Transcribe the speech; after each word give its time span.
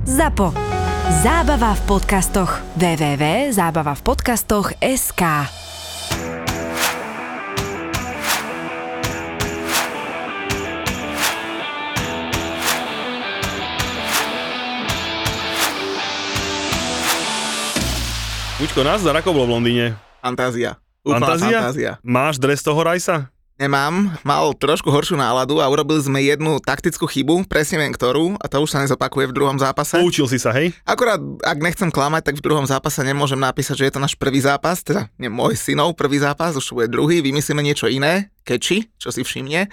ZAPO. 0.00 0.56
Zábava 1.20 1.76
v 1.76 1.82
podcastoch. 1.84 2.64
www.zábavavpodcastoch.sk 2.80 5.22
Uďko, 18.60 18.80
nás 18.80 19.04
za 19.04 19.12
ako 19.12 19.36
bolo 19.36 19.52
v 19.52 19.52
Londýne? 19.52 20.00
Fantázia. 20.24 20.80
Úplná 21.04 21.36
Fantázia? 21.36 21.60
fantázia. 21.60 22.00
Máš 22.00 22.40
dres 22.40 22.64
toho 22.64 22.80
Rajsa? 22.80 23.28
Nemám, 23.60 24.16
mal 24.24 24.56
trošku 24.56 24.88
horšiu 24.88 25.20
náladu 25.20 25.60
a 25.60 25.68
urobili 25.68 26.00
sme 26.00 26.24
jednu 26.24 26.64
taktickú 26.64 27.04
chybu, 27.04 27.44
presne 27.44 27.76
viem 27.76 27.92
ktorú, 27.92 28.40
a 28.40 28.48
to 28.48 28.56
už 28.56 28.72
sa 28.72 28.80
nezopakuje 28.80 29.28
v 29.28 29.36
druhom 29.36 29.60
zápase. 29.60 30.00
Poučil 30.00 30.24
si 30.32 30.40
sa, 30.40 30.48
hej? 30.56 30.72
Akorát, 30.88 31.20
ak 31.44 31.60
nechcem 31.60 31.92
klamať, 31.92 32.32
tak 32.32 32.40
v 32.40 32.44
druhom 32.48 32.64
zápase 32.64 33.04
nemôžem 33.04 33.36
napísať, 33.36 33.84
že 33.84 33.84
je 33.84 33.92
to 33.92 34.00
náš 34.00 34.16
prvý 34.16 34.40
zápas, 34.40 34.80
teda 34.80 35.12
nie 35.20 35.28
môj 35.28 35.60
synov 35.60 35.92
prvý 35.92 36.16
zápas, 36.24 36.56
už 36.56 36.72
bude 36.72 36.88
druhý, 36.88 37.20
vymyslíme 37.20 37.60
niečo 37.60 37.84
iné, 37.92 38.32
keči, 38.48 38.88
čo 38.96 39.12
si 39.12 39.20
všimne, 39.20 39.68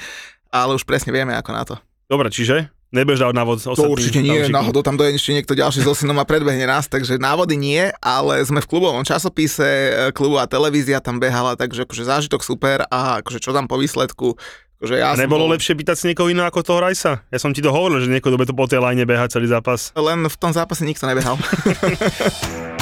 ale 0.51 0.75
už 0.75 0.83
presne 0.83 1.15
vieme 1.15 1.31
ako 1.39 1.51
na 1.55 1.63
to. 1.63 1.79
Dobre, 2.11 2.27
čiže 2.27 2.67
nebudeš 2.89 3.19
dávať 3.19 3.35
návod 3.35 3.57
To 3.59 3.83
určite 3.85 4.19
nie, 4.19 4.31
fanúšikom. 4.41 4.55
náhodou 4.55 4.81
tam 4.81 4.95
dojde 4.95 5.15
ešte 5.15 5.31
niekto 5.33 5.53
ďalší 5.53 5.81
so 5.81 5.91
synom 5.91 6.15
a 6.15 6.23
predbehne 6.23 6.63
nás, 6.63 6.85
takže 6.85 7.17
návody 7.17 7.53
nie, 7.53 7.91
ale 7.97 8.39
sme 8.41 8.57
v 8.57 8.67
klubovom 8.67 9.03
časopise, 9.03 9.63
e, 9.63 9.91
klubová 10.11 10.45
televízia 10.45 10.97
tam 10.97 11.17
behala, 11.17 11.53
takže 11.53 11.83
akože 11.83 12.03
zážitok 12.03 12.41
super 12.41 12.83
a 12.85 13.19
akože 13.19 13.37
čo 13.37 13.51
tam 13.51 13.65
po 13.65 13.75
výsledku, 13.75 14.39
akože 14.77 14.95
ja 14.95 15.13
nebolo 15.15 15.45
bol- 15.45 15.53
lepšie 15.53 15.73
pýtať 15.73 15.95
si 15.95 16.05
niekoho 16.07 16.29
iného 16.29 16.45
ako 16.45 16.63
toho 16.63 16.79
Rajsa? 16.79 17.27
Ja 17.27 17.37
som 17.37 17.51
ti 17.51 17.59
to 17.59 17.69
hovoril, 17.69 17.99
že 17.99 18.07
niekoho 18.07 18.31
dobe 18.31 18.45
to 18.45 18.53
po 18.53 18.65
tej 18.65 18.79
line 18.79 19.03
beha 19.03 19.27
celý 19.27 19.45
zápas. 19.45 19.91
Len 19.91 20.23
v 20.23 20.37
tom 20.37 20.53
zápase 20.53 20.85
nikto 20.85 21.03
nebehal. 21.03 21.35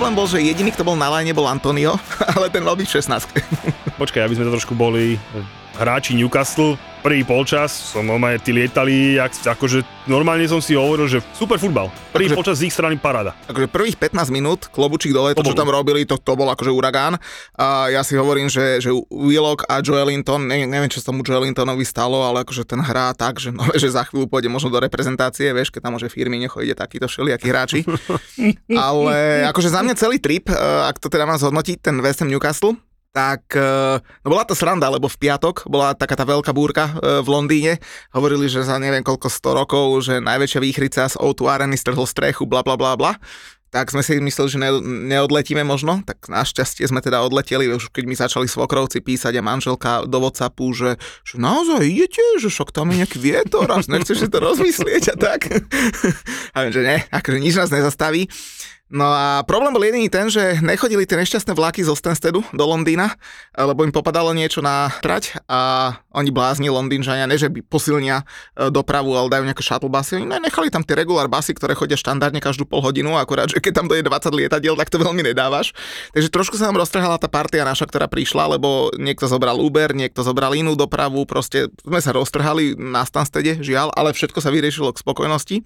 Problém 0.00 0.16
bol, 0.16 0.32
že 0.32 0.40
jediný, 0.40 0.72
kto 0.72 0.80
bol 0.80 0.96
na 0.96 1.12
line, 1.12 1.36
bol 1.36 1.44
Antonio, 1.44 2.00
ale 2.32 2.48
ten 2.48 2.64
mal 2.64 2.72
byť 2.72 2.88
v 2.88 2.94
16. 3.04 4.00
Počkaj, 4.00 4.24
aby 4.24 4.32
sme 4.32 4.48
to 4.48 4.56
trošku 4.56 4.72
boli 4.72 5.20
hráči 5.80 6.12
Newcastle, 6.12 6.76
prvý 7.00 7.24
polčas 7.24 7.72
som 7.72 8.04
normálne, 8.04 8.36
tí 8.36 8.52
lietali, 8.52 9.16
jak, 9.16 9.32
akože 9.32 9.80
normálne 10.04 10.44
som 10.44 10.60
si 10.60 10.76
hovoril, 10.76 11.08
že 11.08 11.24
super 11.32 11.56
futbal. 11.56 11.88
Prvý 12.12 12.28
Akože- 12.28 12.36
polčas 12.36 12.56
z 12.60 12.68
ich 12.68 12.74
strany 12.76 13.00
paráda. 13.00 13.32
akože 13.48 13.72
prvých 13.72 13.96
15 13.96 14.28
minút, 14.28 14.68
klobučík 14.68 15.16
dole, 15.16 15.32
to, 15.32 15.40
To 15.40 15.50
čo 15.50 15.56
tam 15.56 15.72
robili, 15.72 16.04
to, 16.04 16.20
to 16.20 16.36
bol 16.36 16.52
akože 16.52 16.68
uragán. 16.68 17.16
A 17.56 17.88
ja 17.88 18.04
si 18.04 18.12
hovorím, 18.20 18.52
že, 18.52 18.84
že 18.84 18.92
Willock 19.08 19.64
a 19.72 19.80
Joelinton, 19.80 20.44
ne, 20.44 20.68
neviem, 20.68 20.92
čo 20.92 21.00
sa 21.00 21.08
tomu 21.08 21.24
Joelintonovi 21.24 21.88
stalo, 21.88 22.20
ale 22.28 22.44
akože 22.44 22.68
ten 22.68 22.84
hrá 22.84 23.16
tak, 23.16 23.40
že, 23.40 23.48
no, 23.48 23.64
že 23.80 23.88
za 23.88 24.04
chvíľu 24.04 24.28
pôjde 24.28 24.52
možno 24.52 24.68
do 24.68 24.84
reprezentácie, 24.84 25.48
vieš, 25.56 25.72
keď 25.72 25.88
tam 25.88 25.96
môže 25.96 26.12
firmy 26.12 26.36
nechodí 26.36 26.76
takíto 26.76 27.08
všelijakí 27.08 27.48
hráči. 27.48 27.80
ale 28.76 29.48
akože 29.48 29.72
za 29.72 29.80
mňa 29.80 29.94
celý 29.96 30.20
trip, 30.20 30.52
eh, 30.52 30.56
ak 30.84 31.00
to 31.00 31.08
teda 31.08 31.24
má 31.24 31.40
zhodnotiť, 31.40 31.80
ten 31.80 31.96
West 32.04 32.20
Ham 32.20 32.28
Newcastle, 32.28 32.76
tak 33.10 33.42
eh, 33.58 33.98
no 34.22 34.28
bola 34.30 34.46
to 34.46 34.54
sranda, 34.54 34.86
lebo 34.86 35.10
v 35.10 35.18
piatok 35.18 35.66
bola 35.66 35.98
taká 35.98 36.14
tá 36.14 36.22
veľká 36.22 36.54
búrka 36.54 36.94
eh, 36.94 37.22
v 37.22 37.28
Londýne. 37.28 37.72
Hovorili, 38.14 38.46
že 38.46 38.62
za 38.62 38.78
neviem 38.78 39.02
koľko 39.02 39.26
100 39.26 39.60
rokov, 39.60 39.86
že 40.06 40.22
najväčšia 40.22 40.60
výchrica 40.62 41.02
z 41.10 41.18
O2 41.18 41.42
Areny 41.50 41.74
strhol 41.74 42.06
strechu, 42.06 42.46
bla 42.46 42.62
bla 42.62 42.78
bla 42.78 42.94
bla. 42.94 43.18
Tak 43.70 43.94
sme 43.94 44.02
si 44.02 44.18
mysleli, 44.18 44.50
že 44.50 44.58
ne, 44.58 44.70
neodletíme 45.14 45.62
možno, 45.62 46.02
tak 46.02 46.26
našťastie 46.26 46.90
sme 46.90 46.98
teda 46.98 47.22
odleteli, 47.22 47.70
už 47.70 47.94
keď 47.94 48.02
mi 48.02 48.18
začali 48.18 48.50
svokrovci 48.50 48.98
písať 48.98 49.38
a 49.38 49.46
manželka 49.46 50.10
do 50.10 50.18
Whatsappu, 50.18 50.74
že, 50.74 50.98
že 51.22 51.38
naozaj 51.38 51.86
idete, 51.86 52.18
že 52.42 52.50
však 52.50 52.74
tam 52.74 52.90
je 52.90 53.06
nejaký 53.06 53.22
vietor 53.22 53.70
a 53.70 53.78
nechceš 53.78 54.26
si 54.26 54.28
to 54.28 54.42
rozmyslieť 54.42 55.14
a 55.14 55.16
tak. 55.16 55.54
a 56.54 56.66
viem, 56.66 56.72
že 56.74 56.82
ne, 56.82 56.96
akože 57.14 57.38
nič 57.38 57.54
nás 57.62 57.70
nezastaví. 57.70 58.26
No 58.90 59.06
a 59.06 59.46
problém 59.46 59.70
bol 59.70 59.86
jediný 59.86 60.10
ten, 60.10 60.26
že 60.26 60.58
nechodili 60.66 61.06
tie 61.06 61.14
nešťastné 61.14 61.54
vlaky 61.54 61.86
zo 61.86 61.94
Stanstedu 61.94 62.42
do 62.50 62.64
Londýna, 62.66 63.14
lebo 63.54 63.86
im 63.86 63.94
popadalo 63.94 64.34
niečo 64.34 64.58
na 64.66 64.90
trať 64.98 65.38
a 65.46 65.94
oni 66.10 66.34
blázni 66.34 66.66
Londýnžania, 66.74 67.30
ne 67.30 67.38
že 67.38 67.46
by 67.46 67.62
posilnia 67.62 68.26
e, 68.58 68.66
dopravu, 68.66 69.14
ale 69.14 69.30
dajú 69.30 69.46
nejaké 69.46 69.62
shuttle 69.62 69.86
busy. 69.86 70.18
Oni 70.18 70.26
ne- 70.26 70.42
nechali 70.42 70.74
tam 70.74 70.82
tie 70.82 70.98
regular 70.98 71.30
busy, 71.30 71.54
ktoré 71.54 71.78
chodia 71.78 71.94
štandardne 71.94 72.42
každú 72.42 72.66
pol 72.66 72.82
hodinu, 72.82 73.14
akurát, 73.14 73.46
že 73.46 73.62
keď 73.62 73.72
tam 73.78 73.86
dojde 73.86 74.10
20 74.10 74.34
lietadiel, 74.34 74.74
tak 74.74 74.90
to 74.90 74.98
veľmi 74.98 75.22
nedávaš. 75.22 75.70
Takže 76.10 76.26
trošku 76.26 76.58
sa 76.58 76.66
nám 76.66 76.82
roztrhala 76.82 77.14
tá 77.22 77.30
partia 77.30 77.62
naša, 77.62 77.86
ktorá 77.86 78.10
prišla, 78.10 78.58
lebo 78.58 78.90
niekto 78.98 79.30
zobral 79.30 79.62
Uber, 79.62 79.94
niekto 79.94 80.26
zobral 80.26 80.50
inú 80.58 80.74
dopravu, 80.74 81.22
proste 81.30 81.70
sme 81.86 82.02
sa 82.02 82.10
roztrhali 82.10 82.74
na 82.74 83.06
Stanstede, 83.06 83.62
žiaľ, 83.62 83.94
ale 83.94 84.10
všetko 84.10 84.42
sa 84.42 84.50
vyriešilo 84.50 84.90
k 84.90 84.98
spokojnosti. 84.98 85.62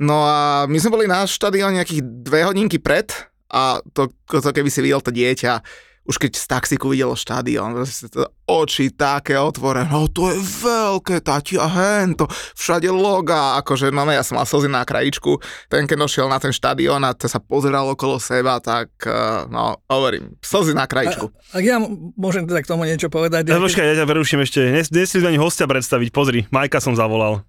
No 0.00 0.24
a 0.24 0.64
my 0.68 0.76
sme 0.80 0.94
boli 0.94 1.06
na 1.10 1.28
štadión 1.28 1.76
nejakých 1.76 2.00
dve 2.24 2.48
hodinky 2.48 2.80
pred 2.80 3.12
a 3.52 3.84
to, 3.92 4.08
to 4.28 4.48
keby 4.48 4.72
si 4.72 4.80
videl 4.80 5.04
to 5.04 5.12
dieťa, 5.12 5.60
už 6.02 6.18
keď 6.18 6.34
z 6.34 6.44
taxiku 6.50 6.90
videlo 6.90 7.14
štadión, 7.14 7.78
to 8.10 8.26
oči 8.50 8.90
také 8.90 9.38
otvorené, 9.38 9.86
no 9.86 10.10
to 10.10 10.34
je 10.34 10.38
veľké, 10.42 11.22
tati 11.22 11.54
a 11.54 11.70
hento, 11.70 12.26
všade 12.58 12.90
loga, 12.90 13.54
akože 13.62 13.94
no, 13.94 14.02
no 14.02 14.10
ja 14.10 14.26
som 14.26 14.34
mal 14.34 14.46
slzy 14.46 14.66
na 14.66 14.82
krajičku, 14.82 15.38
ten 15.70 15.86
keď 15.86 16.02
došiel 16.02 16.26
na 16.26 16.42
ten 16.42 16.50
štadión 16.50 17.06
a 17.06 17.14
to 17.14 17.30
sa 17.30 17.38
pozeral 17.38 17.86
okolo 17.94 18.18
seba, 18.18 18.58
tak 18.58 18.90
eh, 19.06 19.46
no, 19.46 19.78
hovorím, 19.86 20.34
slzy 20.42 20.74
na 20.74 20.90
krajičku. 20.90 21.30
Ak 21.54 21.62
ja 21.62 21.78
môžem 22.18 22.50
teda 22.50 22.66
k 22.66 22.70
tomu 22.70 22.82
niečo 22.82 23.06
povedať. 23.06 23.54
Ja, 23.54 23.62
počkaj, 23.62 23.86
ja 23.86 23.94
ťa 24.02 24.06
preruším 24.10 24.42
ešte. 24.42 24.74
Nes, 24.74 24.90
nesli 24.90 25.22
ani 25.22 25.38
hostia 25.38 25.70
predstaviť. 25.70 26.08
Pozri, 26.10 26.50
Majka 26.50 26.82
som 26.82 26.98
zavolal. 26.98 27.46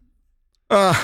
Ah, 0.73 0.97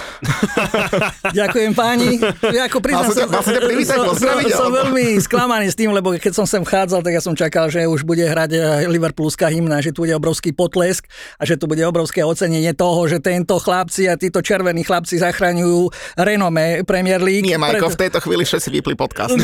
Ďakujem 1.40 1.78
páni. 1.78 2.18
Ja 2.50 2.66
ako 2.66 2.81
priznám, 2.81 3.13
som 3.13 3.30
mal 3.30 3.46
som 3.46 3.53
ťa 3.53 3.62
privítať, 3.62 3.97
som, 4.02 4.18
som, 4.50 4.69
veľmi 4.74 5.22
sklamaný 5.22 5.69
s 5.69 5.78
tým, 5.78 5.94
lebo 5.94 6.18
keď 6.18 6.34
som 6.34 6.50
sem 6.50 6.66
vchádzal, 6.66 7.06
tak 7.06 7.13
ja 7.13 7.22
som 7.22 7.38
čakal, 7.38 7.69
že 7.69 7.85
už 7.85 8.02
bude 8.02 8.25
hrať 8.25 8.52
eh, 8.57 8.90
Liverpoolská 8.90 9.46
hymna, 9.46 9.78
že 9.85 9.94
tu 9.94 10.09
bude 10.09 10.13
obrovský 10.18 10.57
potlesk 10.57 11.06
a 11.38 11.46
že 11.46 11.53
tu 11.53 11.69
bude 11.69 11.85
obrovské 11.85 12.25
ocenenie 12.25 12.74
toho, 12.74 13.06
že 13.06 13.22
tento 13.22 13.62
chlapci 13.62 14.09
a 14.09 14.18
títo 14.18 14.41
červení 14.41 14.81
chlapci 14.81 15.22
zachraňujú 15.22 15.94
renome 16.18 16.81
Premier 16.81 17.22
League. 17.22 17.46
nie, 17.46 17.53
Majko, 17.62 17.94
Preto- 17.94 17.94
v 17.94 18.01
tejto 18.09 18.19
chvíli 18.25 18.44
všetci 18.50 18.69
vypli 18.74 18.97
podcast. 18.97 19.38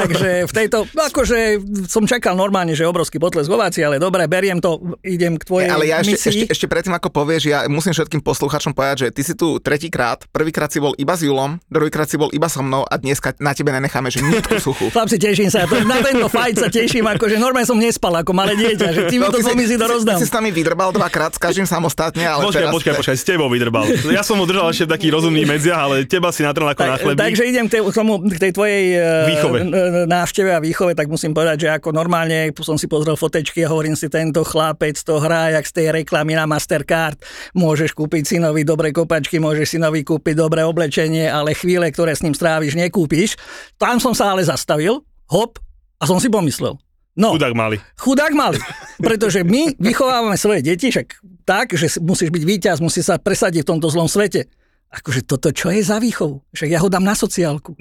Takže 0.00 0.48
v 0.48 0.52
tejto, 0.56 0.88
akože 0.96 1.60
som 1.92 2.08
čakal 2.08 2.32
normálne, 2.32 2.72
že 2.72 2.88
obrovský 2.88 3.20
potlesk 3.20 3.52
ovácií, 3.52 3.84
ale 3.84 4.00
dobre, 4.00 4.24
beriem 4.24 4.64
to, 4.64 4.96
idem 5.04 5.36
k 5.36 5.44
tvojej 5.44 5.68
Nie, 5.68 5.76
ale 5.76 5.84
ja 5.92 6.00
ešte, 6.00 6.16
ešte, 6.16 6.44
ešte 6.56 6.66
predtým, 6.66 6.96
ako 6.96 7.12
povieš, 7.12 7.52
ja 7.52 7.68
musím 7.68 7.92
všetkým 7.92 8.24
posluchačom 8.24 8.72
povedať, 8.72 8.96
že 9.04 9.08
ty 9.12 9.22
si 9.22 9.34
tu 9.36 9.57
tretíkrát, 9.58 10.24
prvýkrát 10.26 10.66
si 10.66 10.78
bol 10.78 10.94
iba 10.94 11.12
s 11.12 11.22
Julom, 11.22 11.60
druhýkrát 11.66 12.04
si 12.04 12.14
bol 12.14 12.30
iba 12.30 12.46
so 12.46 12.58
mnou 12.58 12.82
a 12.82 12.94
dneska 12.94 13.36
na 13.36 13.52
tebe 13.52 13.70
nenecháme, 13.70 14.08
že 14.08 14.20
nitku 14.20 14.56
suchu. 14.56 14.88
Chlapci, 14.94 15.16
teším 15.16 15.46
sa. 15.46 15.62
Na 15.80 15.98
tento 15.98 16.26
fight 16.26 16.56
sa 16.56 16.66
teším, 16.66 17.06
akože 17.06 17.36
normálne 17.36 17.64
som 17.64 17.74
nespal 17.74 18.14
ako 18.16 18.32
malé 18.32 18.54
dieťa, 18.54 18.86
že 18.88 19.02
ty 19.06 19.16
mi 19.16 19.24
No, 19.24 19.30
to 19.30 19.38
si- 19.38 19.50
to 19.68 19.76
ty- 19.76 19.92
rozdám. 19.92 20.16
Ty 20.16 20.22
si 20.22 20.28
s 20.28 20.34
nami 20.34 20.48
vydrbal 20.48 20.90
dvakrát, 20.90 21.32
s 21.32 21.38
každým 21.38 21.64
samostatne, 21.64 22.22
ale 22.22 22.42
Počkaj, 22.42 22.60
teraz... 22.60 22.72
počkaj, 22.72 22.94
počkaj, 22.96 23.16
s 23.16 23.24
tebou 23.24 23.48
vydrbal. 23.48 23.84
Ja 24.08 24.22
som 24.22 24.34
mu 24.34 24.44
držal 24.44 24.70
ešte 24.70 24.84
v 24.84 24.92
takých 24.92 25.12
rozumných 25.12 25.46
medziach, 25.46 25.80
ale 25.80 25.94
teba 26.04 26.30
si 26.30 26.40
natrel 26.40 26.66
ako 26.66 26.80
na 26.80 26.88
Tak, 26.90 27.00
chlebík. 27.02 27.20
takže 27.20 27.42
idem 27.44 27.66
k, 27.66 27.92
tomu, 27.92 28.18
k 28.22 28.38
tej 28.38 28.52
tvojej 28.52 28.84
eh, 28.90 29.28
Výchove. 29.28 29.58
návšteve 30.06 30.50
a 30.50 30.58
výchove, 30.58 30.92
tak 30.92 31.06
musím 31.06 31.30
povedať, 31.30 31.56
že 31.60 31.68
ako 31.72 31.90
normálne 31.90 32.38
som 32.58 32.74
si 32.74 32.86
pozrel 32.86 33.14
fotečky 33.14 33.60
a 33.60 33.68
hovorím 33.68 33.94
si, 33.94 34.08
tento 34.08 34.42
chlapec 34.42 34.96
to 34.98 35.18
hrá, 35.18 35.50
jak 35.50 35.64
z 35.64 35.72
tej 35.74 35.86
reklamy 35.94 36.32
na 36.32 36.44
Mastercard. 36.44 37.18
Môžeš 37.52 37.92
kúpiť 37.92 38.28
synovi 38.28 38.62
dobré 38.62 38.90
kopačky, 38.90 39.37
môžeš 39.38 39.78
synovi 39.78 40.04
kúpiť 40.04 40.34
dobré 40.38 40.62
oblečenie, 40.62 41.26
ale 41.26 41.56
chvíle, 41.56 41.88
ktoré 41.90 42.14
s 42.14 42.22
ním 42.22 42.36
stráviš, 42.36 42.78
nekúpiš. 42.78 43.34
Tam 43.80 43.98
som 43.98 44.12
sa 44.12 44.34
ale 44.34 44.44
zastavil, 44.44 45.02
hop, 45.30 45.58
a 45.98 46.04
som 46.06 46.22
si 46.22 46.30
pomyslel. 46.30 46.78
No, 47.18 47.34
Chudák 47.34 47.54
mali. 47.54 47.82
Chudák 47.98 48.30
malý. 48.30 48.62
Pretože 49.02 49.42
my 49.42 49.74
vychovávame 49.74 50.38
svoje 50.38 50.62
deti 50.62 50.94
však 50.94 51.18
tak, 51.42 51.74
že 51.74 51.98
musíš 51.98 52.30
byť 52.30 52.42
víťaz, 52.46 52.76
musí 52.78 53.02
sa 53.02 53.18
presadiť 53.18 53.66
v 53.66 53.70
tomto 53.74 53.90
zlom 53.90 54.06
svete. 54.06 54.46
Akože 54.88 55.20
toto 55.28 55.52
čo 55.52 55.68
je 55.68 55.84
za 55.84 56.00
výchovu? 56.00 56.40
Však 56.56 56.68
ja 56.72 56.80
ho 56.80 56.88
dám 56.88 57.04
na 57.04 57.12
sociálku. 57.12 57.76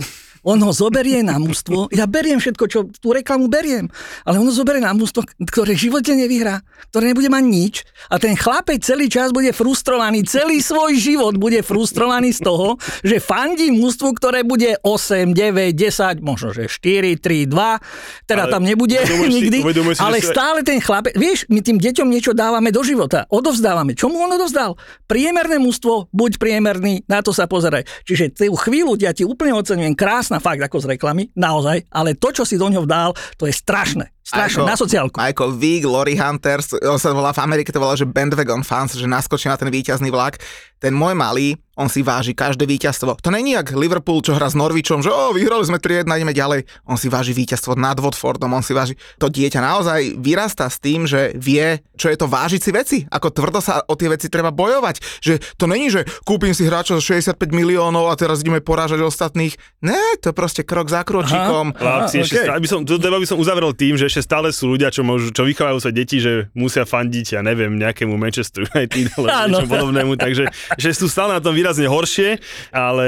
On 0.47 0.55
ho 0.63 0.71
zoberie 0.71 1.23
na 1.27 1.35
mústvo, 1.41 1.91
ja 1.91 2.07
beriem 2.07 2.39
všetko, 2.39 2.65
čo 2.71 2.79
tú 2.87 3.11
reklamu 3.11 3.51
beriem, 3.51 3.91
ale 4.23 4.39
on 4.39 4.47
ho 4.47 4.53
zoberie 4.53 4.79
na 4.79 4.95
mústvo, 4.95 5.25
ktoré 5.43 5.75
v 5.75 5.91
živote 5.91 6.15
nevyhrá, 6.15 6.63
ktoré 6.87 7.11
nebude 7.11 7.27
mať 7.27 7.43
nič 7.43 7.75
a 8.07 8.15
ten 8.15 8.31
chlapec 8.37 8.79
celý 8.79 9.11
čas 9.11 9.35
bude 9.35 9.51
frustrovaný, 9.51 10.23
celý 10.23 10.63
svoj 10.63 10.95
život 10.95 11.35
bude 11.35 11.59
frustrovaný 11.65 12.31
z 12.31 12.47
toho, 12.47 12.79
že 13.03 13.19
fandí 13.19 13.75
mústvu, 13.75 14.15
ktoré 14.15 14.47
bude 14.47 14.79
8, 14.79 15.35
9, 15.35 15.75
10, 15.75 16.23
možno 16.23 16.55
že 16.55 16.71
4, 16.71 17.19
3, 17.19 17.51
2, 17.51 18.29
teda 18.29 18.47
Ale 18.47 18.53
tam 18.53 18.63
nebude 18.63 19.03
nikdy, 19.03 19.59
si, 19.67 19.99
ale 19.99 20.23
stále 20.23 20.63
ten 20.63 20.79
chlapec, 20.79 21.11
vieš, 21.17 21.43
my 21.51 21.59
tým 21.59 21.75
deťom 21.75 22.07
niečo 22.07 22.31
dávame 22.31 22.71
do 22.71 22.87
života, 22.87 23.27
odovzdávame. 23.27 23.99
Čo 23.99 24.07
mu 24.07 24.23
on 24.23 24.31
odovzdal? 24.31 24.79
Priemerné 25.11 25.59
mústvo, 25.59 26.07
buď 26.15 26.39
priemerný, 26.39 26.96
na 27.05 27.21
to 27.21 27.29
sa 27.29 27.45
pozeraj. 27.45 27.85
Čiže 28.01 28.33
tú 28.33 28.57
chvíľu 28.57 28.97
ja 28.97 29.13
ti 29.13 29.21
úplne 29.21 29.53
oceňujem, 29.53 29.93
krásna 29.93 30.41
fakt 30.41 30.65
ako 30.65 30.81
z 30.81 30.97
reklamy, 30.97 31.29
naozaj, 31.37 31.85
ale 31.93 32.17
to, 32.17 32.33
čo 32.33 32.43
si 32.43 32.57
do 32.57 32.65
ňoho 32.65 32.89
dal, 32.89 33.13
to 33.37 33.45
je 33.45 33.53
strašné. 33.53 34.16
Strašné, 34.27 34.59
Ako- 34.59 34.67
na 34.67 34.75
sociálku. 34.75 35.15
Ako 35.23 35.55
Vig, 35.55 35.87
Lori 35.87 36.19
Hunters, 36.19 36.75
on 36.83 36.99
sa 36.99 37.15
volá 37.15 37.31
v 37.31 37.39
Amerike, 37.47 37.71
to 37.71 37.79
volá, 37.79 37.95
že 37.95 38.03
bandwagon 38.03 38.59
fans, 38.59 38.99
že 38.99 39.07
naskočí 39.07 39.47
na 39.47 39.55
ten 39.55 39.71
víťazný 39.71 40.11
vlak. 40.11 40.43
Ten 40.83 40.91
môj 40.91 41.15
malý, 41.15 41.55
on 41.77 41.87
si 41.87 42.01
váži 42.01 42.33
každé 42.33 42.65
víťazstvo. 42.65 43.21
To 43.21 43.29
není 43.29 43.53
jak 43.53 43.69
Liverpool, 43.77 44.25
čo 44.25 44.33
hrá 44.33 44.49
s 44.49 44.57
Norvičom, 44.57 45.05
že 45.05 45.13
o, 45.13 45.29
vyhrali 45.29 45.61
sme 45.61 45.77
3-1, 45.77 46.09
ideme 46.09 46.33
ďalej. 46.33 46.65
On 46.89 46.97
si 46.97 47.05
váži 47.05 47.37
víťazstvo 47.37 47.77
nad 47.77 47.95
Watfordom, 48.01 48.49
on 48.49 48.65
si 48.65 48.73
váži... 48.73 48.97
To 49.21 49.29
dieťa 49.29 49.61
naozaj 49.61 50.17
vyrastá 50.17 50.67
s 50.67 50.81
tým, 50.81 51.05
že 51.05 51.37
vie, 51.37 51.85
čo 51.93 52.09
je 52.09 52.17
to 52.17 52.25
vážiť 52.25 52.61
si 52.61 52.71
veci. 52.73 52.97
Ako 53.05 53.29
tvrdo 53.29 53.61
sa 53.61 53.85
o 53.85 53.93
tie 53.93 54.09
veci 54.09 54.25
treba 54.27 54.49
bojovať. 54.49 55.21
Že 55.21 55.33
to 55.57 55.65
není, 55.69 55.93
že 55.93 56.05
kúpim 56.25 56.53
si 56.57 56.65
hráča 56.65 56.97
za 56.97 57.21
65 57.21 57.37
miliónov 57.53 58.09
a 58.09 58.17
teraz 58.17 58.41
ideme 58.41 58.61
porážať 58.61 59.05
ostatných. 59.05 59.53
Ne, 59.85 60.17
to 60.17 60.33
je 60.33 60.35
proste 60.35 60.61
krok 60.65 60.89
za 60.89 61.05
kročíkom. 61.05 61.77
Aha, 61.77 62.09
ešte 62.09 62.41
okej. 62.41 62.45
stále, 62.49 62.61
by 62.61 62.69
som, 62.69 62.79
to 62.89 62.97
by 62.97 63.27
som 63.29 63.37
uzavrel 63.37 63.69
tým, 63.77 64.01
že 64.01 64.09
ešte 64.17 64.33
stále 64.33 64.49
sú 64.49 64.73
ľudia, 64.73 64.89
čo, 64.89 65.05
môžu, 65.05 65.29
čo 65.29 65.45
vychovajú 65.45 65.77
sa 65.77 65.93
deti, 65.93 66.17
že 66.17 66.49
musia 66.57 66.89
fandiť, 66.89 67.37
ja 67.37 67.45
neviem, 67.45 67.77
nejakému 67.77 68.17
Manchester 68.17 68.65
United 68.73 69.13
alebo 69.13 69.29
niečo 69.29 69.69
podobnému, 69.69 70.17
takže 70.17 70.49
že 70.73 70.89
sú 70.97 71.05
stále 71.05 71.37
na 71.37 71.41
tom 71.41 71.53
výrazne 71.53 71.85
horšie, 71.85 72.41
ale 72.73 73.07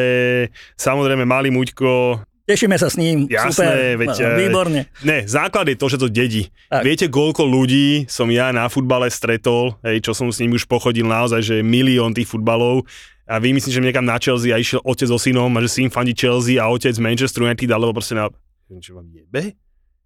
samozrejme 0.77 1.25
malý 1.25 1.49
Muďko, 1.49 2.21
Tešíme 2.49 2.81
sa 2.81 2.89
s 2.89 2.97
ním. 2.97 3.29
Jasné, 3.29 3.93
Super. 3.93 3.97
veď, 4.01 4.09
No, 4.09 4.25
eh, 4.25 4.37
Výborne. 4.41 4.79
Ne, 5.05 5.21
základ 5.29 5.69
je 5.69 5.77
to, 5.77 5.85
že 5.85 6.01
to 6.01 6.09
dedí. 6.09 6.49
Tak. 6.65 6.81
Viete, 6.81 7.05
koľko 7.05 7.45
ľudí 7.45 8.09
som 8.09 8.25
ja 8.33 8.49
na 8.49 8.65
futbale 8.65 9.05
stretol, 9.13 9.77
hej, 9.85 10.01
čo 10.01 10.17
som 10.17 10.33
s 10.33 10.41
ním 10.41 10.57
už 10.57 10.65
pochodil 10.65 11.05
naozaj, 11.05 11.45
že 11.45 11.55
milión 11.61 12.09
tých 12.09 12.25
futbalov 12.25 12.89
a 13.29 13.37
vy 13.37 13.53
myslím, 13.53 13.69
že 13.69 13.85
niekam 13.85 14.01
na 14.01 14.17
Chelsea 14.17 14.49
a 14.49 14.57
išiel 14.57 14.81
otec 14.81 15.13
so 15.13 15.21
synom 15.21 15.53
a 15.53 15.61
že 15.61 15.69
syn 15.69 15.93
fandí 15.93 16.17
Chelsea 16.17 16.57
a 16.57 16.65
otec 16.73 16.97
Manchester 16.97 17.45
United, 17.45 17.69
alebo 17.69 17.93
proste 17.93 18.17
na... 18.17 18.33
Čo 18.81 18.97
vám 18.97 19.13
jebe? 19.13 19.53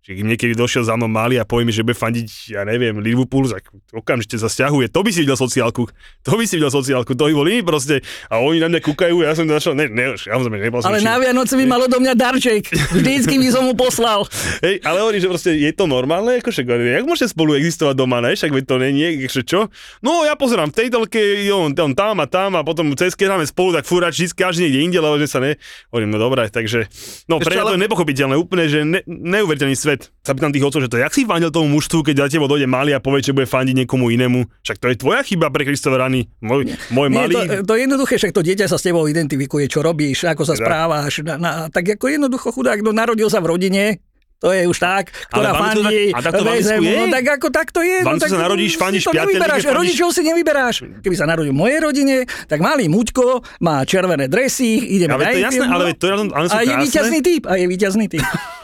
Že 0.04 0.20
keď 0.20 0.26
niekedy 0.36 0.54
došiel 0.60 0.84
za 0.84 1.00
mnou 1.00 1.08
malý 1.08 1.40
a 1.40 1.48
povie 1.48 1.64
mi, 1.64 1.72
že 1.72 1.80
bude 1.80 1.96
fandiť, 1.96 2.28
ja 2.52 2.68
neviem, 2.68 3.00
Liverpool, 3.00 3.48
tak 3.48 3.72
okamžite 3.96 4.36
sa 4.36 4.52
stiahuje. 4.52 4.92
To 4.92 5.00
by 5.00 5.16
si 5.16 5.24
videl 5.24 5.40
sociálku. 5.40 5.88
To 6.28 6.32
by 6.36 6.44
si 6.44 6.60
videl 6.60 6.68
sociálku. 6.76 7.16
To 7.16 7.24
by 7.24 7.32
bol 7.32 7.48
iný 7.48 7.64
proste. 7.64 8.04
A 8.28 8.44
oni 8.44 8.60
na 8.60 8.68
mňa 8.68 8.84
kúkajú, 8.84 9.24
ja 9.24 9.32
som 9.32 9.48
začal, 9.48 9.80
ne, 9.80 9.88
ne, 9.88 10.12
nebol 10.60 10.84
som 10.84 10.92
Ale 10.92 11.00
čím- 11.00 11.08
na 11.08 11.16
Vianoce 11.24 11.56
by 11.56 11.64
malo 11.64 11.88
do 11.88 12.04
mňa 12.04 12.20
darček. 12.20 12.68
Vždycky 13.00 13.40
by 13.40 13.48
som 13.48 13.64
mu 13.64 13.80
poslal. 13.80 14.28
Hej, 14.60 14.84
ale 14.84 14.98
hovorí, 15.00 15.24
že 15.24 15.32
proste 15.32 15.56
je 15.56 15.72
to 15.72 15.88
normálne, 15.88 16.36
ako 16.44 16.52
však, 16.52 16.68
jak 16.68 17.06
môžete 17.08 17.32
spolu 17.32 17.56
existovať 17.56 17.96
doma, 17.96 18.20
ne? 18.20 18.36
Však 18.36 18.52
to 18.68 18.76
je, 18.84 19.08
že 19.32 19.42
čo? 19.48 19.72
No 20.04 20.28
ja 20.28 20.36
pozerám 20.36 20.68
v 20.76 20.84
tej 20.84 20.88
telke, 20.92 21.24
on, 21.56 21.72
on 21.72 21.94
tam 21.96 22.20
a 22.20 22.28
tam 22.28 22.60
a 22.60 22.62
potom 22.68 22.92
cez 23.00 23.16
keď 23.16 23.40
hráme 23.40 23.48
spolu, 23.48 23.72
tak 23.72 23.88
fúra 23.88 24.12
vždy 24.12 24.36
každý 24.36 24.68
niekde 24.68 24.80
inde, 24.84 25.00
lebo 25.00 25.16
že 25.16 25.32
sa 25.32 25.40
ne... 25.40 25.56
Hovorím, 25.96 26.12
no 26.12 26.20
dobré, 26.20 26.52
takže... 26.52 26.92
No 27.32 27.40
pre 27.40 27.56
mňa 27.56 27.64
to 27.64 27.68
ale- 27.72 27.78
je 27.80 27.84
nepochopiteľné, 27.88 28.36
úplne, 28.36 28.68
že 28.68 28.84
ne, 28.84 29.00
neuveriteľný 29.08 29.80
svet. 29.80 29.93
Sa 30.24 30.32
pýtam 30.32 30.52
tých 30.56 30.64
otcov, 30.64 30.82
že 30.84 30.90
to 30.90 30.98
jak 30.98 31.12
si 31.12 31.28
fandil 31.28 31.52
tomu 31.52 31.68
mužstvu, 31.74 32.00
keď 32.02 32.26
za 32.26 32.38
teba 32.38 32.48
dojde 32.48 32.66
malý 32.66 32.96
a 32.96 33.04
povie, 33.04 33.22
že 33.22 33.36
bude 33.36 33.46
fandiť 33.46 33.86
niekomu 33.86 34.10
inému. 34.14 34.46
Však 34.64 34.78
to 34.80 34.88
je 34.90 34.96
tvoja 34.98 35.22
chyba 35.22 35.52
pre 35.52 35.68
Kristova 35.68 36.00
rany. 36.00 36.32
Môj, 36.40 36.74
môj 36.90 37.08
Nie, 37.12 37.18
malý... 37.28 37.36
to, 37.36 37.68
to 37.68 37.74
je 37.76 37.82
jednoduché, 37.86 38.14
však 38.18 38.34
to 38.34 38.42
dieťa 38.42 38.66
sa 38.72 38.78
s 38.80 38.84
tebou 38.84 39.04
identifikuje, 39.06 39.68
čo 39.68 39.84
robíš, 39.84 40.26
ako 40.26 40.44
sa 40.48 40.56
Tak. 40.56 40.64
správaš. 40.64 41.14
Na, 41.22 41.36
na, 41.36 41.52
tak 41.68 41.86
ako 42.00 42.06
jednoducho 42.08 42.50
chudák, 42.56 42.80
no 42.82 42.96
narodil 42.96 43.28
sa 43.28 43.44
v 43.44 43.52
rodine, 43.54 44.00
to 44.44 44.52
je 44.52 44.68
už 44.68 44.76
tak, 44.76 45.16
ktorá 45.32 45.56
to 45.56 45.64
fandí. 45.64 46.12
tak- 46.12 46.16
a 46.16 46.20
tak 46.20 46.32
to 46.36 46.44
v 46.44 46.48
Anglicku 46.52 46.68
väzem, 46.68 46.82
je? 46.84 46.98
no 47.00 47.04
tak 47.08 47.26
ako 47.40 47.48
tak 47.48 47.68
to 47.72 47.80
je. 47.80 47.98
No, 48.04 48.20
tak 48.20 48.28
sa 48.28 48.40
narodíš, 48.44 48.72
fandíš 48.76 49.04
to 49.08 49.16
nevyberáš, 49.16 49.64
fandíš- 49.64 49.80
Rodičov 49.80 50.10
si 50.12 50.22
nevyberáš. 50.28 50.76
Keby 51.00 51.16
sa 51.16 51.24
narodil 51.24 51.56
v 51.56 51.60
mojej 51.64 51.80
rodine, 51.80 52.16
tak 52.52 52.60
malý 52.60 52.92
Muťko 52.92 53.40
má 53.64 53.88
červené 53.88 54.28
dresy, 54.28 54.84
ideme 55.00 55.16
Ale 55.16 55.24
na 55.24 55.32
to 55.32 55.38
je 55.40 55.44
jasné, 55.48 55.64
ale 55.64 55.84
to 55.96 56.04
je 56.04 56.14
ale 56.28 56.46
sú 56.52 56.56
A 56.56 56.62
je 56.68 56.76
víťazný 56.76 57.20
typ, 57.24 57.44
a 57.48 57.56
je 57.56 57.66
víťazný 57.72 58.06
typ. 58.12 58.28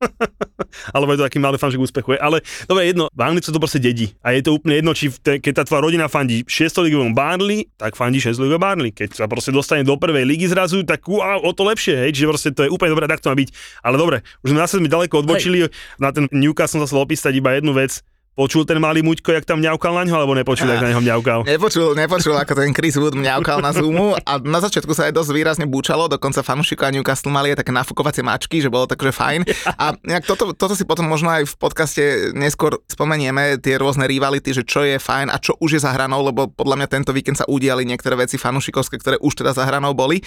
alebo 0.96 1.12
je 1.14 1.18
to 1.20 1.26
taký 1.28 1.38
malý 1.38 1.60
fanšik 1.60 1.78
úspechuje. 1.78 2.18
Ale 2.18 2.42
dobre, 2.66 2.90
jedno, 2.90 3.06
v 3.12 3.20
Anglicu 3.20 3.52
to 3.52 3.60
proste 3.60 3.78
dedí. 3.78 4.16
A 4.24 4.32
je 4.32 4.42
to 4.42 4.56
úplne 4.56 4.80
jedno, 4.80 4.92
či 4.96 5.12
te, 5.14 5.38
keď 5.38 5.52
tá 5.60 5.62
tvoja 5.68 5.84
rodina 5.84 6.10
fandí 6.10 6.42
6 6.48 6.82
ligovom 6.88 7.12
Barnley, 7.12 7.68
tak 7.76 7.94
fandí 7.94 8.18
6 8.18 8.40
ligovom 8.40 8.62
Barnley. 8.62 8.90
Keď 8.90 9.20
sa 9.20 9.28
proste 9.28 9.52
dostane 9.52 9.86
do 9.86 9.94
prvej 10.00 10.24
ligy 10.24 10.50
zrazu, 10.50 10.82
tak 10.82 11.04
wow, 11.06 11.44
o 11.44 11.52
to 11.52 11.68
lepšie, 11.68 12.08
hej, 12.08 12.10
čiže 12.16 12.26
proste 12.26 12.50
to 12.56 12.64
je 12.66 12.70
úplne 12.72 12.96
dobré, 12.96 13.04
tak 13.04 13.20
to 13.20 13.28
má 13.28 13.36
byť. 13.36 13.50
Ale 13.84 13.96
dobre, 14.00 14.24
už 14.42 14.56
sme 14.56 14.60
zase 14.64 14.80
ďaleko 14.80 15.22
odbočili, 15.22 15.68
na 16.00 16.10
ten 16.10 16.24
Newcastle 16.32 16.80
som 16.80 16.86
sa 16.86 16.94
chcel 16.94 17.02
opísať 17.02 17.32
iba 17.34 17.50
jednu 17.58 17.74
vec. 17.74 18.00
Počul 18.30 18.62
ten 18.62 18.78
malý 18.78 19.02
muťko, 19.02 19.34
jak 19.34 19.42
tam 19.42 19.58
mňaukal 19.58 19.90
na 19.90 20.02
ňo, 20.06 20.14
alebo 20.22 20.38
nepočul, 20.38 20.70
jak 20.70 20.78
na 20.78 20.94
neho 20.94 21.02
mňaukal? 21.02 21.50
Nepočul, 21.50 21.98
nepočul, 21.98 22.38
ako 22.38 22.54
ten 22.54 22.70
Chris 22.70 22.94
Wood 22.94 23.18
mňaukal 23.18 23.58
na 23.58 23.74
Zoomu 23.74 24.14
a 24.14 24.32
na 24.38 24.62
začiatku 24.62 24.94
sa 24.94 25.10
aj 25.10 25.18
dosť 25.18 25.30
výrazne 25.34 25.66
búčalo, 25.66 26.06
dokonca 26.06 26.46
fanúšikovia 26.46 26.94
Newcastle 26.94 27.34
mali 27.34 27.50
aj 27.50 27.66
také 27.66 27.74
nafukovacie 27.74 28.22
mačky, 28.22 28.62
že 28.62 28.70
bolo 28.70 28.86
takže 28.86 29.10
fajn. 29.10 29.40
A 29.74 29.98
nejak 30.06 30.30
toto, 30.30 30.54
toto 30.54 30.78
si 30.78 30.86
potom 30.86 31.10
možno 31.10 31.26
aj 31.26 31.42
v 31.42 31.54
podcaste 31.58 32.02
neskôr 32.30 32.78
spomenieme, 32.86 33.58
tie 33.58 33.74
rôzne 33.82 34.06
rivality, 34.06 34.54
že 34.54 34.62
čo 34.62 34.86
je 34.86 35.02
fajn 35.02 35.34
a 35.34 35.36
čo 35.42 35.58
už 35.58 35.76
je 35.76 35.80
za 35.82 35.90
hranou, 35.90 36.22
lebo 36.22 36.46
podľa 36.54 36.78
mňa 36.78 36.88
tento 36.88 37.10
víkend 37.10 37.34
sa 37.34 37.50
udiali 37.50 37.82
niektoré 37.82 38.14
veci 38.14 38.38
fanúšikovské, 38.38 38.94
ktoré 39.02 39.18
už 39.18 39.42
teda 39.42 39.58
za 39.58 39.66
hranou 39.66 39.90
boli. 39.90 40.22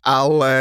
Ale 0.00 0.52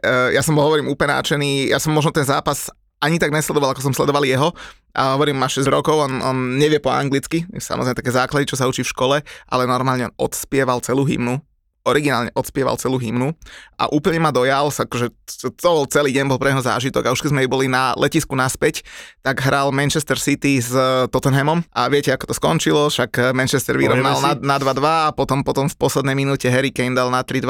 e, 0.00 0.34
ja 0.34 0.42
som 0.42 0.58
hovorím, 0.58 0.90
úplne 0.90 1.14
náčený, 1.14 1.70
ja 1.70 1.78
som 1.78 1.94
možno 1.94 2.10
ten 2.10 2.26
zápas 2.26 2.72
ani 2.98 3.22
tak 3.22 3.30
nesledoval, 3.30 3.70
ako 3.70 3.82
som 3.90 3.94
sledoval 3.94 4.26
jeho. 4.26 4.50
A 4.98 5.14
hovorím, 5.14 5.38
má 5.38 5.46
6 5.46 5.62
rokov, 5.70 5.94
on, 5.94 6.18
on 6.18 6.58
nevie 6.58 6.82
po 6.82 6.90
anglicky, 6.90 7.46
samozrejme 7.54 7.94
také 7.94 8.10
základy, 8.10 8.50
čo 8.50 8.58
sa 8.58 8.66
učí 8.66 8.82
v 8.82 8.90
škole, 8.90 9.16
ale 9.46 9.62
normálne 9.62 10.10
on 10.10 10.14
odspieval 10.18 10.82
celú 10.82 11.06
hymnu, 11.06 11.38
originálne 11.88 12.30
odspieval 12.36 12.76
celú 12.76 13.00
hymnu 13.00 13.32
a 13.78 13.88
úplne 13.88 14.20
ma 14.20 14.34
dojal, 14.34 14.68
sa, 14.68 14.84
akože 14.84 15.08
to, 15.56 15.70
celý 15.88 16.10
deň 16.12 16.28
bol 16.28 16.36
pre 16.36 16.52
neho 16.52 16.60
zážitok 16.60 17.08
a 17.08 17.14
už 17.14 17.24
keď 17.24 17.30
sme 17.32 17.48
boli 17.48 17.70
na 17.70 17.94
letisku 17.96 18.34
naspäť, 18.34 18.84
tak 19.24 19.40
hral 19.40 19.72
Manchester 19.72 20.18
City 20.20 20.58
s 20.58 20.74
eh, 20.74 21.06
Tottenhamom. 21.08 21.62
A 21.72 21.86
viete, 21.86 22.10
ako 22.10 22.28
to 22.28 22.34
skončilo, 22.34 22.90
však 22.90 23.10
eh, 23.16 23.24
Manchester 23.32 23.78
vyrovnal 23.78 24.18
na, 24.20 24.32
na 24.34 24.56
2-2 24.58 25.08
a 25.08 25.10
potom, 25.14 25.40
potom 25.46 25.70
v 25.70 25.76
poslednej 25.78 26.18
minúte 26.18 26.50
Harry 26.50 26.74
Kane 26.74 26.92
dal 26.92 27.08
na 27.08 27.22
3-2 27.22 27.48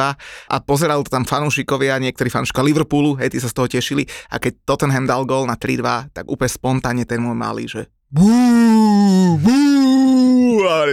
a 0.52 0.56
pozerali 0.62 1.00
to 1.02 1.10
tam 1.10 1.24
fanúšikovia, 1.24 1.98
niektorí 1.98 2.28
fanúšikovia 2.28 2.68
Liverpoolu, 2.68 3.16
hej, 3.18 3.32
tí 3.32 3.38
sa 3.40 3.48
z 3.48 3.56
toho 3.56 3.66
tešili. 3.66 4.04
A 4.28 4.36
keď 4.36 4.68
Tottenham 4.68 5.08
dal 5.08 5.24
gól 5.24 5.48
na 5.48 5.56
3-2, 5.56 6.12
tak 6.12 6.28
úplne 6.28 6.52
spontánne 6.52 7.04
ten 7.08 7.24
môj 7.24 7.36
malý, 7.36 7.64
že 7.64 7.88
bú, 8.08 8.28
bú, 9.40 9.77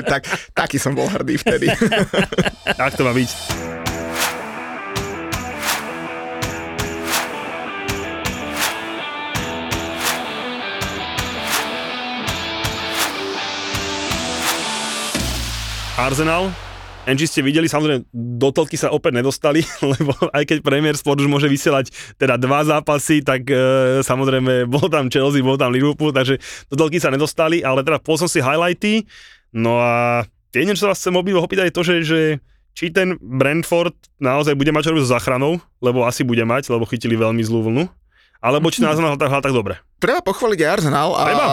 tak, 0.06 0.28
taký 0.54 0.78
som 0.78 0.94
bol 0.94 1.10
hrdý 1.10 1.38
vtedy. 1.40 1.68
Tak 2.66 2.98
to 2.98 3.06
má 3.06 3.14
byť. 3.14 3.30
Arsenal, 15.96 16.52
Enči 17.06 17.30
ste 17.30 17.46
videli, 17.46 17.70
samozrejme, 17.70 18.10
do 18.14 18.50
telky 18.50 18.82
sa 18.82 18.90
opäť 18.90 19.22
nedostali, 19.22 19.62
lebo 19.94 20.12
aj 20.34 20.44
keď 20.50 20.58
Premier 20.66 20.98
Sport 20.98 21.22
už 21.22 21.30
môže 21.30 21.46
vysielať 21.46 21.94
teda 22.18 22.36
dva 22.42 22.66
zápasy, 22.66 23.22
tak 23.22 23.46
e, 23.46 24.02
samozrejme 24.02 24.66
bol 24.66 24.90
tam 24.90 25.08
Chelsea, 25.14 25.46
bol 25.46 25.56
tam 25.56 25.70
Liverpool, 25.70 26.10
takže 26.10 26.42
do 26.68 26.76
telky 26.76 26.98
sa 26.98 27.14
nedostali, 27.14 27.62
ale 27.62 27.86
teda 27.86 28.02
som 28.02 28.26
si 28.26 28.42
highlighty, 28.42 29.06
no 29.56 29.80
a 29.80 30.28
jedine, 30.52 30.76
čo 30.76 30.88
sa 30.88 30.92
vás 30.92 31.00
chcem 31.00 31.16
obidvo 31.16 31.40
opýtať 31.40 31.72
je 31.72 31.76
to, 31.76 31.84
že, 31.84 31.96
že 32.04 32.20
či 32.76 32.92
ten 32.92 33.16
Brentford 33.24 33.96
naozaj 34.20 34.54
bude 34.60 34.76
mať 34.76 34.84
čo 34.84 34.92
robiť 34.92 35.04
so 35.08 35.14
záchranou, 35.16 35.64
lebo 35.80 36.04
asi 36.04 36.28
bude 36.28 36.44
mať, 36.44 36.68
lebo 36.68 36.84
chytili 36.84 37.16
veľmi 37.16 37.40
zlú 37.40 37.72
vlnu, 37.72 37.88
alebo 38.46 38.70
či 38.70 38.86
nás 38.86 38.94
hral 39.02 39.18
tak, 39.18 39.50
dobre. 39.50 39.82
Treba 39.98 40.22
pochváliť 40.22 40.60
aj 40.62 40.70
Arsenal 40.70 41.10
a 41.18 41.22
Treba. 41.26 41.46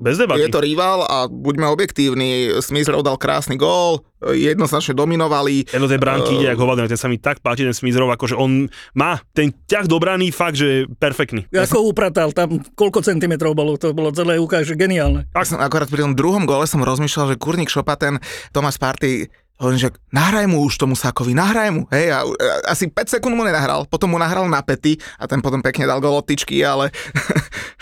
Bez 0.00 0.16
debaty. 0.16 0.40
je 0.40 0.48
to 0.48 0.64
rival 0.64 1.04
a 1.04 1.28
buďme 1.28 1.68
objektívni, 1.68 2.48
Smith 2.64 2.88
Rowe 2.88 3.04
dal 3.04 3.20
krásny 3.20 3.60
gól, 3.60 4.08
jednoznačne 4.24 4.96
dominovali. 4.96 5.68
Jedno 5.68 5.84
tej 5.84 6.00
bránky 6.00 6.40
ide, 6.40 6.56
ako 6.56 6.64
hovadne, 6.64 6.88
ten 6.88 6.96
sa 6.96 7.12
mi 7.12 7.20
tak 7.20 7.44
páči, 7.44 7.68
ten 7.68 7.76
Smizrov, 7.76 8.08
akože 8.08 8.40
on 8.40 8.72
má 8.96 9.20
ten 9.36 9.52
ťah 9.52 9.84
do 9.84 10.00
brány 10.00 10.32
fakt, 10.32 10.56
že 10.56 10.88
perfektný. 10.96 11.44
Ako 11.52 11.92
upratal, 11.92 12.32
tam 12.32 12.62
koľko 12.72 13.04
centimetrov 13.04 13.52
bolo, 13.52 13.76
to 13.76 13.92
bolo 13.92 14.08
celé 14.16 14.40
ukáže 14.40 14.72
geniálne. 14.72 15.28
Ak 15.36 15.44
som 15.44 15.60
akorát 15.60 15.92
pri 15.92 16.08
tom 16.08 16.16
druhom 16.16 16.48
gole 16.48 16.64
som 16.64 16.80
rozmýšľal, 16.80 17.36
že 17.36 17.42
kurník 17.42 17.68
Šopaten, 17.68 18.16
Tomáš 18.56 18.80
Party, 18.80 19.28
Hovorím, 19.58 19.80
že 19.82 19.90
nahraj 20.14 20.46
mu 20.46 20.62
už 20.62 20.78
tomu 20.78 20.94
Sakovi, 20.94 21.34
nahraj 21.34 21.68
mu. 21.74 21.82
Hej, 21.90 22.14
a, 22.14 22.22
a 22.22 22.70
asi 22.70 22.86
5 22.86 23.18
sekúnd 23.18 23.34
mu 23.34 23.42
nenahral, 23.42 23.90
potom 23.90 24.14
mu 24.14 24.18
nahral 24.18 24.46
na 24.46 24.62
pety 24.62 24.94
a 25.18 25.26
ten 25.26 25.42
potom 25.42 25.58
pekne 25.58 25.82
dal 25.84 25.98
golotičky, 25.98 26.62
ale... 26.62 26.94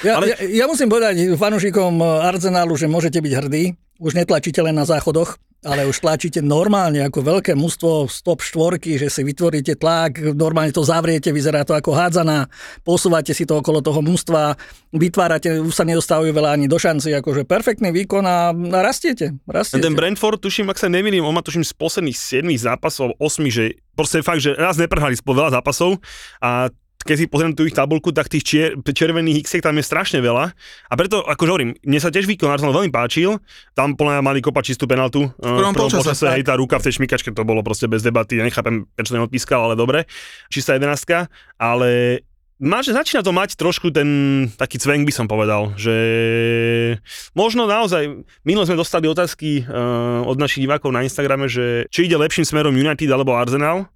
Ja, 0.01 0.17
Ale- 0.17 0.33
ale... 0.33 0.45
ja, 0.49 0.65
ja 0.65 0.67
musím 0.69 0.89
povedať 0.89 1.37
fanúšikom 1.37 2.01
Arsenálu, 2.01 2.77
že 2.77 2.89
môžete 2.89 3.21
byť 3.21 3.33
hrdí. 3.33 3.65
Už 3.97 4.13
netlačíte 4.13 4.61
len 4.61 4.77
na 4.77 4.85
záchodoch, 4.85 5.41
ale 5.65 5.89
už 5.89 6.05
tlačíte 6.05 6.45
normálne 6.45 7.03
ako 7.03 7.25
veľké 7.25 7.53
mužstvo 7.59 8.07
z 8.07 8.17
top 8.23 8.45
štvorky, 8.45 9.01
že 9.01 9.11
si 9.11 9.27
vytvoríte 9.27 9.75
tlak, 9.75 10.37
normálne 10.37 10.71
to 10.71 10.87
zavriete, 10.87 11.35
vyzerá 11.35 11.67
to 11.67 11.75
ako 11.75 11.97
hádzaná, 11.97 12.47
posúvate 12.87 13.35
si 13.35 13.49
to 13.49 13.59
okolo 13.59 13.83
toho 13.83 13.99
mužstva, 14.05 14.55
vytvárate, 14.95 15.59
už 15.59 15.75
sa 15.75 15.83
nedostávajú 15.83 16.31
veľa 16.31 16.61
ani 16.61 16.71
do 16.71 16.79
šanci, 16.79 17.11
akože 17.19 17.49
perfektný 17.49 17.91
výkon 17.91 18.23
a 18.23 18.55
rastiete, 18.85 19.35
rastiete. 19.49 19.83
Ten 19.83 19.99
Brentford, 19.99 20.39
tuším, 20.39 20.71
ak 20.71 20.79
sa 20.79 20.93
nemýlim, 20.93 21.25
on 21.25 21.35
má 21.35 21.43
tuším 21.43 21.67
z 21.67 21.75
posledných 21.75 22.15
7 22.15 22.47
zápasov, 22.61 23.17
8, 23.19 23.49
že 23.51 23.81
proste 23.97 24.23
fakt, 24.23 24.45
že 24.45 24.55
raz 24.55 24.79
neprhali 24.79 25.19
spolu 25.19 25.43
veľa 25.43 25.59
zápasov 25.59 25.99
a 26.39 26.71
keď 27.07 27.17
si 27.17 27.31
pozriem 27.31 27.55
tú 27.55 27.63
ich 27.63 27.73
tabulku, 27.73 28.11
tak 28.11 28.27
tých 28.27 28.45
čier, 28.45 28.69
červených 28.83 29.47
x 29.47 29.63
tam 29.63 29.79
je 29.79 29.85
strašne 29.87 30.19
veľa. 30.19 30.51
A 30.91 30.95
preto, 30.99 31.23
ako 31.23 31.43
hovorím, 31.47 31.79
mne 31.87 32.03
sa 32.03 32.11
tiež 32.11 32.27
výkon 32.27 32.51
Arsenal 32.51 32.75
veľmi 32.75 32.91
páčil. 32.91 33.39
Tam 33.79 33.95
podľa 33.95 34.19
mňa 34.19 34.23
mali 34.27 34.43
kopať 34.43 34.75
čistú 34.75 34.91
penaltu. 34.91 35.31
V 35.39 35.57
prvom 35.57 35.73
polčase, 35.73 36.03
počase, 36.03 36.27
hej, 36.35 36.43
tá 36.43 36.59
ruka 36.59 36.83
v 36.83 36.91
tej 36.91 36.99
šmikačke, 36.99 37.31
to 37.31 37.47
bolo 37.47 37.63
proste 37.63 37.87
bez 37.87 38.03
debaty. 38.03 38.43
Ja 38.43 38.45
nechápem, 38.45 38.91
prečo 38.93 39.15
ten 39.15 39.23
odpískal, 39.23 39.71
ale 39.71 39.79
dobre. 39.79 40.11
Čistá 40.51 40.75
jedenástka. 40.75 41.31
Ale 41.57 42.21
Máš, 42.57 42.89
začína 42.89 43.21
to 43.21 43.37
mať 43.37 43.53
trošku 43.61 43.93
ten 43.93 44.09
taký 44.57 44.81
cvenk, 44.81 45.05
by 45.05 45.13
som 45.13 45.29
povedal, 45.29 45.77
že 45.77 45.93
možno 47.37 47.69
naozaj, 47.69 48.25
minule 48.49 48.65
sme 48.65 48.81
dostali 48.81 49.05
otázky 49.05 49.69
uh, 49.69 50.25
od 50.25 50.41
našich 50.41 50.65
divákov 50.65 50.89
na 50.89 51.05
Instagrame, 51.05 51.53
že 51.53 51.85
či 51.93 52.09
ide 52.09 52.17
lepším 52.17 52.49
smerom 52.49 52.73
United 52.73 53.13
alebo 53.13 53.37
Arsenal. 53.37 53.93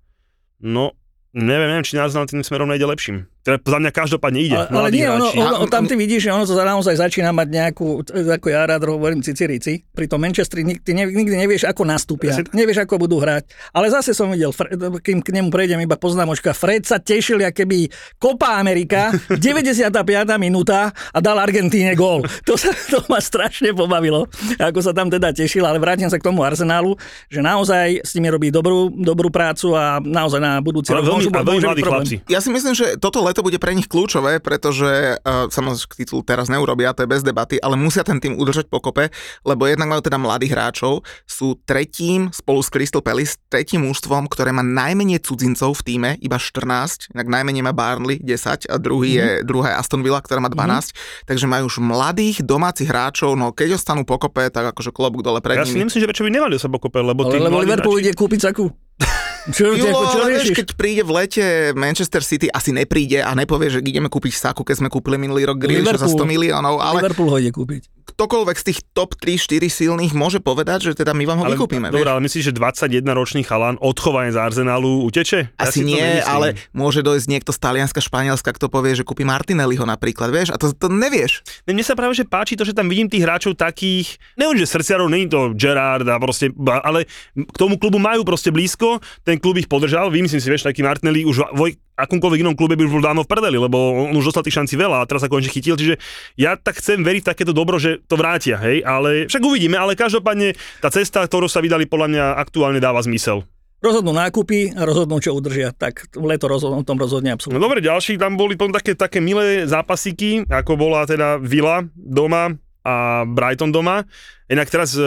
No, 0.60 0.92
neviem, 1.32 1.68
neviem, 1.70 1.86
či 1.86 1.94
Arsenal 1.98 2.26
tým 2.26 2.42
smerom 2.42 2.66
nejde 2.66 2.86
lepším. 2.90 3.29
Teda 3.40 3.56
za 3.56 3.78
mňa 3.78 3.90
každopádne 3.90 4.36
ide. 4.38 4.52
Ale, 4.52 4.68
ale 4.68 4.88
nie, 4.90 5.08
ono, 5.08 5.32
ono, 5.32 5.64
tam 5.64 5.88
ty 5.88 5.96
vidíš, 5.96 6.28
že 6.28 6.30
ono 6.30 6.44
to 6.44 6.52
naozaj 6.54 6.92
začína 6.94 7.32
mať 7.32 7.48
nejakú, 7.48 8.04
ako 8.04 8.46
ja 8.46 8.68
rád 8.68 8.84
hovorím, 8.84 9.20
cicirici. 9.20 9.80
Pri 9.86 10.04
tom 10.04 10.20
Manchestri 10.20 10.60
nik- 10.60 10.84
ty 10.84 10.92
ne, 10.92 11.08
nikdy 11.08 11.36
nevieš, 11.38 11.64
ako 11.64 11.82
nastúpia. 11.82 12.36
Nevieš, 12.50 12.84
ako 12.84 13.00
budú 13.00 13.16
hrať. 13.16 13.48
Ale 13.72 13.88
zase 13.88 14.12
som 14.12 14.28
videl, 14.28 14.52
kým 15.00 15.24
k 15.24 15.32
nemu 15.32 15.48
prejdem 15.48 15.80
iba 15.80 15.96
poznámočka, 15.96 16.52
Fred 16.52 16.84
sa 16.84 17.00
tešil, 17.00 17.40
aké 17.40 17.64
by 17.64 17.88
Copa 18.14 18.60
Amerika, 18.60 19.08
95. 19.30 19.88
minúta 20.36 20.92
a 20.92 21.18
dal 21.18 21.40
Argentíne 21.40 21.96
gól. 21.96 22.20
To, 22.44 22.60
sa, 22.60 22.68
to 22.88 23.00
ma 23.08 23.18
strašne 23.18 23.72
pobavilo, 23.72 24.28
ako 24.58 24.80
sa 24.80 24.92
tam 24.92 25.08
teda 25.08 25.32
tešil, 25.32 25.64
ale 25.64 25.80
vrátim 25.80 26.06
sa 26.06 26.16
k 26.16 26.24
tomu 26.24 26.44
Arsenálu, 26.44 26.92
že 27.26 27.40
naozaj 27.40 28.04
s 28.04 28.12
nimi 28.12 28.28
robí 28.28 28.52
dobrú, 28.52 28.92
dobrú 28.92 29.32
prácu 29.32 29.72
a 29.72 29.96
naozaj 29.98 30.40
na 30.40 30.60
budúci 30.60 30.92
rok 30.92 31.02
veľmi, 31.02 31.24
môžu- 31.24 31.30
a 31.30 31.40
veľmi 31.40 31.48
môže 31.48 31.56
byť 31.56 31.66
mladí 31.66 31.82
problém. 31.82 32.04
chlapci. 32.04 32.16
Ja 32.28 32.38
si 32.38 32.50
myslím, 32.50 32.74
že 32.74 33.00
toto 33.00 33.24
leto 33.30 33.40
bude 33.40 33.56
pre 33.56 33.72
nich 33.72 33.86
kľúčové, 33.86 34.36
pretože 34.38 34.90
uh, 35.16 35.46
samozrejme 35.46 35.68
titul 35.96 36.20
teraz 36.20 36.46
neurobia, 36.46 36.90
to 36.90 37.00
je 37.00 37.08
bez 37.08 37.22
debaty, 37.22 37.56
ale 37.56 37.74
musia 37.74 38.02
ten 38.02 38.18
tým 38.18 38.34
udržať 38.34 38.66
pokope, 38.66 39.08
lebo 39.42 39.62
jednak 39.64 39.86
majú 39.88 40.00
teda 40.00 40.16
mladých 40.16 40.50
hráčov, 40.50 40.92
sú 41.24 41.54
tretím 41.60 42.28
spolu 42.28 42.58
s 42.58 42.68
Crystal 42.68 43.00
Palace, 43.00 43.38
tretím 43.46 43.86
mužstvom, 43.86 44.26
ktoré 44.26 44.50
má 44.50 44.60
najmenej 44.60 45.20
cudzincov 45.20 45.78
v 45.78 45.84
týme, 45.84 46.10
iba 46.18 46.36
14, 46.36 47.08
inak 47.10 47.26
najmenej 47.26 47.62
má 47.62 47.70
Barnley 47.70 48.18
10 48.18 48.66
a 48.66 48.76
druhý 48.76 49.12
Mhm. 49.12 49.16
je, 49.16 49.28
druhá 49.42 49.68
je 49.68 49.78
Aston 49.78 50.00
Villa, 50.00 50.18
ktorá 50.18 50.38
má 50.38 50.48
12, 50.48 50.90
takže 51.24 51.46
majú 51.46 51.64
už 51.64 51.78
mladých 51.78 52.42
domácich 52.42 52.86
hráčov, 52.86 53.32
no 53.32 53.50
keď 53.50 53.76
ostanú 53.76 54.02
pokope, 54.02 54.48
tak 54.48 54.66
akože 54.68 54.90
klobúk 54.90 55.20
dole 55.20 55.38
pred 55.38 55.54
Ja 55.54 55.62
si 55.62 55.72
nimi. 55.72 55.84
nemyslím, 55.84 56.00
že 56.00 56.08
prečo 56.08 56.22
by 56.22 56.30
nemali 56.30 56.52
do 56.52 56.60
seba 56.60 56.76
kope, 56.76 56.98
lebo 56.98 57.22
Ale 57.22 57.38
lebo 57.38 57.60
Liverpool 57.60 57.94
hráči- 57.94 58.02
ide 58.02 58.12
kúpiť 58.12 58.40
sakú. 58.42 58.66
Čo, 59.48 59.72
Jo, 59.72 59.88
čo, 59.88 59.88
čo 59.88 60.18
ale 60.20 60.36
vieš, 60.36 60.52
keď 60.52 60.76
príde 60.76 61.00
v 61.00 61.16
lete 61.16 61.44
Manchester 61.72 62.20
City, 62.20 62.52
asi 62.52 62.76
nepríde 62.76 63.24
a 63.24 63.32
nepovie, 63.32 63.72
že 63.72 63.80
ideme 63.80 64.12
kúpiť 64.12 64.36
Saku, 64.36 64.68
keď 64.68 64.84
sme 64.84 64.88
kúpili 64.92 65.16
minulý 65.16 65.48
rok 65.48 65.56
Grealisha 65.56 65.96
za 65.96 66.04
100 66.04 66.12
Liverpool. 66.12 66.28
miliónov, 66.28 66.74
ale 66.76 67.00
Liverpool 67.00 67.28
ho 67.32 67.36
ide 67.40 67.48
kúpiť. 67.48 67.88
ktokoľvek 68.12 68.56
z 68.60 68.64
tých 68.68 68.78
top 68.92 69.16
3-4 69.16 69.64
silných 69.70 70.12
môže 70.12 70.44
povedať, 70.44 70.92
že 70.92 70.92
teda 70.92 71.16
my 71.16 71.24
vám 71.24 71.38
ho 71.40 71.44
Ale, 71.48 71.56
vykúpime. 71.56 71.88
Dobre, 71.88 72.04
ale 72.04 72.20
myslíš, 72.20 72.50
že 72.50 72.52
21-ročný 72.52 73.40
chalan 73.48 73.80
odchovaný 73.80 74.36
z 74.36 74.38
Arsenalu 74.44 75.08
uteče? 75.08 75.56
Ja 75.56 75.64
Asi 75.64 75.80
si 75.80 75.88
to 75.88 75.88
nie, 75.88 76.20
ale 76.20 76.60
môže 76.76 77.00
dojsť 77.00 77.26
niekto 77.30 77.50
z 77.56 77.58
Talianska, 77.64 78.04
Španielska, 78.04 78.52
kto 78.52 78.68
povie, 78.68 78.92
že 78.92 79.08
kúpi 79.08 79.24
Martinelliho 79.24 79.88
napríklad, 79.88 80.28
vieš? 80.28 80.52
A 80.52 80.60
to, 80.60 80.68
to 80.76 80.92
nevieš. 80.92 81.40
Mne 81.64 81.80
sa 81.80 81.96
práve 81.96 82.12
že 82.12 82.28
páči 82.28 82.60
to, 82.60 82.68
že 82.68 82.76
tam 82.76 82.92
vidím 82.92 83.08
tých 83.08 83.24
hráčov 83.24 83.56
takých, 83.56 84.20
neviem, 84.36 84.60
že 84.60 84.68
srdciarov, 84.68 85.08
není 85.08 85.30
to 85.30 85.56
Gerard 85.56 86.04
a 86.04 86.20
proste, 86.20 86.52
ale 86.84 87.08
k 87.34 87.56
tomu 87.56 87.80
klubu 87.80 87.96
majú 87.96 88.20
proste 88.26 88.52
blízko, 88.52 89.00
ten 89.30 89.38
klub 89.38 89.62
ich 89.62 89.70
podržal, 89.70 90.10
vymyslím 90.10 90.42
si, 90.42 90.50
vieš, 90.50 90.66
taký 90.66 90.82
Martinelli 90.82 91.22
už 91.22 91.54
vo 91.54 91.70
akomkoľvek 91.94 92.42
inom 92.42 92.58
klube 92.58 92.74
by 92.74 92.82
už 92.82 92.98
bol 92.98 93.04
dávno 93.06 93.22
v 93.22 93.30
prdeli, 93.30 93.62
lebo 93.62 94.10
on 94.10 94.16
už 94.18 94.34
dostal 94.34 94.42
tých 94.42 94.58
šancí 94.58 94.74
veľa 94.74 95.04
a 95.04 95.06
teraz 95.06 95.22
sa 95.22 95.30
konečne 95.30 95.54
chytil, 95.54 95.78
čiže 95.78 96.02
ja 96.34 96.58
tak 96.58 96.82
chcem 96.82 97.06
veriť 97.06 97.22
v 97.22 97.30
takéto 97.30 97.54
dobro, 97.54 97.78
že 97.78 98.02
to 98.10 98.18
vrátia, 98.18 98.58
hej, 98.58 98.82
ale 98.82 99.30
však 99.30 99.38
uvidíme, 99.38 99.78
ale 99.78 99.94
každopádne 99.94 100.58
tá 100.82 100.90
cesta, 100.90 101.22
ktorú 101.22 101.46
sa 101.46 101.62
vydali, 101.62 101.86
podľa 101.86 102.08
mňa 102.10 102.24
aktuálne 102.42 102.82
dáva 102.82 102.98
zmysel. 103.06 103.46
Rozhodnú 103.80 104.12
nákupy 104.12 104.76
a 104.76 104.84
rozhodnú, 104.84 105.24
čo 105.24 105.32
udržia. 105.32 105.72
Tak 105.72 106.12
leto 106.20 106.52
rozhodnú, 106.52 106.84
tom 106.84 107.00
rozhodne 107.00 107.32
No 107.32 107.40
absolútne. 107.40 107.64
dobre, 107.64 107.80
ďalší, 107.80 108.20
tam 108.20 108.36
boli 108.36 108.52
potom 108.52 108.76
také, 108.76 108.92
také 108.92 109.24
milé 109.24 109.64
zápasiky, 109.64 110.44
ako 110.52 110.76
bola 110.76 111.08
teda 111.08 111.40
Villa 111.40 111.88
doma 111.96 112.52
a 112.84 113.24
Brighton 113.28 113.72
doma. 113.72 114.04
Inak 114.50 114.66
teraz 114.66 114.98
e, 114.98 115.06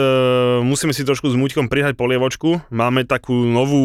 musíme 0.64 0.96
si 0.96 1.04
trošku 1.04 1.28
s 1.28 1.36
Muťkom 1.36 1.68
prihať 1.68 2.00
polievočku. 2.00 2.64
Máme 2.72 3.04
takú 3.04 3.44
novú 3.44 3.84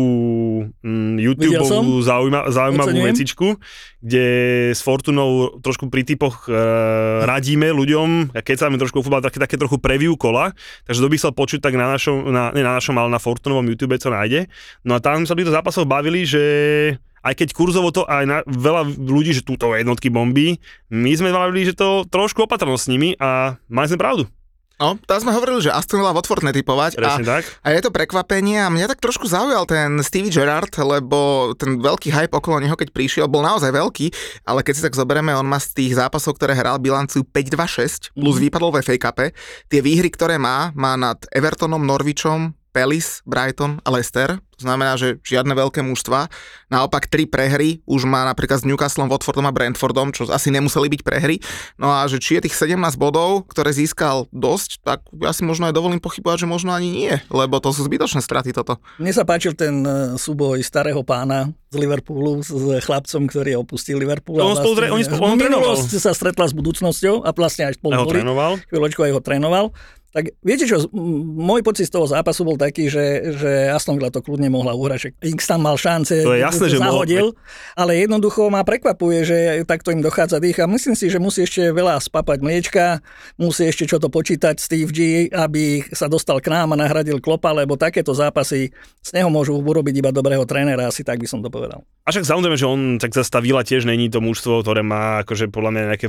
mm. 0.79 1.19
YouTube 1.19 1.59
zaujíma, 1.99 2.47
zaujímavú 2.47 2.95
Oceňujem. 2.95 3.09
vecičku, 3.11 3.47
kde 3.99 4.27
s 4.71 4.79
Fortunou 4.79 5.59
trošku 5.59 5.91
pri 5.91 6.07
typoch 6.07 6.47
e, 6.47 6.55
radíme 7.27 7.75
ľuďom, 7.75 8.39
keď 8.39 8.55
sa 8.55 8.71
trošku 8.71 9.03
futbal, 9.03 9.19
také, 9.19 9.35
také 9.35 9.59
trochu 9.59 9.75
preview 9.83 10.15
kola, 10.15 10.55
takže 10.87 11.03
kto 11.03 11.11
by 11.11 11.15
chcel 11.19 11.33
počuť, 11.35 11.59
tak 11.59 11.75
na 11.75 11.91
našom, 11.91 12.31
na, 12.31 12.55
nie 12.55 12.63
na 12.63 12.79
našom, 12.79 12.95
ale 12.95 13.11
na 13.11 13.19
Fortunovom 13.19 13.67
YouTube 13.67 13.99
co 13.99 14.07
nájde. 14.07 14.47
No 14.87 14.95
a 14.95 15.03
tam 15.03 15.27
sa 15.27 15.35
pri 15.35 15.43
týchto 15.43 15.59
zápasoch 15.59 15.83
bavili, 15.83 16.23
že 16.23 16.43
aj 17.23 17.33
keď 17.39 17.47
kurzovo 17.55 17.89
to 17.91 18.03
aj 18.07 18.23
na 18.25 18.37
veľa 18.47 18.87
ľudí, 18.97 19.35
že 19.35 19.45
túto 19.45 19.71
jednotky 19.73 20.11
bombí, 20.11 20.57
my 20.91 21.11
sme 21.15 21.33
vravili, 21.33 21.69
že 21.69 21.77
to 21.77 22.03
trošku 22.07 22.45
opatrnosť 22.47 22.83
s 22.83 22.91
nimi 22.91 23.09
a 23.19 23.59
mali 23.69 23.87
sme 23.89 24.01
pravdu. 24.01 24.25
No, 24.79 24.95
tam 24.95 25.19
sme 25.19 25.35
hovorili, 25.35 25.59
že 25.59 25.75
Aston 25.75 25.99
Villa 25.99 26.15
Watford 26.15 26.39
netypovať 26.39 27.03
a, 27.03 27.19
tak. 27.19 27.43
a 27.43 27.67
je 27.75 27.83
to 27.83 27.91
prekvapenie 27.91 28.63
a 28.63 28.71
mňa 28.71 28.87
tak 28.87 29.03
trošku 29.03 29.27
zaujal 29.27 29.67
ten 29.67 29.99
Stevie 29.99 30.31
Gerrard, 30.31 30.71
lebo 30.71 31.51
ten 31.59 31.83
veľký 31.83 32.07
hype 32.15 32.31
okolo 32.31 32.63
neho, 32.63 32.79
keď 32.79 32.95
prišiel, 32.95 33.27
bol 33.27 33.43
naozaj 33.43 33.75
veľký, 33.75 34.07
ale 34.47 34.63
keď 34.63 34.73
si 34.79 34.85
tak 34.87 34.95
zoberieme, 34.95 35.35
on 35.35 35.43
má 35.43 35.59
z 35.59 35.75
tých 35.83 35.99
zápasov, 35.99 36.39
ktoré 36.39 36.55
hral 36.55 36.79
bilanciu 36.79 37.27
5-2-6, 37.27 38.15
plus 38.15 38.39
vypadol 38.39 38.71
v 38.71 38.79
FA 38.79 38.95
Cupe. 38.95 39.35
Tie 39.67 39.83
výhry, 39.83 40.07
ktoré 40.07 40.39
má, 40.39 40.71
má 40.71 40.95
nad 40.95 41.19
Evertonom, 41.35 41.83
Norwichom, 41.83 42.55
Palace, 42.79 43.19
Brighton 43.27 43.83
a 43.83 43.91
Leicester. 43.91 44.39
To 44.55 44.63
znamená, 44.63 44.95
že 44.95 45.19
žiadne 45.23 45.51
veľké 45.51 45.79
mužstva. 45.83 46.27
Naopak 46.67 47.07
tri 47.07 47.23
prehry 47.23 47.79
už 47.87 48.03
má 48.03 48.27
napríklad 48.27 48.59
s 48.59 48.67
Newcastlom, 48.67 49.07
Watfordom 49.07 49.47
a 49.47 49.55
Brentfordom, 49.55 50.11
čo 50.11 50.27
asi 50.27 50.51
nemuseli 50.51 50.91
byť 50.91 51.01
prehry. 51.03 51.39
No 51.79 51.91
a 51.91 52.03
že 52.11 52.19
či 52.19 52.35
je 52.39 52.47
tých 52.47 52.55
17 52.55 52.75
bodov, 52.99 53.47
ktoré 53.47 53.71
získal 53.71 54.27
dosť, 54.35 54.83
tak 54.83 54.99
ja 55.15 55.31
si 55.31 55.47
možno 55.47 55.67
aj 55.67 55.75
dovolím 55.75 56.03
pochybovať, 56.03 56.43
že 56.43 56.47
možno 56.47 56.75
ani 56.75 56.91
nie, 56.91 57.13
lebo 57.31 57.63
to 57.63 57.71
sú 57.71 57.87
zbytočné 57.87 58.19
straty 58.19 58.51
toto. 58.51 58.83
Mne 58.99 59.15
sa 59.15 59.23
páčil 59.23 59.55
ten 59.55 59.79
e, 59.79 59.91
súboj 60.19 60.59
starého 60.59 61.07
pána 61.07 61.55
z 61.71 61.75
Liverpoolu 61.79 62.43
s 62.43 62.51
chlapcom, 62.83 63.31
ktorý 63.31 63.63
opustil 63.63 63.95
Liverpool. 63.95 64.43
No, 64.43 64.51
on 64.51 64.59
a 64.59 64.59
spolu 64.59 64.75
tre- 64.75 64.91
oni 64.91 65.03
spolu- 65.07 65.23
on 65.23 65.39
trénoval. 65.39 65.71
minulosť 65.79 65.91
sa 66.03 66.11
stretla 66.11 66.51
s 66.51 66.53
budúcnosťou 66.53 67.23
a 67.23 67.31
vlastne 67.31 67.63
aj 67.71 67.79
spolu 67.79 67.95
ho 67.95 68.11
trénoval. 68.11 68.59
chvíľočku 68.67 69.07
aj 69.07 69.11
ho 69.15 69.21
trénoval. 69.23 69.65
Tak 70.09 70.33
viete 70.41 70.65
čo, 70.65 70.89
môj 71.37 71.61
pocit 71.61 71.85
z 71.85 71.93
toho 71.93 72.09
zápasu 72.09 72.41
bol 72.41 72.57
taký, 72.57 72.89
že, 72.89 73.37
že 73.37 73.69
Aston 73.69 73.93
Villa 73.93 74.09
to 74.09 74.25
kľudne 74.25 74.49
mohla 74.49 74.73
uhrať. 74.73 74.97
Však 74.97 75.13
X 75.21 75.39
tam 75.45 75.69
mal 75.69 75.77
šance, 75.77 76.25
To 76.25 76.33
je 76.33 76.41
jasné, 76.41 76.65
že 76.65 76.81
mohol- 76.81 77.05
zahodil, 77.05 77.27
ale 77.77 78.01
jednoducho 78.01 78.49
ma 78.49 78.65
prekvapuje, 78.65 79.19
že 79.21 79.37
takto 79.69 79.93
im 79.93 80.01
dochádza 80.01 80.41
dých 80.41 80.57
a 80.59 80.65
myslím 80.65 80.97
si, 80.97 81.13
že 81.13 81.21
musí 81.21 81.45
ešte 81.45 81.69
veľa 81.69 82.01
spapať 82.01 82.41
mliečka, 82.41 83.05
musí 83.37 83.69
ešte 83.69 83.85
čo 83.85 84.01
to 84.01 84.09
počítať 84.09 84.57
Steve 84.57 84.89
G, 84.89 84.99
aby 85.29 85.85
sa 85.93 86.09
dostal 86.09 86.41
k 86.41 86.49
nám 86.49 86.73
a 86.73 86.79
nahradil 86.81 87.21
Klopa, 87.21 87.53
lebo 87.53 87.77
takéto 87.77 88.11
zápasy 88.17 88.73
z 89.05 89.09
neho 89.13 89.29
môžu 89.29 89.61
urobiť 89.61 89.93
iba 90.01 90.09
dobrého 90.09 90.41
trénera, 90.49 90.89
asi 90.89 91.05
tak 91.05 91.21
by 91.21 91.27
som 91.29 91.45
to 91.45 91.53
povedal. 91.53 91.85
A 92.03 92.09
však 92.09 92.25
samozrejme, 92.25 92.57
že 92.57 92.65
on 92.65 92.81
tak 92.97 93.13
zastavila 93.13 93.61
tiež 93.61 93.85
není 93.85 94.09
to 94.09 94.17
mužstvo, 94.17 94.65
ktoré 94.65 94.81
má 94.81 95.21
akože 95.21 95.53
podľa 95.53 95.69
mňa 95.69 95.81
nejaké, 95.93 96.07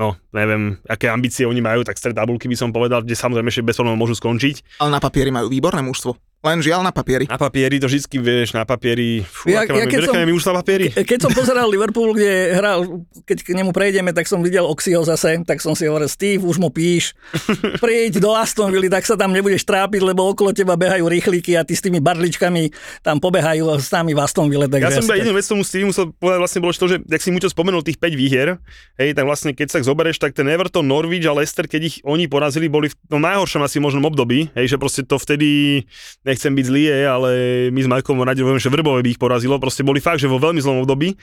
no 0.00 0.16
neviem, 0.32 0.80
aké 0.88 1.12
ambície 1.12 1.44
oni 1.44 1.60
majú, 1.60 1.84
tak 1.84 2.00
stred 2.00 2.16
tabulky 2.16 2.48
by 2.48 2.56
som 2.56 2.72
povedal, 2.72 3.04
kde 3.04 3.12
samozrejme 3.26 3.50
ešte 3.50 3.66
bez 3.66 3.76
problémov 3.76 4.06
môžu 4.06 4.14
skončiť. 4.16 4.80
Ale 4.80 4.90
na 4.94 5.02
papieri 5.02 5.34
majú 5.34 5.50
výborné 5.50 5.82
mužstvo. 5.82 6.14
Len 6.38 6.60
žiaľ 6.60 6.80
na 6.80 6.92
papieri. 6.92 7.24
Na 7.24 7.36
papieri 7.36 7.80
to 7.80 7.88
vždycky 7.88 8.16
vieš, 8.16 8.52
na 8.52 8.62
papieri. 8.62 9.24
Fú, 9.24 9.48
Ja- 9.48 9.64
ja, 9.64 9.82
keď 9.82 10.04
som- 10.04 10.20
mi 10.20 10.30
už 10.30 10.44
na 10.44 10.54
papieri. 10.54 10.92
Ke- 10.92 11.02
Keď 11.02 11.18
som 11.18 11.32
pozeral 11.32 11.66
Liverpool, 11.66 12.12
kde 12.12 12.28
hral, 12.52 12.84
keď 13.24 13.38
k 13.40 13.48
nemu 13.52 13.72
prejdeme, 13.72 14.12
tak 14.12 14.24
som 14.24 14.38
videl 14.38 14.62
Oxyho 14.62 15.00
zase, 15.02 15.42
tak 15.42 15.58
som 15.58 15.72
si 15.72 15.84
hovoril, 15.84 16.06
Steve, 16.06 16.38
už 16.40 16.56
mu 16.56 16.68
píš, 16.68 17.16
príď 17.82 18.20
do 18.20 18.30
Aston 18.32 18.68
Villa, 18.68 18.92
tak 18.92 19.02
sa 19.02 19.16
tam 19.16 19.32
nebudeš 19.32 19.64
trápiť, 19.64 19.98
lebo 19.98 20.28
okolo 20.28 20.52
teba 20.52 20.74
behajú 20.74 21.02
rýchlíky 21.04 21.54
a 21.54 21.64
ty 21.64 21.72
s 21.72 21.80
tými 21.80 21.98
barličkami 21.98 22.70
tam 23.00 23.16
pobehajú 23.16 23.66
s 23.74 23.88
nami 23.90 24.12
v 24.12 24.20
Aston 24.20 24.46
Ville. 24.46 24.68
Tak 24.68 24.78
Ja 24.78 24.92
som 24.92 25.02
iba 25.02 25.12
tak- 25.12 25.20
jednu 25.20 25.34
vec 25.34 25.46
tomu 25.46 25.62
Steve 25.62 25.86
musel 25.86 26.12
povedať 26.12 26.38
vlastne 26.38 26.60
bolo 26.60 26.72
to, 26.72 26.86
že 26.86 26.96
jak 27.02 27.22
si 27.22 27.30
mu 27.30 27.40
to 27.40 27.48
spomenul 27.48 27.80
tých 27.80 27.96
5 27.96 28.12
výhier, 28.12 28.60
hej, 28.94 29.10
tak 29.12 29.24
vlastne 29.24 29.50
keď 29.50 29.66
sa 29.68 29.78
zoberieš, 29.80 30.20
tak 30.20 30.30
ten 30.32 30.46
Everton, 30.46 30.84
Norwich 30.84 31.24
a 31.24 31.32
Leicester, 31.32 31.64
keď 31.64 31.80
ich 31.82 31.96
oni 32.02 32.28
porazili, 32.28 32.68
boli 32.68 32.86
v 32.86 32.96
tom 33.08 33.18
najhoršom 33.20 33.62
asi 33.62 33.78
možnom 33.78 34.04
období, 34.04 34.52
hej, 34.52 34.66
že 34.68 34.76
proste 34.76 35.02
to 35.02 35.16
vtedy, 35.16 35.82
nechcem 36.26 36.50
byť 36.50 36.64
zlý, 36.66 36.84
ale 37.06 37.30
my 37.70 37.80
s 37.80 37.88
Majkom 37.88 38.18
radi 38.26 38.42
hovoríme, 38.42 38.58
že 38.58 38.68
Vrbové 38.68 39.06
by 39.06 39.10
ich 39.14 39.22
porazilo, 39.22 39.62
proste 39.62 39.86
boli 39.86 40.02
fakt, 40.02 40.18
že 40.18 40.26
vo 40.26 40.42
veľmi 40.42 40.58
zlom 40.58 40.82
období. 40.82 41.14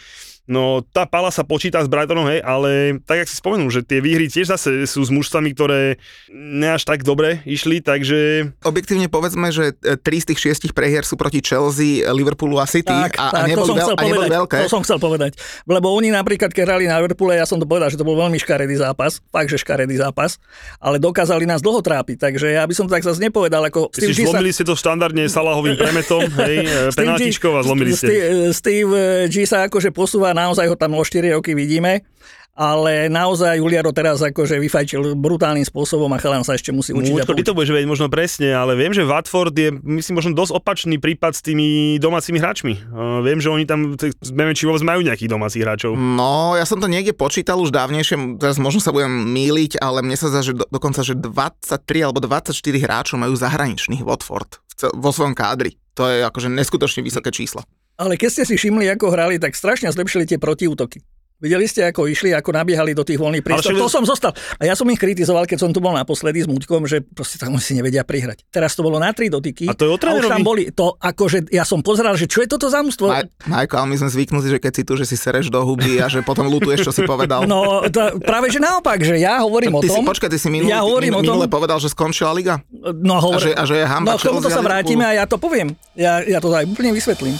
No 0.43 0.83
tá 0.83 1.07
pala 1.07 1.31
sa 1.31 1.47
počíta 1.47 1.79
s 1.79 1.87
Brightonom, 1.87 2.27
hej, 2.27 2.43
ale 2.43 2.99
tak, 3.07 3.23
jak 3.23 3.31
si 3.31 3.39
spomenul, 3.39 3.71
že 3.71 3.79
tie 3.79 4.03
výhry 4.03 4.27
tiež 4.27 4.51
zase 4.51 4.83
sú 4.91 4.99
s 4.99 5.07
mužstvami, 5.07 5.55
ktoré 5.55 5.95
ne 6.27 6.67
až 6.67 6.83
tak 6.83 7.07
dobre 7.07 7.39
išli, 7.47 7.79
takže 7.79 8.51
Objektívne 8.59 9.07
povedzme, 9.07 9.55
že 9.55 9.71
3 9.71 10.03
z 10.03 10.25
tých 10.35 10.59
6 10.67 10.75
prehier 10.75 11.07
sú 11.07 11.15
proti 11.15 11.39
Chelsea, 11.39 12.03
Liverpoolu 12.03 12.59
a 12.59 12.67
City 12.67 12.91
Tak, 12.91 13.15
a, 13.15 13.23
a, 13.23 13.47
tak, 13.47 13.55
to 13.55 13.55
neboli, 13.55 13.71
veľ, 13.71 13.95
a 13.95 14.01
neboli 14.03 14.27
veľké. 14.35 14.57
To 14.67 14.71
som 14.75 14.83
chcel 14.83 14.99
povedať. 14.99 15.39
Lebo 15.63 15.95
oni 15.95 16.11
napríklad, 16.11 16.51
keď 16.51 16.75
hrali 16.75 16.91
na 16.91 16.99
Liverpoole, 16.99 17.39
ja 17.39 17.47
som 17.47 17.55
to 17.55 17.63
povedal, 17.63 17.87
že 17.87 17.95
to 17.95 18.03
bol 18.03 18.19
veľmi 18.19 18.35
škaredý 18.35 18.75
zápas, 18.75 19.23
fakt, 19.31 19.47
že 19.47 19.55
škaredý 19.63 19.95
zápas, 19.95 20.43
ale 20.83 20.99
dokázali 20.99 21.47
nás 21.47 21.63
dlho 21.63 21.79
trápiť, 21.79 22.19
takže 22.19 22.51
ja 22.51 22.67
by 22.67 22.75
som 22.75 22.83
to 22.83 22.91
tak 22.91 23.07
zase 23.07 23.23
nepovedal, 23.23 23.63
ako 23.63 23.95
si 23.95 24.11
G 24.11 24.27
sa- 24.27 24.27
zlomili 24.27 24.51
ste 24.51 24.67
to 24.67 24.75
štandardne 24.93 25.25
Salahovým 25.25 25.73
premetom, 25.73 26.21
hej, 26.45 26.57
e, 26.61 26.93
penaltičkou 26.93 27.49
a 27.57 27.65
zlomili 27.65 27.97
ste. 27.97 28.13
Steve, 28.13 28.53
Steve 28.53 28.97
G 29.25 29.49
sa 29.49 29.65
akože 29.65 29.89
posúva, 29.89 30.37
naozaj 30.37 30.69
ho 30.69 30.77
tam 30.77 30.93
o 30.93 31.01
4 31.01 31.33
roky 31.33 31.57
vidíme, 31.57 32.05
ale 32.53 33.09
naozaj 33.09 33.57
Juliaro 33.57 33.89
teraz 33.89 34.21
akože 34.21 34.61
vyfajčil 34.61 35.17
brutálnym 35.17 35.65
spôsobom 35.65 36.05
a 36.13 36.21
chalan 36.21 36.45
sa 36.45 36.53
ešte 36.53 36.69
musí 36.69 36.93
učiť. 36.93 37.09
a 37.17 37.25
Účko, 37.25 37.33
ty 37.33 37.41
to 37.41 37.57
budeš 37.57 37.73
vedieť 37.73 37.89
možno 37.89 38.07
presne, 38.13 38.53
ale 38.53 38.77
viem, 38.77 38.93
že 38.93 39.01
Watford 39.01 39.53
je, 39.57 39.73
myslím, 39.73 40.21
možno 40.21 40.37
dosť 40.37 40.53
opačný 40.53 41.01
prípad 41.01 41.33
s 41.33 41.41
tými 41.41 41.97
domácimi 41.97 42.37
hráčmi. 42.37 42.73
Uh, 42.93 43.25
viem, 43.25 43.41
že 43.41 43.49
oni 43.49 43.65
tam, 43.65 43.97
neviem, 44.37 44.53
či 44.53 44.69
vôbec 44.69 44.85
majú 44.85 45.01
nejakých 45.01 45.33
domácich 45.33 45.65
hráčov. 45.65 45.97
No, 45.97 46.53
ja 46.53 46.65
som 46.69 46.77
to 46.77 46.85
niekde 46.85 47.17
počítal 47.17 47.57
už 47.57 47.73
dávnejšie, 47.73 48.37
teraz 48.37 48.61
možno 48.61 48.85
sa 48.85 48.93
budem 48.93 49.33
míliť, 49.33 49.81
ale 49.81 50.05
mne 50.05 50.13
sa 50.13 50.29
zdá, 50.29 50.45
že 50.45 50.53
do, 50.53 50.69
dokonca, 50.69 51.01
že 51.01 51.17
23 51.17 52.05
alebo 52.05 52.21
24 52.21 52.53
hráčov 52.53 53.17
majú 53.17 53.33
zahraničných 53.33 54.05
Watford 54.05 54.61
vo 54.93 55.09
svojom 55.09 55.33
kádri. 55.33 55.73
To 55.97 56.05
je 56.09 56.25
akože 56.25 56.49
neskutočne 56.53 57.01
vysoké 57.01 57.33
číslo. 57.33 57.65
Ale 57.93 58.17
keď 58.17 58.29
ste 58.29 58.43
si 58.49 58.55
všimli, 58.57 58.89
ako 58.89 59.13
hrali, 59.13 59.37
tak 59.37 59.53
strašne 59.53 59.93
zlepšili 59.93 60.25
tie 60.25 60.41
protiútoky. 60.41 61.05
Videli 61.43 61.67
ste, 61.67 61.83
ako 61.83 62.07
išli, 62.07 62.31
ako 62.31 62.55
nabiehali 62.55 62.95
do 62.95 63.03
tých 63.03 63.19
voľných 63.19 63.43
priestorov. 63.43 63.75
však- 63.75 63.83
To 63.83 63.91
som 63.91 64.03
zostal. 64.07 64.31
A 64.31 64.63
ja 64.63 64.79
som 64.79 64.87
ich 64.87 64.95
kritizoval, 64.95 65.43
keď 65.43 65.59
som 65.59 65.75
tu 65.75 65.83
bol 65.83 65.91
naposledy 65.91 66.39
s 66.39 66.47
Muďkom, 66.47 66.87
že 66.87 67.03
proste 67.03 67.35
tam 67.35 67.51
si 67.59 67.75
nevedia 67.75 68.07
prihrať. 68.07 68.47
Teraz 68.47 68.79
to 68.79 68.81
bolo 68.81 68.95
na 68.95 69.11
tri 69.11 69.27
dotyky. 69.27 69.67
A 69.67 69.75
to 69.75 69.83
je 69.83 69.91
o 69.91 69.99
a 69.99 70.15
už 70.15 70.23
tam 70.23 70.39
trénerovi? 70.39 70.47
boli 70.47 70.63
to, 70.71 70.95
akože 70.95 71.51
ja 71.51 71.67
som 71.67 71.83
pozeral, 71.83 72.15
že 72.15 72.31
čo 72.31 72.39
je 72.39 72.47
toto 72.47 72.71
za 72.71 72.79
mústvo. 72.79 73.11
Maj, 73.11 73.27
Majko, 73.43 73.75
ale 73.75 73.87
my 73.91 73.95
sme 73.99 74.09
zvyknutí, 74.09 74.47
že 74.47 74.59
keď 74.63 74.71
si 74.71 74.83
tu, 74.87 74.93
že 74.95 75.03
si 75.03 75.19
sereš 75.19 75.51
do 75.51 75.59
huby 75.59 75.99
a 75.99 76.07
že 76.07 76.23
potom 76.23 76.47
lutuješ, 76.47 76.87
čo 76.87 76.95
si 76.95 77.03
povedal. 77.03 77.43
No, 77.43 77.83
to, 77.91 78.23
práve 78.23 78.47
že 78.47 78.63
naopak, 78.63 79.03
že 79.03 79.19
ja 79.19 79.43
hovorím 79.43 79.75
o 79.75 79.83
ty 79.83 79.91
si, 79.91 79.99
tom. 79.99 80.07
počkaj, 80.07 80.31
ty 80.31 80.39
si 80.39 80.47
minulý, 80.47 80.71
ja 80.71 80.79
hovorím 80.79 81.11
min, 81.11 81.19
o 81.19 81.27
tom, 81.27 81.35
minule 81.43 81.51
povedal, 81.51 81.75
že 81.75 81.91
skončila 81.91 82.31
liga? 82.31 82.63
No, 82.71 83.19
A 83.19 83.21
hovor... 83.21 83.43
že, 83.43 83.51
a 83.51 83.67
že 83.67 83.83
je 83.83 83.85
hamba 83.85 84.15
no 84.15 84.19
k 84.21 84.31
tomuto 84.31 84.47
a 84.47 84.55
sa 84.55 84.63
vrátime 84.63 85.03
a 85.03 85.11
ja 85.11 85.25
to 85.27 85.35
poviem. 85.35 85.75
Ja, 85.91 86.23
ja 86.23 86.39
to 86.39 86.47
aj 86.55 86.63
úplne 86.63 86.95
vysvetlím. 86.95 87.35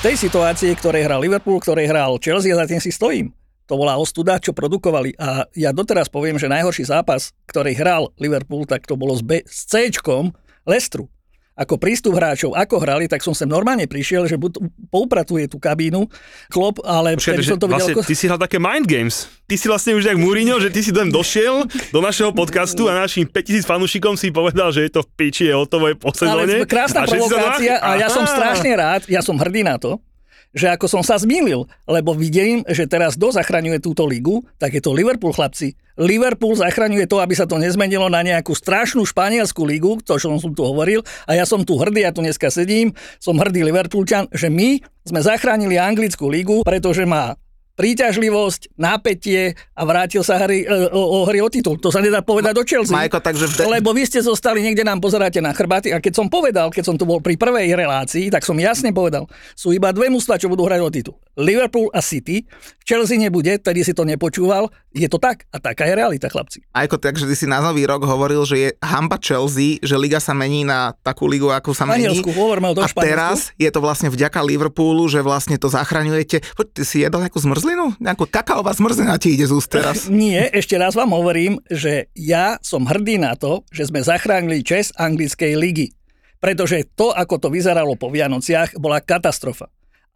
V 0.00 0.08
tej 0.08 0.32
situácii, 0.32 0.72
ktorej 0.80 1.04
hral 1.04 1.20
Liverpool, 1.20 1.60
ktorej 1.60 1.92
hral 1.92 2.16
Chelsea, 2.24 2.56
za 2.56 2.64
tým 2.64 2.80
si 2.80 2.88
stojím. 2.88 3.36
To 3.68 3.76
bola 3.76 4.00
ostuda, 4.00 4.40
čo 4.40 4.56
produkovali. 4.56 5.12
A 5.20 5.44
ja 5.52 5.76
doteraz 5.76 6.08
poviem, 6.08 6.40
že 6.40 6.48
najhorší 6.48 6.88
zápas, 6.88 7.36
ktorý 7.44 7.76
hral 7.76 8.08
Liverpool, 8.16 8.64
tak 8.64 8.88
to 8.88 8.96
bolo 8.96 9.12
s, 9.12 9.20
B, 9.20 9.44
s 9.44 9.68
C-čkom 9.68 10.32
Lestru. 10.64 11.12
Ako 11.60 11.76
prístup 11.76 12.16
hráčov, 12.16 12.56
ako 12.56 12.80
hrali, 12.80 13.04
tak 13.04 13.20
som 13.20 13.36
sem 13.36 13.44
normálne 13.44 13.84
prišiel, 13.84 14.24
že 14.24 14.40
buď 14.40 14.64
poupratuje 14.88 15.44
tú 15.44 15.60
kabínu, 15.60 16.08
klop, 16.48 16.80
ale 16.80 17.20
že 17.20 17.36
som 17.44 17.60
to 17.60 17.68
videl 17.68 17.92
vlastne, 17.92 18.00
ako... 18.00 18.08
ty 18.08 18.14
si 18.16 18.24
hral 18.24 18.40
také 18.40 18.56
mind 18.56 18.88
games. 18.88 19.28
Ty 19.44 19.60
si 19.60 19.66
vlastne 19.68 19.92
už 19.92 20.08
jak 20.08 20.16
Mourinho, 20.16 20.56
že 20.56 20.72
ty 20.72 20.80
si 20.80 20.88
tam 20.88 21.12
došiel 21.12 21.68
do 21.92 22.00
našeho 22.00 22.32
podcastu 22.32 22.88
a 22.88 22.96
našim 22.96 23.28
5000 23.28 23.68
fanúšikom 23.68 24.16
si 24.16 24.32
povedal, 24.32 24.72
že 24.72 24.88
je 24.88 24.90
to 24.96 25.04
v 25.04 25.08
piči, 25.20 25.52
je 25.52 25.54
hotovo, 25.54 25.92
je 25.92 26.00
po 26.00 26.08
Ale 26.24 26.64
krásna 26.64 27.04
A 27.04 27.06
provokácia 27.06 27.76
a 27.76 28.00
ja 28.00 28.08
som 28.08 28.24
strašne 28.24 28.72
rád, 28.72 29.04
ja 29.04 29.20
som 29.20 29.36
hrdý 29.36 29.60
na 29.60 29.76
to, 29.76 30.00
že 30.50 30.70
ako 30.70 30.86
som 30.90 31.02
sa 31.06 31.18
zmýlil, 31.18 31.66
lebo 31.86 32.14
vidím, 32.14 32.66
že 32.66 32.90
teraz 32.90 33.14
kto 33.14 33.30
zachraňuje 33.34 33.78
túto 33.78 34.02
ligu, 34.06 34.42
tak 34.58 34.74
je 34.74 34.82
to 34.82 34.90
Liverpool, 34.90 35.30
chlapci. 35.30 35.78
Liverpool 36.00 36.56
zachraňuje 36.56 37.06
to, 37.06 37.20
aby 37.20 37.34
sa 37.36 37.46
to 37.46 37.60
nezmenilo 37.60 38.08
na 38.08 38.24
nejakú 38.24 38.56
strašnú 38.56 39.04
španielskú 39.04 39.62
ligu, 39.62 40.00
to, 40.02 40.18
čo 40.18 40.32
som 40.40 40.52
tu 40.56 40.62
hovoril, 40.64 41.04
a 41.28 41.36
ja 41.36 41.44
som 41.46 41.62
tu 41.62 41.76
hrdý, 41.78 42.02
ja 42.02 42.10
tu 42.10 42.24
dneska 42.24 42.50
sedím, 42.50 42.96
som 43.22 43.36
hrdý 43.38 43.62
Liverpoolčan, 43.62 44.26
že 44.32 44.48
my 44.48 44.80
sme 45.06 45.20
zachránili 45.22 45.76
anglickú 45.76 46.26
ligu, 46.26 46.66
pretože 46.66 47.04
má 47.06 47.36
príťažlivosť, 47.80 48.76
napätie 48.76 49.56
a 49.72 49.82
vrátil 49.82 50.20
sa 50.20 50.36
hry, 50.36 50.62
e, 50.62 50.92
o, 50.92 51.00
o 51.00 51.24
hry 51.24 51.40
o 51.40 51.48
titul. 51.48 51.80
To 51.80 51.88
sa 51.88 51.98
nedá 51.98 52.20
povedať 52.20 52.52
do 52.52 52.60
Chelsea. 52.60 52.92
Majko, 52.92 53.18
takže 53.18 53.48
v 53.48 53.52
de- 53.56 53.68
Lebo 53.72 53.90
vy 53.90 54.04
ste 54.04 54.20
zostali, 54.20 54.60
niekde 54.60 54.84
nám 54.84 55.00
pozeráte 55.00 55.40
na 55.40 55.50
chrbáty 55.50 55.88
a 55.88 55.98
keď 55.98 56.12
som 56.14 56.26
povedal, 56.28 56.68
keď 56.68 56.84
som 56.84 56.96
tu 56.96 57.02
bol 57.02 57.18
pri 57.18 57.34
prvej 57.34 57.72
relácii, 57.72 58.28
tak 58.28 58.44
som 58.44 58.54
jasne 58.54 58.92
povedal, 58.92 59.24
sú 59.56 59.72
iba 59.72 59.88
dve 59.90 60.12
mužstva, 60.12 60.36
čo 60.36 60.46
budú 60.46 60.68
hrať 60.68 60.80
o 60.80 60.90
titul. 60.90 61.14
Liverpool 61.34 61.88
a 61.90 62.04
City. 62.04 62.44
Chelsea 62.84 63.16
nebude, 63.16 63.56
tedy 63.56 63.80
si 63.80 63.96
to 63.96 64.04
nepočúval. 64.04 64.68
Je 64.90 65.06
to 65.06 65.16
tak 65.16 65.46
a 65.48 65.56
taká 65.56 65.86
je 65.86 65.94
realita, 65.94 66.26
chlapci. 66.26 66.60
Majko, 66.74 66.98
takže 66.98 67.24
ty 67.24 67.34
si 67.34 67.46
na 67.46 67.62
nový 67.62 67.86
rok 67.86 68.04
hovoril, 68.04 68.42
že 68.44 68.56
je 68.58 68.68
hamba 68.82 69.16
Chelsea, 69.16 69.78
že 69.80 69.96
liga 69.96 70.18
sa 70.18 70.34
mení 70.34 70.66
na 70.66 70.92
takú 71.00 71.24
ligu, 71.24 71.48
ako 71.48 71.72
sa 71.72 71.86
mení. 71.86 72.10
Hovoríme 72.20 72.68
o 72.68 72.76
tom 72.76 72.84
A 72.84 72.90
Španielsku. 72.90 73.06
teraz 73.08 73.36
je 73.56 73.70
to 73.70 73.80
vlastne 73.80 74.10
vďaka 74.10 74.42
Liverpoolu, 74.42 75.06
že 75.06 75.22
vlastne 75.22 75.54
to 75.54 75.70
zachraňujete. 75.70 76.42
Poď, 76.52 76.66
ty 76.74 76.82
si 76.82 76.96
jedol 77.00 77.22
nejakú 77.22 77.38
zmrzlinu? 77.38 77.69
Nejakú 77.98 78.26
kakaová 78.26 78.74
zmrzlina 78.74 79.18
ti 79.18 79.34
ide 79.34 79.46
z 79.46 79.52
úst 79.54 79.70
teraz. 79.70 80.06
Nie, 80.12 80.50
ešte 80.50 80.78
raz 80.78 80.94
vám 80.94 81.10
hovorím, 81.14 81.58
že 81.70 82.10
ja 82.14 82.60
som 82.60 82.86
hrdý 82.86 83.18
na 83.18 83.34
to, 83.34 83.66
že 83.70 83.90
sme 83.90 84.04
zachránili 84.04 84.62
čes 84.62 84.94
anglickej 84.94 85.54
ligy. 85.58 85.88
Pretože 86.40 86.88
to, 86.96 87.12
ako 87.12 87.36
to 87.36 87.48
vyzeralo 87.52 87.96
po 88.00 88.08
Vianociach, 88.08 88.80
bola 88.80 89.04
katastrofa. 89.04 89.68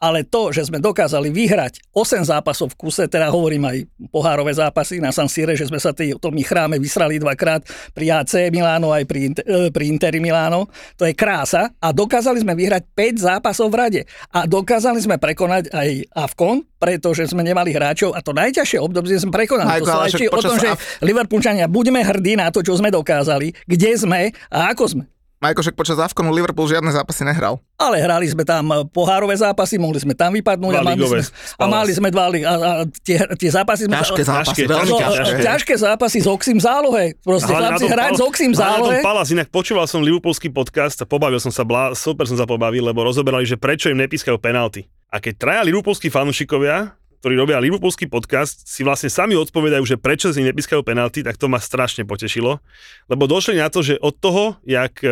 Ale 0.04 0.28
to, 0.28 0.52
že 0.52 0.68
sme 0.68 0.76
dokázali 0.76 1.32
vyhrať 1.32 1.80
8 1.96 2.28
zápasov 2.28 2.76
v 2.76 2.84
kuse, 2.84 3.08
teda 3.08 3.32
hovorím 3.32 3.64
aj 3.64 3.76
pohárové 4.12 4.52
zápasy 4.52 5.00
na 5.00 5.08
San 5.16 5.32
Sire, 5.32 5.56
že 5.56 5.64
sme 5.64 5.80
sa 5.80 5.96
tý, 5.96 6.12
tom 6.20 6.36
chráme 6.36 6.76
vysrali 6.76 7.16
dvakrát 7.16 7.64
pri 7.96 8.20
AC 8.20 8.52
Miláno 8.52 8.92
aj 8.92 9.08
pri, 9.08 9.32
Inter- 9.32 9.48
e, 9.48 9.72
pri 9.72 9.88
Interi 9.88 10.20
Miláno, 10.20 10.68
to 11.00 11.08
je 11.08 11.16
krása 11.16 11.72
a 11.80 11.88
dokázali 11.96 12.44
sme 12.44 12.52
vyhrať 12.52 12.84
5 12.92 13.24
zápasov 13.32 13.72
v 13.72 13.76
rade 13.80 14.00
a 14.28 14.44
dokázali 14.44 15.00
sme 15.00 15.16
prekonať 15.16 15.72
aj 15.72 15.88
Avkon, 16.12 16.60
pretože 16.76 17.24
sme 17.32 17.40
nemali 17.40 17.72
hráčov 17.72 18.12
a 18.12 18.20
to 18.20 18.36
najťažšie 18.36 18.76
obdobie 18.76 19.16
sme 19.16 19.32
prekonali. 19.32 19.80
Majko, 19.80 19.88
to 19.88 19.92
svedčí 20.04 20.26
o 20.28 20.36
tom, 20.36 20.60
že 20.60 20.68
Liverpoolčania 21.00 21.64
buďme 21.64 22.04
hrdí 22.04 22.36
na 22.36 22.52
to, 22.52 22.60
čo 22.60 22.76
sme 22.76 22.92
dokázali, 22.92 23.56
kde 23.64 23.90
sme 23.96 24.36
a 24.52 24.68
ako 24.68 24.84
sme. 24.84 25.04
Majko, 25.44 25.60
však 25.60 25.76
počas 25.76 26.00
Avkonu 26.00 26.32
Liverpool 26.32 26.64
žiadne 26.64 26.88
zápasy 26.88 27.20
nehral. 27.20 27.60
Ale 27.76 28.00
hrali 28.00 28.24
sme 28.24 28.48
tam 28.48 28.64
eh, 28.72 28.80
pohárové 28.88 29.36
zápasy, 29.36 29.76
mohli 29.76 30.00
sme 30.00 30.16
tam 30.16 30.32
vypadnúť 30.32 30.72
Dva 30.72 30.80
a, 30.80 30.88
mali 30.88 31.04
sme, 31.04 31.20
z 31.20 31.30
a 31.60 31.64
mali 31.68 31.92
sme 31.92 32.08
dva 32.08 32.24
a, 32.32 32.54
a 32.56 32.72
tie, 33.04 33.20
tie 33.36 33.50
zápasy 33.52 33.84
sme... 33.84 33.92
Ťažké 34.00 34.22
zápasy, 34.24 34.64
ťažké, 34.64 34.72
veľmi 34.72 34.92
ťažké, 34.96 35.20
ťažké. 35.20 35.42
ťažké, 35.44 35.72
zápasy 35.76 36.18
s 36.24 36.28
Oxim 36.32 36.56
zálohe. 36.56 37.12
Proste 37.20 37.52
chlapci 37.52 37.84
hrať 37.92 38.12
s 38.16 38.22
Oxim 38.24 38.52
zálohe. 38.56 39.04
Palas, 39.04 39.28
inak 39.36 39.52
počúval 39.52 39.84
som 39.84 40.00
Liverpoolský 40.00 40.48
podcast 40.48 41.04
a 41.04 41.04
pobavil 41.04 41.36
som 41.36 41.52
sa, 41.52 41.60
blá, 41.60 41.92
super 41.92 42.24
som 42.24 42.40
sa 42.40 42.48
pobavil, 42.48 42.80
lebo 42.80 43.04
rozoberali, 43.04 43.44
že 43.44 43.60
prečo 43.60 43.92
im 43.92 44.00
nepískajú 44.00 44.40
penalty. 44.40 44.88
A 45.12 45.20
keď 45.20 45.34
traja 45.36 45.62
Liverpoolskí 45.68 46.08
fanúšikovia, 46.08 46.96
ktorí 47.24 47.40
robia 47.40 47.56
Liverpoolský 47.56 48.04
podcast, 48.04 48.68
si 48.68 48.84
vlastne 48.84 49.08
sami 49.08 49.32
odpovedajú, 49.32 49.80
že 49.88 49.96
prečo 49.96 50.28
si 50.28 50.44
im 50.44 50.48
nepískajú 50.52 50.84
penalty, 50.84 51.24
tak 51.24 51.40
to 51.40 51.48
ma 51.48 51.56
strašne 51.56 52.04
potešilo. 52.04 52.60
Lebo 53.08 53.24
došli 53.24 53.56
na 53.56 53.72
to, 53.72 53.80
že 53.80 53.96
od 54.04 54.12
toho, 54.20 54.60
jak 54.68 55.00
e, 55.00 55.08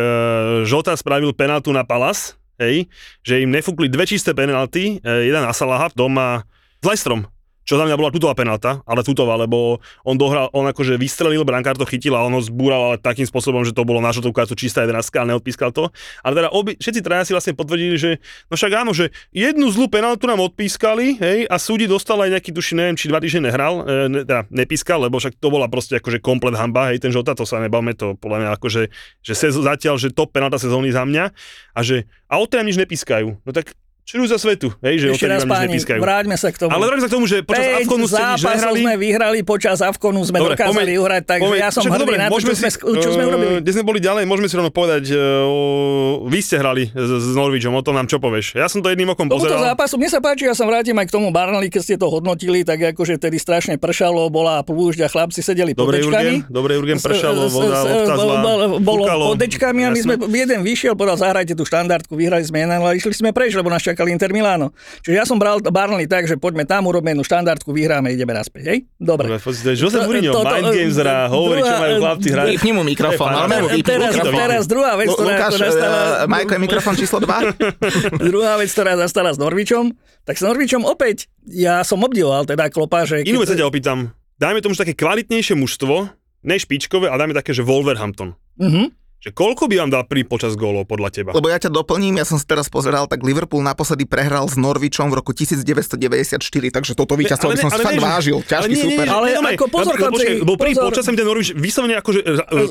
Žota 0.61 0.93
spravil 0.93 1.33
penaltu 1.33 1.73
na 1.73 1.81
Palas, 1.81 2.37
hej, 2.61 2.85
že 3.25 3.41
im 3.41 3.49
nefúkli 3.49 3.89
dve 3.89 4.05
čisté 4.05 4.37
penalty, 4.37 5.01
e, 5.01 5.25
jeden 5.25 5.41
na 5.41 5.57
Salaha 5.57 5.89
doma 5.97 6.45
s 6.77 6.85
Leicesterom. 6.85 7.25
Čo 7.63 7.79
za 7.79 7.87
mňa 7.87 7.95
bola 7.95 8.11
tutová 8.11 8.35
penálta, 8.35 8.83
ale 8.83 9.01
tutová, 9.03 9.39
lebo 9.39 9.79
on 10.03 10.15
dohral, 10.19 10.51
on 10.51 10.67
akože 10.67 10.99
vystrelil, 10.99 11.47
brankár 11.47 11.79
to 11.79 11.87
chytil 11.87 12.15
a 12.19 12.23
on 12.23 12.35
ho 12.35 12.41
zbúral 12.43 12.91
ale 12.93 12.97
takým 12.99 13.23
spôsobom, 13.23 13.63
že 13.63 13.71
to 13.71 13.87
bolo 13.87 14.03
na 14.03 14.11
žltú 14.11 14.35
kartu 14.35 14.55
čistá 14.55 14.83
11 14.83 14.99
a 14.99 15.29
neodpískal 15.33 15.71
to. 15.71 15.89
Ale 16.21 16.43
teda 16.43 16.49
obi, 16.51 16.75
všetci 16.75 17.01
traja 17.01 17.23
si 17.23 17.31
vlastne 17.31 17.55
potvrdili, 17.55 17.95
že 17.95 18.19
no 18.51 18.59
však 18.59 18.71
áno, 18.75 18.91
že 18.91 19.15
jednu 19.31 19.71
zlú 19.71 19.87
penáltu 19.87 20.27
nám 20.27 20.43
odpískali, 20.43 21.17
hej, 21.17 21.39
a 21.47 21.55
súdi 21.55 21.87
dostal 21.87 22.19
aj 22.19 22.39
nejaký, 22.39 22.51
tuši, 22.51 22.75
neviem, 22.75 22.99
či 22.99 23.07
dva 23.07 23.23
týždne 23.23 23.47
nehral, 23.47 23.83
e, 23.87 24.11
ne, 24.11 24.21
teda 24.27 24.45
nepískal, 24.51 24.99
lebo 24.99 25.17
však 25.19 25.39
to 25.39 25.47
bola 25.47 25.71
proste 25.71 25.97
akože 25.97 26.19
komplet 26.19 26.59
hamba, 26.59 26.91
hej, 26.91 26.99
ten 26.99 27.15
žltá, 27.15 27.33
to 27.33 27.47
sa 27.47 27.63
nebavme, 27.63 27.95
to 27.95 28.19
podľa 28.19 28.37
mňa 28.43 28.49
akože, 28.59 28.81
že 29.23 29.33
se, 29.33 29.47
zatiaľ, 29.55 29.95
že 29.95 30.11
top 30.11 30.35
penálta 30.35 30.59
sezóny 30.59 30.91
za 30.91 31.07
mňa 31.07 31.31
a 31.73 31.79
že 31.79 32.05
a 32.27 32.41
odtiaľ 32.41 32.65
nič 32.65 32.81
nepískajú. 32.81 33.45
No 33.45 33.51
tak 33.53 33.77
Čuruj 34.03 34.35
za 34.35 34.35
svetu, 34.35 34.67
hej, 34.83 34.99
že 34.99 35.05
Ešte 35.15 35.31
raz 35.31 35.47
páni, 35.47 35.79
vráťme 35.79 36.35
sa 36.35 36.51
k 36.51 36.59
tomu. 36.59 36.75
Ale 36.75 36.91
vráťme 36.91 37.07
sa 37.07 37.09
k 37.09 37.13
tomu, 37.15 37.23
že 37.23 37.39
počas 37.39 37.87
Avkonu 37.87 38.03
ste 38.03 38.19
nič 38.19 38.43
nehrali. 38.43 38.79
sme 38.83 38.95
vyhrali, 38.99 39.39
počas 39.47 39.79
Avkonu 39.79 40.19
sme 40.27 40.43
dobre, 40.43 40.59
dokázali 40.59 40.91
pomeň, 40.91 40.99
uhrať, 40.99 41.23
takže 41.23 41.47
pomeň, 41.47 41.59
ja 41.63 41.69
som 41.71 41.83
hrdý 41.87 42.03
dobre, 42.03 42.15
na 42.19 42.27
to, 42.27 42.35
čo, 42.35 42.51
si, 42.51 42.67
sme, 42.67 42.69
čo 42.99 43.09
sme 43.15 43.23
urobili. 43.23 43.51
Kde 43.63 43.71
sme 43.71 43.83
boli 43.87 43.99
ďalej, 44.03 44.23
môžeme 44.27 44.47
si 44.51 44.55
rovno 44.59 44.75
povedať, 44.75 45.07
uh, 45.15 46.19
vy 46.27 46.39
ste 46.43 46.59
hrali 46.59 46.91
s, 46.91 47.09
s 47.15 47.31
Norvičom, 47.31 47.71
o 47.71 47.79
tom 47.79 47.95
nám 47.95 48.11
čo 48.11 48.19
povieš. 48.19 48.59
Ja 48.59 48.67
som 48.67 48.83
to 48.83 48.91
jedným 48.91 49.07
okom 49.15 49.31
pozeral. 49.31 49.55
Tomuto 49.55 49.71
zápasu, 49.71 49.95
mne 49.95 50.09
sa 50.11 50.19
páči, 50.19 50.51
ja 50.51 50.55
som 50.59 50.67
vrátim 50.67 50.99
aj 50.99 51.07
k 51.07 51.11
tomu 51.15 51.31
Barnley, 51.31 51.71
keď 51.71 51.81
ste 51.87 51.95
to 51.95 52.11
hodnotili, 52.11 52.67
tak 52.67 52.83
akože 52.91 53.15
tedy 53.23 53.39
strašne 53.39 53.79
pršalo, 53.79 54.27
bola 54.27 54.67
plúžď 54.67 55.07
a 55.07 55.09
chlapci 55.09 55.39
sedeli 55.39 55.71
pod 55.71 55.87
dečkami. 55.95 56.51
Dobre, 56.51 56.75
Jurgen, 56.75 56.99
pršalo, 56.99 57.47
voda, 57.47 57.87
odkazla, 57.87 58.35
Bolo 58.83 59.31
pod 59.31 59.39
dečkami 59.39 59.87
a 59.87 59.95
my 59.95 59.99
sme, 60.03 60.15
jeden 60.27 60.59
vyšiel, 60.59 60.91
povedal, 60.91 61.15
zahrajte 61.23 61.55
tú 61.55 61.63
štandardku, 61.63 62.19
vyhrali 62.19 62.43
sme 62.43 62.67
jeden, 62.67 62.83
ale 62.83 62.99
išli 62.99 63.15
sme 63.15 63.31
preč, 63.31 63.55
lebo 63.55 63.71
nás 63.71 63.92
čakali 63.93 64.09
Inter 64.11 64.33
Milano. 64.33 64.73
Čiže 65.05 65.15
ja 65.15 65.25
som 65.29 65.37
bral 65.37 65.61
Barnley 65.61 66.09
tak, 66.09 66.25
že 66.25 66.35
poďme 66.35 66.65
tam, 66.65 66.89
urobíme 66.89 67.13
jednu 67.13 67.23
štandardku, 67.23 67.69
vyhráme, 67.69 68.09
ideme 68.09 68.33
naspäť, 68.33 68.63
hej? 68.73 68.77
Dobre. 68.97 69.37
Jose 69.77 69.97
Mourinho, 70.01 70.33
Mind 70.41 70.73
Games 70.73 70.97
hrá, 70.97 71.29
hovorí, 71.29 71.61
čo 71.61 71.75
majú 71.77 71.95
chlapci 72.01 72.29
hrať. 72.33 72.45
Vypni 72.57 72.71
mu 72.73 72.81
mikrofón, 72.81 73.29
teraz, 73.85 74.13
teraz 74.17 74.63
druhá 74.65 74.97
vec, 74.97 75.07
ktorá, 75.13 75.37
Lukáš, 75.37 75.51
ktorá 75.55 75.69
stala... 75.71 75.99
Uh, 76.25 76.27
Majko 76.27 76.51
je 76.51 76.59
mikrofón 76.59 76.95
číslo 76.97 77.17
2. 77.21 77.61
druhá 78.33 78.53
vec, 78.57 78.69
ktorá 78.73 78.93
zastala 78.97 79.29
s 79.31 79.37
Norvičom, 79.37 79.93
tak 80.25 80.35
s 80.35 80.43
Norvičom 80.43 80.81
opäť, 80.83 81.29
ja 81.45 81.85
som 81.85 82.01
obdivoval 82.01 82.49
teda 82.49 82.67
Klopa, 82.73 83.05
že... 83.05 83.21
Inú 83.23 83.45
vec 83.45 83.53
sa 83.53 83.57
ťa 83.59 83.69
opýtam, 83.69 84.11
dajme 84.41 84.59
tomu, 84.59 84.73
že 84.73 84.83
také 84.83 84.97
kvalitnejšie 84.97 85.55
mužstvo, 85.55 86.09
ne 86.43 86.55
špičkové, 86.57 87.07
ale 87.07 87.27
dajme 87.27 87.35
také, 87.37 87.55
že 87.55 87.63
Wolverhampton. 87.63 88.35
Uh-huh. 88.59 88.87
Že 89.23 89.31
koľko 89.31 89.71
by 89.71 89.75
vám 89.79 89.87
dal 89.87 90.03
prvý 90.03 90.27
počas 90.27 90.59
gólov 90.59 90.83
podľa 90.83 91.07
teba? 91.07 91.31
Lebo 91.31 91.47
ja 91.47 91.55
ťa 91.55 91.71
doplním, 91.71 92.19
ja 92.19 92.27
som 92.27 92.35
si 92.35 92.43
teraz 92.43 92.67
pozeral, 92.67 93.07
tak 93.07 93.23
Liverpool 93.23 93.63
naposledy 93.63 94.03
prehral 94.03 94.51
s 94.51 94.59
Norvičom 94.59 95.07
v 95.07 95.23
roku 95.23 95.31
1994, 95.31 96.43
takže 96.43 96.91
toto 96.91 97.15
víťazstvo 97.15 97.55
by 97.55 97.57
som 97.57 97.71
si 97.71 97.79
fakt 97.79 98.03
vážil. 98.03 98.43
Ťažký 98.43 98.75
nie, 98.75 98.83
super. 98.83 99.07
Ale, 99.07 99.39
ale 99.39 99.55
ako 99.55 99.71
pozor, 99.71 99.95
počkej, 99.95 100.43
bol 100.43 100.59
prvý 100.59 100.75
počas 100.75 101.07
ten 101.07 101.15
Norvič 101.15 101.55
vyslovene 101.55 102.03
akože 102.03 102.19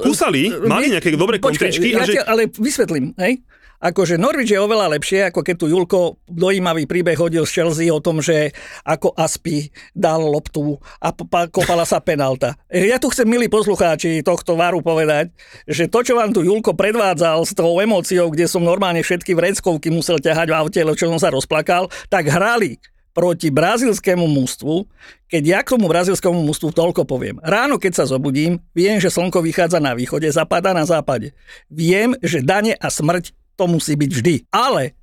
kúsali, 0.04 0.52
mali 0.68 0.92
nejaké 0.92 1.16
dobré 1.16 1.40
kontričky. 1.40 1.96
Ja 1.96 2.28
ale 2.28 2.52
vysvetlím, 2.52 3.16
hej? 3.16 3.40
Akože 3.82 4.14
Norwich 4.14 4.54
je 4.54 4.62
oveľa 4.62 4.94
lepšie, 4.94 5.34
ako 5.34 5.42
keď 5.42 5.56
tu 5.58 5.66
Julko 5.66 6.22
dojímavý 6.30 6.86
príbeh 6.86 7.18
hodil 7.18 7.42
z 7.42 7.50
Chelsea 7.50 7.90
o 7.90 7.98
tom, 7.98 8.22
že 8.22 8.54
ako 8.86 9.10
Aspi 9.18 9.74
dal 9.90 10.22
loptu 10.22 10.78
a 11.02 11.10
kopala 11.50 11.82
sa 11.82 11.98
penalta. 11.98 12.54
Ja 12.70 13.02
tu 13.02 13.10
chcem, 13.10 13.26
milí 13.26 13.50
poslucháči, 13.50 14.22
tohto 14.22 14.54
varu 14.54 14.78
povedať, 14.80 15.34
že 15.66 15.90
to, 15.90 16.06
čo 16.06 16.14
vám 16.14 16.30
tu 16.30 16.46
Julko 16.46 16.78
predvádzal 16.78 17.42
s 17.42 17.52
tou 17.58 17.82
emóciou, 17.82 18.30
kde 18.30 18.46
som 18.46 18.62
normálne 18.62 19.02
všetky 19.02 19.34
vreckovky 19.34 19.90
musel 19.90 20.22
ťahať 20.22 20.46
v 20.46 20.56
aute, 20.56 20.80
čo 20.94 21.10
som 21.10 21.18
sa 21.18 21.34
rozplakal, 21.34 21.90
tak 22.06 22.30
hrali 22.30 22.78
proti 23.12 23.52
brazilskému 23.52 24.24
mústvu, 24.24 24.88
keď 25.28 25.42
ja 25.44 25.60
k 25.60 25.76
tomu 25.76 25.84
brazilskému 25.84 26.48
mústvu 26.48 26.72
toľko 26.72 27.04
poviem. 27.04 27.36
Ráno, 27.44 27.76
keď 27.76 28.02
sa 28.02 28.04
zobudím, 28.08 28.64
viem, 28.72 28.96
že 28.96 29.12
slnko 29.12 29.44
vychádza 29.44 29.84
na 29.84 29.92
východe, 29.92 30.28
zapadá 30.32 30.72
na 30.72 30.88
západe. 30.88 31.36
Viem, 31.68 32.16
že 32.24 32.40
dane 32.40 32.72
a 32.72 32.88
smrť 32.88 33.36
to 33.62 33.70
musí 33.70 33.94
byť 33.94 34.10
vždy. 34.10 34.34
Ale 34.50 34.98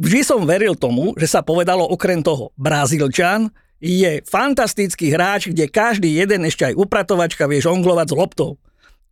vždy 0.00 0.20
som 0.24 0.48
veril 0.48 0.72
tomu, 0.72 1.12
že 1.20 1.28
sa 1.28 1.44
povedalo 1.44 1.84
okrem 1.84 2.24
toho 2.24 2.56
Brazílčan 2.56 3.52
je 3.80 4.24
fantastický 4.24 5.12
hráč, 5.12 5.52
kde 5.52 5.68
každý 5.68 6.16
jeden 6.16 6.48
ešte 6.48 6.72
aj 6.72 6.80
upratovačka 6.80 7.44
vie 7.44 7.60
žonglovať 7.60 8.06
s 8.08 8.16
loptou 8.16 8.50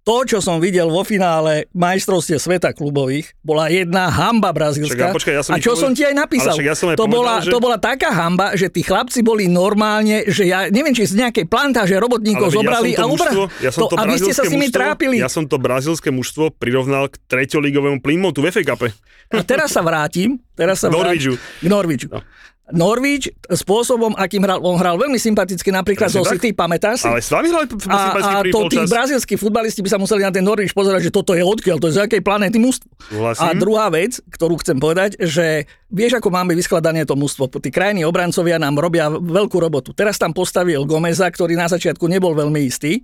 to, 0.08 0.24
čo 0.24 0.38
som 0.40 0.56
videl 0.56 0.88
vo 0.88 1.04
finále 1.04 1.68
majstrovstie 1.76 2.40
sveta 2.40 2.72
klubových, 2.72 3.36
bola 3.44 3.68
jedna 3.68 4.08
hamba 4.08 4.56
brazilská. 4.56 5.12
Počkaj, 5.12 5.34
ja 5.36 5.42
som 5.44 5.52
a 5.52 5.60
čo 5.60 5.76
som 5.76 5.92
ti 5.92 6.00
aj 6.08 6.16
napísal? 6.16 6.56
Ja 6.64 6.72
som 6.72 6.88
aj 6.88 6.96
to, 6.96 7.04
povedal, 7.04 7.20
bola, 7.20 7.34
že... 7.44 7.50
to 7.52 7.58
bola 7.60 7.76
taká 7.76 8.08
hamba, 8.16 8.56
že 8.56 8.72
tí 8.72 8.80
chlapci 8.80 9.20
boli 9.20 9.52
normálne, 9.52 10.24
že 10.32 10.48
ja 10.48 10.72
neviem, 10.72 10.96
či 10.96 11.04
z 11.04 11.20
nejakej 11.20 11.44
plantáže 11.52 11.92
robotníkov 12.00 12.56
zobrali 12.56 12.96
ja 12.96 13.04
a 13.04 13.12
ubrali. 13.12 13.52
Ja 13.60 13.68
som 13.68 13.84
to, 13.84 13.92
to 13.92 13.96
a 14.00 14.08
vy 14.08 14.16
ste 14.16 14.32
sa 14.32 14.48
s 14.48 14.52
nimi 14.56 14.72
mužstvo, 14.72 14.80
trápili. 14.80 15.20
Ja 15.20 15.28
som 15.28 15.44
to 15.44 15.60
brazilské 15.60 16.08
mužstvo 16.08 16.56
prirovnal 16.56 17.12
k 17.12 17.20
treťoligovému 17.28 18.00
Plymouthu 18.00 18.40
v 18.40 18.48
FA. 18.48 18.88
A 19.28 19.44
teraz 19.44 19.76
sa 19.76 19.84
vrátim. 19.84 20.40
Teraz 20.56 20.80
sa 20.80 20.88
Norvíču. 20.88 21.36
K 21.36 21.66
Norvíču. 21.68 22.08
No. 22.08 22.24
Norwich 22.68 23.32
spôsobom, 23.48 24.12
akým 24.12 24.44
hral, 24.44 24.60
on 24.60 24.76
hral 24.76 25.00
veľmi 25.00 25.16
sympaticky 25.16 25.72
napríklad 25.72 26.12
zo 26.12 26.20
City, 26.20 26.52
pamätáš 26.52 27.04
si? 27.04 27.08
Ale 27.08 27.24
s 27.24 27.32
vami 27.32 27.48
hral 27.48 27.64
A, 27.88 28.12
a 28.12 28.44
to 28.44 28.68
tí 28.68 28.76
brazilskí 28.84 29.40
futbalisti 29.40 29.80
by 29.80 29.88
sa 29.88 29.96
museli 29.96 30.20
na 30.20 30.28
ten 30.28 30.44
Norwich 30.44 30.76
pozerať, 30.76 31.08
že 31.08 31.12
toto 31.14 31.32
je 31.32 31.40
odkiaľ, 31.40 31.80
to 31.80 31.88
je 31.88 31.96
z 31.96 32.04
akej 32.04 32.20
planéty 32.20 32.60
mústvo. 32.60 32.92
A 33.40 33.56
druhá 33.56 33.88
vec, 33.88 34.20
ktorú 34.28 34.60
chcem 34.60 34.76
povedať, 34.76 35.16
že 35.16 35.64
vieš, 35.88 36.20
ako 36.20 36.28
máme 36.28 36.52
vyskladanie 36.52 37.08
to 37.08 37.16
mústvo. 37.16 37.48
Tí 37.48 37.72
krajní 37.72 38.04
obrancovia 38.04 38.60
nám 38.60 38.76
robia 38.76 39.08
veľkú 39.08 39.56
robotu. 39.56 39.96
Teraz 39.96 40.20
tam 40.20 40.36
postavil 40.36 40.84
Gomeza, 40.84 41.24
ktorý 41.24 41.56
na 41.56 41.66
začiatku 41.66 42.04
nebol 42.06 42.36
veľmi 42.36 42.60
istý. 42.68 43.02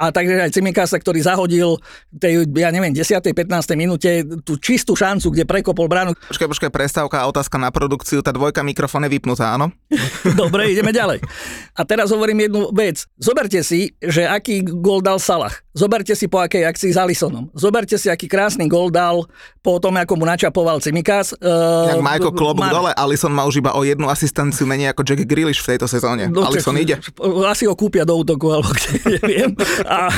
A 0.00 0.08
takže 0.14 0.48
aj 0.48 0.54
Cimikasa, 0.54 0.96
ktorý 0.96 1.20
zahodil 1.20 1.76
tej, 2.16 2.48
ja 2.56 2.72
neviem, 2.72 2.94
10. 2.94 3.20
15. 3.20 3.76
minúte 3.76 4.24
tú 4.46 4.56
čistú 4.56 4.96
šancu, 4.96 5.28
kde 5.34 5.44
prekopol 5.44 5.90
bránu. 5.90 6.16
Počkaj, 6.16 6.48
počkaj, 6.48 6.70
prestávka 6.72 7.20
a 7.20 7.28
otázka 7.28 7.60
na 7.60 7.68
produkciu. 7.68 8.24
Tá 8.24 8.32
dvojka 8.32 8.64
mikrofón 8.64 9.04
je 9.04 9.12
vypnutá, 9.12 9.52
áno? 9.52 9.74
Dobre, 10.40 10.72
ideme 10.72 10.94
ďalej. 10.94 11.20
A 11.76 11.82
teraz 11.84 12.14
hovorím 12.14 12.48
jednu 12.48 12.72
vec. 12.72 13.04
Zoberte 13.20 13.60
si, 13.60 13.92
že 14.00 14.24
aký 14.24 14.64
gol 14.64 15.04
dal 15.04 15.20
Salah. 15.20 15.52
Zoberte 15.76 16.16
si 16.16 16.26
po 16.26 16.40
akej 16.42 16.66
akcii 16.66 16.90
s 16.90 16.98
Alisonom. 16.98 17.52
Zoberte 17.54 17.94
si, 17.94 18.10
aký 18.10 18.26
krásny 18.26 18.66
gol 18.66 18.88
dal 18.90 19.28
po 19.60 19.78
tom, 19.78 20.00
ako 20.00 20.16
mu 20.16 20.24
načapoval 20.24 20.80
Cimikas. 20.80 21.36
Uh, 21.38 22.00
Majko 22.20 22.36
klobúk 22.36 22.68
má... 22.68 22.70
dole, 22.70 22.90
Alison 22.92 23.32
má 23.32 23.48
už 23.48 23.64
iba 23.64 23.72
o 23.72 23.80
jednu 23.80 24.12
asistenciu 24.12 24.68
menej 24.68 24.92
ako 24.92 25.02
Jack 25.08 25.24
Grealish 25.24 25.64
v 25.64 25.74
tejto 25.74 25.88
sezóne. 25.88 26.28
No, 26.28 26.44
Alison 26.44 26.76
ide. 26.76 27.00
Asi 27.48 27.64
ho 27.64 27.72
kúpia 27.72 28.04
do 28.04 28.20
útoku, 28.20 28.52
alebo 28.52 28.68
kde, 28.76 28.90
neviem. 29.24 29.50
A 29.88 30.12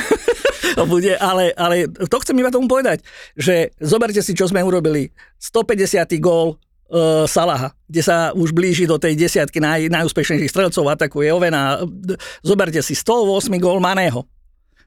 bude, 0.93 1.15
ale, 1.19 1.53
ale 1.55 1.89
to 1.89 2.17
chcem 2.23 2.39
iba 2.39 2.51
tomu 2.51 2.67
povedať, 2.67 3.05
že 3.39 3.71
zoberte 3.79 4.21
si, 4.25 4.33
čo 4.35 4.49
sme 4.49 4.65
urobili. 4.65 5.13
150. 5.39 6.19
gól 6.19 6.57
uh, 6.57 7.25
Salaha, 7.29 7.75
kde 7.87 8.03
sa 8.03 8.33
už 8.33 8.51
blíži 8.57 8.89
do 8.89 8.97
tej 8.97 9.15
desiatky 9.15 9.61
naj, 9.61 9.91
najúspešnejších 9.93 10.51
strelcov, 10.51 10.85
atakuje 10.89 11.31
Ovena. 11.31 11.83
Zoberte 12.43 12.81
si 12.81 12.95
108 12.97 13.53
gól 13.63 13.79
Maného. 13.79 14.27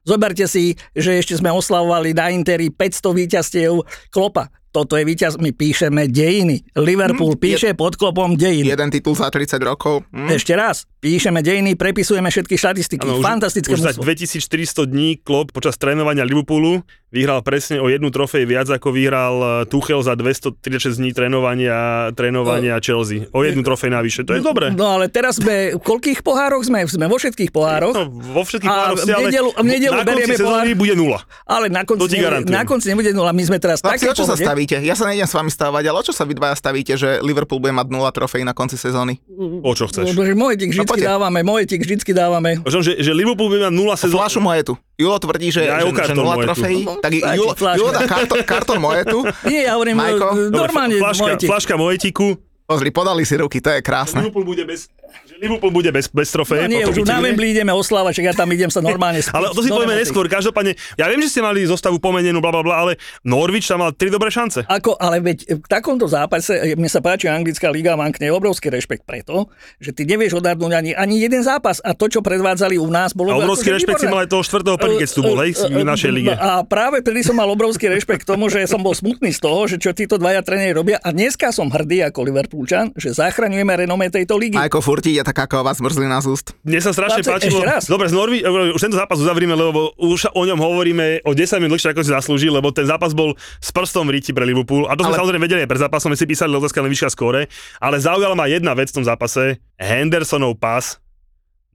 Zoberte 0.06 0.46
si, 0.46 0.78
že 0.94 1.18
ešte 1.18 1.34
sme 1.42 1.50
oslavovali 1.50 2.14
na 2.14 2.30
Interi 2.30 2.70
500 2.70 3.10
víťazstiev 3.26 3.74
Klopa 4.14 4.54
toto 4.76 5.00
je 5.00 5.08
víťaz, 5.08 5.40
my 5.40 5.56
píšeme 5.56 6.12
dejiny. 6.12 6.76
Liverpool 6.76 7.40
mm, 7.40 7.40
píše 7.40 7.72
je, 7.72 7.80
pod 7.80 7.96
klopom 7.96 8.36
dejiny. 8.36 8.76
Jeden 8.76 8.92
titul 8.92 9.16
za 9.16 9.32
30 9.32 9.56
rokov. 9.64 10.04
Mm. 10.12 10.36
Ešte 10.36 10.52
raz, 10.52 10.84
píšeme 11.06 11.46
dejiny, 11.46 11.78
prepisujeme 11.78 12.34
všetky 12.34 12.58
štatistiky. 12.58 13.06
Ano, 13.06 13.22
Fantastické 13.22 13.78
už, 13.78 13.78
už 13.78 13.86
za 13.86 13.94
2400 13.94 14.90
dní 14.90 15.22
klop 15.22 15.54
počas 15.54 15.78
trénovania 15.78 16.26
Liverpoolu 16.26 16.82
vyhral 17.14 17.46
presne 17.46 17.78
o 17.78 17.88
jednu 17.88 18.10
trofej 18.10 18.44
viac, 18.44 18.68
ako 18.68 18.90
vyhral 18.90 19.36
eh, 19.40 19.50
Tuchel 19.70 20.02
za 20.02 20.18
236 20.18 20.98
dní 20.98 21.14
trénovania, 21.14 22.10
trénovania 22.18 22.76
no. 22.76 22.84
Chelsea. 22.84 23.30
O 23.32 23.46
jednu 23.46 23.62
trofej 23.62 23.94
navyše, 23.94 24.26
to 24.26 24.34
je 24.34 24.42
dobre. 24.42 24.74
No 24.74 24.98
ale 24.98 25.08
teraz 25.08 25.38
sme, 25.38 25.78
v 25.78 25.82
koľkých 25.86 26.26
pohároch 26.26 26.66
sme? 26.66 26.84
Sme 26.90 27.06
vo 27.06 27.22
všetkých 27.22 27.54
pohároch. 27.54 27.94
No, 27.94 28.10
vo 28.10 28.42
všetkých 28.44 28.68
pohároch 28.68 28.98
v 29.06 29.30
nedelu, 29.30 29.50
v 29.54 29.68
nedelu 29.70 29.94
na 29.94 30.04
konci 30.04 30.34
sezóny 30.36 30.72
bude 30.74 30.94
nula. 30.98 31.20
Ale 31.46 31.70
na 31.70 31.86
konci, 31.86 32.18
nebude, 32.18 32.50
na 32.50 32.64
konci 32.66 32.86
nebude 32.90 33.12
nula. 33.14 33.32
My 33.32 33.44
sme 33.46 33.58
teraz 33.62 33.80
také 33.80 34.10
čo 34.12 34.26
sa 34.26 34.34
stavíte? 34.36 34.82
Ja 34.82 34.98
sa 34.98 35.06
nejdem 35.08 35.30
s 35.30 35.36
vami 35.38 35.54
stávať, 35.54 35.94
ale 35.94 35.98
o 36.02 36.04
čo 36.04 36.12
sa 36.12 36.26
vy 36.26 36.34
dvaja 36.34 36.56
stavíte, 36.58 36.98
že 36.98 37.22
Liverpool 37.22 37.62
bude 37.62 37.72
mať 37.72 37.88
nula 37.94 38.10
trofej 38.10 38.42
na 38.42 38.58
konci 38.58 38.76
sezóny? 38.76 39.22
O 39.62 39.72
čo 39.78 39.88
chceš? 39.88 40.18
No, 40.18 40.24
moje 40.36 40.66
tik 40.66 40.74
vždycky 40.96 41.04
no, 41.04 41.12
dávame, 41.20 41.40
moje 41.44 41.64
tik 41.68 41.82
vždycky 41.84 42.12
dávame. 42.16 42.50
Že, 42.64 43.04
že 43.04 43.12
Liverpool 43.12 43.52
bude 43.52 43.68
mať 43.68 43.76
nula 43.76 43.96
sezóny. 44.00 44.16
Flašu 44.24 44.40
moje 44.40 44.62
tu. 44.64 44.74
Julo 44.96 45.18
tvrdí, 45.20 45.52
že, 45.52 45.68
ja 45.68 45.84
že, 45.84 45.92
že 45.92 46.16
nula 46.16 46.36
trofejí, 46.40 46.88
no, 46.88 47.04
tak 47.04 47.12
Julo, 47.12 47.52
Julo 47.52 47.92
dá 47.92 48.08
karton, 48.08 48.40
karton 48.48 48.80
tu. 49.04 49.20
Nie, 49.44 49.68
ja 49.68 49.76
hovorím, 49.76 50.00
Majko. 50.00 50.28
normálne 50.56 50.96
flaška, 50.96 51.24
mojetik. 51.28 51.48
Flaška 51.52 51.74
mojetiku. 51.76 52.28
Pozri, 52.66 52.90
podali 52.90 53.22
si 53.22 53.38
ruky, 53.38 53.62
to 53.62 53.70
je 53.70 53.84
krásne. 53.84 54.26
Liverpool 54.26 54.42
bude 54.42 54.66
bez 54.66 54.90
Že 55.26 55.36
Liverpool 55.40 55.72
bude 55.72 55.90
bez, 55.90 56.06
bez 56.08 56.30
trofeje. 56.30 56.66
No 56.66 56.70
nie, 56.70 56.84
už 56.84 57.04
na 57.04 57.18
Wembley 57.18 57.52
ideme 57.52 57.72
oslávať, 57.72 58.20
čak 58.20 58.26
ja 58.30 58.34
tam 58.34 58.48
idem 58.50 58.68
sa 58.68 58.80
normálne 58.80 59.20
spí- 59.20 59.34
Ale 59.38 59.52
to 59.52 59.60
si 59.60 59.70
povieme 59.70 59.96
neskôr. 59.96 60.28
Každopádne, 60.28 60.76
ja 60.96 61.06
viem, 61.08 61.20
že 61.20 61.32
ste 61.32 61.42
mali 61.42 61.64
zostavu 61.64 61.98
pomenenú, 61.98 62.40
bla, 62.40 62.52
bla, 62.52 62.62
bla, 62.62 62.76
ale 62.76 62.92
Norwich 63.22 63.66
tam 63.66 63.82
mal 63.82 63.92
tri 63.92 64.12
dobré 64.12 64.28
šance. 64.28 64.68
Ako, 64.68 65.00
ale 65.00 65.24
veď 65.24 65.58
v 65.58 65.66
takomto 65.66 66.06
zápase, 66.06 66.52
e, 66.54 66.76
mne 66.76 66.92
sa 66.92 67.00
páči 67.00 67.32
anglická 67.32 67.72
liga, 67.72 67.96
mám 67.96 68.12
k 68.12 68.22
nej 68.22 68.32
obrovský 68.32 68.68
rešpekt 68.68 69.08
preto, 69.08 69.48
že 69.80 69.96
ty 69.96 70.04
nevieš 70.04 70.38
odhadnúť 70.38 70.74
ani, 70.76 70.92
ani 70.92 71.16
jeden 71.18 71.40
zápas 71.42 71.80
a 71.80 71.96
to, 71.96 72.12
čo 72.12 72.20
predvádzali 72.20 72.76
u 72.76 72.90
nás, 72.92 73.16
bolo 73.16 73.32
A 73.32 73.40
obrovský 73.40 73.72
rešpekt 73.72 74.04
si 74.04 74.12
mal 74.12 74.28
aj 74.28 74.36
toho 74.36 74.44
štvrtého 74.44 74.76
prvý, 74.76 74.96
keď 75.00 75.10
tu 75.10 75.22
bol, 75.24 75.38
hej, 75.40 75.56
v 75.56 75.86
našej 75.86 76.12
lige. 76.12 76.34
A 76.36 76.62
práve 76.62 77.00
vtedy 77.00 77.24
som 77.24 77.38
mal 77.38 77.48
obrovský 77.48 77.88
rešpekt 77.88 78.26
k 78.26 78.36
tomu, 78.36 78.52
že 78.52 78.66
som 78.68 78.84
bol 78.84 78.92
smutný 78.92 79.32
z 79.32 79.40
toho, 79.40 79.64
že 79.66 79.80
čo 79.80 79.96
títo 79.96 80.20
dvaja 80.20 80.44
tréneri 80.44 80.76
robia. 80.76 80.98
A 81.00 81.16
dneska 81.16 81.54
som 81.54 81.72
hrdý 81.72 82.04
ako 82.04 82.28
Liverpoolčan, 82.28 82.92
že 82.98 83.16
zachraňujeme 83.16 83.86
renome 83.86 84.12
tejto 84.12 84.36
ligy. 84.36 84.58
A 84.60 84.68
ako 84.68 84.82
furt 84.82 85.05
ide 85.14 85.22
taká 85.22 85.46
ková 85.46 85.70
zmrzlina 85.70 86.18
z 86.18 86.34
úst. 86.34 86.48
Mne 86.66 86.82
sa 86.82 86.90
strašne 86.90 87.22
Chlapci, 87.22 87.54
páčilo. 87.54 87.62
raz. 87.62 87.86
Dobre, 87.86 88.10
z 88.10 88.16
Norvi, 88.18 88.42
už 88.74 88.82
tento 88.82 88.98
zápas 88.98 89.22
uzavrime, 89.22 89.54
lebo 89.54 89.94
už 90.02 90.34
o 90.34 90.42
ňom 90.42 90.58
hovoríme 90.58 91.22
o 91.22 91.38
10 91.38 91.62
minút 91.62 91.76
dlhšie, 91.76 91.92
ako 91.92 92.02
si 92.02 92.12
zaslúži, 92.16 92.48
lebo 92.48 92.72
ten 92.72 92.88
zápas 92.88 93.12
bol 93.12 93.36
s 93.38 93.70
prstom 93.70 94.08
v 94.08 94.16
ríti 94.16 94.32
pre 94.32 94.48
Liverpool. 94.48 94.88
A 94.88 94.96
to 94.96 95.04
sme 95.04 95.12
Ale- 95.12 95.20
samozrejme 95.28 95.44
vedeli 95.44 95.62
aj 95.62 95.70
pred 95.70 95.82
zápasom, 95.84 96.08
my 96.08 96.18
si 96.18 96.24
písali 96.24 96.56
otázka 96.56 96.80
na 96.80 96.88
výška 96.88 97.12
skóre, 97.12 97.52
ale 97.78 98.00
zaujala 98.00 98.32
ma 98.32 98.48
jedna 98.48 98.72
vec 98.72 98.96
v 98.96 99.04
tom 99.04 99.06
zápase, 99.06 99.60
Hendersonov 99.76 100.56
pas 100.56 101.04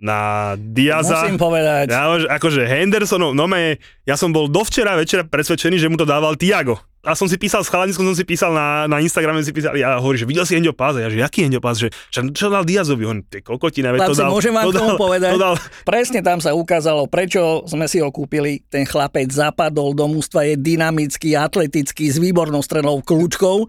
na 0.00 0.56
Diaza. 0.56 1.28
Musím 1.28 1.36
povedať. 1.36 1.92
Ja, 1.92 2.08
že 2.16 2.24
akože 2.24 2.64
Hendersonov, 2.64 3.36
no 3.36 3.44
me, 3.44 3.76
ja 4.08 4.16
som 4.16 4.32
bol 4.32 4.48
dovčera 4.48 4.96
večera 4.96 5.28
presvedčený, 5.28 5.76
že 5.76 5.92
mu 5.92 6.00
to 6.00 6.08
dával 6.08 6.40
Tiago. 6.40 6.80
A 7.00 7.16
som 7.16 7.24
si 7.24 7.40
písal 7.40 7.64
s 7.64 7.72
chalaniskom, 7.72 8.04
som 8.04 8.12
si 8.12 8.28
písal 8.28 8.52
na, 8.52 8.84
na 8.84 9.00
Instagrame, 9.00 9.40
si 9.40 9.56
písal, 9.56 9.72
ja 9.72 9.96
hovorím, 9.96 10.20
že 10.20 10.28
videl 10.28 10.44
si 10.44 10.52
Hendio 10.52 10.76
Pás, 10.76 11.00
a 11.00 11.04
ja, 11.04 11.08
že 11.08 11.16
jaký 11.16 11.48
Hendio 11.48 11.64
Pás, 11.64 11.80
že 11.80 11.88
čo, 12.12 12.20
čo 12.28 12.52
dal 12.52 12.68
Diazovi, 12.68 13.08
on, 13.08 13.24
ty 13.24 13.40
kokotina, 13.40 13.96
veď 13.96 14.12
to 14.12 14.20
dal, 14.20 14.28
môžem 14.28 14.52
vám 14.52 14.68
to 14.68 14.76
dal, 14.76 15.00
povedať? 15.00 15.32
to 15.32 15.40
dal, 15.40 15.56
Presne 15.88 16.20
tam 16.20 16.44
sa 16.44 16.52
ukázalo, 16.52 17.08
prečo 17.08 17.64
sme 17.64 17.88
si 17.88 18.04
ho 18.04 18.12
kúpili. 18.12 18.60
Ten 18.68 18.84
chlapec 18.84 19.32
zapadol 19.32 19.96
do 19.96 20.12
mústva, 20.12 20.44
je 20.44 20.60
dynamický, 20.60 21.40
atletický, 21.40 22.12
s 22.12 22.20
výbornou 22.20 22.60
strednou 22.60 23.00
kľúčkou. 23.00 23.64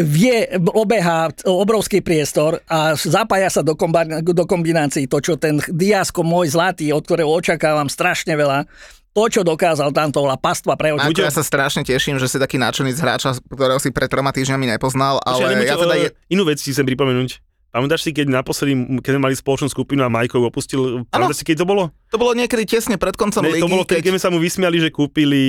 Vie, 0.00 0.46
obeha 0.70 1.34
obrovský 1.44 2.00
priestor 2.00 2.62
a 2.70 2.94
zapája 2.96 3.50
sa 3.50 3.60
do, 3.60 3.76
komba- 3.76 4.22
do 4.22 4.44
kombinácií 4.48 5.10
to, 5.10 5.18
čo 5.20 5.34
ten 5.36 5.60
Diasko 5.68 6.22
môj 6.22 6.54
zlatý, 6.54 6.94
od 6.94 7.04
ktorého 7.04 7.28
očakávam 7.28 7.90
strašne 7.90 8.38
veľa, 8.38 8.70
to, 9.10 9.22
čo 9.26 9.40
dokázal 9.42 9.90
tam, 9.90 10.14
to 10.14 10.22
bola 10.22 10.38
pastva 10.38 10.78
pre 10.78 10.94
oči. 10.94 11.10
Ako 11.10 11.26
ja 11.26 11.34
sa 11.34 11.42
strašne 11.42 11.82
teším, 11.82 12.22
že 12.22 12.30
si 12.30 12.38
taký 12.38 12.56
z 12.60 13.00
hráča, 13.02 13.34
ktorého 13.50 13.82
si 13.82 13.90
pred 13.90 14.06
troma 14.06 14.30
týždňami 14.30 14.70
nepoznal, 14.70 15.18
ale 15.26 15.66
ja 15.66 15.74
teda... 15.74 15.94
Je... 15.98 16.08
Inú 16.30 16.46
vec 16.46 16.62
si 16.62 16.70
chcem 16.70 16.86
pripomenúť. 16.86 17.42
Pamätáš 17.70 18.02
si, 18.02 18.10
keď 18.10 18.34
naposledy, 18.34 18.74
keď 18.98 19.10
sme 19.14 19.30
mali 19.30 19.34
spoločnú 19.38 19.70
skupinu 19.70 20.02
a 20.02 20.10
Majkov 20.10 20.42
opustil, 20.42 21.06
pamätáš 21.06 21.42
si, 21.42 21.44
keď 21.46 21.62
to 21.62 21.66
bolo? 21.70 21.82
To 22.10 22.18
bolo 22.18 22.34
niekedy 22.34 22.66
tesne 22.66 22.98
pred 22.98 23.14
koncom 23.14 23.46
Ne, 23.46 23.54
ligy, 23.54 23.62
to 23.62 23.70
bolo, 23.70 23.86
keď, 23.86 24.02
keď 24.02 24.10
sme 24.18 24.22
sa 24.22 24.30
mu 24.34 24.42
vysmiali, 24.42 24.82
že 24.82 24.90
kúpili 24.90 25.42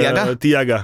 Tiaga? 0.00 0.32
uh, 0.32 0.36
Tiaga. 0.40 0.78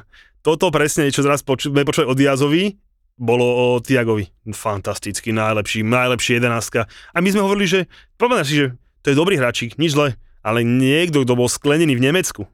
Toto 0.45 0.69
presne, 0.69 1.09
čo 1.09 1.25
teraz 1.25 1.41
poču, 1.41 1.73
sme 1.73 1.89
počuli 1.89 2.05
o 2.05 2.13
Diazovi, 2.13 2.77
bolo 3.17 3.49
o 3.49 3.67
Tiagovi. 3.81 4.29
Fantastický, 4.53 5.33
najlepší, 5.33 5.81
najlepší 5.89 6.37
jedenáctka. 6.37 6.85
A 7.17 7.19
my 7.25 7.29
sme 7.33 7.41
hovorili, 7.49 7.65
že 7.65 7.81
pamätáš 8.21 8.47
si, 8.53 8.55
že 8.61 8.67
to 9.01 9.09
je 9.09 9.17
dobrý 9.17 9.41
hráčik, 9.41 9.81
nič 9.81 9.97
zle, 9.97 10.21
ale 10.45 10.61
niekto, 10.63 11.25
kto 11.25 11.33
bol 11.33 11.49
sklenený 11.49 11.97
v 11.97 12.05
Nemecku, 12.05 12.45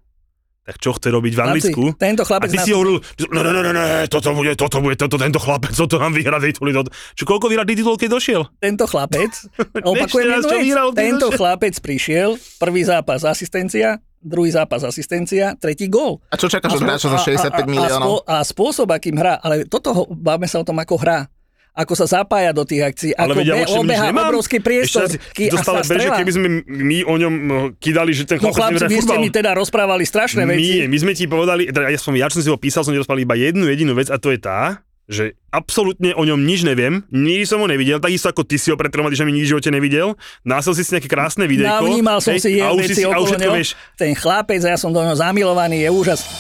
tak 0.60 0.78
čo 0.78 0.94
chce 0.94 1.10
robiť 1.10 1.32
v 1.34 1.40
Anglicku? 1.42 1.82
Chlapci, 1.82 1.98
tento 1.98 2.22
A 2.22 2.26
chlapec 2.30 2.48
ty 2.52 2.58
nás- 2.62 2.66
si 2.68 2.70
hovoril, 2.70 3.02
no, 3.34 3.40
no, 3.42 3.50
no, 3.50 3.60
no, 3.66 3.70
no, 3.74 3.82
toto 4.06 4.30
bude, 4.30 4.52
toto 4.54 4.78
bude, 4.78 4.94
toto, 4.94 5.18
tento 5.18 5.40
chlapec, 5.42 5.74
toto 5.74 5.98
nám 5.98 6.14
vyhrá 6.14 6.38
tituly. 6.38 6.70
Čo 7.18 7.24
koľko 7.26 7.50
vyhrá 7.50 7.66
titulov, 7.66 7.98
keď 7.98 8.08
došiel? 8.14 8.42
tento 8.62 8.86
chlapec, 8.86 9.32
opakujem 9.90 10.26
raz, 10.30 10.38
jednu 10.38 10.46
čo 10.46 10.54
vec, 10.54 10.62
vyhral, 10.62 10.88
ty 10.94 10.98
tento 11.02 11.26
došiel. 11.26 11.38
chlapec 11.42 11.74
prišiel, 11.82 12.30
prvý 12.62 12.86
zápas 12.86 13.26
asistencia, 13.26 13.98
druhý 14.20 14.52
zápas 14.52 14.84
asistencia, 14.84 15.56
tretí 15.58 15.88
gól. 15.90 16.20
A 16.30 16.36
čo 16.38 16.46
čakáš 16.46 16.76
od 16.78 16.84
hráča 16.86 17.08
za 17.08 17.18
65 17.18 17.66
miliónov? 17.66 18.22
A, 18.28 18.44
spôsob, 18.44 18.86
akým 18.92 19.16
hrá, 19.18 19.40
ale 19.40 19.64
toto 19.66 19.90
ho, 19.90 20.02
bavme 20.06 20.46
sa 20.46 20.60
o 20.60 20.64
tom, 20.64 20.78
ako 20.78 21.00
hrá. 21.00 21.26
Ako 21.70 21.94
sa 21.94 22.06
zapája 22.10 22.50
do 22.50 22.66
tých 22.66 22.82
akcií, 22.82 23.10
Ale 23.14 23.32
ako 23.32 23.38
vedia, 23.40 23.54
be, 23.54 23.58
nič 23.62 23.70
obeha 23.78 24.06
obrovský 24.10 24.58
priestor 24.58 25.06
Ešte 25.06 25.54
a 25.54 25.62
sa 25.62 25.80
beže, 25.86 26.08
keby 26.10 26.32
sme 26.34 26.48
my 26.66 26.98
o 27.06 27.14
ňom 27.14 27.34
eh, 27.34 27.54
kydali, 27.78 28.10
že 28.10 28.26
ten 28.26 28.42
No 28.42 28.50
chlapci, 28.50 28.90
vy 28.90 28.98
ste 28.98 29.16
mi 29.22 29.30
teda 29.30 29.54
rozprávali 29.54 30.02
strašné 30.02 30.44
veci. 30.50 30.84
My 30.90 30.98
sme 30.98 31.12
ti 31.14 31.30
povedali, 31.30 31.70
teda 31.70 31.94
ja 31.94 31.98
som, 31.98 32.12
ja 32.18 32.26
som 32.26 32.42
si 32.42 32.50
ho 32.50 32.58
písal, 32.58 32.82
som 32.82 32.90
ti 32.90 32.98
rozprával 32.98 33.22
iba 33.22 33.38
jednu 33.38 33.70
jedinú 33.70 33.94
vec 33.94 34.10
a 34.10 34.18
to 34.18 34.34
je 34.34 34.42
tá, 34.42 34.82
že 35.10 35.34
absolútne 35.50 36.14
o 36.14 36.22
ňom 36.22 36.38
nič 36.38 36.62
neviem, 36.62 37.02
nikdy 37.10 37.42
som 37.42 37.58
ho 37.58 37.66
nevidel, 37.66 37.98
takisto 37.98 38.30
ako 38.30 38.46
ty 38.46 38.62
si 38.62 38.70
ho 38.70 38.78
pred 38.78 38.94
troma 38.94 39.10
týždňami 39.10 39.42
v 39.42 39.50
živote 39.50 39.70
nevidel, 39.74 40.14
nasil 40.46 40.70
si 40.70 40.86
si 40.86 40.94
nejaké 40.94 41.10
krásne 41.10 41.50
videjko. 41.50 41.82
Navnímal 41.82 42.22
som 42.22 42.38
hej, 42.38 42.46
si 42.46 42.50
jeho 42.54 42.78
veci 42.78 42.94
si, 42.94 43.02
okolo 43.02 43.34
neho. 43.34 43.54
vieš. 43.58 43.74
Ten 43.98 44.14
chlapec, 44.14 44.62
ja 44.62 44.78
som 44.78 44.94
do 44.94 45.02
neho 45.02 45.18
zamilovaný, 45.18 45.82
je 45.82 45.90
úžasný. 45.90 46.30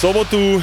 Sobotu 0.00 0.40
e, 0.40 0.60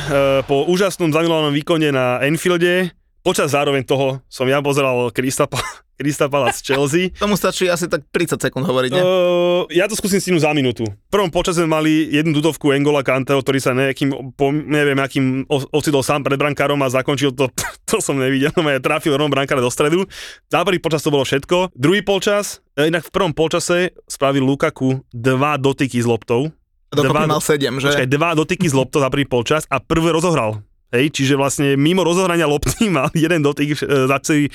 po 0.49 0.65
úžasnom 0.65 1.13
zamilovanom 1.13 1.53
výkone 1.53 1.93
na 1.93 2.17
Enfielde, 2.25 2.89
počas 3.21 3.53
zároveň 3.53 3.85
toho 3.85 4.17
som 4.25 4.49
ja 4.49 4.57
pozeral 4.65 5.13
Kristapa, 5.13 5.61
Kristapala 6.01 6.49
z 6.49 6.65
Chelsea. 6.65 7.13
Tomu 7.21 7.37
stačí 7.37 7.69
asi 7.69 7.85
tak 7.85 8.09
30 8.09 8.41
sekúnd 8.41 8.65
hovoriť, 8.65 8.97
ne? 8.97 9.01
Uh, 9.05 9.69
ja 9.69 9.85
to 9.85 9.93
skúsim 9.93 10.17
stihnúť 10.17 10.41
za 10.41 10.57
minútu. 10.57 10.89
V 10.89 11.09
prvom 11.13 11.29
počase 11.29 11.61
sme 11.61 11.69
mali 11.69 12.09
jednu 12.09 12.33
tutovku 12.33 12.73
Engola 12.73 13.05
Kanteho, 13.05 13.37
ktorý 13.45 13.61
sa 13.61 13.77
nejakým, 13.77 14.33
po, 14.33 14.49
neviem, 14.49 14.97
akým 14.97 15.45
ocitol 15.69 16.01
sám 16.01 16.25
pred 16.25 16.41
brankárom 16.41 16.81
a 16.81 16.89
zakončil 16.89 17.29
to, 17.37 17.53
to 17.93 18.01
som 18.01 18.17
nevidel, 18.17 18.49
no 18.57 18.65
ja 18.73 18.81
trafil 18.81 19.13
rovno 19.21 19.29
brankára 19.29 19.61
do 19.61 19.69
stredu. 19.69 20.09
Za 20.49 20.65
prvý 20.65 20.81
počas 20.81 21.05
to 21.05 21.13
bolo 21.13 21.21
všetko. 21.21 21.77
Druhý 21.77 22.01
polčas, 22.01 22.65
e, 22.73 22.89
inak 22.89 23.05
v 23.05 23.13
prvom 23.13 23.37
polčase 23.37 23.93
spravil 24.09 24.41
Lukaku 24.41 25.05
dva 25.13 25.61
dotyky 25.61 26.01
s 26.01 26.09
loptou. 26.09 26.56
Dokopy 26.87 27.27
dva- 27.27 27.27
mal 27.27 27.41
7, 27.43 27.83
že? 27.83 27.87
Počkaj, 27.91 28.09
dva 28.09 28.29
dotyky 28.31 28.65
z 28.67 28.73
loptou 28.75 29.03
za 29.03 29.11
prvý 29.11 29.27
polčas 29.27 29.67
a 29.67 29.83
prvé 29.83 30.15
rozohral. 30.15 30.63
Hej, 30.87 31.11
čiže 31.11 31.35
vlastne 31.35 31.75
mimo 31.75 31.99
rozohrania 32.07 32.47
lopty 32.47 32.87
mal 32.95 33.11
jeden 33.11 33.43
dotyk, 33.43 33.75
e, 33.75 34.07
za 34.07 34.17
celý, 34.23 34.47
e, 34.47 34.51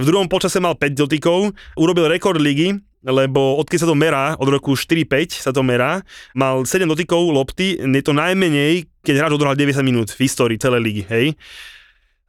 v 0.00 0.04
druhom 0.08 0.24
počase 0.24 0.56
mal 0.56 0.72
5 0.72 0.96
dotykov, 0.96 1.52
urobil 1.76 2.08
rekord 2.08 2.40
ligy, 2.40 2.80
lebo 3.04 3.60
odkedy 3.60 3.84
sa 3.84 3.88
to 3.88 3.96
merá, 3.96 4.40
od 4.40 4.48
roku 4.48 4.72
4-5 4.72 5.36
sa 5.36 5.52
to 5.52 5.60
merá, 5.60 6.00
mal 6.32 6.64
7 6.64 6.88
dotykov 6.88 7.28
lopty, 7.28 7.76
je 7.76 8.02
to 8.04 8.16
najmenej, 8.16 8.88
keď 9.04 9.14
hráč 9.20 9.32
odohral 9.36 9.52
90 9.52 9.84
minút 9.84 10.08
v 10.16 10.24
histórii 10.24 10.56
celej 10.56 10.80
ligy, 10.80 11.02
hej. 11.12 11.26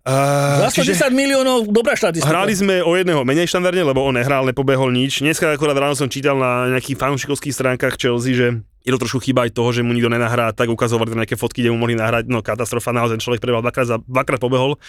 Uh, 0.02 0.66
Za 0.66 0.82
110 0.82 1.14
miliónov, 1.14 1.70
dobrá 1.70 1.94
štatistika. 1.94 2.34
Hrali 2.34 2.58
sme 2.58 2.82
o 2.82 2.98
jedného 2.98 3.22
menej 3.22 3.46
štandardne, 3.46 3.86
lebo 3.86 4.02
on 4.02 4.18
nehral, 4.18 4.42
nepobehol 4.50 4.90
nič. 4.90 5.22
Dneska 5.22 5.54
akorát 5.54 5.78
ráno 5.78 5.94
som 5.94 6.10
čítal 6.10 6.42
na 6.42 6.74
nejakých 6.74 6.98
fanúšikovských 6.98 7.54
stránkach 7.54 8.02
Chelsea, 8.02 8.34
že 8.34 8.66
je 8.82 8.90
to 8.90 8.98
trošku 8.98 9.22
chyba 9.22 9.46
aj 9.46 9.54
toho, 9.54 9.70
že 9.70 9.86
mu 9.86 9.94
nikto 9.94 10.10
nenahrá, 10.10 10.58
tak 10.58 10.74
ukazovali 10.74 11.14
nejaké 11.14 11.38
fotky, 11.38 11.62
kde 11.62 11.70
mu 11.70 11.86
mohli 11.86 11.94
nahrať, 11.94 12.26
no 12.34 12.42
katastrofa, 12.42 12.90
naozaj 12.90 13.22
človek 13.22 13.46
prebehol 13.46 13.62
dvakrát, 13.62 13.86
za, 13.86 13.98
dvakrát 14.02 14.42
pobehol. 14.42 14.82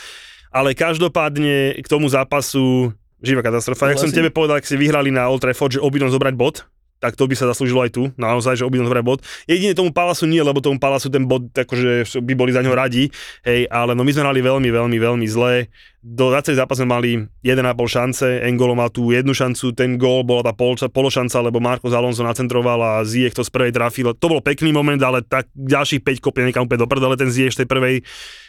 Ale 0.48 0.72
každopádne 0.72 1.76
k 1.76 1.86
tomu 1.92 2.08
zápasu 2.08 2.96
živá 3.20 3.44
katastrofa. 3.44 3.92
Jak 3.92 4.00
som 4.00 4.08
tebe 4.08 4.32
povedal, 4.32 4.64
ak 4.64 4.68
si 4.68 4.80
vyhrali 4.80 5.12
na 5.12 5.28
Old 5.28 5.44
Trafford, 5.44 5.76
že 5.76 5.84
obidom 5.84 6.08
zobrať 6.08 6.34
bod, 6.40 6.64
tak 7.02 7.18
to 7.18 7.26
by 7.26 7.34
sa 7.34 7.50
zaslúžilo 7.50 7.82
aj 7.82 7.90
tu, 7.90 8.14
naozaj, 8.14 8.54
že 8.54 8.62
obidom 8.62 8.86
zobrať 8.86 9.02
bod. 9.02 9.26
Jedine 9.50 9.74
tomu 9.74 9.90
Palasu 9.90 10.30
nie, 10.30 10.38
lebo 10.38 10.62
tomu 10.62 10.78
Palasu 10.78 11.10
ten 11.10 11.26
bod, 11.26 11.50
akože 11.50 12.06
by 12.22 12.32
boli 12.38 12.54
za 12.54 12.62
ňo 12.62 12.78
radi, 12.78 13.10
hej, 13.42 13.66
ale 13.66 13.98
no 13.98 14.06
my 14.06 14.14
sme 14.14 14.22
hrali 14.22 14.38
veľmi, 14.38 14.70
veľmi, 14.70 14.98
veľmi 15.02 15.26
zle. 15.26 15.66
Do 16.02 16.34
za 16.34 16.42
celý 16.42 16.58
zápas 16.58 16.82
sme 16.82 16.90
mali 16.90 17.10
1,5 17.46 17.62
šance, 17.86 18.26
Engolo 18.46 18.74
mal 18.74 18.90
tú 18.90 19.10
jednu 19.14 19.34
šancu, 19.34 19.74
ten 19.74 19.98
gól 19.98 20.26
bola 20.26 20.46
tá 20.46 20.54
pol, 20.54 20.74
pološanca, 20.74 21.38
lebo 21.42 21.62
Marko 21.62 21.90
Alonso 21.90 22.26
nacentroval 22.26 22.78
a 22.82 22.92
Ziyech 23.06 23.34
to 23.34 23.46
z 23.46 23.50
prvej 23.54 23.70
trafil. 23.74 24.10
To 24.14 24.26
bol 24.26 24.42
pekný 24.42 24.74
moment, 24.74 24.98
ale 24.98 25.22
tak 25.22 25.46
ďalších 25.54 26.02
5 26.02 26.18
kopie 26.22 26.46
niekam 26.46 26.66
úplne 26.66 26.82
do 26.82 26.90
prdele 26.90 27.14
ten 27.14 27.30
Ziyech 27.30 27.54
z 27.54 27.62
tej 27.62 27.68
prvej. 27.70 28.02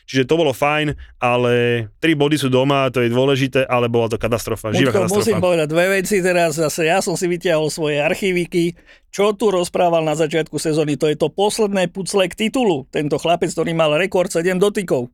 Čiže 0.04 0.28
to 0.28 0.36
bolo 0.36 0.52
fajn, 0.52 0.92
ale 1.24 1.88
3 2.04 2.20
body 2.20 2.36
sú 2.36 2.52
doma, 2.52 2.92
to 2.92 3.00
je 3.00 3.08
dôležité, 3.08 3.64
ale 3.64 3.88
bola 3.88 4.12
to 4.12 4.20
katastrofa, 4.20 4.76
živá 4.76 4.92
Muťko, 4.92 5.08
musím 5.08 5.40
katastrofa. 5.40 5.46
povedať 5.48 5.68
dve 5.72 5.86
veci 5.96 6.16
teraz. 6.20 6.52
Zase 6.60 6.82
ja 6.92 7.00
som 7.00 7.16
si 7.16 7.26
vytiahol 7.32 7.72
svoje 7.72 8.04
archíviky. 8.04 8.76
Čo 9.14 9.32
tu 9.38 9.54
rozprával 9.54 10.04
na 10.04 10.18
začiatku 10.18 10.58
sezóny, 10.60 10.98
to 10.98 11.06
je 11.08 11.16
to 11.16 11.30
posledné 11.32 11.88
pucle 11.94 12.26
k 12.28 12.36
titulu. 12.36 12.90
Tento 12.90 13.16
chlapec, 13.22 13.54
ktorý 13.54 13.72
mal 13.72 13.96
rekord 13.96 14.28
7 14.28 14.60
dotykov. 14.60 15.08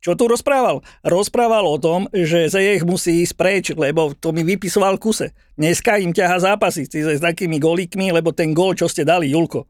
Čo 0.00 0.12
tu 0.12 0.28
rozprával? 0.28 0.84
Rozprával 1.00 1.64
o 1.64 1.80
tom, 1.80 2.04
že 2.12 2.52
Zejech 2.52 2.84
musí 2.84 3.24
ísť 3.24 3.34
preč, 3.36 3.64
lebo 3.72 4.12
to 4.12 4.28
mi 4.34 4.44
vypisoval 4.44 5.00
kuse. 5.00 5.32
Dneska 5.56 5.96
im 5.96 6.12
ťaha 6.12 6.36
zápasy 6.52 6.84
s 6.84 7.20
takými 7.22 7.56
golíkmi, 7.56 8.12
lebo 8.12 8.32
ten 8.36 8.52
gól, 8.52 8.76
čo 8.76 8.92
ste 8.92 9.08
dali, 9.08 9.32
Julko, 9.32 9.64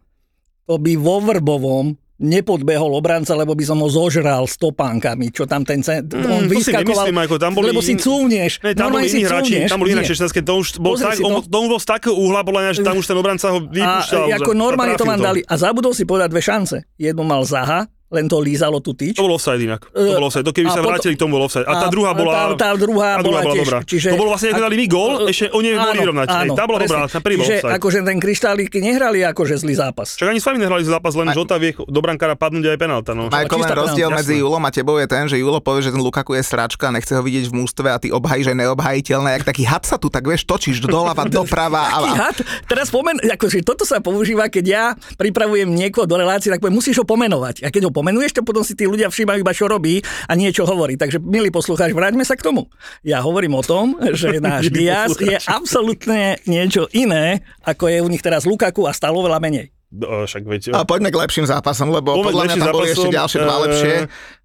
to 0.67 0.83
by 0.83 0.99
vo 0.99 1.23
Vrbovom 1.23 1.95
nepodbehol 2.21 2.93
obranca, 2.93 3.33
lebo 3.33 3.57
by 3.57 3.65
som 3.65 3.81
ho 3.81 3.89
zožral 3.89 4.45
stopánkami, 4.45 5.33
čo 5.33 5.49
tam 5.49 5.65
ten... 5.65 5.81
Cen... 5.81 6.05
Mm, 6.05 6.29
on 6.29 6.45
to 6.47 6.61
si 6.61 6.69
vyskakoval, 6.69 7.09
nemyslím, 7.09 7.19
ako 7.25 7.35
tam 7.41 7.53
boli 7.57 7.73
lebo 7.73 7.81
si 7.81 7.97
cúvneš. 7.97 8.61
Ne, 8.61 8.77
tam 8.77 8.93
boli 8.93 9.09
iní 9.09 9.25
hráči, 9.25 9.65
tam 9.65 9.81
boli 9.81 9.97
iné 9.97 10.05
šestnáctke, 10.05 10.45
to 10.45 10.55
už 10.61 10.69
bol, 10.77 11.01
Pozri 11.01 11.17
tak, 11.17 11.25
to. 11.25 11.27
on, 11.27 11.41
to 11.41 11.57
už 11.65 11.69
bol 11.73 11.81
z 11.81 11.89
takého 11.89 12.15
uhla, 12.15 12.41
podľa 12.45 12.61
mňa, 12.61 12.73
že 12.77 12.83
tam 12.85 12.97
už 13.01 13.07
ten 13.09 13.17
obranca 13.17 13.47
ho 13.49 13.59
vypúšťal. 13.65 14.23
A 14.29 14.37
ako 14.37 14.53
normálne 14.53 14.95
to 15.01 15.09
vám 15.09 15.21
dali. 15.25 15.41
A 15.49 15.55
zabudol 15.57 15.97
si 15.97 16.05
povedať 16.05 16.29
dve 16.29 16.43
šance. 16.45 16.77
Jednu 17.01 17.25
mal 17.25 17.41
Zaha, 17.49 17.89
len 18.11 18.27
to 18.27 18.39
lízalo 18.39 18.79
tú 18.79 18.91
tyč. 18.91 19.15
To 19.15 19.25
bol 19.25 19.35
offside 19.35 19.59
inak. 19.59 19.87
To 19.89 20.19
bol 20.19 20.27
offside. 20.27 20.43
To 20.43 20.51
keby 20.51 20.67
A 20.67 20.73
sa 20.73 20.79
potom- 20.79 20.91
vrátili 20.93 21.15
k 21.15 21.21
tomu 21.21 21.33
bol 21.35 21.47
offside. 21.47 21.63
A 21.63 21.73
tá 21.77 21.87
a- 21.87 21.91
druhá 21.91 22.11
a 22.11 22.19
bola... 22.19 22.33
tá- 22.53 22.59
tá 22.59 22.71
druhá 22.75 23.11
tá 23.15 23.23
bola 23.23 23.41
tiež, 23.47 23.63
dobrá. 23.63 23.79
čiže- 23.83 24.11
to 24.11 24.19
bolo 24.19 24.31
vlastne, 24.31 24.51
ak 24.51 24.59
dali 24.61 24.77
my 24.77 24.87
gól, 24.87 25.11
ešte 25.25 25.47
oni 25.49 25.69
mohli 25.73 25.87
Áno, 25.93 26.03
vyrovnať. 26.03 26.27
Hej, 26.27 26.39
áno, 26.43 26.53
tá 26.53 26.65
bola 26.65 26.79
dobrá, 26.81 26.99
presne. 27.01 27.09
tá 27.09 27.21
prvý 27.21 27.35
bol 27.37 27.47
Čiže 27.47 27.57
offside. 27.57 27.75
akože 27.79 27.99
ten 28.03 28.19
kryštálik 28.19 28.71
nehrali 28.77 29.19
akože 29.23 29.55
zlý 29.57 29.75
zápas. 29.75 30.09
Čak 30.13 30.27
ani 30.29 30.39
s 30.39 30.45
vami 30.45 30.59
nehrali 30.59 30.83
zápas, 30.83 31.13
len 31.15 31.31
Žota 31.31 31.57
vie 31.57 31.71
do 31.73 32.01
brankára 32.01 32.35
padnúť 32.35 32.67
aj 32.67 32.77
penálta. 32.77 33.11
No. 33.13 33.31
Michael, 33.31 33.47
len 33.57 33.71
rozdiel 33.71 34.09
penálta, 34.09 34.19
medzi. 34.21 34.35
Julom 34.37 34.61
a 34.61 34.71
tebou 34.71 34.97
je 34.97 35.07
ten, 35.07 35.25
že 35.25 35.37
Julo 35.37 35.59
povie, 35.59 35.81
že 35.81 35.91
ten 35.91 36.01
Lukaku 36.01 36.35
je 36.35 36.43
sračka, 36.43 36.91
nechce 36.91 37.15
ho 37.15 37.21
vidieť 37.21 37.47
v 37.47 37.55
mústve 37.57 37.87
a 37.87 37.97
ty 37.97 38.11
obhají, 38.11 38.43
že 38.43 38.53
neobhajiteľné. 38.53 39.39
Jak 39.39 39.45
taký 39.47 39.63
had 39.63 39.85
sa 39.85 39.97
tu, 39.97 40.09
tak 40.09 40.25
vieš, 40.25 40.43
točíš 40.45 40.83
doľava, 40.83 41.23
doprava. 41.31 41.87
Taký 41.87 41.95
A, 41.95 42.11
a, 42.11 42.19
had, 42.27 42.37
teraz 42.67 42.91
pomen, 42.91 43.21
akože 43.21 43.63
toto 43.63 43.85
sa 43.85 44.01
používa, 44.01 44.49
keď 44.49 44.65
ja 44.67 44.85
pripravujem 45.15 45.69
niekoho 45.69 46.05
do 46.05 46.17
relácie, 46.17 46.49
tak 46.49 46.65
musíš 46.65 46.99
ho 46.99 47.07
pomenovať. 47.07 47.63
A 47.63 47.69
keď 47.69 47.87
ho 47.87 47.93
pomenuješ, 48.01 48.41
to 48.41 48.43
potom 48.43 48.65
si 48.65 48.73
tí 48.73 48.89
ľudia 48.89 49.13
všímajú 49.13 49.45
iba, 49.45 49.53
čo 49.53 49.69
robí 49.69 50.01
a 50.25 50.33
niečo 50.33 50.65
hovorí. 50.65 50.97
Takže, 50.97 51.21
milý 51.21 51.53
poslucháč, 51.53 51.93
vráťme 51.93 52.25
sa 52.25 52.33
k 52.33 52.49
tomu. 52.49 52.73
Ja 53.05 53.21
hovorím 53.21 53.61
o 53.61 53.63
tom, 53.63 54.01
že 54.17 54.41
náš 54.43 54.73
Diaz 54.73 55.21
je 55.21 55.37
absolútne 55.45 56.41
niečo 56.49 56.89
iné, 56.97 57.45
ako 57.61 57.93
je 57.93 57.99
u 58.01 58.09
nich 58.09 58.25
teraz 58.25 58.49
Lukaku 58.49 58.89
a 58.89 58.97
stalo 58.97 59.21
veľa 59.21 59.37
menej. 59.37 59.69
No, 59.91 60.23
však 60.23 60.47
viete. 60.47 60.71
a 60.71 60.87
poďme 60.87 61.11
k 61.11 61.19
lepším 61.19 61.51
zápasom, 61.51 61.91
lebo 61.91 62.15
Poďme 62.15 62.27
podľa 62.31 62.45
mňa 62.47 62.57
tam 62.63 62.71
boli 62.71 62.89
ešte 62.95 63.11
ďalšie 63.11 63.39
dva 63.43 63.57
eh, 63.59 63.63
lepšie. 63.67 63.95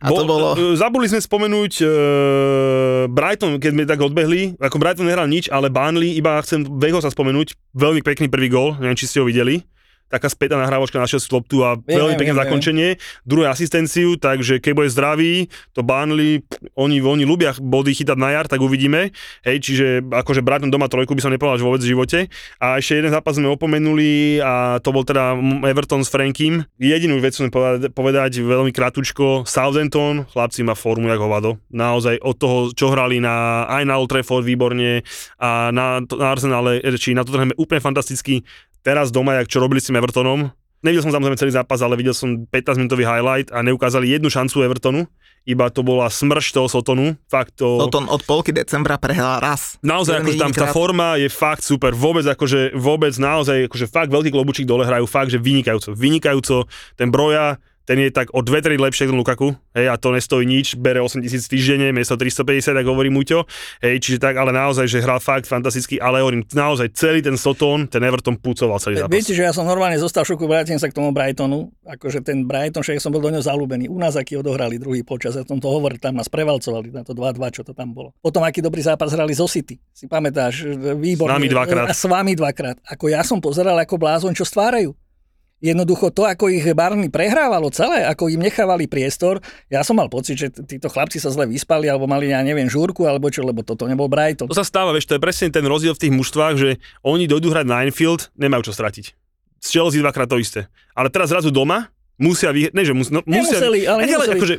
A 0.02 0.08
to 0.10 0.24
bolo... 0.26 0.48
eh, 0.58 0.74
Zabudli 0.74 1.06
sme 1.06 1.22
spomenúť 1.22 1.74
uh, 1.86 1.91
Brighton, 3.13 3.62
keď 3.62 3.72
sme 3.78 3.84
tak 3.86 4.02
odbehli. 4.02 4.58
Ako 4.58 4.82
Brighton 4.82 5.06
nehral 5.06 5.30
nič, 5.30 5.46
ale 5.54 5.70
Burnley, 5.70 6.18
iba 6.18 6.41
chcem 6.41 6.65
Veho 6.65 6.98
sa 6.98 7.13
spomenúť. 7.13 7.54
Veľmi 7.78 8.02
pekný 8.02 8.26
prvý 8.26 8.50
gól, 8.50 8.74
neviem, 8.82 8.98
či 8.98 9.06
ste 9.06 9.22
ho 9.22 9.30
videli. 9.30 9.62
Taká 10.06 10.30
spätá 10.30 10.54
nahrávačka 10.56 11.02
našiel 11.02 11.18
si 11.18 11.30
loptu 11.34 11.65
a 11.65 11.76
Viem, 11.82 11.98
veľmi 11.98 12.13
viem, 12.13 12.22
pekné 12.22 12.34
viem, 12.38 12.41
zakončenie. 12.46 12.89
Druhé 13.26 13.50
asistenciu, 13.50 14.22
takže 14.22 14.62
keď 14.62 14.72
bude 14.78 14.89
zdravý, 14.94 15.50
to 15.74 15.82
Burnley, 15.82 16.46
oni, 16.78 17.02
oni 17.02 17.26
ľubia 17.26 17.58
body 17.58 17.98
chytať 17.98 18.13
na 18.13 18.30
jar, 18.38 18.46
tak 18.46 18.62
uvidíme. 18.62 19.10
Hej, 19.41 19.58
čiže 19.65 19.88
akože 20.06 20.46
Brighton 20.46 20.70
doma 20.70 20.86
trojku 20.86 21.18
by 21.18 21.22
som 21.26 21.34
nepovedal, 21.34 21.58
vôbec 21.65 21.82
v 21.82 21.91
živote. 21.98 22.20
A 22.62 22.78
ešte 22.78 23.02
jeden 23.02 23.10
zápas 23.10 23.36
sme 23.36 23.50
opomenuli 23.50 24.38
a 24.46 24.78
to 24.78 24.94
bol 24.94 25.02
teda 25.02 25.34
Everton 25.65 26.06
s 26.06 26.13
Frankim. 26.13 26.70
Jedinú 26.78 27.18
vec 27.18 27.34
chcem 27.34 27.50
povedať, 27.50 27.89
povedať 27.89 28.32
veľmi 28.46 28.70
kratučko. 28.70 29.50
Southampton, 29.50 30.30
chlapci 30.30 30.62
má 30.62 30.78
formu 30.78 31.10
jak 31.10 31.18
hovado. 31.18 31.58
Naozaj 31.74 32.22
od 32.22 32.36
toho, 32.38 32.58
čo 32.78 32.94
hrali 32.94 33.18
na, 33.18 33.65
aj 33.65 33.84
na 33.89 33.98
Old 33.98 34.13
Trafford 34.13 34.46
výborne 34.46 35.02
a 35.41 35.74
na, 35.74 36.00
na 36.06 36.28
Arsenale, 36.30 36.80
či 37.02 37.18
na 37.18 37.26
Tottenhame 37.26 37.58
úplne 37.58 37.82
fantasticky. 37.82 38.46
Teraz 38.86 39.10
doma, 39.10 39.41
jak 39.41 39.50
čo 39.50 39.58
robili 39.58 39.82
s 39.82 39.89
tým 39.89 39.98
Evertonom. 39.98 40.54
Nevidel 40.86 41.02
som 41.02 41.17
samozrejme 41.17 41.41
celý 41.41 41.58
zápas, 41.58 41.82
ale 41.82 41.98
videl 41.98 42.13
som 42.13 42.45
15 42.45 42.78
minútový 42.78 43.02
highlight 43.02 43.50
a 43.50 43.65
neukázali 43.65 44.13
jednu 44.13 44.30
šancu 44.30 44.62
Evertonu. 44.62 45.10
Iba 45.45 45.74
to 45.74 45.82
bola 45.82 46.06
smrš 46.10 46.54
toho 46.54 46.69
Sotonu. 46.69 47.17
Fakt 47.26 47.58
to... 47.58 47.82
Soton 47.82 48.06
od 48.06 48.21
polky 48.26 48.54
decembra 48.54 49.02
prehral 49.02 49.41
raz. 49.41 49.82
Naozaj, 49.82 50.21
akože 50.21 50.38
tam 50.38 50.54
tá 50.54 50.69
forma 50.69 51.17
je 51.17 51.30
fakt 51.30 51.65
super, 51.65 51.98
vôbec 51.98 52.26
akože, 52.26 52.78
vôbec 52.78 53.13
naozaj, 53.17 53.65
akože 53.69 53.86
fakt 53.89 54.13
veľký 54.13 54.30
klobučík 54.30 54.69
dole 54.69 54.86
hrajú, 54.86 55.10
fakt, 55.10 55.34
že 55.34 55.41
vynikajúco, 55.41 55.98
vynikajúco, 55.98 56.69
ten 56.93 57.10
Broja, 57.10 57.58
ten 57.86 58.02
je 58.02 58.10
tak 58.10 58.34
o 58.34 58.41
dve, 58.41 58.60
tri 58.65 58.76
lepšie 58.76 59.08
ako 59.08 59.13
Lukaku, 59.15 59.48
hej, 59.78 59.88
a 59.89 59.95
to 59.95 60.12
nestojí 60.12 60.43
nič, 60.43 60.76
bere 60.76 61.00
8 61.00 61.21
tisíc 61.21 61.45
týždenne, 61.45 61.93
miesto 61.93 62.17
350, 62.17 62.76
tak 62.76 62.86
hovorí 62.86 63.13
Muťo, 63.13 63.45
hej, 63.86 64.02
čiže 64.02 64.17
tak, 64.19 64.36
ale 64.36 64.50
naozaj, 64.52 64.89
že 64.89 65.00
hral 65.06 65.21
fakt 65.21 65.45
fantasticky, 65.45 66.02
ale 66.02 66.26
hovorím, 66.26 66.43
naozaj 66.50 66.91
celý 66.98 67.21
ten 67.21 67.38
Soton, 67.38 67.86
ten 67.86 68.02
Everton 68.02 68.41
pucoval 68.41 68.82
celý 68.82 69.00
zápas. 69.00 69.13
Viete, 69.13 69.38
že 69.38 69.45
ja 69.45 69.54
som 69.54 69.63
normálne 69.63 70.02
zostal 70.02 70.26
v 70.26 70.34
šoku, 70.34 70.50
vrátim 70.50 70.82
sa 70.82 70.89
k 70.89 70.98
tomu 70.98 71.13
Brightonu. 71.13 71.69
Akože 71.86 72.26
ten 72.26 72.50
Brighton, 72.50 72.82
však 72.82 72.98
som 72.98 73.13
bol 73.13 73.21
do 73.21 73.30
neho 73.30 73.45
zalúbený. 73.45 73.86
U 73.88 74.02
nás 74.02 74.17
aký 74.17 74.41
odohrali 74.41 74.82
druhý 74.82 75.06
počas, 75.06 75.38
ja 75.38 75.45
som 75.45 75.62
to 75.62 75.69
hovoril, 75.69 76.02
tam 76.02 76.17
nás 76.17 76.26
prevalcovali 76.26 76.89
na 76.89 77.06
to 77.06 77.13
2-2, 77.13 77.38
čo 77.54 77.62
to 77.62 77.78
tam 77.78 77.93
bolo. 77.93 78.12
Potom 78.19 78.41
aký 78.41 78.65
dobrý 78.65 78.82
zápas 78.82 79.13
hrali 79.13 79.38
zo 79.38 79.45
City. 79.45 79.78
Si 79.93 80.10
pamätáš, 80.10 80.65
výborne. 80.98 81.32
S 81.32 81.38
nami 81.38 81.48
dvakrát. 81.54 81.86
A 81.86 81.93
s 81.93 82.04
vami 82.10 82.34
dvakrát. 82.34 82.78
Ako 82.89 83.06
ja 83.13 83.21
som 83.21 83.38
pozeral 83.38 83.78
ako 83.78 84.02
blázon, 84.02 84.34
čo 84.34 84.41
stvárajú. 84.41 84.98
Jednoducho 85.65 86.13
to, 86.13 86.30
ako 86.30 86.54
ich 86.54 86.62
Barney 86.78 87.10
prehrávalo 87.10 87.73
celé, 87.73 88.06
ako 88.06 88.30
im 88.30 88.45
nechávali 88.45 88.86
priestor, 88.86 89.41
ja 89.65 89.82
som 89.82 89.97
mal 89.97 90.06
pocit, 90.13 90.38
že 90.38 90.54
títo 90.54 90.93
chlapci 90.93 91.17
sa 91.17 91.34
zle 91.34 91.49
vyspali, 91.49 91.89
alebo 91.89 92.06
mali, 92.06 92.30
ja 92.30 92.45
neviem, 92.45 92.69
žúrku, 92.69 93.10
alebo 93.10 93.34
čo, 93.34 93.41
lebo 93.41 93.65
toto 93.65 93.89
nebol 93.89 94.06
Brighton. 94.06 94.45
To 94.45 94.54
sa 94.54 94.62
stáva, 94.62 94.93
vieš, 94.93 95.10
to 95.10 95.17
je 95.17 95.25
presne 95.25 95.49
ten 95.49 95.65
rozdiel 95.65 95.97
v 95.97 96.01
tých 96.06 96.13
mužstvách, 96.13 96.56
že 96.62 96.69
oni 97.01 97.25
dojdú 97.25 97.49
hrať 97.49 97.65
na 97.65 97.82
Anfield, 97.82 98.30
nemajú 98.38 98.69
čo 98.69 98.78
stratiť. 98.78 99.17
Z 99.58 99.67
Chelsea 99.73 100.06
dvakrát 100.06 100.30
to 100.30 100.38
isté. 100.38 100.69
Ale 100.93 101.10
teraz 101.10 101.34
zrazu 101.34 101.49
doma 101.49 101.89
musia 102.15 102.49
vyhrať, 102.51 102.71
ne, 102.71 102.84
že 102.88 102.93
mus, 102.95 103.08
no, 103.12 103.19
musia, 103.28 103.60
Nemuseli, 103.60 103.80
ale 103.84 103.99
Ne, 104.04 104.08
nemuseli. 104.08 104.39
Akože, 104.39 104.56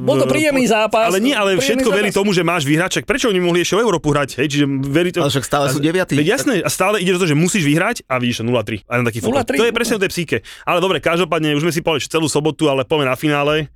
Bol 0.00 0.16
to 0.16 0.26
príjemný 0.28 0.64
zápas. 0.64 1.12
Ale 1.12 1.20
nie, 1.20 1.36
ale 1.36 1.60
všetko 1.60 1.88
verí 1.92 2.08
tomu, 2.08 2.32
že 2.32 2.40
máš 2.40 2.64
vyhrať, 2.64 3.00
čak 3.00 3.04
prečo 3.04 3.28
oni 3.28 3.40
mohli 3.40 3.60
ešte 3.60 3.76
o 3.76 3.84
Európu 3.84 4.12
hrať, 4.16 4.40
hej, 4.40 4.46
čiže 4.48 4.66
verí 4.88 5.12
to... 5.12 5.20
Ale 5.20 5.32
však 5.32 5.44
stále 5.44 5.66
sú 5.68 5.78
deviatí. 5.80 6.16
Veď 6.16 6.40
jasné, 6.40 6.64
a 6.64 6.70
stále 6.72 7.04
ide 7.04 7.12
do 7.12 7.20
toho, 7.20 7.30
že 7.30 7.36
musíš 7.36 7.68
vyhrať 7.68 8.08
a 8.08 8.16
vidíš 8.16 8.40
to 8.40 8.44
0-3. 8.48 8.88
Aj 8.88 8.96
na 9.00 9.04
taký 9.08 9.20
fotbal. 9.20 9.44
0-3, 9.44 9.60
To 9.60 9.68
je 9.68 9.74
presne 9.76 9.94
o 9.96 10.00
tej 10.00 10.10
psíke. 10.12 10.36
Ale 10.64 10.78
dobre, 10.80 10.98
každopádne, 11.04 11.52
už 11.56 11.68
sme 11.68 11.72
si 11.72 11.84
povedali 11.84 12.08
celú 12.08 12.28
sobotu, 12.32 12.72
ale 12.72 12.88
poďme 12.88 13.12
na 13.12 13.16
finále. 13.16 13.68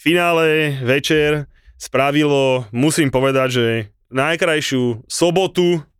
Finále, 0.00 0.76
večer, 0.80 1.48
spravilo, 1.76 2.64
musím 2.72 3.12
povedať, 3.12 3.48
že 3.52 3.66
najkrajšiu 4.12 5.04
sobotu, 5.08 5.80
a 5.80 5.95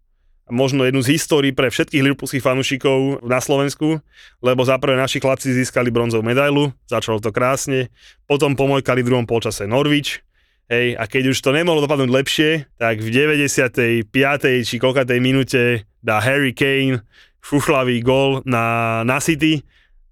možno 0.47 0.87
jednu 0.87 1.03
z 1.03 1.19
histórií 1.19 1.51
pre 1.51 1.71
všetkých 1.71 2.03
liverpoolských 2.07 2.45
fanúšikov 2.45 3.27
na 3.27 3.43
Slovensku, 3.43 3.99
lebo 4.39 4.63
za 4.63 4.79
prvé 4.79 4.95
naši 4.95 5.19
chlapci 5.19 5.51
získali 5.51 5.91
bronzovú 5.91 6.23
medailu, 6.23 6.71
začalo 6.87 7.19
to 7.19 7.35
krásne, 7.35 7.91
potom 8.31 8.55
pomojkali 8.55 9.03
v 9.03 9.09
druhom 9.11 9.27
polčase 9.27 9.67
Norwich, 9.67 10.23
hej, 10.71 10.95
a 10.95 11.05
keď 11.11 11.35
už 11.35 11.39
to 11.43 11.51
nemohlo 11.51 11.83
dopadnúť 11.83 12.11
lepšie, 12.11 12.51
tak 12.79 13.03
v 13.03 13.09
95. 13.11 14.07
či 14.63 14.77
koľkatej 14.79 15.19
minúte 15.19 15.63
dá 16.03 16.23
Harry 16.23 16.55
Kane 16.55 17.03
šušlavý 17.43 18.03
gól 18.03 18.43
na, 18.43 19.03
na 19.07 19.23
City 19.23 19.63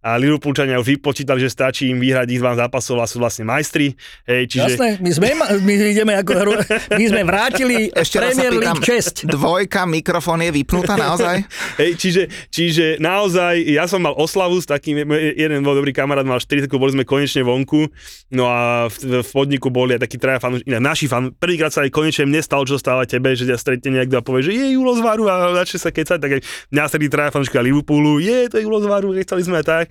a 0.05 0.21
Liverpoolčania 0.21 0.77
už 0.77 1.01
vypočítali, 1.01 1.41
že 1.41 1.49
stačí 1.49 1.89
im 1.89 1.97
vyhrať 1.97 2.29
ich 2.29 2.41
12 2.45 2.61
zápasov 2.61 3.01
a 3.01 3.09
sú 3.09 3.25
vlastne 3.25 3.49
majstri. 3.49 3.97
Hej, 4.29 4.53
čiže 4.53 4.77
Jasné, 4.77 4.91
my 5.01 5.11
sme, 5.17 5.27
ma- 5.33 5.49
my 5.57 5.73
ideme 5.81 6.13
ako 6.13 6.33
hru, 6.45 6.53
my 6.93 7.05
sme 7.09 7.25
vrátili 7.25 7.89
Ešte 8.05 8.21
Premier 8.21 8.53
pýtam, 8.53 8.77
League 8.77 8.85
česť. 8.85 9.25
dvojka, 9.25 9.89
mikrofón 9.89 10.45
je 10.45 10.53
vypnutá 10.53 11.01
naozaj? 11.01 11.49
Hej, 11.81 11.97
čiže, 11.97 12.23
čiže 12.53 12.87
naozaj, 13.01 13.65
ja 13.65 13.89
som 13.89 14.05
mal 14.05 14.13
oslavu 14.13 14.61
s 14.61 14.69
takým, 14.69 15.09
jeden 15.09 15.65
môj 15.65 15.81
dobrý 15.81 15.97
kamarát 15.97 16.29
mal 16.29 16.37
40, 16.37 16.69
boli 16.69 16.93
sme 16.93 17.09
konečne 17.09 17.41
vonku, 17.41 17.89
no 18.37 18.45
a 18.45 18.93
v, 18.93 19.25
v 19.25 19.31
podniku 19.33 19.73
boli 19.73 19.97
aj 19.97 20.05
takí 20.05 20.21
traja 20.21 20.37
fanúši, 20.37 20.69
inak 20.69 20.85
naši 20.85 21.09
fan, 21.09 21.33
prvýkrát 21.33 21.73
sa 21.73 21.81
aj 21.81 21.89
konečne 21.89 22.29
mne 22.29 22.45
stalo, 22.45 22.69
čo 22.69 22.77
stáva 22.77 23.09
tebe, 23.09 23.33
že 23.33 23.49
ťa 23.49 23.57
stretne 23.57 24.05
niekto 24.05 24.21
a 24.21 24.23
povie, 24.23 24.45
že 24.45 24.53
je 24.53 24.77
Julo 24.77 24.93
z 24.93 25.01
Varu 25.01 25.33
a 25.33 25.57
začne 25.65 25.81
sa 25.81 25.89
kecať, 25.89 26.19
tak 26.21 26.31
aj 26.37 26.41
mňa 26.77 26.85
stretli 26.93 27.09
traja 27.09 27.33
fanúšika 27.33 27.65
Liverpoolu, 27.65 28.21
je 28.21 28.53
to 28.53 28.61
Julo 28.61 28.85
z 28.85 28.87
Varu, 28.93 29.17
chceli 29.17 29.43
sme 29.49 29.65
aj 29.65 29.67
tak. 29.67 29.87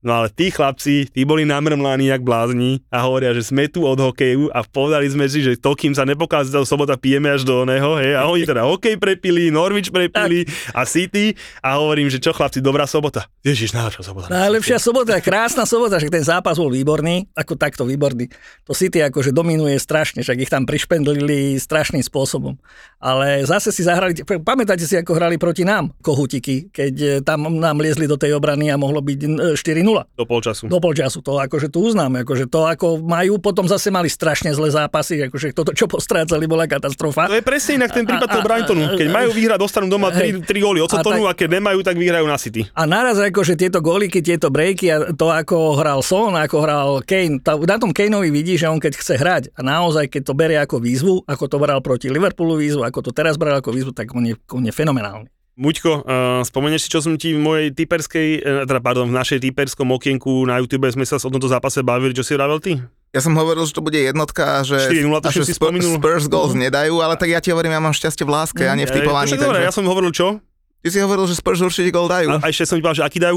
No 0.00 0.16
ale 0.16 0.32
tí 0.32 0.48
chlapci, 0.48 1.12
tí 1.12 1.28
boli 1.28 1.44
namrmlaní 1.44 2.08
jak 2.08 2.24
blázni 2.24 2.80
a 2.88 3.04
hovoria, 3.04 3.36
že 3.36 3.44
sme 3.44 3.68
tu 3.68 3.84
od 3.84 4.00
hokeju 4.00 4.48
a 4.48 4.64
povedali 4.64 5.04
sme 5.12 5.28
si, 5.28 5.44
že 5.44 5.60
to, 5.60 5.76
kým 5.76 5.92
sa 5.92 6.08
nepokází, 6.08 6.48
tá 6.48 6.64
sobota 6.64 6.96
pijeme 6.96 7.28
až 7.28 7.44
do 7.44 7.68
oného, 7.68 8.00
hej, 8.00 8.16
a 8.16 8.24
oni 8.24 8.48
teda 8.48 8.64
hokej 8.64 8.96
prepili, 8.96 9.52
Norwich 9.52 9.92
prepili 9.92 10.48
a 10.72 10.88
City 10.88 11.36
a 11.60 11.76
hovorím, 11.76 12.08
že 12.08 12.16
čo 12.16 12.32
chlapci, 12.32 12.64
dobrá 12.64 12.88
sobota. 12.88 13.28
Ježiš, 13.44 13.76
najlepšia 13.76 14.04
sobota. 14.08 14.26
Najlepšia 14.32 14.78
sobota, 14.80 15.20
krásna 15.20 15.68
sobota, 15.68 16.00
že 16.00 16.08
ten 16.08 16.24
zápas 16.24 16.56
bol 16.56 16.72
výborný, 16.72 17.28
ako 17.36 17.60
takto 17.60 17.84
výborný. 17.84 18.32
To 18.64 18.72
City 18.72 19.04
akože 19.04 19.36
dominuje 19.36 19.76
strašne, 19.76 20.24
však 20.24 20.48
ich 20.48 20.52
tam 20.52 20.64
prišpendlili 20.64 21.60
strašným 21.60 22.00
spôsobom. 22.00 22.56
Ale 23.04 23.44
zase 23.44 23.68
si 23.68 23.84
zahrali, 23.84 24.16
pamätáte 24.24 24.88
si, 24.88 24.96
ako 24.96 25.12
hrali 25.12 25.36
proti 25.36 25.68
nám, 25.68 25.92
kohutiky, 26.00 26.72
keď 26.72 27.20
tam 27.20 27.52
nám 27.60 27.84
liezli 27.84 28.08
do 28.08 28.16
tej 28.16 28.32
obrany 28.32 28.72
a 28.72 28.80
mohlo 28.80 29.04
byť 29.04 29.18
eh, 29.28 29.60
4-0 29.60 29.89
Do 30.16 30.24
polčasu. 30.24 30.68
do 30.68 30.78
polčasu. 30.78 31.18
To 31.22 31.38
akože 31.38 31.68
tu 31.68 31.84
uznáme, 31.84 32.22
akože 32.22 32.46
to 32.46 32.66
ako 32.66 33.00
majú, 33.02 33.38
potom 33.38 33.66
zase 33.66 33.88
mali 33.88 34.06
strašne 34.06 34.50
zlé 34.52 34.70
zápasy, 34.70 35.26
akože 35.26 35.52
toto, 35.52 35.72
čo 35.72 35.90
postrácali, 35.90 36.44
bola 36.46 36.66
katastrofa. 36.66 37.26
To 37.26 37.36
je 37.36 37.44
presne 37.44 37.82
inak 37.82 37.90
ten 37.90 38.04
prípad 38.06 38.26
A- 38.26 38.30
a- 38.30 38.34
toho 38.38 38.44
Brightonu. 38.44 38.82
Keď 38.94 39.08
majú 39.08 39.30
vyhrať, 39.30 39.58
dostanú 39.58 39.86
doma 39.88 40.12
Hej. 40.12 40.44
3, 40.44 40.50
3 40.50 40.64
góly 40.64 40.78
od 40.80 40.90
A 40.90 41.00
Sotonu 41.00 41.24
tak- 41.26 41.30
a 41.30 41.38
keď 41.38 41.48
nemajú, 41.58 41.78
tak 41.82 41.96
vyhrajú 41.98 42.26
na 42.26 42.38
City. 42.38 42.66
A 42.72 42.82
naraz 42.86 43.18
akože 43.18 43.54
tieto 43.54 43.78
góliky, 43.80 44.20
tieto 44.20 44.48
breaky 44.50 44.86
a 44.90 44.96
to, 45.14 45.30
ako 45.30 45.78
hral 45.78 46.00
Son, 46.02 46.32
ako 46.34 46.56
hral 46.62 46.88
Kane, 47.06 47.40
tá, 47.40 47.56
na 47.56 47.76
tom 47.76 47.90
Kaneovi 47.90 48.30
vidí, 48.30 48.54
že 48.56 48.68
on 48.68 48.78
keď 48.78 48.92
chce 48.96 49.14
hrať 49.16 49.42
a 49.56 49.60
naozaj 49.60 50.06
keď 50.08 50.22
to 50.26 50.34
berie 50.34 50.58
ako 50.58 50.76
výzvu, 50.78 51.14
ako 51.24 51.44
to 51.48 51.56
bral 51.56 51.80
proti 51.80 52.12
Liverpoolu 52.12 52.60
výzvu, 52.60 52.84
ako 52.84 53.00
to 53.00 53.10
teraz 53.10 53.38
bral 53.40 53.58
ako 53.58 53.72
výzvu, 53.72 53.92
tak 53.96 54.12
on 54.12 54.26
je, 54.26 54.34
on 54.52 54.62
je 54.62 54.72
fenomenálny. 54.72 55.28
Muďko, 55.58 56.06
uh, 56.06 56.40
spomenieš 56.46 56.86
si, 56.86 56.88
čo 56.92 57.02
som 57.02 57.18
ti 57.18 57.34
v 57.34 57.40
mojej 57.42 57.66
typerskej, 57.74 58.28
uh, 58.40 58.64
teda 58.64 58.80
pardon, 58.80 59.10
v 59.10 59.16
našej 59.18 59.42
typerskom 59.42 59.90
okienku 59.92 60.46
na 60.46 60.62
YouTube 60.62 60.86
sme 60.88 61.02
sa 61.02 61.18
o 61.18 61.30
tomto 61.30 61.50
zápase 61.50 61.82
bavili, 61.82 62.14
čo 62.14 62.22
si 62.22 62.32
vravel 62.38 62.62
ty? 62.62 62.78
Ja 63.10 63.18
som 63.18 63.34
hovoril, 63.34 63.66
že 63.66 63.74
to 63.74 63.82
bude 63.82 63.98
jednotka 63.98 64.62
a 64.62 64.66
že, 64.66 64.78
4:0, 64.86 65.10
a 65.10 65.30
že 65.34 65.42
si 65.42 65.54
Spurs. 65.58 65.82
Spurs 65.82 66.26
goals 66.30 66.54
nedajú, 66.54 67.02
ale 67.02 67.18
tak 67.18 67.26
ja 67.26 67.42
ti 67.42 67.50
hovorím, 67.50 67.74
ja 67.74 67.82
mám 67.82 67.90
šťastie 67.90 68.22
v 68.22 68.30
láske 68.30 68.62
a 68.62 68.72
nie 68.78 68.86
v 68.86 69.02
typovaní. 69.02 69.34
Dobre, 69.34 69.58
Takže... 69.58 69.66
ja 69.66 69.74
som 69.74 69.82
hovoril 69.90 70.14
čo? 70.14 70.38
Ty 70.80 70.88
si 70.88 70.98
hovoril, 71.02 71.26
že 71.26 71.34
Spurs 71.34 71.58
určite 71.58 71.90
gól 71.90 72.06
dajú. 72.06 72.38
A, 72.38 72.40
a 72.40 72.46
ešte 72.48 72.70
som 72.70 72.78
ti 72.78 72.82
povedal, 72.86 73.02
že 73.02 73.06
aký 73.10 73.18
dajú 73.18 73.36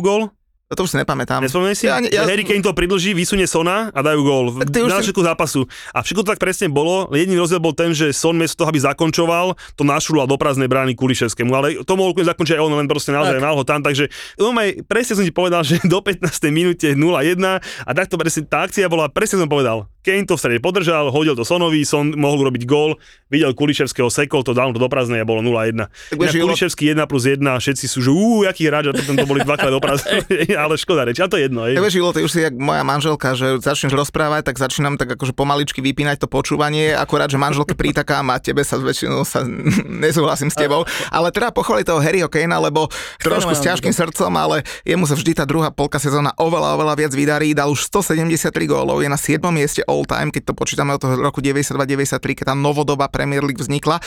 To 0.73 0.83
už 0.83 0.89
si 0.89 0.97
nepamätám. 0.97 1.39
Nespomenieš 1.39 1.77
si? 1.77 1.85
Ja, 1.85 1.97
Ja, 1.99 2.23
Harry 2.23 2.41
Kane 2.41 2.59
to 2.59 2.71
pridlží, 2.71 3.11
vysunie 3.11 3.45
Sona 3.45 3.89
a 3.89 3.99
dajú 3.99 4.21
gól 4.21 4.45
v- 4.51 4.63
Tak 4.63 4.73
na 4.83 4.97
si- 4.97 5.07
začiatku 5.07 5.21
zápasu. 5.21 5.61
A 5.89 5.99
všetko 5.99 6.21
to 6.21 6.29
tak 6.29 6.39
presne 6.39 6.67
bolo, 6.67 7.07
jediný 7.09 7.37
rozdiel 7.37 7.59
bol 7.59 7.71
ten, 7.71 7.91
že 7.91 8.11
Son 8.11 8.33
miesto 8.33 8.57
toho, 8.57 8.67
aby 8.67 8.79
zakončoval, 8.79 9.45
to 9.73 9.83
našrúlal 9.83 10.25
do 10.25 10.35
prázdnej 10.35 10.65
brány 10.65 10.93
Kuliševskému, 10.93 11.51
ale 11.51 11.79
to 11.79 11.93
mohol 11.93 12.13
zakončiť 12.13 12.55
aj 12.55 12.61
on, 12.61 12.73
len 12.73 12.85
proste 12.85 13.09
naozaj 13.09 13.37
Tak. 13.37 13.43
mal 13.43 13.53
ho 13.53 13.63
tam, 13.63 13.79
takže 13.79 14.09
no, 14.35 14.51
presne 14.83 15.13
som 15.13 15.23
ti 15.23 15.31
povedal, 15.31 15.61
že 15.65 15.77
do 15.83 15.99
15. 15.99 16.25
minúte 16.49 16.89
0-1 16.89 17.37
a 17.59 17.91
takto 17.91 18.15
presne 18.15 18.43
tá 18.43 18.63
akcia 18.63 18.85
bola, 18.85 19.07
presne 19.07 19.37
som 19.37 19.47
povedal. 19.47 19.85
Kane 20.03 20.27
to 20.27 20.35
v 20.35 20.41
strede 20.43 20.59
podržal, 20.59 21.07
hodil 21.09 21.33
to 21.33 21.47
Sonovi, 21.47 21.87
Son 21.87 22.11
mohol 22.13 22.43
urobiť 22.43 22.67
gól, 22.67 22.99
videl 23.31 23.55
Kuliševského, 23.55 24.11
sekol 24.11 24.43
to, 24.43 24.51
dal 24.51 24.75
to 24.75 24.79
do 24.83 24.91
prázdnej 24.91 25.23
a 25.23 25.25
bolo 25.25 25.39
0-1. 25.39 25.87
Tak 25.87 26.17
vieš, 26.19 26.35
Inak 26.35 26.35
Julo- 26.35 26.51
Kuliševský 26.51 26.83
1 26.91 27.07
plus 27.07 27.23
1, 27.23 27.39
všetci 27.39 27.85
sú, 27.87 28.03
že 28.03 28.11
úú, 28.11 28.43
aký 28.43 28.67
hráč, 28.67 28.91
a 28.91 28.93
potom 28.93 29.15
to 29.15 29.23
boli 29.23 29.39
dvakrát 29.47 29.71
do 29.71 29.79
prázdnej, 29.79 30.27
ale 30.63 30.75
škoda 30.75 31.07
reč, 31.07 31.23
a 31.23 31.31
to 31.31 31.39
je 31.39 31.47
jedno. 31.47 31.63
Vieš, 31.65 31.95
Ilo, 31.95 32.11
ty 32.11 32.19
už 32.19 32.31
si 32.35 32.43
jak 32.43 32.53
moja 32.53 32.83
manželka, 32.83 33.31
že 33.33 33.63
začneš 33.63 33.95
rozprávať, 33.95 34.51
tak 34.51 34.59
začínam 34.59 34.99
tak 34.99 35.15
akože 35.15 35.31
pomaličky 35.31 35.79
vypínať 35.79 36.19
to 36.19 36.27
počúvanie, 36.27 36.91
akorát, 36.91 37.31
že 37.31 37.39
manželke 37.39 37.71
pritakám 37.71 38.27
a 38.27 38.43
tebe 38.43 38.61
sa 38.67 38.75
väčšinou 38.75 39.23
sa 39.23 39.47
nesúhlasím 39.87 40.51
s 40.51 40.59
tebou. 40.59 40.83
Ale 41.07 41.31
treba 41.31 41.55
pochváliť 41.55 41.85
toho 41.87 42.03
Harryho 42.03 42.27
Kanea, 42.27 42.59
lebo 42.59 42.91
trošku 43.23 43.55
s 43.55 43.63
ťažkým 43.63 43.95
srdcom, 43.95 44.31
ale 44.35 44.67
jemu 44.83 45.07
sa 45.07 45.15
vždy 45.15 45.31
tá 45.31 45.47
druhá 45.47 45.71
polka 45.71 45.95
sezóna 45.95 46.35
oveľa, 46.35 46.75
oveľa 46.75 46.93
viac 46.99 47.13
vydarí. 47.15 47.55
Dal 47.55 47.71
už 47.71 47.87
173 47.87 48.51
gólov, 48.67 48.99
je 48.99 49.07
na 49.07 49.15
7. 49.15 49.39
mieste 49.53 49.81
all 49.93 50.09
time, 50.09 50.33
keď 50.33 50.49
to 50.49 50.53
počítame 50.57 50.97
od 50.97 50.99
toho 50.99 51.13
roku 51.21 51.39
92-93, 51.39 52.17
keď 52.33 52.45
tá 52.51 52.55
novodobá 52.57 53.05
Premier 53.13 53.45
League 53.45 53.61
vznikla. 53.61 54.01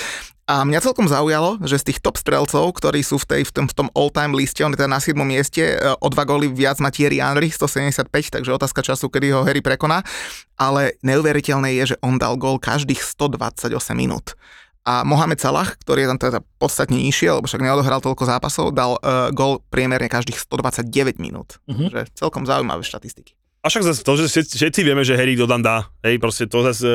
A 0.47 0.63
mňa 0.63 0.79
celkom 0.83 1.07
zaujalo, 1.07 1.59
že 1.63 1.79
z 1.79 1.91
tých 1.91 1.99
top 2.03 2.19
strelcov, 2.19 2.71
ktorí 2.79 3.03
sú 3.03 3.19
v, 3.19 3.27
tej, 3.27 3.43
v, 3.47 3.51
tom, 3.51 3.67
v 3.67 3.75
tom 3.75 3.89
all-time 3.95 4.35
liste, 4.35 4.63
on 4.63 4.75
je 4.75 4.79
teda 4.79 4.91
na 4.91 5.03
7. 5.03 5.15
mieste, 5.27 5.75
e, 5.75 5.79
o 5.79 6.07
dva 6.07 6.23
góly 6.23 6.47
viac 6.47 6.79
má 6.79 6.95
Thierry 6.95 7.19
Henry, 7.19 7.51
175, 7.51 8.11
takže 8.11 8.51
otázka 8.55 8.83
času, 8.83 9.11
kedy 9.11 9.35
ho 9.35 9.43
Harry 9.43 9.59
prekoná. 9.59 10.07
Ale 10.55 10.95
neuveriteľné 11.03 11.75
je, 11.83 11.95
že 11.95 11.97
on 11.99 12.19
dal 12.19 12.39
gól 12.39 12.63
každých 12.63 13.03
128 13.03 13.75
minút. 13.99 14.39
A 14.87 15.03
Mohamed 15.03 15.43
Salah, 15.43 15.75
ktorý 15.83 16.07
je 16.07 16.11
tam 16.15 16.21
teda 16.23 16.39
podstatne 16.63 16.95
nižšie, 17.03 17.43
lebo 17.43 17.51
však 17.51 17.59
neodohral 17.59 17.99
toľko 17.99 18.23
zápasov, 18.23 18.71
dal 18.71 19.03
uh, 19.03 19.35
gól 19.35 19.59
priemerne 19.67 20.07
každých 20.07 20.39
129 20.39 21.19
minút. 21.19 21.59
Mhm. 21.67 21.91
Takže 21.91 22.03
celkom 22.15 22.47
zaujímavé 22.47 22.87
štatistiky. 22.87 23.35
A 23.67 23.71
však 23.71 23.83
zase 23.83 24.07
to, 24.07 24.15
že 24.15 24.31
všetci, 24.31 24.87
vieme, 24.87 25.03
že 25.03 25.19
Harry 25.19 25.35
tam 25.35 25.59
dá. 25.59 25.91
Hej, 26.07 26.23
proste 26.23 26.47
to 26.47 26.63
zase... 26.63 26.87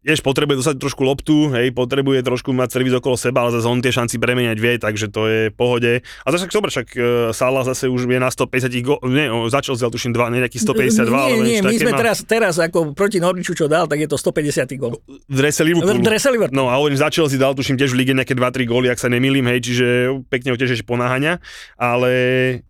Vieš, 0.00 0.24
potrebuje 0.24 0.64
dostať 0.64 0.80
trošku 0.80 1.04
loptu, 1.04 1.52
hej, 1.52 1.76
potrebuje 1.76 2.24
trošku 2.24 2.56
mať 2.56 2.72
servis 2.72 2.96
okolo 2.96 3.20
seba, 3.20 3.44
ale 3.44 3.52
zase 3.52 3.68
on 3.68 3.84
tie 3.84 3.92
šanci 3.92 4.16
premeniať 4.16 4.56
vie, 4.56 4.80
takže 4.80 5.12
to 5.12 5.28
je 5.28 5.40
v 5.52 5.54
pohode. 5.54 6.00
A 6.00 6.28
zase 6.32 6.48
však 6.48 6.56
dobre, 6.56 6.72
však 6.72 6.88
uh, 6.96 7.04
Salah 7.36 7.68
zase 7.68 7.84
už 7.84 8.08
je 8.08 8.16
na 8.16 8.32
150 8.32 8.72
go, 8.80 8.96
nie, 9.04 9.28
on 9.28 9.52
začal 9.52 9.76
zdiel 9.76 9.92
tuším 9.92 10.16
2, 10.16 10.40
nejaký 10.40 10.56
152, 10.56 11.04
nie, 11.04 11.12
ale 11.12 11.44
nie, 11.44 11.60
my 11.60 11.76
sme 11.76 11.92
má 11.92 12.00
teraz, 12.00 12.24
teraz 12.24 12.56
ako 12.56 12.96
proti 12.96 13.20
Norwichu, 13.20 13.52
čo 13.52 13.68
dal, 13.68 13.84
tak 13.84 14.00
je 14.00 14.08
to 14.08 14.16
150 14.16 14.72
gól. 14.80 15.04
v 15.04 15.36
drese 15.36 15.60
Liverpoolu. 15.68 16.00
V 16.00 16.08
drese 16.08 16.28
Liverpoolu. 16.32 16.56
No 16.56 16.72
a 16.72 16.80
hovorím, 16.80 16.96
začal 16.96 17.28
si 17.28 17.36
dal 17.36 17.52
tuším 17.52 17.76
tiež 17.76 17.92
v 17.92 18.00
lige 18.00 18.16
nejaké 18.16 18.32
2-3 18.32 18.64
góly, 18.64 18.88
ak 18.88 18.96
sa 18.96 19.12
nemýlim, 19.12 19.44
hej, 19.52 19.60
čiže 19.60 19.86
pekne 20.32 20.52
ho 20.52 20.56
tiež 20.56 20.80
ešte 20.80 20.88
ponáhania, 20.88 21.44
ale 21.76 22.10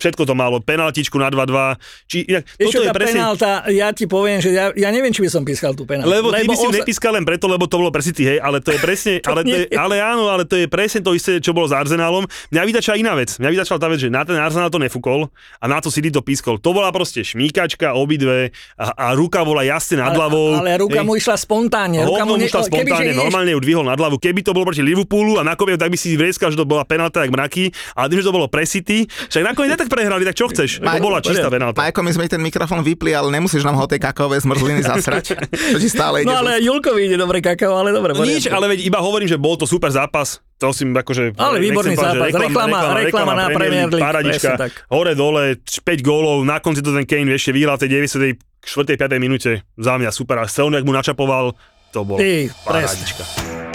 všetko 0.02 0.26
to 0.26 0.34
malo, 0.34 0.58
penaltičku 0.58 1.14
na 1.14 1.30
2-2, 1.30 1.78
či 2.10 2.26
inak, 2.26 2.42
toto 2.58 2.82
je 2.82 2.90
presne, 2.90 3.22
penálta, 3.22 3.50
ja 3.70 3.94
ti 3.94 4.10
poviem, 4.10 4.42
že 4.42 4.50
ja, 4.50 4.74
ja 4.74 4.90
neviem, 4.90 5.14
či 5.14 5.22
by 5.22 5.30
som 5.30 5.46
pískal 5.46 5.78
tú 5.78 5.86
penáltu. 5.86 6.10
Lebo 6.10 6.34
ty 6.34 6.42
by 6.42 6.58
si 6.58 6.66
on 6.66 6.74
nepískal 6.74 7.19
len 7.20 7.28
preto, 7.28 7.44
lebo 7.46 7.68
to 7.68 7.76
bolo 7.76 7.92
pre 7.92 8.00
City, 8.00 8.24
hej, 8.24 8.38
ale 8.40 8.64
to 8.64 8.72
je 8.72 8.80
presne, 8.80 9.20
ale, 9.28 9.44
to 9.44 9.52
je, 9.52 9.64
ale 9.76 10.00
áno, 10.00 10.32
ale 10.32 10.48
to 10.48 10.56
je 10.56 10.66
presne 10.66 11.04
to 11.04 11.12
isté, 11.12 11.36
čo 11.38 11.52
bolo 11.52 11.68
s 11.68 11.76
Arsenálom. 11.76 12.24
Mňa 12.48 12.62
vydačala 12.64 12.96
iná 12.96 13.12
vec. 13.12 13.36
Mňa 13.36 13.50
vydačala 13.52 13.76
tá 13.76 13.88
vec, 13.92 14.00
že 14.00 14.08
na 14.08 14.24
ten 14.24 14.40
Arsenál 14.40 14.72
to 14.72 14.80
nefúkol 14.80 15.28
a 15.60 15.64
na 15.68 15.78
to 15.84 15.92
City 15.92 16.08
to 16.08 16.24
pískol. 16.24 16.56
To 16.56 16.72
bola 16.72 16.88
proste 16.90 17.20
šmíkačka, 17.20 17.92
obidve 17.92 18.56
a, 18.80 18.96
a 18.96 19.06
ruka 19.12 19.44
bola 19.44 19.60
jasne 19.62 20.00
nad 20.00 20.16
hlavou. 20.16 20.56
Ale, 20.64 20.72
ale 20.74 20.80
ruka 20.80 21.00
hej. 21.00 21.06
mu 21.06 21.12
išla 21.14 21.36
spontánne. 21.36 22.00
Ruka 22.08 22.24
mu 22.24 22.40
šla 22.40 22.64
kebyže 22.64 22.70
spontánne, 22.72 23.12
ideš- 23.12 23.20
normálne 23.20 23.50
ju 23.52 23.60
dvihol 23.60 23.84
nad 23.84 23.98
hlavu. 24.00 24.16
Keby 24.16 24.40
to 24.40 24.56
bolo 24.56 24.64
proti 24.64 24.80
Liverpoolu 24.80 25.36
a 25.36 25.42
nakoniec 25.44 25.76
tak 25.76 25.92
by 25.92 25.98
si 26.00 26.16
vrieskal, 26.16 26.48
že 26.48 26.56
to 26.56 26.64
bola 26.64 26.84
penálta 26.88 27.24
jak 27.24 27.32
mraky, 27.32 27.74
ale 27.96 28.06
tým, 28.08 28.18
že 28.20 28.26
to 28.26 28.34
bolo 28.34 28.46
pre 28.48 28.64
City, 28.64 29.04
však 29.04 29.42
nakoniec 29.44 29.76
tak 29.76 29.88
prehrali, 29.92 30.24
tak 30.24 30.36
čo 30.36 30.48
chceš? 30.48 30.80
Maj- 30.80 31.00
To 31.00 31.04
bola 31.04 31.18
čistá 31.20 31.48
penálta. 31.50 31.80
Majko, 31.80 32.06
my 32.06 32.12
sme 32.14 32.24
ten 32.30 32.38
mikrofón 32.38 32.86
vypli, 32.86 33.10
ale 33.10 33.34
nemusíš 33.34 33.66
nám 33.66 33.74
ho 33.74 33.84
tej 33.90 33.98
kakaovej 33.98 34.46
zmrzliny 34.46 34.82
zasrať. 34.94 35.34
To 35.74 35.78
ti 35.82 35.88
stále 35.90 36.22
ide. 36.22 36.30
No 36.30 36.38
ale 36.38 36.62
Julkovi 36.62 37.09
ide 37.10 37.18
dobre 37.18 37.42
kakao, 37.42 37.74
ale 37.74 37.90
dobre. 37.90 38.14
No 38.14 38.22
nič, 38.22 38.46
ale 38.46 38.70
veď 38.70 38.86
iba 38.86 39.02
hovorím, 39.02 39.26
že 39.26 39.34
bol 39.34 39.58
to 39.58 39.66
super 39.66 39.90
zápas. 39.90 40.38
To 40.62 40.70
si 40.70 40.86
akože... 40.86 41.34
Ale 41.34 41.58
výborný 41.58 41.98
nechcem 41.98 42.06
povedať, 42.06 42.30
že 42.30 42.36
zápas. 42.36 42.44
Reklama- 42.46 42.82
reklama 42.94 43.32
na 43.34 43.46
Premier 43.50 43.88
League, 43.90 44.04
Paradička, 44.04 44.54
tak. 44.60 44.72
hore 44.92 45.12
dole, 45.18 45.58
5 45.58 45.82
gólov, 46.06 46.46
na 46.46 46.62
konci 46.62 46.84
to 46.84 46.94
ten 46.94 47.08
Kane 47.08 47.34
ešte 47.34 47.50
vyhral 47.50 47.80
tej 47.80 47.98
94. 48.06 48.38
5. 48.62 49.18
minúte. 49.18 49.64
Za 49.80 49.96
mňa 49.96 50.10
super. 50.12 50.36
A 50.38 50.44
Selon, 50.46 50.76
jak 50.76 50.84
mu 50.84 50.92
načapoval, 50.92 51.56
to 51.90 52.04
bolo 52.04 52.20
Ty, 52.20 52.52
presne. 52.62 53.69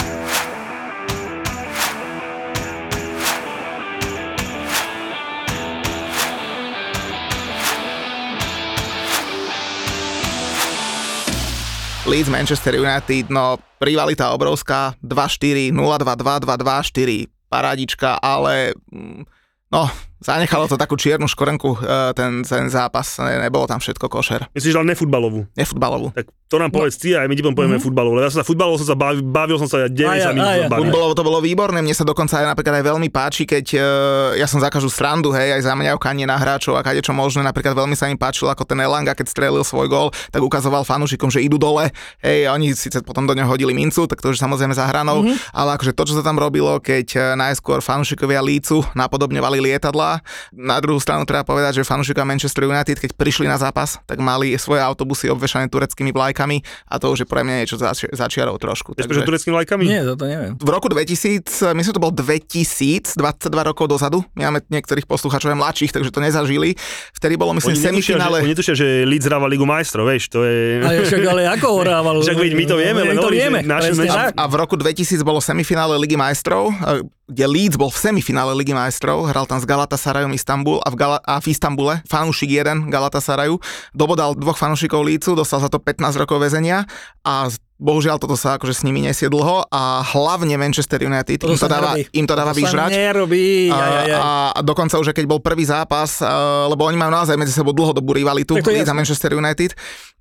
Leeds 12.06 12.30
Manchester 12.30 12.78
United, 12.78 13.34
no 13.34 13.58
rivalita 13.82 14.30
obrovská, 14.30 14.94
2-4, 15.02 15.74
0-2, 15.74 16.06
2-2, 16.06 16.58
2-4, 16.62 17.26
parádička, 17.50 18.22
ale 18.22 18.78
mm, 18.94 19.26
no, 19.74 19.90
zanechalo 20.26 20.66
to 20.66 20.76
takú 20.76 20.98
čiernu 20.98 21.30
škorenku 21.30 21.78
e, 21.78 22.18
ten, 22.18 22.42
ten 22.42 22.66
zápas, 22.74 23.22
ne, 23.22 23.46
nebolo 23.46 23.70
tam 23.70 23.78
všetko 23.78 24.10
košer, 24.10 24.50
Myslíš, 24.58 24.74
že 24.74 24.80
ale 24.82 24.98
nefutbalovú. 24.98 25.46
nefutbalovú. 25.54 26.10
Tak 26.18 26.34
to 26.46 26.62
nám 26.62 26.70
povedz 26.70 27.02
ty 27.02 27.18
a 27.18 27.26
my 27.26 27.34
ti 27.34 27.42
povieme 27.42 27.78
mm-hmm. 27.78 27.82
futbalovú. 27.82 28.22
Lebo 28.22 28.26
ja 28.26 28.32
sa 28.32 28.46
futbalovo 28.46 28.78
som 28.78 28.94
sa 28.94 28.98
bavil, 28.98 29.26
bavil 29.26 29.58
som 29.58 29.66
sa 29.66 29.86
ja 29.86 29.90
90 29.90 30.06
Aj 30.06 30.18
ja, 30.18 30.30
minút. 30.30 30.70
aj. 30.70 30.94
Bolo, 30.94 31.18
to 31.18 31.26
bolo 31.26 31.42
výborné, 31.42 31.82
mne 31.82 31.98
sa 31.98 32.06
dokonca 32.06 32.38
aj 32.38 32.54
napríklad 32.54 32.80
aj 32.82 32.86
veľmi 32.86 33.10
páči, 33.10 33.50
keď 33.50 33.66
e, 33.74 33.80
ja 34.38 34.46
som 34.46 34.62
za 34.62 34.70
každú 34.70 34.94
srandu, 34.94 35.34
hej, 35.34 35.58
aj 35.58 35.62
za 35.66 35.74
mňa 35.74 35.98
na 36.26 36.38
hráčov 36.38 36.78
a 36.78 36.86
čo 36.86 37.12
možné, 37.12 37.42
napríklad 37.44 37.76
veľmi 37.76 37.98
sa 37.98 38.08
mi 38.08 38.16
páčilo, 38.16 38.54
ako 38.54 38.64
ten 38.64 38.80
Elanga, 38.80 39.18
keď 39.18 39.28
strelil 39.30 39.66
svoj 39.66 39.90
gól, 39.90 40.08
tak 40.32 40.42
ukazoval 40.42 40.88
fanúšikom, 40.88 41.34
že 41.34 41.44
idú 41.44 41.58
dole, 41.58 41.92
hej, 42.22 42.48
a 42.48 42.56
oni 42.56 42.72
síce 42.78 43.02
potom 43.02 43.28
do 43.28 43.34
neho 43.36 43.50
hodili 43.50 43.74
mincu, 43.76 44.08
tak 44.08 44.22
to 44.24 44.32
už 44.32 44.40
samozrejme 44.40 44.72
za 44.78 44.88
hranou, 44.88 45.26
mm-hmm. 45.26 45.52
ale 45.54 45.76
akože 45.76 45.92
to, 45.98 46.04
čo 46.08 46.14
sa 46.18 46.24
tam 46.24 46.38
robilo, 46.38 46.78
keď 46.80 47.08
e, 47.14 47.20
najskôr 47.36 47.82
fanúšikovia 47.82 48.40
Lícu 48.40 48.86
napodobňovali 48.96 49.60
na 50.52 50.78
druhú 50.80 51.00
stranu 51.00 51.24
treba 51.24 51.44
povedať, 51.44 51.82
že 51.82 51.88
fanúšikovia 51.88 52.28
Manchester 52.28 52.66
United, 52.66 52.98
keď 52.98 53.12
prišli 53.16 53.46
na 53.46 53.56
zápas, 53.56 53.98
tak 54.04 54.20
mali 54.20 54.56
svoje 54.56 54.82
autobusy 54.84 55.30
obvešané 55.30 55.70
tureckými 55.70 56.12
vlajkami 56.12 56.62
a 56.90 56.96
to 56.98 57.12
už 57.12 57.24
je 57.24 57.28
pre 57.28 57.42
mňa 57.42 57.56
niečo 57.64 57.78
zači- 57.78 58.12
začiarov 58.12 58.58
trošku. 58.58 58.96
Vieš, 58.96 59.08
že 59.08 59.24
tureckými 59.24 59.54
lajkami? 59.64 59.84
Nie, 59.86 60.02
toto 60.04 60.26
neviem. 60.26 60.56
V 60.58 60.70
roku 60.70 60.88
2000, 60.88 61.76
myslím, 61.76 61.92
že 61.92 61.96
to 61.96 62.04
bol 62.04 62.14
2000, 62.14 63.16
22 63.18 63.70
rokov 63.70 63.86
dozadu, 63.88 64.24
my 64.36 64.50
máme 64.50 64.60
niektorých 64.68 65.06
poslucháčov 65.06 65.52
aj 65.54 65.60
mladších, 65.60 65.92
takže 65.92 66.10
to 66.12 66.20
nezažili. 66.24 66.74
Vtedy 67.16 67.36
bolo, 67.36 67.54
myslím, 67.58 67.76
Oni 67.76 67.82
netušia, 67.82 67.92
že, 67.92 68.20
semifinále. 68.20 68.38
oni 68.42 68.52
netušia, 68.52 68.74
že 68.76 68.88
Leeds 69.06 69.26
hráva 69.28 69.48
Ligu 69.48 69.66
majstrov, 69.68 70.08
vieš, 70.08 70.32
to 70.32 70.44
je... 70.46 70.82
Ale 70.82 71.04
však, 71.06 71.22
ale 71.26 71.42
ako 71.52 71.68
horával? 71.84 72.16
Však 72.24 72.38
my 72.38 72.66
to 72.66 72.76
vieme, 72.80 73.02
len 73.04 73.16
my 73.16 73.22
to 73.22 73.32
vieme, 73.32 73.60
naši 73.66 73.92
tak. 73.96 74.34
A 74.36 74.44
v 74.46 74.56
roku 74.56 74.76
2000 74.80 75.22
bolo 75.26 75.40
semifinále 75.42 75.98
Ligy 76.00 76.16
majstrov, 76.16 76.72
eh, 76.72 77.02
kde 77.26 77.46
Leeds 77.50 77.76
bol 77.78 77.90
v 77.90 77.98
semifinále 77.98 78.54
Ligy 78.54 78.78
majstrov, 78.78 79.26
hral 79.26 79.50
tam 79.50 79.58
s 79.58 79.66
Galatasarayom 80.06 80.38
Istanbul 80.38 80.78
a 80.86 80.94
v, 80.94 80.96
Gala- 81.02 81.24
a 81.26 81.42
v 81.42 81.50
Istambule 81.50 82.06
fanúšik 82.06 82.54
jeden 82.54 82.94
Galatasarayu 82.94 83.58
dobodal 83.90 84.38
dvoch 84.38 84.54
fanúšikov 84.54 85.02
Lícu, 85.02 85.34
dostal 85.34 85.66
za 85.66 85.70
to 85.74 85.82
15 85.82 86.14
rokov 86.22 86.38
väzenia 86.46 86.86
a 87.26 87.50
bohužiaľ 87.78 88.16
toto 88.18 88.34
sa 88.34 88.56
akože 88.56 88.72
s 88.72 88.82
nimi 88.82 89.00
nesie 89.00 89.28
dlho 89.28 89.68
a 89.68 89.82
hlavne 90.02 90.56
Manchester 90.56 91.02
United 91.02 91.38
im 91.38 91.54
to, 91.54 91.66
dáva, 91.66 91.94
nerobí. 91.94 92.08
im 92.10 92.24
to 92.24 92.34
dáva 92.34 92.52
To 92.52 92.58
vyžrať. 92.58 92.90
nerobí. 92.90 93.46
A, 93.68 93.76
Aj, 93.76 93.82
aj, 93.82 94.06
aj. 94.06 94.12
a, 94.14 94.22
a 94.52 94.60
dokonca 94.62 94.96
už, 94.96 95.12
keď 95.12 95.26
bol 95.26 95.40
prvý 95.40 95.64
zápas, 95.64 96.24
lebo 96.66 96.82
oni 96.82 96.96
majú 96.96 97.12
naozaj 97.12 97.36
medzi 97.36 97.52
sebou 97.52 97.72
dlhodobú 97.72 98.12
rivalitu, 98.12 98.56
Tak 98.56 98.64
to 98.64 98.70
je 98.70 98.76
Leeds 98.76 98.84
a 98.84 98.90
jasné. 98.90 98.98
Manchester 98.98 99.32
United 99.34 99.72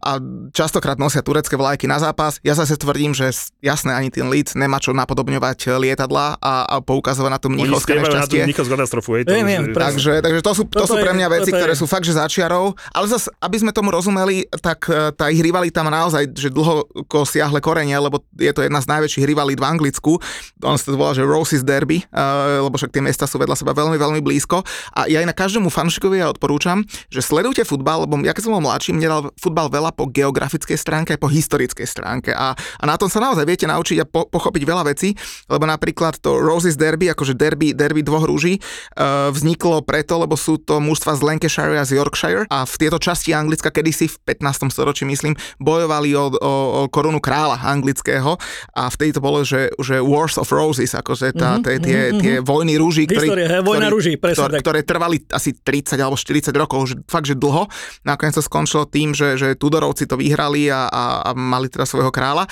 a 0.01 0.21
častokrát 0.51 0.99
nosia 0.99 1.23
turecké 1.23 1.55
vlajky 1.55 1.87
na 1.87 1.97
zápas. 1.97 2.37
Ja 2.41 2.53
zase 2.53 2.75
tvrdím, 2.75 3.15
že 3.15 3.31
jasné, 3.59 3.95
ani 3.95 4.11
ten 4.11 4.27
Leeds 4.27 4.53
nemá 4.53 4.77
čo 4.77 4.91
napodobňovať 4.91 5.59
eh, 5.65 5.81
lietadla 5.81 6.37
a, 6.37 6.53
a 6.67 6.77
poukazovať 6.81 7.31
na 7.31 7.39
to 7.39 7.49
mnichovské 7.49 7.95
spievajú 7.95 8.11
na 8.11 8.27
tú 8.27 8.35
nešťastie. 8.35 8.43
Mnichovskú 8.45 8.73
katastrofu, 8.75 9.11
hej, 9.15 9.23
to 9.25 9.33
viem, 9.33 9.63
presne. 9.71 9.95
Takže, 9.95 10.13
takže 10.21 10.41
to, 10.41 10.53
sú, 10.53 10.63
to 10.67 10.85
sú 10.85 10.95
pre 10.97 11.09
je- 11.09 11.17
mňa 11.17 11.29
veci, 11.31 11.49
je- 11.49 11.57
ktoré 11.57 11.73
sú 11.73 11.87
fakt, 11.87 12.03
že 12.03 12.13
začiarov, 12.13 12.75
ale 12.91 13.07
zase, 13.07 13.31
aby 13.39 13.57
sme 13.57 13.71
tomu 13.71 13.89
rozumeli, 13.89 14.43
tak 14.55 14.85
eh, 14.87 15.09
tá 15.11 15.31
ich 15.31 15.39
rivalita 15.39 15.81
má 15.81 15.95
naozaj 15.95 16.35
že 16.35 16.51
dlho 16.51 16.85
siahle 17.25 17.44
siahle 17.45 17.61
korene, 17.61 17.93
lebo 17.93 18.25
je 18.41 18.49
to 18.57 18.65
jedna 18.65 18.81
z 18.81 18.89
najväčších 18.89 19.29
rivalít 19.29 19.61
v 19.61 19.69
Anglicku. 19.69 20.17
On 20.65 20.81
sa 20.81 20.89
to 20.89 20.97
volá, 20.97 21.13
že 21.13 21.21
Roses 21.21 21.61
Derby, 21.61 22.01
uh, 22.09 22.65
lebo 22.65 22.81
však 22.81 22.89
tie 22.89 23.05
miesta 23.05 23.29
sú 23.29 23.37
vedľa 23.37 23.61
seba 23.61 23.77
veľmi, 23.77 24.01
veľmi 24.01 24.25
blízko. 24.25 24.65
A 24.97 25.05
ja 25.05 25.21
aj 25.21 25.29
na 25.29 25.37
každému 25.37 25.69
fanšikovi 25.69 26.25
ja 26.25 26.33
odporúčam, 26.33 26.81
že 27.13 27.21
sledujte 27.21 27.69
futbal, 27.69 28.09
lebo 28.09 28.17
ja 28.25 28.33
keď 28.33 28.49
som 28.49 28.57
bol 28.57 28.65
mladší, 28.65 28.97
mne 28.97 29.09
dal 29.13 29.23
futbal 29.37 29.69
veľa 29.69 29.93
po 29.93 30.09
geografickej 30.09 30.81
stránke, 30.81 31.13
aj 31.13 31.21
po 31.21 31.29
historickej 31.29 31.85
stránke. 31.85 32.33
A, 32.33 32.57
a 32.57 32.85
na 32.89 32.97
tom 32.97 33.13
sa 33.13 33.21
naozaj 33.21 33.45
viete 33.45 33.69
naučiť 33.69 34.01
a 34.01 34.09
po, 34.09 34.25
pochopiť 34.25 34.63
veľa 34.65 34.89
vecí, 34.89 35.13
lebo 35.53 35.69
napríklad 35.69 36.17
to 36.25 36.41
Roses 36.41 36.81
Derby, 36.81 37.13
akože 37.13 37.37
derby, 37.37 37.77
derby 37.77 38.01
dvoch 38.01 38.25
rúží, 38.25 38.57
uh, 38.97 39.29
vzniklo 39.29 39.85
preto, 39.85 40.17
lebo 40.17 40.33
sú 40.41 40.57
to 40.57 40.81
mužstva 40.81 41.21
z 41.21 41.21
Lancashire 41.21 41.77
a 41.77 41.85
z 41.85 42.01
Yorkshire 42.01 42.49
a 42.49 42.65
v 42.65 42.75
tieto 42.81 42.97
časti 42.97 43.37
Anglicka 43.37 43.69
kedysi 43.69 44.09
v 44.09 44.17
15. 44.41 44.73
storočí, 44.73 45.05
myslím, 45.05 45.37
bojovali 45.61 46.17
o, 46.17 46.33
o, 46.33 46.53
o 46.79 46.81
korunu 46.89 47.19
kráľa 47.19 47.34
anglického 47.35 48.39
a 48.71 48.83
vtedy 48.87 49.11
to 49.11 49.21
bolo, 49.21 49.43
že, 49.43 49.75
že 49.77 49.99
Wars 49.99 50.37
of 50.37 50.49
Roses, 50.49 50.93
akože 50.93 51.35
tá, 51.35 51.57
Mhm, 51.57 51.63
tie, 51.63 51.75
tie, 51.79 51.99
mhm, 52.07 52.19
tie 52.19 52.35
vojny 52.41 52.75
rúží, 52.75 53.05
História, 53.05 53.51
hej, 53.51 53.61
vojna 53.61 53.87
ktorí- 53.87 53.95
rúží, 53.95 54.13
presne 54.15 54.39
ktoré, 54.41 54.57
ktoré 54.61 54.81
trvali 54.81 55.17
asi 55.29 55.51
30 55.53 55.99
alebo 55.99 56.15
40 56.15 56.55
rokov, 56.55 56.81
že 56.87 56.95
fakt, 57.05 57.27
že 57.27 57.35
dlho. 57.35 57.67
Nakoniec 58.03 58.35
to 58.35 58.43
skončilo 58.43 58.87
tým, 58.87 59.11
že, 59.11 59.35
že 59.35 59.55
Tudorovci 59.55 60.05
to 60.05 60.15
vyhrali 60.15 60.67
a, 60.67 60.87
a, 60.87 61.03
a 61.23 61.31
mali 61.33 61.67
teda 61.67 61.85
svojho 61.85 62.11
kráľa 62.11 62.47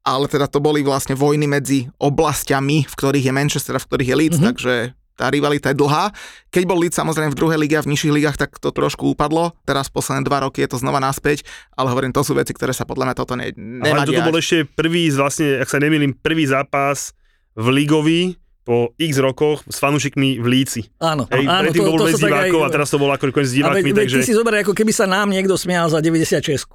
ale 0.00 0.24
teda 0.24 0.48
to 0.48 0.56
boli 0.56 0.80
vlastne 0.80 1.12
vojny 1.12 1.44
medzi 1.44 1.84
oblastiami, 1.98 2.80
v 2.82 2.94
ktorých 2.96 3.28
je 3.28 3.32
Manchester 3.34 3.76
a 3.76 3.82
v 3.82 3.84
ktorých 3.84 4.08
je 4.08 4.16
Leeds, 4.16 4.32
Mhm. 4.32 4.40
mm-hmm. 4.40 4.48
takže 4.48 4.74
tá 5.18 5.26
rivalita 5.26 5.74
je 5.74 5.76
dlhá. 5.82 6.14
Keď 6.54 6.62
bol 6.62 6.78
Leeds 6.78 6.94
samozrejme 6.94 7.34
v 7.34 7.38
druhej 7.42 7.58
lige 7.58 7.74
a 7.74 7.82
v 7.82 7.90
nižších 7.90 8.14
ligách, 8.14 8.38
tak 8.38 8.54
to 8.62 8.70
trošku 8.70 9.10
upadlo. 9.10 9.50
Teraz 9.66 9.90
posledné 9.90 10.22
dva 10.22 10.46
roky 10.46 10.62
je 10.62 10.70
to 10.70 10.78
znova 10.78 11.02
naspäť, 11.02 11.42
ale 11.74 11.90
hovorím, 11.90 12.14
to 12.14 12.22
sú 12.22 12.38
veci, 12.38 12.54
ktoré 12.54 12.70
sa 12.70 12.86
podľa 12.86 13.10
mňa 13.10 13.16
toto 13.18 13.34
ne, 13.34 13.50
nemá 13.58 14.06
Ale 14.06 14.14
toto 14.14 14.30
bol 14.30 14.38
ešte 14.38 14.62
prvý, 14.62 15.10
vlastne, 15.10 15.58
ak 15.58 15.66
sa 15.66 15.82
nemýlim, 15.82 16.14
prvý 16.14 16.46
zápas 16.46 17.18
v 17.58 17.66
ligovi 17.74 18.38
po 18.62 18.92
x 19.00 19.16
rokoch 19.16 19.64
s 19.64 19.80
fanúšikmi 19.80 20.38
v 20.38 20.46
Líci. 20.46 20.92
Áno, 21.00 21.24
Hej, 21.32 21.48
áno, 21.48 21.62
predtým 21.64 21.88
bol 21.88 22.04
bez 22.04 22.20
sa 22.20 22.28
tak 22.28 22.52
divákov 22.52 22.60
a 22.62 22.68
teraz 22.68 22.88
to 22.92 23.00
bolo 23.00 23.16
ako 23.16 23.32
s 23.32 23.56
A 23.56 23.56
divákmi, 23.64 23.80
veď, 23.80 23.96
veď 23.96 23.96
takže... 23.96 24.18
ty 24.20 24.28
si 24.28 24.36
zober, 24.36 24.60
ako 24.60 24.76
keby 24.76 24.92
sa 24.92 25.08
nám 25.08 25.32
niekto 25.32 25.56
smial 25.56 25.88
za 25.88 26.04
96. 26.04 26.68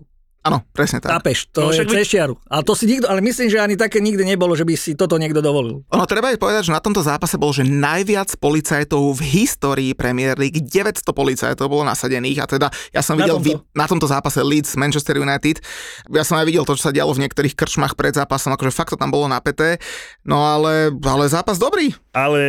Áno, 0.44 0.60
presne 0.70 1.00
tak. 1.00 1.08
Tápeš, 1.14 1.48
to 1.50 1.62
No, 1.62 1.72
je 1.72 1.82
cez 1.82 2.04
čiaru. 2.06 2.36
Ale 2.46 2.62
to 2.62 2.74
si 2.74 2.84
nikto, 2.84 3.08
ale 3.08 3.20
myslím, 3.20 3.48
že 3.48 3.58
ani 3.58 3.74
také 3.74 3.98
nikdy 3.98 4.24
nebolo, 4.26 4.52
že 4.52 4.62
by 4.62 4.74
si 4.74 4.92
toto 4.92 5.16
niekto 5.16 5.40
dovolil. 5.40 5.88
Ono 5.88 6.04
treba 6.04 6.28
aj 6.28 6.38
povedať, 6.38 6.68
že 6.68 6.72
na 6.72 6.80
tomto 6.80 7.00
zápase 7.00 7.36
bol, 7.36 7.50
že 7.50 7.64
najviac 7.64 8.36
policajtov 8.36 9.00
v 9.14 9.22
histórii 9.40 9.92
Premier 9.94 10.36
League, 10.36 10.60
900 10.60 11.00
policajtov 11.08 11.64
bolo 11.66 11.84
nasadených 11.84 12.38
a 12.38 12.46
teda 12.46 12.68
ja 12.90 13.00
som 13.00 13.16
Na 13.16 13.24
videl 13.24 13.40
tomto? 13.40 13.48
vi- 13.50 13.62
na 13.74 13.86
tomto 13.86 14.04
zápase 14.06 14.40
Leeds 14.40 14.76
Manchester 14.76 15.16
United, 15.16 15.64
ja 16.10 16.22
som 16.22 16.36
aj 16.36 16.44
videl 16.46 16.62
to, 16.62 16.76
čo 16.76 16.84
sa 16.84 16.94
dialo 16.94 17.12
v 17.12 17.24
niektorých 17.24 17.56
krčmách 17.56 17.96
pred 17.96 18.12
zápasom, 18.12 18.52
akože 18.52 18.70
fakt 18.70 18.92
to 18.92 18.98
tam 18.98 19.10
bolo 19.10 19.26
napäté, 19.26 19.80
no 20.22 20.44
ale, 20.44 20.92
ale 20.92 21.24
zápas 21.26 21.56
dobrý. 21.56 21.96
Ale 22.12 22.40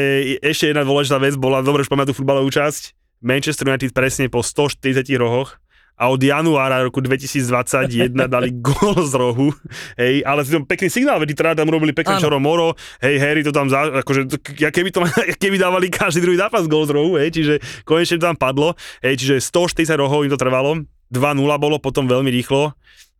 ešte 0.40 0.68
jedna 0.68 0.82
dôležitá 0.82 1.16
vec 1.16 1.34
bola, 1.34 1.60
dobre, 1.60 1.80
už 1.80 1.88
pamätám 1.88 2.10
tú 2.10 2.18
futbalovú 2.18 2.50
časť, 2.50 2.90
Manchester 3.20 3.64
United 3.66 3.90
presne 3.90 4.28
po 4.28 4.42
140 4.42 4.82
rohoch 5.16 5.56
a 5.94 6.10
od 6.10 6.18
januára 6.18 6.82
roku 6.82 6.98
2021 6.98 8.26
dali 8.26 8.50
gól 8.66 8.98
z 9.06 9.14
rohu, 9.14 9.54
hej, 9.94 10.26
ale 10.26 10.42
si 10.42 10.50
tam 10.50 10.66
pekný 10.66 10.90
signál, 10.90 11.22
veď 11.22 11.38
teda 11.38 11.50
tam 11.62 11.70
robili 11.70 11.94
pekné 11.94 12.18
čoro 12.18 12.42
moro, 12.42 12.74
hej, 12.98 13.18
Harry 13.22 13.46
to 13.46 13.54
tam, 13.54 13.70
za, 13.70 14.02
akože, 14.02 14.26
ja 14.58 14.74
keby, 14.74 14.90
to, 14.90 15.06
ja 15.06 15.34
keby 15.42 15.56
dávali 15.56 15.86
každý 15.90 16.26
druhý 16.26 16.38
zápas 16.38 16.66
gól 16.66 16.86
z 16.86 16.92
rohu, 16.98 17.14
hej, 17.14 17.30
čiže 17.30 17.54
konečne 17.86 18.18
to 18.18 18.26
tam 18.26 18.38
padlo, 18.38 18.74
hej, 19.06 19.14
čiže 19.22 19.38
140 19.38 19.94
rohov 19.94 20.26
im 20.26 20.32
to 20.34 20.38
trvalo, 20.38 20.82
2-0 21.14 21.62
bolo 21.62 21.78
potom 21.78 22.10
veľmi 22.10 22.30
rýchlo, 22.34 22.74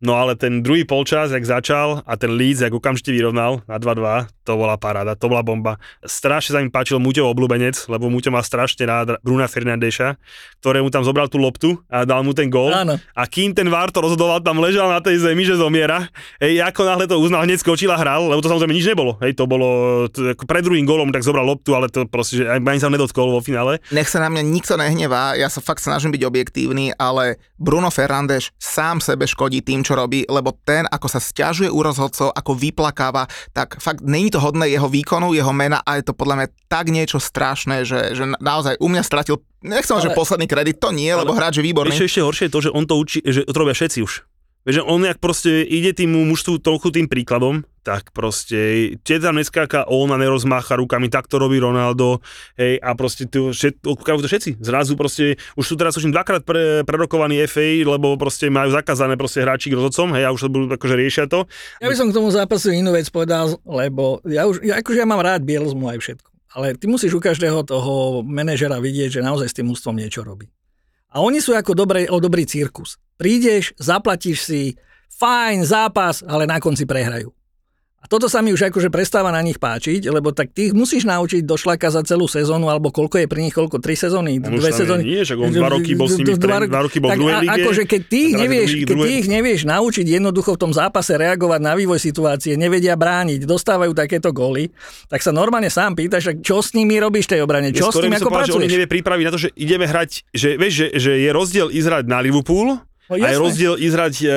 no 0.05 0.15
ale 0.15 0.37
ten 0.37 0.61
druhý 0.61 0.85
polčas, 0.85 1.33
jak 1.33 1.41
začal 1.41 2.05
a 2.05 2.13
ten 2.15 2.31
Leeds, 2.31 2.61
jak 2.61 2.71
okamžite 2.71 3.09
vyrovnal 3.09 3.65
na 3.65 3.81
2-2, 3.81 4.29
to 4.45 4.53
bola 4.53 4.77
paráda, 4.77 5.17
to 5.17 5.25
bola 5.25 5.41
bomba. 5.41 5.81
Strašne 6.05 6.51
sa 6.53 6.61
mi 6.61 6.69
páčil 6.69 7.01
Muťov 7.01 7.33
obľúbenec, 7.33 7.89
lebo 7.89 8.13
Muťo 8.13 8.29
má 8.29 8.45
strašne 8.45 8.85
rád 8.85 9.17
Bruna 9.25 9.49
Fernandeša, 9.49 10.21
ktorému 10.61 10.93
tam 10.93 11.01
zobral 11.01 11.25
tú 11.25 11.41
loptu 11.41 11.81
a 11.89 12.05
dal 12.05 12.21
mu 12.21 12.37
ten 12.37 12.53
gól. 12.53 12.69
Áno. 12.69 13.01
A 13.17 13.25
kým 13.25 13.57
ten 13.57 13.65
VAR 13.73 13.89
to 13.89 14.05
rozhodoval, 14.05 14.45
tam 14.45 14.61
ležal 14.61 14.93
na 14.93 15.01
tej 15.01 15.25
zemi, 15.25 15.41
že 15.49 15.57
zomiera. 15.57 16.05
Hej, 16.37 16.61
ako 16.61 16.85
náhle 16.85 17.09
to 17.09 17.17
uznal, 17.17 17.41
hneď 17.41 17.65
skočil 17.65 17.89
a 17.89 17.97
hral, 17.97 18.29
lebo 18.29 18.37
to 18.45 18.53
samozrejme 18.53 18.77
nič 18.77 18.85
nebolo. 18.85 19.17
Hej, 19.25 19.33
to 19.33 19.49
bolo 19.49 19.67
ako 20.05 20.45
pred 20.45 20.61
druhým 20.61 20.85
gólom, 20.85 21.09
tak 21.09 21.25
zobral 21.25 21.49
loptu, 21.49 21.73
ale 21.73 21.89
to 21.89 22.05
proste, 22.05 22.45
že 22.45 22.45
ani 22.45 22.77
sa 22.77 22.93
nedotkol 22.93 23.33
vo 23.33 23.41
finále. 23.41 23.81
Nech 23.89 24.13
sa 24.13 24.21
na 24.21 24.29
mňa 24.29 24.43
nikto 24.45 24.77
nehnevá, 24.77 25.33
ja 25.33 25.49
sa 25.49 25.57
fakt 25.57 25.81
snažím 25.81 26.13
byť 26.13 26.21
objektívny, 26.21 26.93
ale 27.01 27.41
Bruno 27.57 27.89
Ferrandes 27.89 28.53
sám 28.61 29.01
sebe 29.01 29.25
škodí 29.25 29.65
tým, 29.65 29.81
čo 29.81 29.94
robí, 29.95 30.27
lebo 30.27 30.51
ten, 30.51 30.83
ako 30.85 31.07
sa 31.07 31.17
stiažuje 31.17 31.71
u 31.71 31.79
rozhodcov, 31.79 32.29
ako 32.29 32.51
vyplakáva, 32.53 33.25
tak 33.49 33.79
fakt 33.79 34.03
není 34.03 34.27
to 34.27 34.37
hodné 34.37 34.67
jeho 34.67 34.85
výkonu, 34.85 35.31
jeho 35.31 35.55
mena 35.55 35.79
a 35.81 35.95
je 35.95 36.05
to 36.05 36.13
podľa 36.13 36.35
mňa 36.43 36.47
tak 36.67 36.91
niečo 36.91 37.17
strašné, 37.17 37.87
že, 37.87 38.13
že 38.13 38.27
na- 38.27 38.37
naozaj 38.37 38.75
u 38.77 38.87
mňa 38.91 39.01
stratil, 39.01 39.39
nechcem, 39.63 39.97
že 39.97 40.11
Ale- 40.11 40.19
posledný 40.19 40.45
kredit, 40.45 40.77
to 40.77 40.91
nie, 40.91 41.09
lebo 41.09 41.31
hráč 41.31 41.57
je 41.57 41.65
výborný. 41.65 41.95
Ešte, 41.95 42.05
ešte 42.11 42.21
horšie 42.21 42.45
je 42.47 42.53
to, 42.53 42.59
že 42.61 42.69
on 42.69 42.83
to 42.83 42.95
učí, 42.99 43.19
že 43.23 43.47
to 43.47 43.55
robia 43.55 43.73
všetci 43.73 43.99
už. 44.03 44.13
Vieš, 44.65 44.75
že 44.81 44.83
on 44.83 45.05
jak 45.05 45.21
proste 45.21 45.61
ide 45.61 45.93
tým 45.93 46.09
mužstvu 46.25 46.57
trochu 46.57 46.89
tým 46.89 47.05
príkladom, 47.05 47.61
tak 47.85 48.09
proste 48.09 48.89
tie 49.05 49.21
tam 49.21 49.37
neskáka 49.37 49.85
on 49.85 50.09
a 50.09 50.17
nerozmácha 50.17 50.73
rukami, 50.73 51.13
tak 51.13 51.29
to 51.29 51.37
robí 51.37 51.61
Ronaldo, 51.61 52.17
hej, 52.57 52.81
a 52.81 52.97
proste 52.97 53.29
to, 53.29 53.53
všet, 53.53 53.85
to 53.85 53.93
všetci. 54.25 54.57
Zrazu 54.57 54.97
proste, 54.97 55.37
už 55.53 55.65
sú 55.69 55.75
teraz 55.77 55.93
už 55.93 56.09
dvakrát 56.09 56.41
pre, 56.41 56.81
prerokovaní 56.81 57.45
FA, 57.45 57.85
lebo 57.85 58.17
proste 58.17 58.49
majú 58.49 58.73
zakázané 58.73 59.13
proste 59.13 59.45
hráči 59.45 59.69
k 59.69 59.77
rozhodcom, 59.77 60.17
hej, 60.17 60.25
a 60.25 60.33
už 60.33 60.41
to 60.41 60.49
budú 60.49 60.65
akože 60.73 60.95
riešia 60.97 61.29
to. 61.29 61.45
Ja 61.77 61.85
by 61.85 61.95
som 61.95 62.09
k 62.09 62.17
tomu 62.17 62.33
zápasu 62.33 62.73
inú 62.73 62.89
vec 62.97 63.05
povedal, 63.13 63.53
lebo 63.61 64.25
ja 64.25 64.49
už, 64.49 64.65
ja, 64.65 64.81
akože 64.81 65.05
ja 65.05 65.07
mám 65.07 65.21
rád 65.21 65.45
Bielzmu 65.45 65.85
aj 65.93 66.01
všetko. 66.01 66.29
Ale 66.55 66.73
ty 66.73 66.89
musíš 66.89 67.13
u 67.13 67.21
každého 67.21 67.67
toho 67.67 68.23
manažera 68.23 68.81
vidieť, 68.81 69.19
že 69.19 69.21
naozaj 69.21 69.51
s 69.51 69.57
tým 69.61 69.69
ústvom 69.69 69.93
niečo 69.93 70.25
robí. 70.25 70.49
A 71.11 71.19
oni 71.19 71.43
sú 71.43 71.51
ako 71.51 71.75
dobrý, 71.75 72.07
o 72.07 72.17
dobrý 72.17 72.47
cirkus. 72.47 72.95
Prídeš, 73.19 73.75
zaplatíš 73.75 74.39
si, 74.43 74.61
fajn, 75.19 75.63
zápas, 75.67 76.23
ale 76.23 76.47
na 76.47 76.59
konci 76.59 76.83
prehrajú. 76.83 77.31
A 78.05 78.07
toto 78.07 78.29
sa 78.29 78.45
mi 78.45 78.53
už 78.53 78.69
akože 78.69 78.93
prestáva 78.93 79.33
na 79.33 79.41
nich 79.41 79.57
páčiť, 79.57 80.13
lebo 80.13 80.29
tak 80.29 80.53
ty 80.53 80.69
ich 80.69 80.77
musíš 80.77 81.09
naučiť 81.09 81.41
do 81.41 81.57
šlaka 81.57 81.89
za 81.89 82.05
celú 82.05 82.29
sezónu, 82.29 82.69
alebo 82.69 82.93
koľko 82.93 83.17
je 83.17 83.25
pri 83.25 83.49
nich, 83.49 83.55
koľko, 83.57 83.81
tri 83.81 83.97
sezóny, 83.97 84.37
On 84.45 84.53
už 84.53 84.61
dve 84.61 84.71
sezóny. 84.77 85.01
Nie, 85.01 85.25
však 85.25 85.37
on 85.41 85.49
dva 85.49 85.73
roky 85.73 85.97
bol 85.97 86.05
s 86.05 86.21
nimi, 86.21 86.37
Dva 86.37 86.69
dva 86.69 86.81
roky 86.85 87.01
bol 87.01 87.09
tak 87.09 87.17
druhej 87.17 87.37
lige. 87.41 87.61
Akože 87.65 87.83
keď 87.89 88.01
ty 88.05 88.19
ich 88.29 88.35
nevieš, 88.37 88.69
keď 88.85 88.95
ty 89.01 89.11
ich 89.25 89.25
nevieš 89.25 89.61
naučiť 89.65 90.05
jednoducho 90.05 90.53
v 90.53 90.59
tom 90.61 90.69
zápase 90.69 91.17
reagovať 91.17 91.59
na 91.65 91.73
vývoj 91.73 91.97
situácie, 91.97 92.53
nevedia 92.53 92.93
brániť, 92.93 93.49
dostávajú 93.49 93.97
takéto 93.97 94.29
góly, 94.29 94.69
tak 95.09 95.25
sa 95.25 95.33
normálne 95.33 95.73
sám 95.73 95.97
pýtaš, 95.97 96.29
že 96.29 96.33
čo 96.45 96.61
s 96.61 96.77
nimi 96.77 97.01
robíš 97.01 97.25
tej 97.25 97.41
obrane, 97.41 97.73
čo 97.73 97.89
s 97.89 97.97
tým 97.97 98.13
ako 98.13 98.29
povedal, 98.29 98.45
že 98.45 98.53
on 98.53 98.61
pracuješ? 98.61 98.73
nevie 98.77 98.87
pripraviť 99.01 99.23
na 99.25 99.31
to, 99.33 99.39
že 99.41 99.49
ideme 99.57 99.89
hrať, 99.89 100.29
že 100.29 100.49
vieš, 100.61 100.73
že, 100.77 100.87
že 101.01 101.11
je 101.25 101.29
rozdiel 101.33 101.67
ísť 101.73 101.87
hrať 101.89 102.05
na 102.05 102.21
Liverpool, 102.21 102.77
No 103.09 103.15
a 103.15 103.17
je 103.21 103.37
jasné. 103.37 103.43
rozdiel 103.43 103.73
hrať 103.77 104.15
e, 104.25 104.27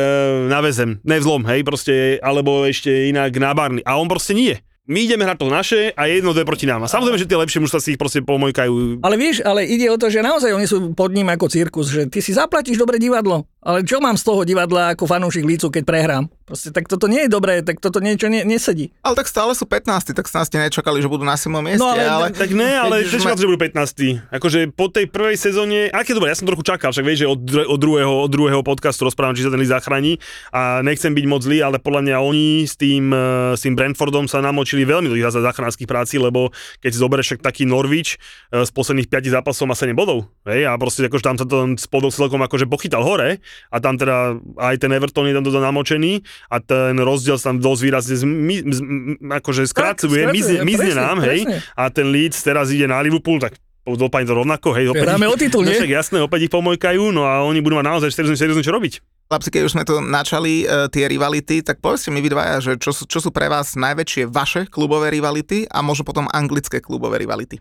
na 0.53 0.61
väzem, 0.61 1.01
ne 1.01 1.17
vzlom, 1.17 1.43
hej, 1.49 1.65
proste, 1.65 2.21
alebo 2.21 2.69
ešte 2.69 3.09
inak 3.09 3.33
na 3.41 3.57
barny. 3.57 3.81
A 3.85 3.97
on 3.97 4.09
proste 4.09 4.37
nie. 4.37 4.61
My 4.89 5.05
ideme 5.05 5.29
hrať 5.29 5.37
to 5.37 5.53
naše 5.53 5.81
a 5.93 6.09
je 6.09 6.17
jedno, 6.17 6.33
to 6.33 6.41
je 6.41 6.49
proti 6.49 6.65
nám. 6.65 6.81
A 6.81 6.89
samozrejme, 6.89 7.21
že 7.21 7.29
tie 7.29 7.37
lepšie 7.37 7.61
mužstva 7.61 7.77
si 7.77 7.93
ich 7.93 8.01
proste 8.01 8.25
pomojkajú. 8.25 9.05
Ale 9.05 9.21
vieš, 9.21 9.45
ale 9.45 9.69
ide 9.69 9.85
o 9.93 10.01
to, 10.01 10.09
že 10.09 10.25
naozaj 10.25 10.57
oni 10.57 10.65
sú 10.65 10.97
pod 10.97 11.13
ním 11.13 11.29
ako 11.29 11.45
cirkus, 11.53 11.93
že 11.93 12.09
ty 12.09 12.25
si 12.25 12.33
zaplatíš 12.33 12.81
dobre 12.81 12.97
divadlo, 12.97 13.45
ale 13.59 13.83
čo 13.83 13.99
mám 13.99 14.15
z 14.15 14.23
toho 14.23 14.43
divadla 14.43 14.95
ako 14.95 15.05
fanúšik 15.05 15.43
lícu, 15.43 15.67
keď 15.69 15.83
prehrám? 15.83 16.25
Proste 16.49 16.73
tak 16.73 16.89
toto 16.89 17.05
nie 17.05 17.27
je 17.27 17.31
dobré, 17.31 17.61
tak 17.61 17.77
toto 17.77 18.01
niečo 18.01 18.25
ne, 18.27 18.41
nesedí. 18.41 18.89
Ale 19.05 19.13
tak 19.13 19.29
stále 19.29 19.53
sú 19.53 19.69
15, 19.69 20.17
tak 20.17 20.25
ste 20.25 20.57
nečakali, 20.57 21.05
že 21.05 21.11
budú 21.11 21.21
na 21.21 21.37
7. 21.37 21.61
mieste, 21.61 21.77
No, 21.77 21.93
ale- 21.93 22.09
ale, 22.09 22.27
Tak 22.33 22.57
ne, 22.57 22.71
ale 22.73 23.05
teším 23.05 23.29
ma- 23.29 23.37
že 23.37 23.45
budú 23.45 23.61
15. 23.61 24.25
Akože 24.33 24.73
po 24.73 24.89
tej 24.89 25.13
prvej 25.13 25.37
sezóne, 25.37 25.93
aké 25.93 26.17
dobre, 26.17 26.33
ja 26.33 26.39
som 26.39 26.49
trochu 26.49 26.65
čakal, 26.65 26.89
však 26.89 27.05
vieš, 27.05 27.19
že 27.21 27.29
od, 27.29 27.41
od, 27.69 27.77
druhého, 27.77 28.25
od 28.25 28.31
druhého 28.33 28.63
podcastu 28.65 29.05
rozprávam, 29.05 29.37
či 29.37 29.45
sa 29.45 29.53
ten 29.53 29.61
list 29.61 29.69
zachráni 29.69 30.17
a 30.49 30.81
nechcem 30.81 31.13
byť 31.13 31.25
moc 31.27 31.45
zlý, 31.45 31.61
ale 31.61 31.77
podľa 31.77 32.01
mňa 32.01 32.17
oni 32.19 32.65
s 32.65 32.75
tým, 32.75 33.13
eh, 33.13 33.53
s 33.53 33.61
tým 33.61 33.77
Brentfordom 33.77 34.25
sa 34.25 34.41
namočili 34.41 34.89
veľmi 34.89 35.07
do 35.07 35.21
tých 35.21 35.29
zase 35.29 35.45
záchranárskych 35.45 35.85
prací, 35.85 36.17
lebo 36.17 36.49
keď 36.81 36.91
si 36.91 36.99
zoberieš 36.99 37.27
však 37.29 37.43
taký 37.45 37.69
Norwich 37.69 38.17
eh, 38.49 38.65
z 38.65 38.71
posledných 38.73 39.11
5 39.11 39.29
zápasov 39.29 39.69
má 39.69 39.77
7 39.77 39.93
bodov, 39.93 40.25
hej, 40.49 40.65
a 40.65 40.73
proste 40.75 41.05
akože 41.05 41.25
tam 41.25 41.37
sa 41.37 41.45
ten 41.45 41.77
spodok 41.77 42.09
celkom 42.09 42.41
akože 42.41 42.65
pochytal 42.65 43.05
hore 43.05 43.37
a 43.69 43.77
tam 43.79 43.95
teda 43.97 44.37
aj 44.59 44.77
ten 44.81 44.91
Everton 44.93 45.27
je 45.29 45.35
tam 45.37 45.45
dosť 45.45 45.59
namočený 45.61 46.13
a 46.53 46.57
ten 46.61 46.97
rozdiel 46.99 47.37
sa 47.37 47.53
tam 47.53 47.59
dosť 47.63 47.81
výrazne 47.85 48.17
zmi, 48.17 48.57
z, 48.69 48.81
akože 49.29 49.63
skracuje, 49.69 50.25
skracuje, 50.27 50.35
mizne, 50.35 50.57
mizne 50.65 50.93
presne, 50.93 51.01
nám, 51.01 51.19
hej, 51.25 51.41
presne. 51.45 51.59
a 51.75 51.83
ten 51.93 52.07
Leeds 52.09 52.39
teraz 52.41 52.71
ide 52.73 52.87
na 52.87 52.99
Liverpool, 53.01 53.39
tak 53.39 53.57
dopadne 53.89 54.29
to 54.29 54.37
rovnako, 54.37 54.69
hej, 54.77 54.93
opäť 54.93 55.09
Hráme 55.09 55.25
ich, 55.25 55.33
o 55.33 55.37
titul, 55.41 55.63
no 55.65 55.73
nie? 55.73 55.81
však 55.81 55.93
jasné, 55.93 56.19
opäť 56.21 56.49
ich 56.49 56.53
pomojkajú, 56.53 57.09
no 57.09 57.25
a 57.25 57.41
oni 57.41 57.65
budú 57.65 57.81
mať 57.81 57.87
naozaj 57.89 58.11
seriózne, 58.13 58.37
seriózne 58.37 58.65
čo 58.65 58.75
robiť. 58.77 59.01
Chlapci, 59.29 59.49
keď 59.53 59.63
už 59.69 59.73
sme 59.77 59.85
tu 59.85 60.01
načali 60.01 60.65
uh, 60.65 60.89
tie 60.89 61.05
rivality, 61.05 61.61
tak 61.61 61.85
povedzte 61.85 62.09
mi 62.09 62.25
vy 62.25 62.33
dvaja, 62.33 62.65
že 62.65 62.73
čo, 62.81 62.97
sú- 62.97 63.05
čo 63.05 63.21
sú 63.21 63.29
pre 63.29 63.45
vás 63.53 63.77
najväčšie 63.77 64.25
vaše 64.25 64.65
klubové 64.73 65.13
rivality 65.13 65.69
a 65.69 65.85
možno 65.85 66.09
potom 66.09 66.25
anglické 66.33 66.81
klubové 66.81 67.21
rivality. 67.21 67.61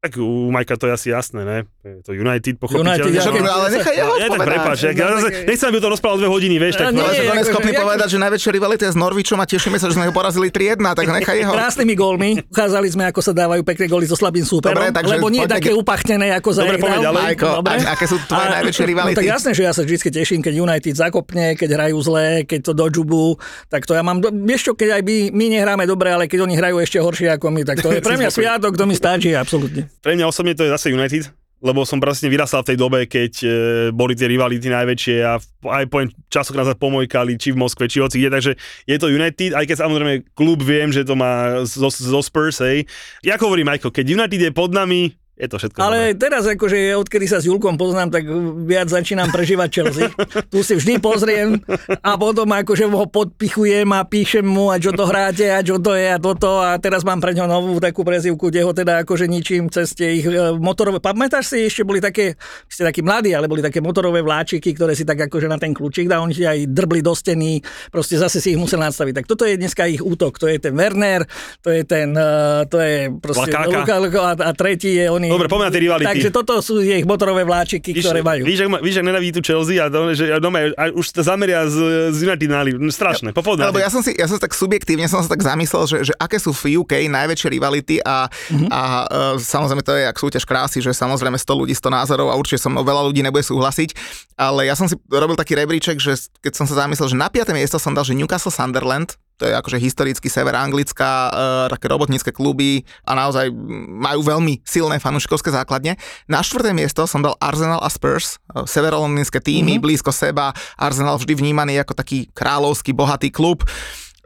Tak 0.00 0.16
u 0.16 0.48
Majka 0.48 0.80
to 0.80 0.88
je 0.88 0.92
asi 0.92 1.08
jasné, 1.12 1.44
ne? 1.44 1.58
Je 1.84 2.00
to 2.00 2.16
United, 2.16 2.56
pochopiteľne. 2.56 3.04
United, 3.04 3.12
ja 3.12 3.28
viem, 3.28 3.44
ale 3.44 3.66
nechaj 3.70 3.92
jeho 3.92 4.12
Ja 4.16 4.26
tak 4.26 4.40
prepáč, 4.42 4.78
ja, 4.80 4.90
ja, 4.90 5.12
nechcem, 5.44 5.66
aby 5.68 5.76
to 5.76 5.92
rozprával 5.92 6.16
dve 6.16 6.32
hodiny, 6.32 6.56
vieš, 6.56 6.80
tak 6.80 6.88
A 6.88 6.90
nie, 6.90 6.98
to 6.98 7.12
akože- 7.20 7.36
neschopný 7.36 7.70
ako- 7.70 7.84
povedať, 7.84 8.08
že 8.08 8.18
najväčšia 8.18 8.50
rivalita 8.50 8.82
je 8.82 8.92
s 8.92 8.98
Norvičom 8.98 9.36
a 9.36 9.44
tešíme 9.44 9.76
sa, 9.76 9.92
že 9.92 10.00
sme 10.00 10.08
ho 10.08 10.14
porazili 10.16 10.48
3-1, 10.48 10.96
tak 10.96 11.04
nechaj 11.04 11.36
jeho. 11.36 11.52
Krásnymi 11.52 11.94
gólmi. 11.94 12.30
Ukázali 12.42 12.88
sme, 12.88 13.12
ako 13.12 13.20
sa 13.20 13.32
dávajú 13.36 13.60
pekné 13.60 13.84
góly 13.86 14.08
so 14.08 14.16
slabým 14.16 14.40
súperom. 14.42 14.72
Dobre, 14.72 14.88
takže 14.88 15.12
lebo 15.12 15.28
nie 15.28 15.44
poďme 15.44 15.52
také 15.52 15.70
upachtené, 15.76 16.26
ako 16.32 16.48
za 16.48 16.60
Dobre, 16.64 16.76
poďme 16.80 16.98
ďalej. 17.04 17.20
Majko, 17.20 17.48
Dobre. 17.60 17.76
a- 17.76 17.88
aké 17.92 18.04
sú 18.08 18.16
tvoje 18.24 18.46
A- 18.46 18.52
najväčšie 18.56 18.84
rivality? 18.88 19.12
No 19.12 19.20
tak 19.20 19.28
jasné, 19.30 19.50
že 19.52 19.62
ja 19.62 19.72
sa 19.76 19.84
vždy 19.84 19.96
teším, 20.10 20.40
keď 20.40 20.54
United 20.56 20.94
zakopne, 20.96 21.52
keď 21.54 21.76
hrajú 21.76 22.00
zle, 22.00 22.48
keď 22.48 22.60
to 22.62 22.72
do 22.72 22.88
džubu, 22.88 23.36
tak 23.68 23.84
to 23.84 23.92
ja 23.92 24.00
mám, 24.00 24.16
vieš 24.48 24.64
čo, 24.64 24.72
keď 24.72 24.96
aj 24.96 25.02
my, 25.28 25.44
nehráme 25.50 25.84
dobre, 25.84 26.08
ale 26.08 26.24
keď 26.24 26.48
oni 26.48 26.56
hrajú 26.56 26.80
ešte 26.80 26.96
horšie 26.96 27.36
ako 27.36 27.52
my, 27.52 27.68
tak 27.68 27.84
to 27.84 27.92
je 27.92 28.00
pre 28.00 28.16
mňa 28.16 28.32
sviatok, 28.32 28.72
to 28.72 28.88
mi 28.88 28.96
stačí, 28.96 29.36
absolútne. 29.36 29.89
Pre 30.00 30.16
mňa 30.16 30.28
osobne 30.28 30.56
to 30.56 30.64
je 30.64 30.72
zase 30.72 30.88
United, 30.88 31.28
lebo 31.60 31.84
som 31.84 32.00
presne 32.00 32.32
vyrastal 32.32 32.64
v 32.64 32.72
tej 32.72 32.78
dobe, 32.80 33.04
keď 33.04 33.32
e, 33.44 33.48
boli 33.92 34.16
tie 34.16 34.32
rivality 34.32 34.72
najväčšie 34.72 35.16
a 35.28 35.36
aj 35.76 35.84
poviem, 35.92 36.08
časokrát 36.32 36.64
sa 36.64 36.72
pomojkali, 36.72 37.36
či 37.36 37.52
v 37.52 37.60
Moskve, 37.60 37.84
či 37.84 38.00
hoci 38.00 38.16
kde, 38.16 38.32
takže 38.32 38.52
je 38.88 38.96
to 38.96 39.12
United, 39.12 39.52
aj 39.52 39.68
keď 39.68 39.76
samozrejme 39.84 40.24
klub 40.32 40.64
viem, 40.64 40.88
že 40.88 41.04
to 41.04 41.12
má 41.12 41.60
zo, 41.68 41.92
zo 41.92 42.20
Spurs, 42.24 42.64
hej. 42.64 42.88
Ja 43.20 43.36
hovorím, 43.36 43.68
Majko, 43.68 43.92
keď 43.92 44.08
United 44.08 44.40
je 44.40 44.52
pod 44.56 44.72
nami, 44.72 45.19
je 45.40 45.48
to 45.48 45.56
všetko 45.56 45.78
Ale 45.80 46.12
dobré. 46.12 46.20
teraz 46.20 46.44
akože 46.44 46.78
odkedy 47.00 47.24
sa 47.24 47.40
s 47.40 47.48
Julkom 47.48 47.80
poznám, 47.80 48.12
tak 48.12 48.28
viac 48.68 48.92
začínam 48.92 49.32
prežívať 49.32 49.68
Chelsea. 49.72 50.12
Tu 50.52 50.60
si 50.60 50.76
vždy 50.76 51.00
pozriem 51.00 51.56
a 52.04 52.20
potom 52.20 52.44
akože 52.44 52.84
ho 52.92 53.08
podpichujem 53.08 53.88
a 53.96 54.04
píšem 54.04 54.44
mu 54.44 54.68
a 54.68 54.76
čo 54.76 54.92
to 54.92 55.08
hráte 55.08 55.48
a 55.48 55.64
čo 55.64 55.80
to 55.80 55.96
je 55.96 56.12
a 56.12 56.20
toto 56.20 56.60
a 56.60 56.76
teraz 56.76 57.08
mám 57.08 57.24
pre 57.24 57.32
ňo 57.32 57.48
novú 57.48 57.80
takú 57.80 58.04
prezivku, 58.04 58.52
kde 58.52 58.68
ho 58.68 58.76
teda 58.76 59.00
akože 59.08 59.24
ničím 59.24 59.72
cez 59.72 59.96
tie 59.96 60.20
ich 60.20 60.28
e, 60.28 60.52
motorové, 60.60 61.00
pamätáš 61.00 61.56
si, 61.56 61.64
ešte 61.64 61.88
boli 61.88 62.04
také, 62.04 62.36
ste 62.68 62.84
takí 62.84 63.00
mladí, 63.00 63.32
ale 63.32 63.48
boli 63.48 63.64
také 63.64 63.80
motorové 63.80 64.20
vláčiky, 64.20 64.76
ktoré 64.76 64.92
si 64.92 65.08
tak 65.08 65.24
akože 65.30 65.48
na 65.48 65.56
ten 65.56 65.72
kľúčik 65.72 66.04
dá, 66.04 66.20
oni 66.20 66.36
si 66.36 66.44
aj 66.44 66.68
drbli 66.68 67.00
do 67.00 67.16
steny, 67.16 67.64
proste 67.88 68.20
zase 68.20 68.44
si 68.44 68.52
ich 68.52 68.60
musel 68.60 68.82
nastaviť. 68.84 69.24
Tak 69.24 69.26
toto 69.30 69.48
je 69.48 69.56
dneska 69.56 69.88
ich 69.88 70.04
útok, 70.04 70.36
to 70.36 70.50
je 70.50 70.60
ten 70.60 70.76
Werner, 70.76 71.24
to 71.64 71.72
je 71.72 71.82
ten, 71.88 72.12
e, 72.12 72.68
to 72.68 72.76
je 72.76 73.08
proste 73.16 73.48
Lakáka. 73.48 73.96
a, 74.20 74.32
a 74.36 74.52
tretí 74.52 75.00
je 75.00 75.08
oný 75.08 75.29
Dobre, 75.30 75.46
poďme 75.46 75.64
na 75.70 75.72
tie 75.72 75.82
rivality. 75.86 76.06
Takže 76.10 76.30
toto 76.34 76.52
sú 76.58 76.82
ich 76.82 77.06
motorové 77.06 77.46
vláčiky, 77.46 77.94
Víš, 77.94 78.04
ktoré 78.10 78.20
majú. 78.26 78.42
víš, 78.42 78.66
ak, 78.66 78.82
víš, 78.82 78.96
ak 78.98 79.04
nenavidí 79.06 79.32
tu 79.38 79.42
Chelsea 79.46 79.78
a, 79.78 79.86
to, 79.86 80.10
že 80.10 80.26
ja 80.26 80.42
doma, 80.42 80.74
a 80.74 80.90
už 80.90 81.06
to 81.14 81.22
zameria 81.22 81.70
z, 81.70 82.10
z 82.10 82.18
United 82.26 82.50
na 82.50 82.66
no, 82.66 82.90
strašné, 82.90 83.30
popovedať. 83.30 83.70
Lebo 83.70 83.78
ja 83.78 83.88
som 83.88 84.02
si, 84.02 84.10
ja 84.18 84.26
som 84.26 84.42
tak 84.42 84.50
subjektívne 84.52 85.06
som 85.06 85.22
sa 85.22 85.30
tak 85.30 85.46
zamyslel, 85.46 85.86
že, 85.86 85.96
že 86.10 86.12
aké 86.18 86.42
sú 86.42 86.50
v 86.50 86.82
UK 86.82 87.06
najväčšie 87.06 87.48
rivality 87.54 87.96
a, 88.02 88.26
mm-hmm. 88.26 88.68
a 88.68 88.80
uh, 89.06 89.34
samozrejme 89.38 89.86
to 89.86 89.94
je 89.94 90.02
jak 90.10 90.16
súťaž 90.18 90.44
krásy, 90.44 90.78
že 90.82 90.90
samozrejme 90.90 91.38
100 91.38 91.60
ľudí, 91.62 91.74
100 91.78 91.94
názorov 91.94 92.28
a 92.32 92.34
určite 92.34 92.66
so 92.66 92.68
mnou 92.72 92.82
veľa 92.82 93.06
ľudí 93.06 93.22
nebude 93.22 93.46
súhlasiť, 93.46 93.94
ale 94.34 94.66
ja 94.66 94.74
som 94.74 94.90
si 94.90 94.98
robil 95.06 95.38
taký 95.38 95.54
rebríček, 95.54 96.02
že 96.02 96.18
keď 96.42 96.52
som 96.58 96.66
sa 96.66 96.86
zamyslel, 96.86 97.12
že 97.12 97.16
na 97.16 97.30
5. 97.30 97.54
miesto 97.54 97.78
som 97.78 97.94
dal, 97.94 98.02
že 98.02 98.18
Newcastle 98.18 98.52
Sunderland, 98.52 99.14
to 99.40 99.48
je 99.48 99.56
akože 99.56 99.80
historický 99.80 100.28
sever 100.28 100.52
Anglická, 100.52 101.32
e, 101.32 101.72
také 101.72 101.88
robotnícke 101.88 102.28
kluby 102.28 102.84
a 103.08 103.16
naozaj 103.16 103.48
majú 103.88 104.20
veľmi 104.20 104.60
silné 104.68 105.00
fanúšikovské 105.00 105.48
základne. 105.48 105.96
Na 106.28 106.44
štvrté 106.44 106.76
miesto 106.76 107.08
som 107.08 107.24
dal 107.24 107.40
Arsenal 107.40 107.80
a 107.80 107.88
Spurs, 107.88 108.36
e, 108.52 108.68
severolondýnske 108.68 109.40
týmy, 109.40 109.80
mm-hmm. 109.80 109.84
blízko 109.88 110.12
seba, 110.12 110.52
Arsenal 110.76 111.16
vždy 111.16 111.32
vnímaný 111.32 111.80
ako 111.80 111.96
taký 111.96 112.28
kráľovský, 112.36 112.92
bohatý 112.92 113.32
klub. 113.32 113.64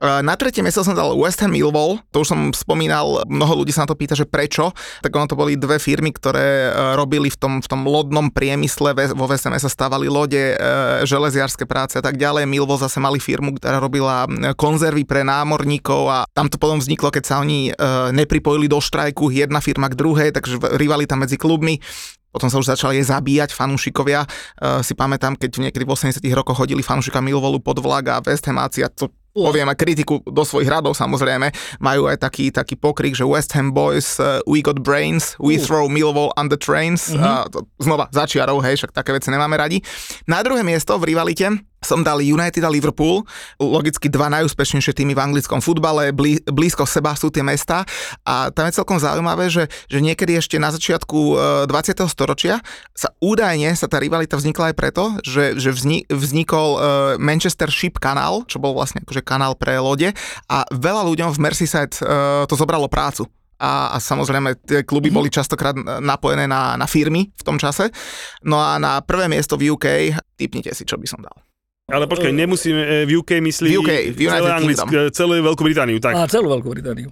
E, 0.01 0.23
Na 0.23 0.35
tretie 0.35 0.63
miesto 0.63 0.83
som 0.83 0.95
dal 0.95 1.15
West 1.15 1.39
Ham 1.41 1.55
Millwall, 1.55 2.03
to 2.11 2.23
už 2.23 2.29
som 2.31 2.41
spomínal, 2.51 3.23
mnoho 3.27 3.63
ľudí 3.63 3.71
sa 3.71 3.87
na 3.87 3.91
to 3.91 3.99
pýta, 3.99 4.15
že 4.15 4.27
prečo, 4.27 4.75
tak 5.01 5.15
ono 5.15 5.31
to 5.31 5.39
boli 5.39 5.55
dve 5.55 5.79
firmy, 5.79 6.11
ktoré 6.11 6.69
e, 6.69 6.99
robili 6.99 7.31
v 7.31 7.37
tom, 7.39 7.53
v 7.63 7.69
tom 7.69 7.87
lodnom 7.87 8.31
priemysle, 8.31 8.95
vo 9.15 9.27
West 9.31 9.47
Hame 9.47 9.59
sa 9.59 9.71
stavali 9.71 10.11
lode, 10.11 10.55
e, 10.55 10.57
železiarske 11.07 11.65
práce 11.65 11.99
a 11.99 12.03
tak 12.03 12.19
ďalej. 12.19 12.47
Millwall 12.47 12.81
zase 12.81 12.99
mali 12.99 13.19
firmu, 13.19 13.55
ktorá 13.59 13.79
robila 13.79 14.27
e, 14.27 14.53
konzervy 14.55 15.07
pre 15.07 15.23
námorníkov 15.23 16.03
a 16.11 16.19
tam 16.31 16.51
to 16.51 16.59
potom 16.59 16.83
vzniklo, 16.83 17.11
keď 17.11 17.25
sa 17.25 17.35
oni 17.41 17.71
e, 17.71 17.73
nepripojili 18.13 18.67
do 18.67 18.83
štrajku 18.83 19.31
jedna 19.31 19.63
firma 19.63 19.87
k 19.87 19.99
druhej, 19.99 20.29
takže 20.35 20.59
v- 20.59 20.75
rivalita 20.77 21.15
medzi 21.15 21.39
klubmi. 21.39 21.79
Potom 22.35 22.51
sa 22.51 22.59
už 22.59 22.67
začali 22.67 22.99
aj 22.99 23.15
zabíjať 23.15 23.51
fanúšikovia. 23.55 24.27
Uh, 24.59 24.83
si 24.83 24.99
pamätám, 24.99 25.39
keď 25.39 25.71
niekedy 25.71 25.87
v 25.87 25.95
80 25.95 26.19
rokoch 26.35 26.59
hodili 26.59 26.83
fanúšika 26.83 27.23
Millwallu 27.23 27.63
pod 27.63 27.79
vlak 27.79 28.11
a 28.11 28.19
West 28.27 28.43
Hamáci 28.51 28.83
a 28.83 28.91
to 28.91 29.07
poviem 29.35 29.67
aj 29.67 29.79
kritiku 29.83 30.23
do 30.23 30.47
svojich 30.47 30.71
radov 30.71 30.95
samozrejme, 30.95 31.51
majú 31.83 32.07
aj 32.07 32.23
taký, 32.23 32.55
taký 32.55 32.79
pokrik, 32.79 33.19
že 33.19 33.27
West 33.27 33.51
Ham 33.59 33.75
boys, 33.75 34.23
uh, 34.23 34.39
we 34.47 34.63
got 34.63 34.81
brains, 34.81 35.35
we 35.43 35.59
throw 35.59 35.91
Millwall 35.91 36.31
the 36.47 36.57
trains. 36.57 37.11
Uh, 37.11 37.45
to, 37.51 37.67
znova 37.83 38.07
začiarov, 38.15 38.63
hej, 38.63 38.79
však 38.79 38.95
také 38.95 39.11
veci 39.11 39.35
nemáme 39.35 39.59
radi. 39.59 39.83
Na 40.31 40.41
druhé 40.47 40.63
miesto 40.63 40.95
v 40.97 41.11
rivalite 41.13 41.51
som 41.85 42.01
dal 42.01 42.25
United 42.25 42.65
a 42.65 42.71
Liverpool, 42.73 43.23
logicky 43.61 44.09
dva 44.09 44.33
najúspešnejšie 44.33 44.97
týmy 44.97 45.13
v 45.13 45.21
anglickom 45.21 45.61
futbale, 45.61 46.11
blí, 46.11 46.41
blízko 46.49 46.89
seba 46.89 47.13
sú 47.15 47.29
tie 47.29 47.45
mesta 47.45 47.85
a 48.25 48.51
tam 48.51 48.67
je 48.67 48.77
celkom 48.81 48.99
zaujímavé, 48.99 49.53
že, 49.53 49.69
že 49.87 50.01
niekedy 50.01 50.41
ešte 50.41 50.57
na 50.57 50.73
začiatku 50.73 51.19
e, 51.65 51.71
20. 51.71 52.05
storočia 52.09 52.65
sa 52.97 53.13
údajne 53.21 53.71
sa 53.77 53.87
tá 53.87 54.01
rivalita 54.01 54.35
vznikla 54.41 54.73
aj 54.73 54.75
preto, 54.75 55.05
že, 55.23 55.61
že 55.61 55.71
vzni, 55.71 56.09
vznikol 56.09 56.69
e, 56.75 56.79
Manchester 57.21 57.69
Ship 57.69 57.95
Canal, 58.01 58.49
čo 58.49 58.59
bol 58.59 58.73
vlastne 58.75 59.05
akože 59.05 59.23
kanál 59.23 59.55
pre 59.55 59.77
lode 59.79 60.11
a 60.49 60.59
veľa 60.73 61.05
ľuďom 61.07 61.31
v 61.37 61.43
Merseyside 61.45 61.95
e, 62.01 62.03
to 62.49 62.55
zobralo 62.57 62.89
prácu 62.89 63.29
a, 63.59 63.95
a 63.95 63.97
samozrejme 64.03 64.61
tie 64.67 64.83
kluby 64.83 65.09
boli 65.09 65.31
častokrát 65.31 65.75
napojené 66.03 66.51
na, 66.51 66.75
na 66.75 66.87
firmy 66.91 67.31
v 67.31 67.43
tom 67.47 67.57
čase. 67.57 67.89
No 68.43 68.59
a 68.59 68.77
na 68.83 68.99
prvé 69.01 69.31
miesto 69.31 69.55
v 69.55 69.73
UK, 69.73 69.87
typnite 70.35 70.75
si, 70.75 70.83
čo 70.83 70.99
by 70.99 71.07
som 71.07 71.23
dal. 71.23 71.37
Ale 71.85 72.09
počkaj, 72.09 72.33
nemusíme, 72.33 72.81
e, 72.81 72.97
v 73.05 73.21
UK 73.21 73.45
myslí 73.45 73.69
V 73.69 73.77
UK, 73.77 73.91
v 74.17 74.21
United 74.25 74.41
celé 74.41 74.57
Anglicko, 74.57 74.87
Kingdom. 74.89 75.13
celú 75.13 75.33
Veľkú 75.45 75.63
Britániu, 75.69 75.99
tak. 76.01 76.13
A 76.17 76.25
celú 76.25 76.49
Veľkú 76.49 76.69
Britániu. 76.73 77.09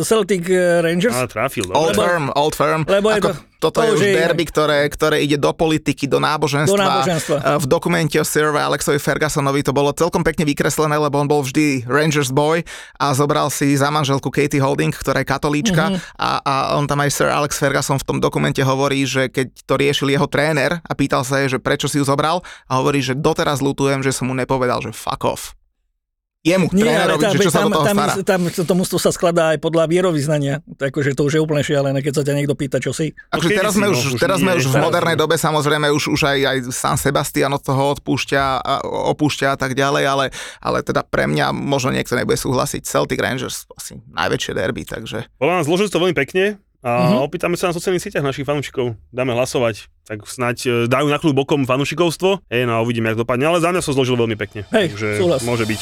Celtic 0.00 0.48
eh, 0.48 0.80
Rangers. 0.80 1.12
Á, 1.12 1.28
trafil, 1.28 1.68
Old 1.68 1.92
dobre. 1.92 2.06
firm, 2.08 2.24
old 2.32 2.54
firm. 2.54 2.80
Lebo 2.88 3.10
je 3.12 3.16
Ako, 3.20 3.28
to- 3.28 3.42
toto 3.60 3.78
to 3.78 3.86
je 3.86 3.90
už 3.92 4.00
je 4.00 4.12
derby, 4.16 4.48
ktoré, 4.48 4.88
ktoré 4.88 5.20
ide 5.20 5.36
do 5.36 5.52
politiky, 5.52 6.08
do 6.08 6.16
náboženstva. 6.16 6.72
Do 6.72 6.80
náboženstva. 6.80 7.36
Eh, 7.36 7.58
V 7.60 7.66
dokumente 7.68 8.16
o 8.16 8.24
Sir 8.24 8.48
Alexovi 8.48 8.96
Fergusonovi 8.96 9.60
to 9.60 9.70
bolo 9.70 9.92
celkom 9.92 10.24
pekne 10.24 10.42
vykreslené, 10.42 10.96
lebo 10.96 11.20
on 11.20 11.28
bol 11.28 11.44
vždy 11.44 11.84
Rangers 11.84 12.32
boy 12.32 12.64
a 12.96 13.12
zobral 13.12 13.52
si 13.52 13.76
za 13.76 13.92
manželku 13.92 14.32
Katie 14.32 14.58
Holding, 14.58 14.90
ktorá 14.90 15.20
je 15.20 15.28
katolíčka 15.28 15.92
Mhm. 15.92 15.98
a, 16.16 16.30
a 16.40 16.54
on 16.74 16.88
tam 16.88 16.98
aj 16.98 17.12
Sir 17.12 17.28
Alex 17.28 17.54
Ferguson 17.54 18.00
v 18.00 18.06
tom 18.06 18.18
dokumente 18.18 18.64
hovorí, 18.64 19.04
že 19.04 19.28
keď 19.28 19.46
to 19.62 19.74
riešil 19.76 20.08
jeho 20.08 20.24
tréner 20.24 20.80
a 20.80 20.92
pýtal 20.96 21.20
sa 21.20 21.44
jej, 21.44 21.52
že 21.52 21.58
prečo 21.60 21.84
si 21.84 22.00
ju 22.00 22.04
zobral 22.06 22.40
a 22.64 22.80
hovorí, 22.80 23.04
že 23.04 23.12
doteraz 23.12 23.60
lutujem, 23.60 24.00
že 24.00 24.16
som 24.16 24.24
mu 24.24 24.34
nepovedal, 24.34 24.80
že 24.80 24.90
fuck 24.90 25.28
off. 25.28 25.52
Jemu, 26.40 26.72
Nie, 26.72 26.88
ale 26.96 27.20
trénerovi, 27.20 27.20
tam, 27.20 27.30
že 27.30 27.38
čo 27.38 27.50
sa 27.50 27.58
tam, 27.58 27.66
do 27.66 27.74
toho 27.74 27.84
tam, 27.84 27.96
stará. 28.00 28.12
tam, 28.24 28.40
to 28.48 28.74
mústvo 28.74 28.96
sa 28.96 29.12
skladá 29.12 29.52
aj 29.52 29.58
podľa 29.58 29.84
vierovýznania. 29.86 30.64
Takže 30.72 31.12
to 31.12 31.28
už 31.28 31.36
je 31.36 31.40
úplne 31.40 31.60
šialené, 31.60 32.00
keď 32.00 32.12
sa 32.16 32.22
ťa 32.24 32.32
niekto 32.34 32.56
pýta, 32.56 32.80
čo 32.80 32.90
si. 32.90 33.12
Akože 33.28 33.52
teraz 33.52 33.76
sme 33.76 33.86
už, 33.86 34.16
už 34.16 34.16
teraz 34.16 34.40
nie, 34.40 34.48
sme 34.48 34.52
už 34.56 34.64
v 34.66 34.80
modernej 34.80 35.14
dobe, 35.14 35.36
samozrejme 35.36 35.92
už, 35.92 36.08
už 36.08 36.20
aj, 36.22 36.38
aj 36.40 36.56
San 36.70 36.96
Sebastian 36.96 37.52
od 37.52 37.60
toho 37.60 37.92
odpúšťa, 37.92 38.40
a 38.56 38.72
opúšťa 39.12 39.52
a 39.52 39.58
tak 39.58 39.76
ďalej, 39.76 40.02
ale, 40.02 40.24
ale 40.58 40.80
teda 40.80 41.02
pre 41.02 41.28
mňa 41.28 41.52
možno 41.52 41.90
niekto 41.90 42.16
nebude 42.16 42.36
súhlasiť. 42.36 42.82
Celtic 42.82 43.20
Rangers 43.20 43.68
asi 43.70 44.00
najväčšie 44.08 44.52
derby, 44.54 44.82
takže 44.82 45.28
Podľa 45.36 45.54
nás 45.54 45.64
zložili 45.64 45.92
to 45.92 46.00
veľmi 46.00 46.16
pekne 46.16 46.56
a 46.80 47.12
Mhm. 47.12 47.16
opýtame 47.20 47.60
sa 47.60 47.68
na 47.68 47.76
sociálnych 47.76 48.00
sieťach 48.00 48.24
našich 48.24 48.48
fanúšikov. 48.48 48.96
Dáme 49.12 49.36
hlasovať. 49.36 49.92
Tak 50.08 50.24
snáď 50.24 50.56
e, 50.58 50.70
dajú 50.88 51.06
na 51.06 51.20
kľúb 51.20 51.36
bokom 51.36 51.62
fanúšikovstvo. 51.62 52.48
Hej, 52.48 52.64
no 52.64 52.72
a 52.74 52.80
uvidíme, 52.80 53.12
ako 53.12 53.28
dopadne. 53.28 53.44
Ale 53.44 53.60
za 53.60 53.68
mňa 53.68 53.84
sa 53.84 53.92
zložil 53.92 54.16
veľmi 54.16 54.34
pekne. 54.34 54.64
Hej, 54.72 54.96
Takže 54.96 55.08
súhlas. 55.20 55.44
môže 55.44 55.68
byť. 55.68 55.80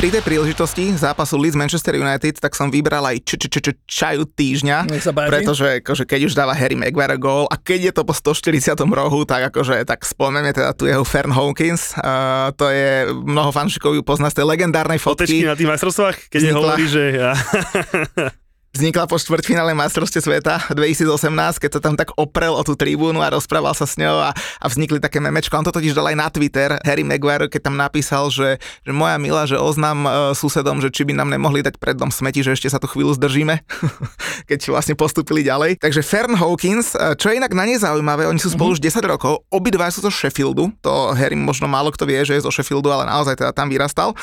Pri 0.00 0.08
tej 0.08 0.24
príležitosti 0.24 0.96
zápasu 0.96 1.36
Leeds 1.36 1.60
Manchester 1.60 1.92
United, 1.92 2.40
tak 2.40 2.56
som 2.56 2.72
vybral 2.72 3.04
aj 3.04 3.20
č- 3.20 3.36
č- 3.36 3.52
č- 3.52 3.60
č- 3.68 3.80
čaju 3.84 4.24
týždňa, 4.24 4.88
pretože 5.28 5.84
akože, 5.84 6.08
keď 6.08 6.20
už 6.24 6.32
dáva 6.32 6.56
Harry 6.56 6.72
Maguire 6.72 7.20
gól 7.20 7.44
a 7.52 7.60
keď 7.60 7.80
je 7.84 7.92
to 7.92 8.02
po 8.08 8.16
140. 8.16 8.80
rohu, 8.88 9.28
tak 9.28 9.52
akože 9.52 9.84
tak 9.84 10.00
spomeme 10.08 10.56
teda 10.56 10.72
tu 10.72 10.88
jeho 10.88 11.04
Fern 11.04 11.36
Hawkins, 11.36 11.92
uh, 12.00 12.48
to 12.56 12.72
je 12.72 13.12
mnoho 13.12 13.52
fanšikov 13.52 13.92
ju 13.92 14.00
pozná 14.00 14.32
z 14.32 14.40
tej 14.40 14.48
legendárnej 14.48 14.96
Fotečky 14.96 15.44
fotky. 15.44 15.52
na 15.52 15.56
tých 15.60 15.68
majstrovstvách, 15.68 16.16
keď 16.32 16.40
hovorí, 16.56 16.88
že... 16.88 17.02
Ja, 17.20 17.36
vznikla 18.70 19.10
po 19.10 19.18
štvrťfinále 19.18 19.74
majstrovstve 19.74 20.20
sveta 20.22 20.70
2018, 20.70 21.58
keď 21.58 21.70
sa 21.74 21.80
tam 21.82 21.94
tak 21.98 22.14
oprel 22.14 22.54
o 22.54 22.62
tú 22.62 22.78
tribúnu 22.78 23.18
a 23.18 23.34
rozprával 23.34 23.74
sa 23.74 23.82
s 23.82 23.98
ňou 23.98 24.22
a, 24.22 24.30
a 24.34 24.66
vznikli 24.70 25.02
také 25.02 25.18
memečka. 25.18 25.58
On 25.58 25.66
to 25.66 25.74
totiž 25.74 25.90
dal 25.90 26.06
aj 26.06 26.16
na 26.16 26.28
Twitter, 26.30 26.78
Harry 26.86 27.02
Maguire, 27.02 27.50
keď 27.50 27.66
tam 27.66 27.74
napísal, 27.74 28.30
že, 28.30 28.62
že 28.86 28.92
moja 28.94 29.18
milá, 29.18 29.42
že 29.50 29.58
oznám 29.58 29.98
uh, 30.06 30.12
susedom, 30.32 30.78
že 30.78 30.94
či 30.94 31.02
by 31.02 31.18
nám 31.18 31.34
nemohli 31.34 31.66
dať 31.66 31.82
pred 31.82 31.98
dom 31.98 32.14
smeti, 32.14 32.46
že 32.46 32.54
ešte 32.54 32.70
sa 32.70 32.78
tu 32.78 32.86
chvíľu 32.86 33.18
zdržíme, 33.18 33.58
keď 34.50 34.58
vlastne 34.70 34.94
postupili 34.94 35.42
ďalej. 35.42 35.82
Takže 35.82 36.06
Fern 36.06 36.38
Hawkins, 36.38 36.94
uh, 36.94 37.18
čo 37.18 37.34
je 37.34 37.42
inak 37.42 37.50
na 37.50 37.66
nezaujímavé, 37.66 38.30
oni 38.30 38.38
sú 38.38 38.54
spolu 38.54 38.78
mm-hmm. 38.78 38.86
už 38.86 39.02
10 39.02 39.12
rokov, 39.12 39.42
obidva 39.50 39.90
sú 39.90 40.06
zo 40.06 40.14
Sheffieldu, 40.14 40.70
to 40.78 41.10
Harry 41.18 41.34
možno 41.34 41.66
málo 41.66 41.90
kto 41.90 42.06
vie, 42.06 42.22
že 42.22 42.38
je 42.38 42.46
zo 42.46 42.54
Sheffieldu, 42.54 42.86
ale 42.86 43.10
naozaj 43.10 43.34
teda 43.34 43.50
tam 43.50 43.66
vyrastal. 43.66 44.14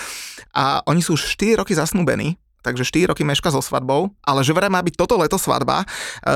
A 0.55 0.79
oni 0.87 1.03
sú 1.03 1.19
už 1.19 1.35
4 1.35 1.59
roky 1.59 1.75
zasnúbení 1.75 2.39
takže 2.67 2.83
4 2.83 3.15
roky 3.15 3.23
meška 3.23 3.47
so 3.47 3.63
svadbou, 3.63 4.11
ale 4.27 4.43
že 4.43 4.51
vraj 4.51 4.67
má 4.67 4.83
byť 4.83 4.95
toto 4.99 5.15
leto 5.15 5.39
svadba. 5.39 5.83
E, 5.83 5.85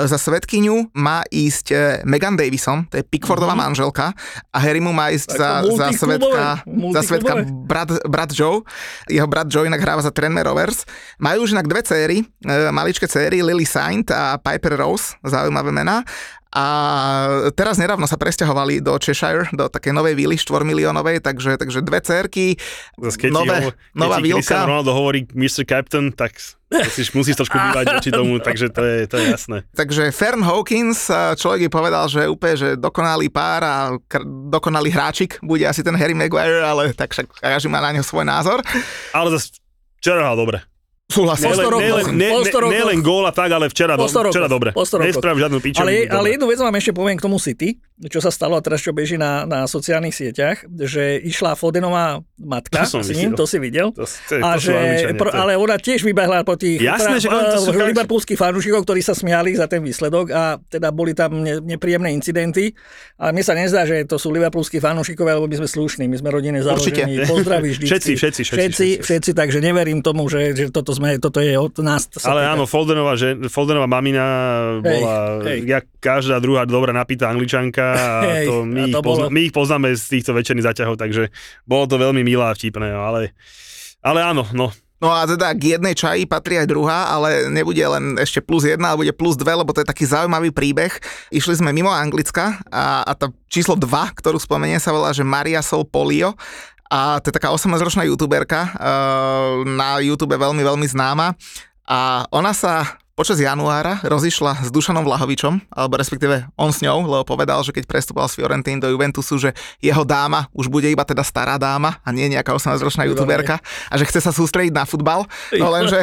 za 0.08 0.16
svetkyňu 0.16 0.96
má 0.96 1.28
ísť 1.28 1.66
e, 1.72 1.76
Megan 2.08 2.40
Davison, 2.40 2.88
to 2.88 3.00
je 3.00 3.04
Pickfordová 3.04 3.52
mm-hmm. 3.52 3.68
manželka 3.68 4.16
a 4.52 4.58
Harry 4.64 4.80
mu 4.80 4.96
má 4.96 5.12
ísť 5.12 5.30
za, 5.36 5.50
za 5.68 5.88
svetka, 5.92 6.64
za 6.96 7.02
svetka 7.04 7.34
brat, 7.68 7.90
brat 8.08 8.32
Joe. 8.32 8.64
Jeho 9.12 9.28
brat 9.28 9.52
Joe 9.52 9.68
inak 9.68 9.84
hráva 9.84 10.00
za 10.00 10.16
Tranmere 10.16 10.48
Rovers. 10.48 10.88
Majú 11.20 11.44
už 11.44 11.54
inak 11.54 11.68
dve 11.68 11.82
céry, 11.84 12.18
e, 12.24 12.56
maličké 12.72 13.06
céry, 13.12 13.44
Lily 13.44 13.68
Saint 13.68 14.08
a 14.12 14.40
Piper 14.40 14.80
Rose, 14.80 15.20
zaujímavé 15.24 15.76
mená. 15.76 16.08
A 16.52 16.66
teraz 17.56 17.80
nedávno 17.80 18.04
sa 18.04 18.20
presťahovali 18.20 18.84
do 18.84 18.92
Cheshire, 19.00 19.48
do 19.56 19.72
takej 19.72 19.96
novej 19.96 20.20
vily 20.20 20.36
4 20.36 20.68
miliónovej, 20.68 21.24
takže, 21.24 21.56
takže 21.56 21.80
dve 21.80 22.04
cerky, 22.04 22.60
keď 23.00 23.32
nové, 23.32 23.72
ti, 23.72 23.96
nová 23.96 24.20
keď 24.20 24.24
vilka. 24.28 24.56
Keď 24.60 24.68
Ronaldo 24.68 24.92
hovorí 24.92 25.24
Mr. 25.32 25.64
Captain, 25.64 26.12
tak 26.12 26.36
musíš, 26.68 27.16
musíš 27.16 27.36
trošku 27.40 27.56
dívať 27.56 27.86
voči 27.96 28.12
tomu, 28.12 28.36
takže 28.44 28.68
to 28.68 28.84
je, 28.84 28.98
to 29.08 29.16
je 29.20 29.26
jasné. 29.32 29.58
Takže 29.72 30.12
Fern 30.12 30.44
Hawkins, 30.44 31.08
človek 31.40 31.68
by 31.68 31.70
povedal, 31.72 32.12
že 32.12 32.28
úplne, 32.28 32.56
že 32.60 32.70
dokonalý 32.76 33.32
pár 33.32 33.62
a 33.64 33.76
kr- 34.12 34.28
dokonalý 34.52 34.92
hráčik 34.92 35.40
bude 35.40 35.64
asi 35.64 35.84
ten 35.88 35.96
Harry 35.96 36.16
Maguire, 36.16 36.68
ale 36.68 36.92
tak 36.92 37.16
však 37.16 37.32
každý 37.40 37.72
má 37.72 37.80
na 37.80 37.96
neho 37.96 38.04
svoj 38.04 38.28
názor. 38.28 38.60
Ale 39.16 39.32
zase 39.32 39.56
hral 40.04 40.36
dobre. 40.36 40.71
Súhlasím. 41.12 41.52
Nielen 41.52 42.16
ne, 42.16 42.30
ne, 42.32 43.32
tak, 43.36 43.50
ale 43.52 43.68
včera, 43.68 44.00
do, 44.00 44.08
včera 44.08 44.48
dobre. 44.48 44.72
Nesprav 44.76 45.36
žiadnu 45.36 45.60
piču. 45.60 45.84
Ale, 45.84 46.08
ale 46.08 46.40
jednu 46.40 46.48
vec 46.48 46.60
vám 46.64 46.76
ešte 46.80 46.96
poviem 46.96 47.20
k 47.20 47.24
tomu 47.28 47.36
City, 47.36 47.76
čo 48.10 48.18
sa 48.18 48.34
stalo 48.34 48.58
a 48.58 48.62
teraz 48.66 48.82
čo 48.82 48.96
beží 48.96 49.14
na, 49.14 49.46
na 49.46 49.70
sociálnych 49.70 50.16
sieťach, 50.16 50.66
že 50.66 51.22
išla 51.22 51.54
Fodenová 51.54 52.26
matka 52.42 52.82
to 52.90 53.06
s 53.06 53.14
ním, 53.14 53.38
to 53.38 53.46
si 53.46 53.62
videl. 53.62 53.94
To, 53.94 54.10
to, 54.10 54.42
a 54.42 54.58
to 54.58 54.74
že, 54.74 54.74
pro, 55.14 55.30
ale 55.30 55.54
ona 55.54 55.78
tiež 55.78 56.02
vybehla 56.02 56.42
po 56.42 56.58
tých 56.58 56.82
Jasné, 56.82 57.22
že 57.22 57.30
liverpoolských 57.70 58.40
fanúšikov, 58.40 58.90
ktorí 58.90 59.06
sa 59.06 59.14
smiali 59.14 59.54
za 59.54 59.70
ten 59.70 59.86
výsledok 59.86 60.26
a 60.34 60.58
teda 60.58 60.90
boli 60.90 61.14
tam 61.14 61.46
ne, 61.46 61.62
nepríjemné 61.62 62.10
incidenty. 62.10 62.74
Ale 63.22 63.38
mne 63.38 63.44
sa 63.46 63.54
nezdá, 63.54 63.86
že 63.86 64.02
to 64.10 64.18
sú 64.18 64.34
liverpoolskí 64.34 64.82
fanúšikovia, 64.82 65.38
lebo 65.38 65.46
my 65.46 65.62
sme 65.62 65.70
slušní, 65.70 66.10
my 66.10 66.18
sme 66.18 66.30
rodine 66.34 66.58
založení. 66.66 67.22
Pozdraví 67.30 67.78
vždy. 67.78 67.86
Všetci, 67.86 68.12
všetci, 68.18 68.42
všetci, 68.42 68.58
všetci, 68.58 68.88
všetci, 69.06 69.32
takže 69.38 69.62
neverím 69.62 70.02
tomu, 70.02 70.26
že, 70.26 70.58
že 70.58 70.74
toto, 70.74 70.98
sme, 70.98 71.22
toto 71.22 71.38
je 71.38 71.54
od 71.54 71.78
nás. 71.86 72.10
Ale 72.26 72.50
áno, 72.50 72.66
Foldenová, 72.66 73.14
že, 73.14 73.38
Foldenová 73.46 73.86
mamina 73.86 74.26
bola 74.82 75.46
hej, 75.46 75.62
hej. 75.62 75.70
jak 75.70 75.86
každá 76.02 76.42
druhá 76.42 76.66
dobrá 76.66 76.90
napitá 76.90 77.30
angličanka 77.30 77.91
a 77.92 78.24
hej, 78.24 78.48
to 78.48 78.56
my, 78.64 78.82
a 78.82 78.86
to 78.88 79.00
ich 79.00 79.06
pozna, 79.06 79.26
my 79.28 79.42
ich 79.44 79.54
poznáme 79.54 79.88
z 79.94 80.04
týchto 80.20 80.32
večerných 80.32 80.68
zaťahov, 80.72 80.96
takže 80.96 81.30
bolo 81.68 81.86
to 81.86 82.00
veľmi 82.00 82.24
milé 82.24 82.44
a 82.44 82.56
vtipné, 82.56 82.92
no, 82.92 83.04
ale, 83.04 83.36
ale 84.02 84.20
áno, 84.24 84.48
no, 84.56 84.72
No 85.02 85.10
a 85.10 85.26
teda 85.26 85.58
k 85.58 85.76
jednej 85.76 85.98
čaji 85.98 86.30
patrí 86.30 86.62
aj 86.62 86.70
druhá, 86.70 87.10
ale 87.10 87.50
nebude 87.50 87.82
len 87.82 88.22
ešte 88.22 88.38
plus 88.38 88.70
jedna, 88.70 88.94
ale 88.94 89.02
bude 89.02 89.18
plus 89.18 89.34
dve, 89.34 89.58
lebo 89.58 89.74
to 89.74 89.82
je 89.82 89.90
taký 89.90 90.06
zaujímavý 90.06 90.54
príbeh. 90.54 90.94
Išli 91.34 91.58
sme 91.58 91.74
mimo 91.74 91.90
Anglicka 91.90 92.62
a, 92.70 93.02
a 93.02 93.12
to 93.18 93.34
číslo 93.50 93.74
2, 93.74 93.90
ktorú 94.22 94.38
spomenie 94.38 94.78
sa 94.78 94.94
volá, 94.94 95.10
že 95.10 95.26
Maria 95.26 95.66
Sol 95.66 95.90
Polio. 95.90 96.38
A 96.86 97.18
to 97.18 97.34
je 97.34 97.36
taká 97.42 97.50
18-ročná 97.50 98.06
youtuberka, 98.06 98.78
uh, 98.78 99.66
na 99.66 99.98
YouTube 100.06 100.38
veľmi, 100.38 100.62
veľmi 100.62 100.86
známa. 100.86 101.34
A 101.90 102.30
ona 102.30 102.54
sa 102.54 103.01
počas 103.22 103.38
januára 103.38 104.02
rozišla 104.02 104.66
s 104.66 104.74
Dušanom 104.74 105.06
Vlahovičom, 105.06 105.70
alebo 105.70 105.94
respektíve 106.02 106.50
on 106.58 106.74
s 106.74 106.82
ňou, 106.82 107.06
lebo 107.06 107.22
povedal, 107.22 107.62
že 107.62 107.70
keď 107.70 107.86
prestupoval 107.86 108.26
z 108.26 108.42
Fiorentín 108.42 108.82
do 108.82 108.90
Juventusu, 108.90 109.38
že 109.38 109.54
jeho 109.78 110.02
dáma 110.02 110.50
už 110.58 110.74
bude 110.74 110.90
iba 110.90 111.06
teda 111.06 111.22
stará 111.22 111.62
dáma 111.62 112.02
a 112.02 112.10
nie 112.10 112.26
nejaká 112.34 112.50
18-ročná 112.50 113.06
youtuberka 113.06 113.62
a 113.62 113.94
že 113.94 114.10
chce 114.10 114.26
sa 114.26 114.34
sústrediť 114.34 114.74
na 114.74 114.90
futbal. 114.90 115.30
No 115.54 115.70
lenže, 115.70 116.02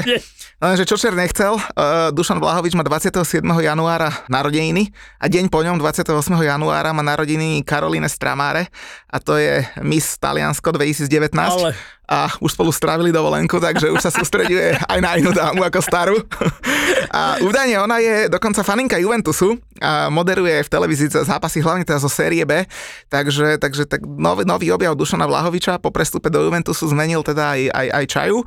lenže 0.62 0.86
čo 0.86 0.94
čer 0.94 1.18
nechcel, 1.18 1.58
uh, 1.58 2.14
Dušan 2.14 2.38
Vlahovič 2.38 2.78
má 2.78 2.86
27. 2.86 3.42
januára 3.42 4.14
narodeniny 4.30 4.94
a 5.18 5.26
deň 5.26 5.50
po 5.50 5.66
ňom 5.66 5.74
28. 5.74 6.14
januára 6.38 6.94
má 6.94 7.02
narodeniny 7.02 7.66
Karoline 7.66 8.06
Stramáre 8.06 8.70
a 9.10 9.18
to 9.18 9.34
je 9.34 9.66
Miss 9.82 10.22
Taliansko 10.22 10.70
2019. 10.70 11.34
Ale 11.34 11.74
a 12.08 12.32
už 12.40 12.56
spolu 12.56 12.72
strávili 12.72 13.12
dovolenku, 13.12 13.60
takže 13.60 13.92
už 13.92 14.00
sa 14.00 14.08
sústreduje 14.08 14.80
aj 14.80 14.98
na 15.04 15.20
inú 15.20 15.28
dámu 15.28 15.60
ako 15.60 15.80
starú. 15.84 16.16
A 17.12 17.36
údajne 17.44 17.76
ona 17.84 18.00
je 18.00 18.32
dokonca 18.32 18.64
faninka 18.64 18.96
Juventusu 18.96 19.60
a 19.78 20.08
moderuje 20.08 20.64
v 20.64 20.72
televízii 20.72 21.12
zápasy 21.12 21.60
hlavne 21.60 21.84
teda 21.84 22.00
zo 22.00 22.08
série 22.08 22.42
B, 22.48 22.64
takže, 23.12 23.60
takže 23.60 23.84
tak 23.84 24.02
nový, 24.08 24.48
nový 24.48 24.72
objav 24.72 24.96
Dušana 24.96 25.28
Vlahoviča 25.28 25.78
po 25.84 25.92
prestupe 25.92 26.32
do 26.32 26.40
Juventusu 26.40 26.88
zmenil 26.88 27.20
teda 27.20 27.54
aj, 27.54 27.62
aj, 27.76 27.88
aj 27.92 28.04
čaju. 28.08 28.38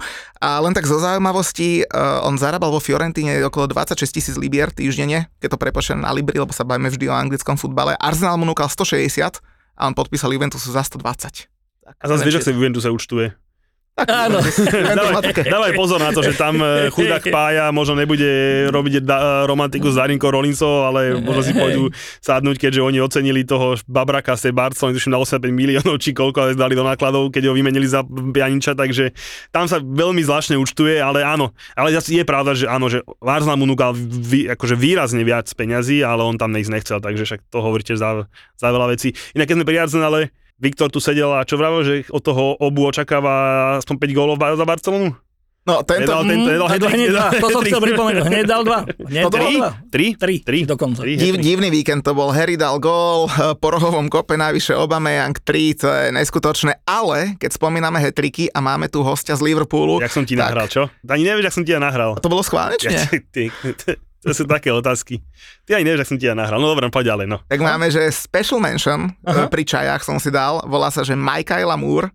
A 0.42 0.58
len 0.58 0.74
tak 0.74 0.90
zo 0.90 0.98
zaujímavosti, 0.98 1.86
uh, 1.86 2.26
on 2.26 2.42
zarábal 2.42 2.74
vo 2.74 2.82
Fiorentine 2.82 3.46
okolo 3.46 3.70
26 3.70 4.10
tisíc 4.10 4.36
libier 4.42 4.74
týždenne, 4.74 5.30
keď 5.38 5.54
to 5.54 5.62
prepočujem 5.62 6.02
na 6.02 6.10
Libri, 6.10 6.42
lebo 6.42 6.50
sa 6.50 6.66
bavíme 6.66 6.90
vždy 6.90 7.06
o 7.08 7.14
anglickom 7.14 7.62
futbale. 7.62 7.94
Arsenal 8.02 8.42
mu 8.42 8.50
núkal 8.50 8.68
160 8.68 9.38
a 9.78 9.82
on 9.86 9.94
podpísal 9.94 10.34
Juventusu 10.34 10.74
za 10.74 10.82
120. 10.82 11.50
Tak, 11.82 11.96
a 11.98 12.06
zase 12.10 12.24
vieš, 12.24 12.42
ak 12.42 12.46
sa 12.48 12.54
Juventus 12.54 12.86
učtuje. 13.92 14.08
Áno. 14.08 14.40
dávaj, 14.98 15.36
dávaj 15.46 15.72
pozor 15.76 16.00
na 16.00 16.12
to, 16.16 16.24
že 16.24 16.34
tam 16.40 16.58
e, 16.60 16.90
chudák 16.90 17.24
pája 17.28 17.70
možno 17.76 18.00
nebude 18.00 18.28
robiť 18.72 19.04
da, 19.04 19.44
romantiku 19.46 19.92
s 19.92 20.00
Darinkou 20.00 20.32
Rolincov, 20.32 20.88
ale 20.88 21.20
možno 21.20 21.42
si 21.44 21.52
pôjdu 21.52 21.92
sadnúť, 22.24 22.58
keďže 22.58 22.82
oni 22.82 22.98
ocenili 23.04 23.44
toho 23.44 23.76
Babraka 23.86 24.40
z 24.40 24.50
tej 24.50 24.54
Barcelony, 24.56 24.96
tuším 24.96 25.14
na 25.14 25.20
85 25.20 25.52
miliónov, 25.52 26.00
či 26.00 26.16
koľko 26.16 26.38
ale 26.42 26.58
dali 26.58 26.74
do 26.74 26.86
nákladov, 26.88 27.30
keď 27.30 27.52
ho 27.52 27.54
vymenili 27.54 27.86
za 27.86 28.04
Pianiča, 28.08 28.74
takže 28.74 29.12
tam 29.52 29.68
sa 29.68 29.84
veľmi 29.84 30.24
zvláštne 30.24 30.56
účtuje, 30.58 30.98
ale 30.98 31.22
áno. 31.22 31.52
Ale 31.76 31.94
je 31.94 32.24
pravda, 32.24 32.56
že 32.56 32.66
áno, 32.68 32.88
že 32.88 33.04
Arsenal 33.22 33.60
mu 33.60 33.68
núkal 33.68 33.96
vý, 33.96 34.48
akože 34.52 34.76
výrazne 34.76 35.22
viac 35.24 35.48
peňazí, 35.52 36.04
ale 36.04 36.24
on 36.24 36.36
tam 36.40 36.56
ísť 36.56 36.72
nechcel, 36.72 36.98
takže 37.00 37.24
však 37.28 37.42
to 37.52 37.58
hovoríte 37.60 37.94
za, 37.96 38.28
za 38.58 38.68
veľa 38.72 38.96
vecí. 38.96 39.14
Inak 39.36 39.48
keď 39.52 39.56
sme 39.62 39.68
pri 39.68 39.78
Arsenale, 39.84 40.22
Viktor 40.62 40.94
tu 40.94 41.02
sedel 41.02 41.34
a 41.34 41.42
čo 41.42 41.58
vravel, 41.58 41.82
že 41.82 41.94
od 42.14 42.22
toho 42.22 42.54
obu 42.62 42.86
očakáva 42.86 43.76
aspoň 43.82 43.96
5 43.98 44.14
gólov 44.14 44.38
za 44.38 44.62
Barcelonu? 44.62 45.18
No, 45.62 45.86
tento... 45.86 46.10
Nedal, 46.10 46.26
tento, 46.26 46.50
nedal, 46.50 46.68
mm, 46.74 46.90
hneď, 46.90 47.10
dva, 47.14 47.28
to 47.38 47.48
som 47.54 47.62
chcel 47.62 47.82
pripomenúť, 47.86 48.24
hneď 48.34 48.46
dal 48.50 48.66
dva. 48.66 48.82
Hneď 48.82 49.26
tri? 49.30 49.50
Tri? 49.94 50.08
Tri, 50.18 50.36
tri. 50.42 50.60
dokonca. 50.66 51.06
Tri, 51.06 51.22
Div, 51.22 51.38
divný 51.38 51.70
víkend 51.70 52.02
to 52.02 52.18
bol, 52.18 52.34
Harry 52.34 52.58
dal 52.58 52.82
gól, 52.82 53.30
po 53.62 53.68
rohovom 53.70 54.10
kope 54.10 54.42
najvyššie 54.42 54.74
Yang 54.74 55.38
3, 55.46 55.82
to 55.82 55.86
je 55.86 56.06
neskutočné, 56.18 56.82
ale 56.82 57.38
keď 57.38 57.62
spomíname 57.62 58.02
hetriky 58.02 58.50
a 58.50 58.58
máme 58.58 58.90
tu 58.90 59.06
hostia 59.06 59.38
z 59.38 59.46
Liverpoolu... 59.46 60.02
Jak 60.02 60.10
som 60.10 60.26
ti 60.26 60.34
tak... 60.34 60.50
nahral, 60.50 60.66
čo? 60.66 60.90
Ani 61.06 61.30
nevieš, 61.30 61.54
jak 61.54 61.56
som 61.62 61.66
ti 61.66 61.78
ja 61.78 61.82
nahral. 61.82 62.18
A 62.18 62.22
to 62.22 62.30
bolo 62.34 62.42
schválne, 62.42 62.82
či 62.82 62.90
nie? 62.90 64.02
To 64.22 64.38
sú 64.38 64.46
také 64.46 64.70
otázky. 64.70 65.18
Ty 65.66 65.82
aj 65.82 65.84
nevieš, 65.84 66.02
ak 66.06 66.10
som 66.14 66.20
ti 66.22 66.30
ja 66.30 66.38
nahral. 66.38 66.62
No 66.62 66.70
dobré, 66.70 66.86
poď 66.94 67.18
ďalej, 67.18 67.26
no. 67.26 67.38
Tak 67.50 67.58
máme, 67.58 67.90
že 67.90 68.06
special 68.14 68.62
mention 68.62 69.18
Aha. 69.26 69.50
pri 69.50 69.66
čajách 69.66 70.06
som 70.06 70.22
si 70.22 70.30
dal, 70.30 70.62
volá 70.70 70.94
sa, 70.94 71.02
že 71.02 71.18
Michaela 71.18 71.74
Moore 71.74 72.14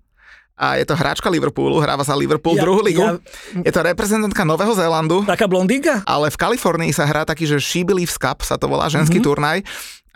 a 0.57 0.81
je 0.81 0.85
to 0.89 0.97
hráčka 0.97 1.29
Liverpoolu, 1.29 1.77
hráva 1.85 2.01
za 2.01 2.17
Liverpool 2.17 2.57
ja, 2.57 2.65
druhú 2.65 2.81
ligu. 2.81 3.05
Ja... 3.05 3.21
Je 3.61 3.73
to 3.73 3.85
reprezentantka 3.85 4.43
Nového 4.49 4.73
Zélandu. 4.73 5.21
Taká 5.29 5.45
blondínka? 5.45 6.01
Ale 6.09 6.33
v 6.33 6.37
Kalifornii 6.41 6.97
sa 6.97 7.05
hrá 7.05 7.29
taký, 7.29 7.45
že 7.45 7.61
She 7.61 7.85
Believes 7.85 8.17
Cup 8.17 8.41
sa 8.41 8.57
to 8.57 8.65
volá, 8.65 8.89
ženský 8.89 9.21
mm-hmm. 9.21 9.29
turnaj 9.29 9.59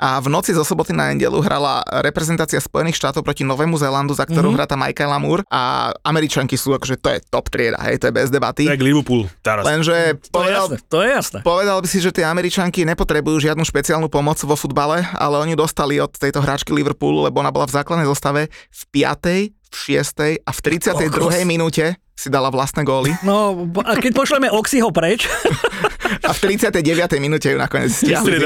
a 0.01 0.16
v 0.16 0.32
noci 0.32 0.57
zo 0.57 0.64
soboty 0.64 0.97
na 0.97 1.12
nedelu 1.12 1.45
hrala 1.45 1.84
reprezentácia 2.01 2.57
Spojených 2.57 2.97
štátov 2.97 3.20
proti 3.20 3.45
Novému 3.45 3.76
Zélandu, 3.76 4.16
za 4.16 4.24
ktorú 4.24 4.49
mm-hmm. 4.49 4.57
hrá 4.57 4.64
tá 4.64 4.80
Michaela 4.80 5.20
Moore 5.20 5.45
a 5.53 5.93
Američanky 6.01 6.57
sú 6.57 6.72
akože 6.72 6.97
to 6.97 7.12
je 7.12 7.18
top 7.28 7.53
trieda, 7.53 7.76
hej, 7.84 8.01
to 8.01 8.09
je 8.09 8.16
bez 8.16 8.32
debaty. 8.32 8.64
Tak 8.64 8.80
Liverpool 8.80 9.28
teraz. 9.45 9.68
Lenže 9.68 10.16
to 10.32 10.41
povedal, 10.41 10.49
je 10.49 10.57
jasné, 10.57 10.76
to 10.88 10.99
je 11.05 11.09
jasné. 11.12 11.38
Povedal 11.45 11.78
by 11.84 11.88
si, 11.93 11.99
že 12.01 12.11
tie 12.16 12.24
Američanky 12.24 12.88
nepotrebujú 12.88 13.45
žiadnu 13.45 13.61
špeciálnu 13.68 14.09
pomoc 14.09 14.41
vo 14.41 14.57
futbale, 14.57 15.05
ale 15.12 15.36
oni 15.36 15.53
dostali 15.53 16.01
od 16.01 16.16
tejto 16.16 16.41
hráčky 16.41 16.72
Liverpoolu, 16.72 17.28
lebo 17.28 17.45
ona 17.45 17.53
bola 17.53 17.68
v 17.68 17.76
základnej 17.76 18.09
zostave 18.09 18.49
v 18.72 18.82
5 19.05 19.60
v 19.71 20.03
6. 20.03 20.43
a 20.43 20.51
v 20.51 20.61
32. 20.61 21.47
minúte 21.47 21.97
si 22.21 22.29
dala 22.29 22.53
vlastné 22.53 22.85
góly. 22.85 23.16
No, 23.25 23.64
a 23.81 23.97
keď 23.97 24.12
pošleme 24.12 24.53
Oxyho 24.53 24.93
preč... 24.93 25.25
a 26.29 26.31
v 26.37 26.39
39. 26.53 26.85
minúte 27.16 27.49
ju 27.49 27.57
nakoniec 27.57 27.95
stiahli 27.95 28.37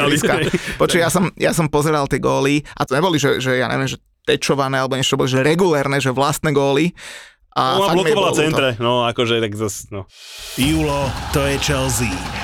Počuj, 0.79 1.01
ja 1.01 1.11
som, 1.11 1.33
ja 1.35 1.51
som 1.51 1.66
pozeral 1.66 2.07
tie 2.07 2.22
góly 2.22 2.62
a 2.77 2.87
to 2.87 2.95
neboli, 2.95 3.18
že, 3.18 3.43
že 3.43 3.59
ja 3.59 3.66
neviem, 3.66 3.91
že 3.91 3.99
tečované 4.22 4.79
alebo 4.79 4.95
niečo, 4.95 5.18
boli, 5.18 5.33
že 5.33 5.43
regulérne, 5.43 5.99
že 5.99 6.14
vlastné 6.14 6.55
góly 6.55 6.95
A 7.55 7.79
No, 7.79 7.87
fakt 7.87 7.99
mi 7.99 8.11
je 8.11 8.14
blokovala 8.14 8.35
centre, 8.35 8.68
no 8.79 9.07
akože 9.07 9.39
tak 9.39 9.55
zas, 9.55 9.87
no. 9.91 10.11
Julo, 10.59 11.11
to 11.31 11.43
je 11.47 11.57
Chelsea. 11.59 12.11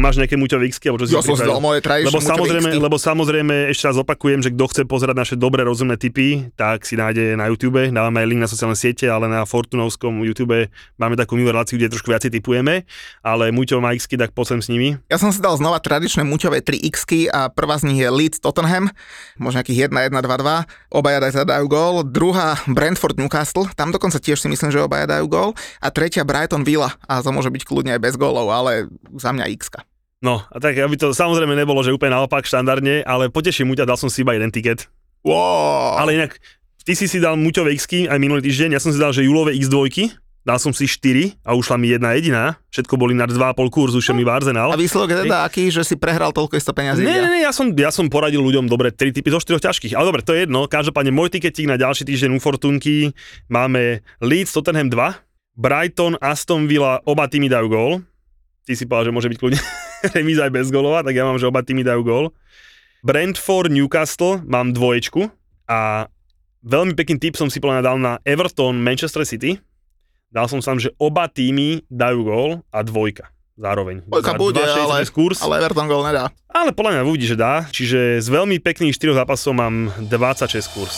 Máš 0.00 0.16
nejaké 0.16 0.34
muťové 0.34 0.72
x 0.72 0.80
alebo 0.82 0.98
čo 0.98 1.06
si 1.06 1.14
Ja 1.14 1.22
si 1.22 1.30
lebo 2.08 2.18
samozrejme, 2.18 2.68
X-ky. 2.72 2.80
lebo 2.80 2.96
samozrejme, 2.96 3.54
ešte 3.68 3.84
raz 3.92 3.96
opakujem, 4.00 4.40
že 4.40 4.50
kto 4.50 4.64
chce 4.72 4.82
pozerať 4.88 5.16
naše 5.16 5.34
dobré 5.36 5.62
rozumné 5.62 6.00
tipy, 6.00 6.50
tak 6.56 6.88
si 6.88 6.96
nájde 6.96 7.36
na 7.36 7.46
YouTube, 7.52 7.92
dávame 7.92 8.24
aj 8.24 8.26
link 8.26 8.40
na 8.40 8.48
sociálne 8.48 8.74
siete, 8.74 9.06
ale 9.06 9.28
na 9.28 9.44
Fortunovskom 9.44 10.24
YouTube 10.24 10.72
máme 10.96 11.14
takú 11.20 11.36
milú 11.36 11.52
reláciu, 11.52 11.76
kde 11.76 11.92
trošku 11.92 12.10
viacej 12.10 12.32
tipujeme, 12.32 12.88
ale 13.20 13.52
Muťo 13.52 13.78
má 13.78 13.92
x 13.94 14.08
tak 14.10 14.32
poď 14.34 14.56
sem 14.56 14.60
s 14.64 14.68
nimi. 14.72 14.96
Ja 15.12 15.20
som 15.20 15.30
si 15.30 15.38
dal 15.38 15.54
znova 15.60 15.78
tradičné 15.78 16.24
muťové 16.24 16.64
3 16.64 16.80
x 16.90 17.04
a 17.28 17.52
prvá 17.52 17.76
z 17.76 17.92
nich 17.92 18.00
je 18.00 18.08
Leeds 18.08 18.40
Tottenham, 18.40 18.88
možno 19.36 19.60
nejakých 19.60 19.92
1, 19.92 20.16
1, 20.16 20.16
2, 20.16 20.24
2. 20.24 20.96
Obaja 20.96 21.18
daj- 21.20 21.44
dajú 21.44 21.66
gól. 21.68 21.94
Druhá 22.08 22.56
Brentford 22.64 23.20
Newcastle, 23.20 23.68
tam 23.76 23.92
dokonca 23.92 24.16
tiež 24.16 24.40
si 24.40 24.48
myslím, 24.48 24.72
že 24.72 24.80
obaja 24.80 25.04
dajú 25.04 25.28
gól. 25.28 25.50
A 25.84 25.92
tretia 25.92 26.24
Brighton 26.24 26.64
Villa, 26.64 26.96
a 27.04 27.20
to 27.20 27.28
môže 27.28 27.52
byť 27.52 27.62
kľudne 27.68 27.92
aj 27.98 28.00
bez 28.00 28.14
gólov, 28.16 28.48
ale 28.48 28.88
za 29.20 29.36
mňa 29.36 29.44
x 29.52 29.68
No, 30.20 30.44
a 30.52 30.56
tak 30.60 30.76
aby 30.76 31.00
to 31.00 31.16
samozrejme 31.16 31.56
nebolo, 31.56 31.80
že 31.80 31.96
úplne 31.96 32.12
naopak 32.12 32.44
štandardne, 32.44 33.00
ale 33.08 33.32
poteším 33.32 33.72
Muťa, 33.72 33.88
dal 33.88 33.96
som 33.96 34.12
si 34.12 34.20
iba 34.20 34.36
jeden 34.36 34.52
tiket. 34.52 34.84
Wow. 35.24 35.96
Ale 35.96 36.20
inak, 36.20 36.36
ty 36.84 36.92
si 36.92 37.08
si 37.08 37.24
dal 37.24 37.40
Muťové 37.40 37.72
x 37.72 37.88
aj 37.88 38.20
minulý 38.20 38.44
týždeň, 38.44 38.76
ja 38.76 38.80
som 38.84 38.92
si 38.92 39.00
dal, 39.00 39.16
že 39.16 39.24
Julové 39.24 39.56
x2, 39.56 40.12
dal 40.44 40.60
som 40.60 40.76
si 40.76 40.84
4 40.84 41.40
a 41.40 41.56
ušla 41.56 41.80
mi 41.80 41.96
jedna 41.96 42.12
jediná, 42.12 42.60
všetko 42.68 43.00
boli 43.00 43.16
na 43.16 43.24
2,5 43.24 43.72
kurz, 43.72 43.96
ušiel 43.96 44.12
mi 44.12 44.24
v 44.24 44.32
Arsenal. 44.32 44.68
A 44.68 44.76
výsledok 44.76 45.08
je 45.08 45.18
teda 45.24 45.40
aký, 45.48 45.72
že 45.72 45.88
si 45.88 45.96
prehral 45.96 46.36
toľko 46.36 46.52
isto 46.60 46.76
peňazí? 46.76 47.00
Ne, 47.00 47.16
ne, 47.16 47.28
ne, 47.28 47.40
ja 47.40 47.52
som, 47.52 47.72
ja 47.72 47.88
som 47.88 48.04
poradil 48.12 48.44
ľuďom 48.44 48.68
dobre 48.68 48.92
3 48.92 49.16
typy 49.16 49.28
zo 49.32 49.40
4 49.40 49.56
ťažkých. 49.56 49.96
Ale 49.96 50.04
dobre, 50.04 50.20
to 50.20 50.36
je 50.36 50.44
jedno. 50.44 50.68
Každopádne 50.68 51.16
môj 51.16 51.32
tiketík 51.32 51.64
na 51.64 51.80
ďalší 51.80 52.04
týždeň 52.04 52.36
u 52.36 52.40
Fortunky 52.40 53.16
máme 53.48 54.04
Leeds 54.20 54.52
Tottenham 54.52 54.92
2, 54.92 55.56
Brighton, 55.56 56.20
Aston 56.20 56.68
Villa, 56.68 57.00
oba 57.08 57.24
týmy 57.24 57.48
dajú 57.48 57.68
gól. 57.72 57.92
Ty 58.68 58.72
si 58.76 58.84
povedal, 58.84 59.08
že 59.08 59.16
môže 59.16 59.28
byť 59.32 59.40
kľudne 59.40 59.60
remíza 60.16 60.48
aj 60.48 60.52
bez 60.52 60.66
gólová, 60.72 61.04
tak 61.04 61.16
ja 61.16 61.24
mám, 61.26 61.36
že 61.36 61.48
oba 61.48 61.60
týmy 61.64 61.84
dajú 61.84 62.02
gól. 62.02 62.24
Brentford, 63.00 63.72
Newcastle 63.72 64.44
mám 64.44 64.76
dvoječku 64.76 65.32
a 65.64 66.08
veľmi 66.60 66.92
pekný 66.92 67.16
tip 67.16 67.34
som 67.36 67.48
si 67.48 67.56
podľa 67.56 67.80
dal 67.80 67.96
na 67.96 68.20
Everton, 68.28 68.76
Manchester 68.76 69.24
City. 69.24 69.56
Dal 70.30 70.46
som 70.46 70.60
sam, 70.60 70.76
že 70.78 70.92
oba 71.00 71.26
týmy 71.26 71.88
dajú 71.88 72.20
gól 72.22 72.50
a 72.70 72.84
dvojka 72.84 73.32
zároveň. 73.60 74.04
Dvojka 74.08 74.40
bude, 74.40 74.60
2,60 74.60 74.88
ale- 74.88 75.12
kurz. 75.12 75.38
Ale 75.44 75.60
Everton 75.60 75.88
gól 75.88 76.04
nedá. 76.06 76.32
Ale 76.48 76.72
podľa 76.72 77.00
mňa 77.00 77.02
uvidí, 77.04 77.26
že 77.28 77.36
dá. 77.36 77.68
Čiže 77.68 78.24
z 78.24 78.28
veľmi 78.32 78.56
pekných 78.60 78.96
4 78.96 79.20
zápasov 79.20 79.52
mám 79.52 79.92
26 80.00 80.76
kurz. 80.76 80.96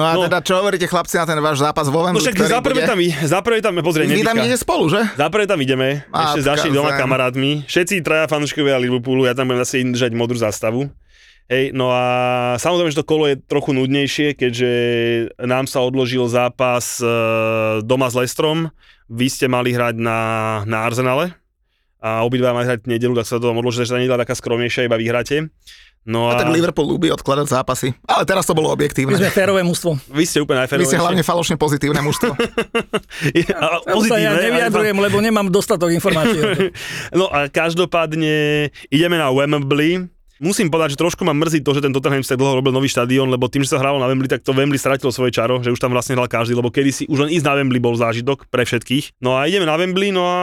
No 0.00 0.02
a 0.02 0.12
No. 0.14 0.24
teda 0.24 0.40
čo 0.40 0.56
hovoríte 0.56 0.84
chlapci 0.84 1.14
na 1.14 1.24
ten 1.24 1.36
váš 1.36 1.60
zápas 1.60 1.84
vo 1.84 2.00
No 2.00 2.08
Wembley, 2.08 2.24
však 2.24 2.34
ktorý 2.34 2.72
bude? 2.72 2.88
tam, 2.88 2.98
i- 2.98 3.12
za 3.12 3.38
prvé 3.38 3.60
tam, 3.60 3.76
pozri, 3.78 4.08
Vy 4.08 4.24
tam 4.24 4.34
idete 4.34 4.56
spolu, 4.56 4.88
že? 4.88 5.04
Za 5.12 5.28
prvé 5.28 5.44
tam 5.44 5.60
ideme, 5.60 6.02
Matka 6.06 6.24
ešte 6.26 6.40
s 6.40 6.46
našimi 6.48 6.74
zem. 6.74 6.96
kamarátmi. 6.96 7.50
Všetci 7.62 8.00
traja 8.00 8.24
fanúškovia 8.24 8.80
Liverpoolu, 8.80 9.22
ja 9.22 9.36
tam 9.36 9.46
budem 9.46 9.60
zase 9.60 9.84
držať 9.84 10.10
modrú 10.10 10.34
zástavu. 10.34 10.88
Hej, 11.46 11.74
no 11.74 11.90
a 11.90 12.04
samozrejme, 12.56 12.88
že 12.88 12.96
to 12.96 13.04
kolo 13.04 13.26
je 13.26 13.36
trochu 13.36 13.70
nudnejšie, 13.72 14.32
keďže 14.32 14.70
nám 15.40 15.66
sa 15.66 15.80
odložil 15.80 16.24
zápas 16.24 16.96
e, 16.96 17.06
doma 17.82 18.06
s 18.06 18.14
Lestrom. 18.14 18.70
Vy 19.06 19.26
ste 19.28 19.46
mali 19.46 19.70
hrať 19.70 19.98
na, 19.98 20.18
na 20.64 20.78
Arsenale 20.80 21.34
a 21.98 22.22
obidva 22.22 22.54
mali 22.54 22.64
hrať 22.64 22.80
v 22.80 22.94
nedelu, 22.94 23.12
tak 23.12 23.26
sa 23.26 23.36
to 23.36 23.50
tam 23.50 23.58
odložilo, 23.58 23.82
že 23.82 23.90
tá 23.90 23.98
nedela 23.98 24.16
taká 24.16 24.32
skromnejšia, 24.32 24.86
iba 24.86 24.94
vyhráte. 24.94 25.50
No 26.00 26.26
A 26.26 26.34
a 26.34 26.40
tak 26.40 26.48
Liverpool 26.48 26.88
ľúbi 26.88 27.12
odkladať 27.12 27.46
zápasy. 27.46 27.92
Ale 28.08 28.24
teraz 28.24 28.48
to 28.48 28.56
bolo 28.56 28.68
My 28.68 28.74
objektívne. 28.74 29.14
sme 29.14 29.28
férové 29.28 29.60
mužstvo. 29.60 30.00
vy 30.08 30.24
ste 30.24 30.40
úplne 30.40 30.64
Vy 30.64 30.64
ste 30.64 30.96
najférovejšie. 30.96 30.98
hlavne 30.98 31.22
falošne 31.22 31.56
pozitívne 31.56 32.00
mužstvo. 32.00 32.32
A, 33.52 33.66
sa 33.78 33.92
pozitívne, 33.92 34.24
ja 34.24 34.32
ale 34.32 34.44
nevyjadrujem, 34.48 34.96
lebo 34.96 35.16
nemám 35.20 35.46
dostatok 35.48 35.92
informácií. 35.92 36.40
No 37.12 37.28
a 37.28 37.46
každopádne 37.46 38.32
ideme 38.88 39.16
na 39.16 39.28
Wembley. 39.28 40.08
Musím 40.40 40.72
povedať, 40.72 40.96
že 40.96 40.98
trošku 40.98 41.20
ma 41.20 41.36
mrzí 41.36 41.60
to, 41.60 41.76
že 41.76 41.84
ten 41.84 41.92
Tottenham 41.92 42.24
sa 42.24 42.32
tak 42.32 42.40
dlho 42.40 42.56
robil 42.56 42.72
nový 42.72 42.88
štadión, 42.88 43.28
lebo 43.28 43.44
tým, 43.44 43.60
že 43.60 43.76
sa 43.76 43.78
hralo 43.78 44.00
na 44.00 44.08
Wembley, 44.08 44.24
tak 44.24 44.40
to 44.40 44.56
Wembley 44.56 44.80
stratilo 44.80 45.12
svoje 45.12 45.36
čaro, 45.36 45.60
že 45.60 45.68
už 45.68 45.76
tam 45.76 45.92
vlastne 45.92 46.16
hral 46.16 46.32
každý, 46.32 46.56
lebo 46.56 46.72
kedysi 46.72 47.04
už 47.06 47.28
len 47.28 47.30
ísť 47.30 47.44
na 47.44 47.60
Wembley 47.60 47.76
bol 47.76 47.92
zážitok 47.92 48.48
pre 48.48 48.64
všetkých. 48.64 49.20
No 49.20 49.36
a 49.36 49.44
ideme 49.44 49.68
na 49.68 49.76
Wembley, 49.76 50.08
no 50.08 50.24
a 50.24 50.40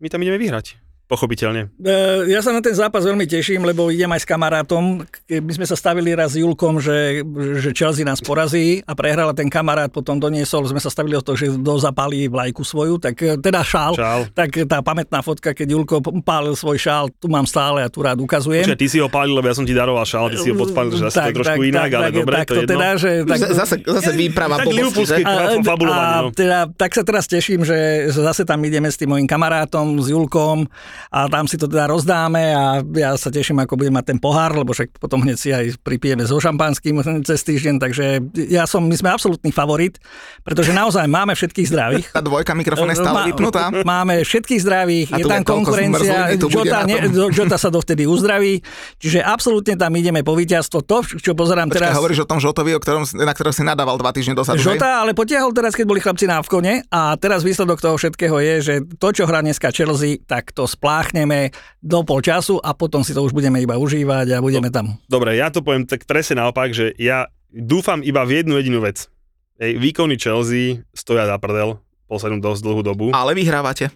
my 0.00 0.08
tam 0.08 0.24
ideme 0.24 0.40
vyhrať. 0.40 0.80
Pochopiteľne. 1.04 1.68
E, 1.76 1.92
Ja 2.26 2.40
sa 2.40 2.48
na 2.48 2.58
ten 2.58 2.72
zápas 2.72 3.04
veľmi 3.04 3.24
teším, 3.24 3.62
lebo 3.62 3.88
idem 3.88 4.08
aj 4.08 4.24
s 4.24 4.26
kamarátom. 4.26 5.04
My 5.28 5.52
sme 5.52 5.64
sa 5.64 5.76
stavili 5.76 6.10
raz 6.10 6.32
s 6.32 6.40
Julkom, 6.40 6.80
že, 6.80 7.20
že 7.58 7.70
Chelsea 7.70 8.02
nás 8.02 8.18
porazí 8.18 8.80
a 8.82 8.92
prehral 8.92 9.28
a 9.28 9.36
ten 9.36 9.46
kamarát 9.46 9.88
potom 9.88 10.16
doniesol, 10.16 10.64
sme 10.64 10.80
sa 10.80 10.88
stavili 10.88 11.12
o 11.12 11.20
to, 11.20 11.36
že 11.36 11.52
dozapálí 11.54 12.26
vlajku 12.26 12.64
svoju, 12.64 12.96
tak 12.98 13.14
e, 13.20 13.36
teda 13.36 13.60
šál. 13.60 13.92
Šál. 13.94 14.20
Tak 14.32 14.64
tá 14.64 14.80
pamätná 14.80 15.20
fotka, 15.20 15.52
keď 15.52 15.68
Julko 15.70 15.94
pálil 16.20 16.56
svoj 16.56 16.80
šál, 16.80 17.12
tu 17.12 17.28
mám 17.28 17.44
stále 17.44 17.84
a 17.84 17.88
tu 17.88 18.00
rád 18.00 18.18
ukazujem. 18.18 18.64
Čiže 18.64 18.80
ty 18.80 18.86
si 18.88 18.98
ho 18.98 19.06
pálil, 19.06 19.36
lebo 19.36 19.44
ja 19.44 19.54
som 19.54 19.62
ti 19.62 19.76
daroval 19.76 20.02
šál, 20.02 20.32
ty 20.32 20.40
si 20.40 20.48
ho 20.48 20.56
podpálil, 20.56 20.96
že 20.96 21.04
asi 21.06 21.20
to 21.20 21.28
je 21.28 21.36
trošku 21.36 21.62
inak, 21.64 21.90
ale 21.92 22.08
dobre, 22.10 22.34
tak 22.38 22.48
to 22.48 22.54
je 22.56 22.66
teda, 22.66 22.88
že, 22.96 23.10
tak, 23.22 23.38
Zase, 23.44 23.76
zase 23.78 24.10
výprava 24.16 24.56
Tak 24.56 24.66
Liverpoolský 24.66 25.20
že? 25.20 25.28
fa- 25.28 25.60
fabulovanie, 25.62 26.16
no. 26.16 26.28
teda, 26.32 26.58
tak 26.72 26.90
sa 26.90 27.04
teraz 27.04 27.28
teším, 27.28 27.60
že 27.62 27.76
zase 28.08 28.42
tam 28.42 28.58
ideme 28.64 28.88
s 28.88 28.96
tým 28.96 29.12
mojim 29.12 29.28
kamarátom, 29.28 30.00
s 30.00 30.08
Julkom 30.08 30.64
a 31.10 31.26
tam 31.30 31.46
si 31.46 31.56
to 31.60 31.66
teda 31.70 31.90
rozdáme 31.90 32.42
a 32.54 32.64
ja 32.82 33.14
sa 33.14 33.30
teším, 33.30 33.62
ako 33.62 33.78
budem 33.78 33.94
mať 33.94 34.14
ten 34.14 34.18
pohár, 34.18 34.54
lebo 34.54 34.74
však 34.74 34.98
potom 34.98 35.22
hneď 35.22 35.36
si 35.36 35.50
aj 35.50 35.78
pripijeme 35.80 36.26
so 36.26 36.38
šampanským 36.38 37.00
cez 37.22 37.40
týždeň, 37.46 37.74
takže 37.78 38.04
ja 38.50 38.64
som, 38.64 38.84
my 38.84 38.96
sme 38.96 39.10
absolútny 39.12 39.50
favorit, 39.54 40.00
pretože 40.42 40.74
naozaj 40.74 41.06
máme 41.06 41.36
všetkých 41.36 41.66
zdravých. 41.70 42.06
Tá 42.14 42.22
dvojka 42.24 42.52
mikrofón 42.56 42.90
je 42.90 42.98
stále 42.98 43.30
vypnutá. 43.30 43.70
Máme 43.84 44.22
všetkých 44.24 44.60
zdravých, 44.62 45.08
je 45.14 45.24
tam 45.24 45.42
konkurencia, 45.44 46.34
Jota, 46.36 46.86
ne. 46.88 46.96
Jota 47.36 47.56
sa 47.58 47.68
dovtedy 47.70 48.04
uzdraví, 48.04 48.60
čiže 48.98 49.20
absolútne 49.22 49.74
tam 49.78 49.92
ideme 49.94 50.22
po 50.26 50.34
víťazstvo. 50.34 50.82
To, 50.84 51.02
čo 51.04 51.32
pozerám 51.32 51.70
Počkaj, 51.70 51.90
teraz... 51.90 51.98
hovoríš 51.98 52.24
o 52.24 52.28
tom 52.28 52.38
Žotovi, 52.38 52.76
o 52.76 52.80
ktorom, 52.80 53.02
na 53.14 53.32
ktorého 53.32 53.54
si 53.54 53.64
nadával 53.66 53.96
dva 53.98 54.10
týždne 54.14 54.34
dozadu, 54.36 54.60
hej? 54.60 54.76
Žota 54.76 55.04
ale 55.04 55.12
potiahol 55.12 55.52
teraz, 55.52 55.74
keď 55.74 55.86
boli 55.86 56.00
chlapci 56.02 56.24
na 56.28 56.40
Avkone 56.40 56.86
a 56.88 57.14
teraz 57.18 57.42
výsledok 57.42 57.78
toho 57.80 57.96
všetkého 57.96 58.36
je, 58.40 58.54
že 58.62 58.74
to, 58.98 59.08
čo 59.10 59.24
hrá 59.28 59.40
dneska 59.44 59.70
Chelsea, 59.70 60.20
tak 60.24 60.54
to 60.54 60.64
spláchneme 60.84 61.48
do 61.80 62.04
pol 62.04 62.20
času 62.20 62.60
a 62.60 62.76
potom 62.76 63.00
si 63.00 63.16
to 63.16 63.24
už 63.24 63.32
budeme 63.32 63.56
iba 63.56 63.80
užívať 63.80 64.36
a 64.36 64.44
budeme 64.44 64.68
tam. 64.68 65.00
Dobre, 65.08 65.40
ja 65.40 65.48
to 65.48 65.64
poviem 65.64 65.88
tak 65.88 66.04
presne 66.04 66.44
naopak, 66.44 66.76
že 66.76 66.92
ja 67.00 67.32
dúfam 67.48 68.04
iba 68.04 68.20
v 68.28 68.44
jednu 68.44 68.60
jedinú 68.60 68.84
vec. 68.84 69.08
Ej, 69.56 69.80
výkony 69.80 70.20
Chelsea 70.20 70.84
stoja 70.92 71.24
za 71.24 71.40
prdel 71.40 71.80
poslednú 72.04 72.44
dosť 72.44 72.60
dlhú 72.60 72.82
dobu. 72.84 73.06
Ale 73.16 73.32
vyhrávate. 73.32 73.88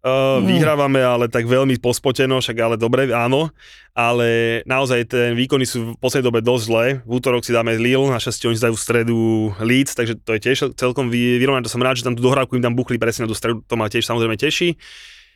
Uh, 0.00 0.40
vyhrávame, 0.40 1.04
ale 1.04 1.28
tak 1.28 1.44
veľmi 1.44 1.76
pospoteno, 1.76 2.40
však 2.40 2.56
ale 2.56 2.76
dobre, 2.80 3.12
áno. 3.12 3.52
Ale 3.92 4.62
naozaj 4.64 5.12
ten 5.12 5.36
výkony 5.36 5.68
sú 5.68 5.92
v 5.92 5.98
poslednej 6.00 6.24
dobe 6.32 6.40
dosť 6.40 6.64
zlé. 6.64 6.86
V 7.04 7.20
útorok 7.20 7.44
si 7.44 7.52
dáme 7.52 7.76
Lille, 7.76 8.08
na 8.08 8.16
šťastie 8.16 8.48
oni 8.48 8.56
dajú 8.56 8.74
v 8.80 8.84
stredu 8.88 9.18
Leeds, 9.60 9.92
takže 9.92 10.16
to 10.24 10.32
je 10.32 10.40
tiež 10.40 10.72
celkom 10.80 11.12
vy- 11.12 11.36
vyrovnané. 11.36 11.68
To 11.68 11.74
som 11.76 11.84
rád, 11.84 12.00
že 12.00 12.08
tam 12.08 12.16
tú 12.16 12.24
dohrávku 12.24 12.56
im 12.56 12.64
tam 12.64 12.72
buchli 12.72 12.96
presne 12.96 13.28
na 13.28 13.30
tú 13.30 13.36
stredu, 13.36 13.60
to 13.60 13.76
ma 13.76 13.92
tiež 13.92 14.08
samozrejme 14.08 14.40
teší. 14.40 14.80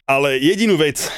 Ale 0.05 0.37
jedinú 0.37 0.77
vec, 0.77 1.09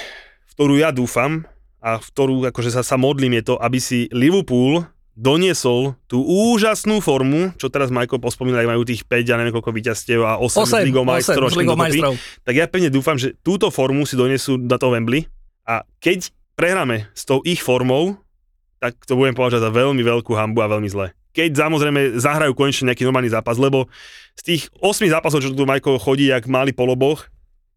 v 0.47 0.53
ktorú 0.55 0.79
ja 0.79 0.95
dúfam 0.95 1.43
a 1.83 1.99
v 1.99 2.07
ktorú 2.07 2.47
akože 2.55 2.71
sa, 2.71 2.87
sa 2.87 2.95
modlím 2.95 3.43
je 3.43 3.51
to, 3.51 3.55
aby 3.59 3.83
si 3.83 4.07
Liverpool 4.15 4.87
doniesol 5.19 5.99
tú 6.07 6.23
úžasnú 6.23 7.03
formu, 7.03 7.51
čo 7.59 7.67
teraz 7.67 7.91
Majko 7.91 8.23
pospomínal, 8.23 8.63
majú 8.63 8.87
tých 8.87 9.03
5 9.03 9.27
a 9.27 9.37
neviem 9.43 9.55
koľko 9.59 9.75
víťazstiev 9.75 10.23
a 10.23 10.39
8 10.39 10.87
z 10.87 10.87
8, 10.87 10.87
Ligou 10.87 11.03
8 11.03 11.11
majstrov, 11.19 11.47
z 11.51 11.59
Ligou 11.59 11.75
majstrov. 11.75 12.15
tak 12.47 12.55
ja 12.55 12.71
pevne 12.71 12.87
dúfam, 12.93 13.19
že 13.19 13.35
túto 13.43 13.75
formu 13.75 14.07
si 14.07 14.15
donesú 14.15 14.55
na 14.55 14.79
to 14.79 14.95
Wembley 14.95 15.27
a 15.67 15.83
keď 15.99 16.31
prehráme 16.55 17.11
s 17.11 17.27
tou 17.27 17.43
ich 17.43 17.67
formou, 17.67 18.23
tak 18.79 19.03
to 19.03 19.19
budem 19.19 19.35
považovať 19.35 19.67
za 19.67 19.73
veľmi 19.75 20.03
veľkú 20.07 20.31
hambu 20.31 20.63
a 20.63 20.71
veľmi 20.71 20.87
zle. 20.87 21.11
Keď 21.35 21.59
samozrejme 21.59 22.23
zahrajú 22.23 22.55
konečne 22.55 22.95
nejaký 22.95 23.03
normálny 23.03 23.35
zápas, 23.35 23.59
lebo 23.59 23.91
z 24.39 24.43
tých 24.47 24.63
8 24.79 25.11
zápasov, 25.11 25.43
čo 25.43 25.51
tu 25.51 25.67
Majko 25.67 25.99
chodí, 25.99 26.31
jak 26.31 26.47
malý 26.47 26.71
poloboch, 26.71 27.27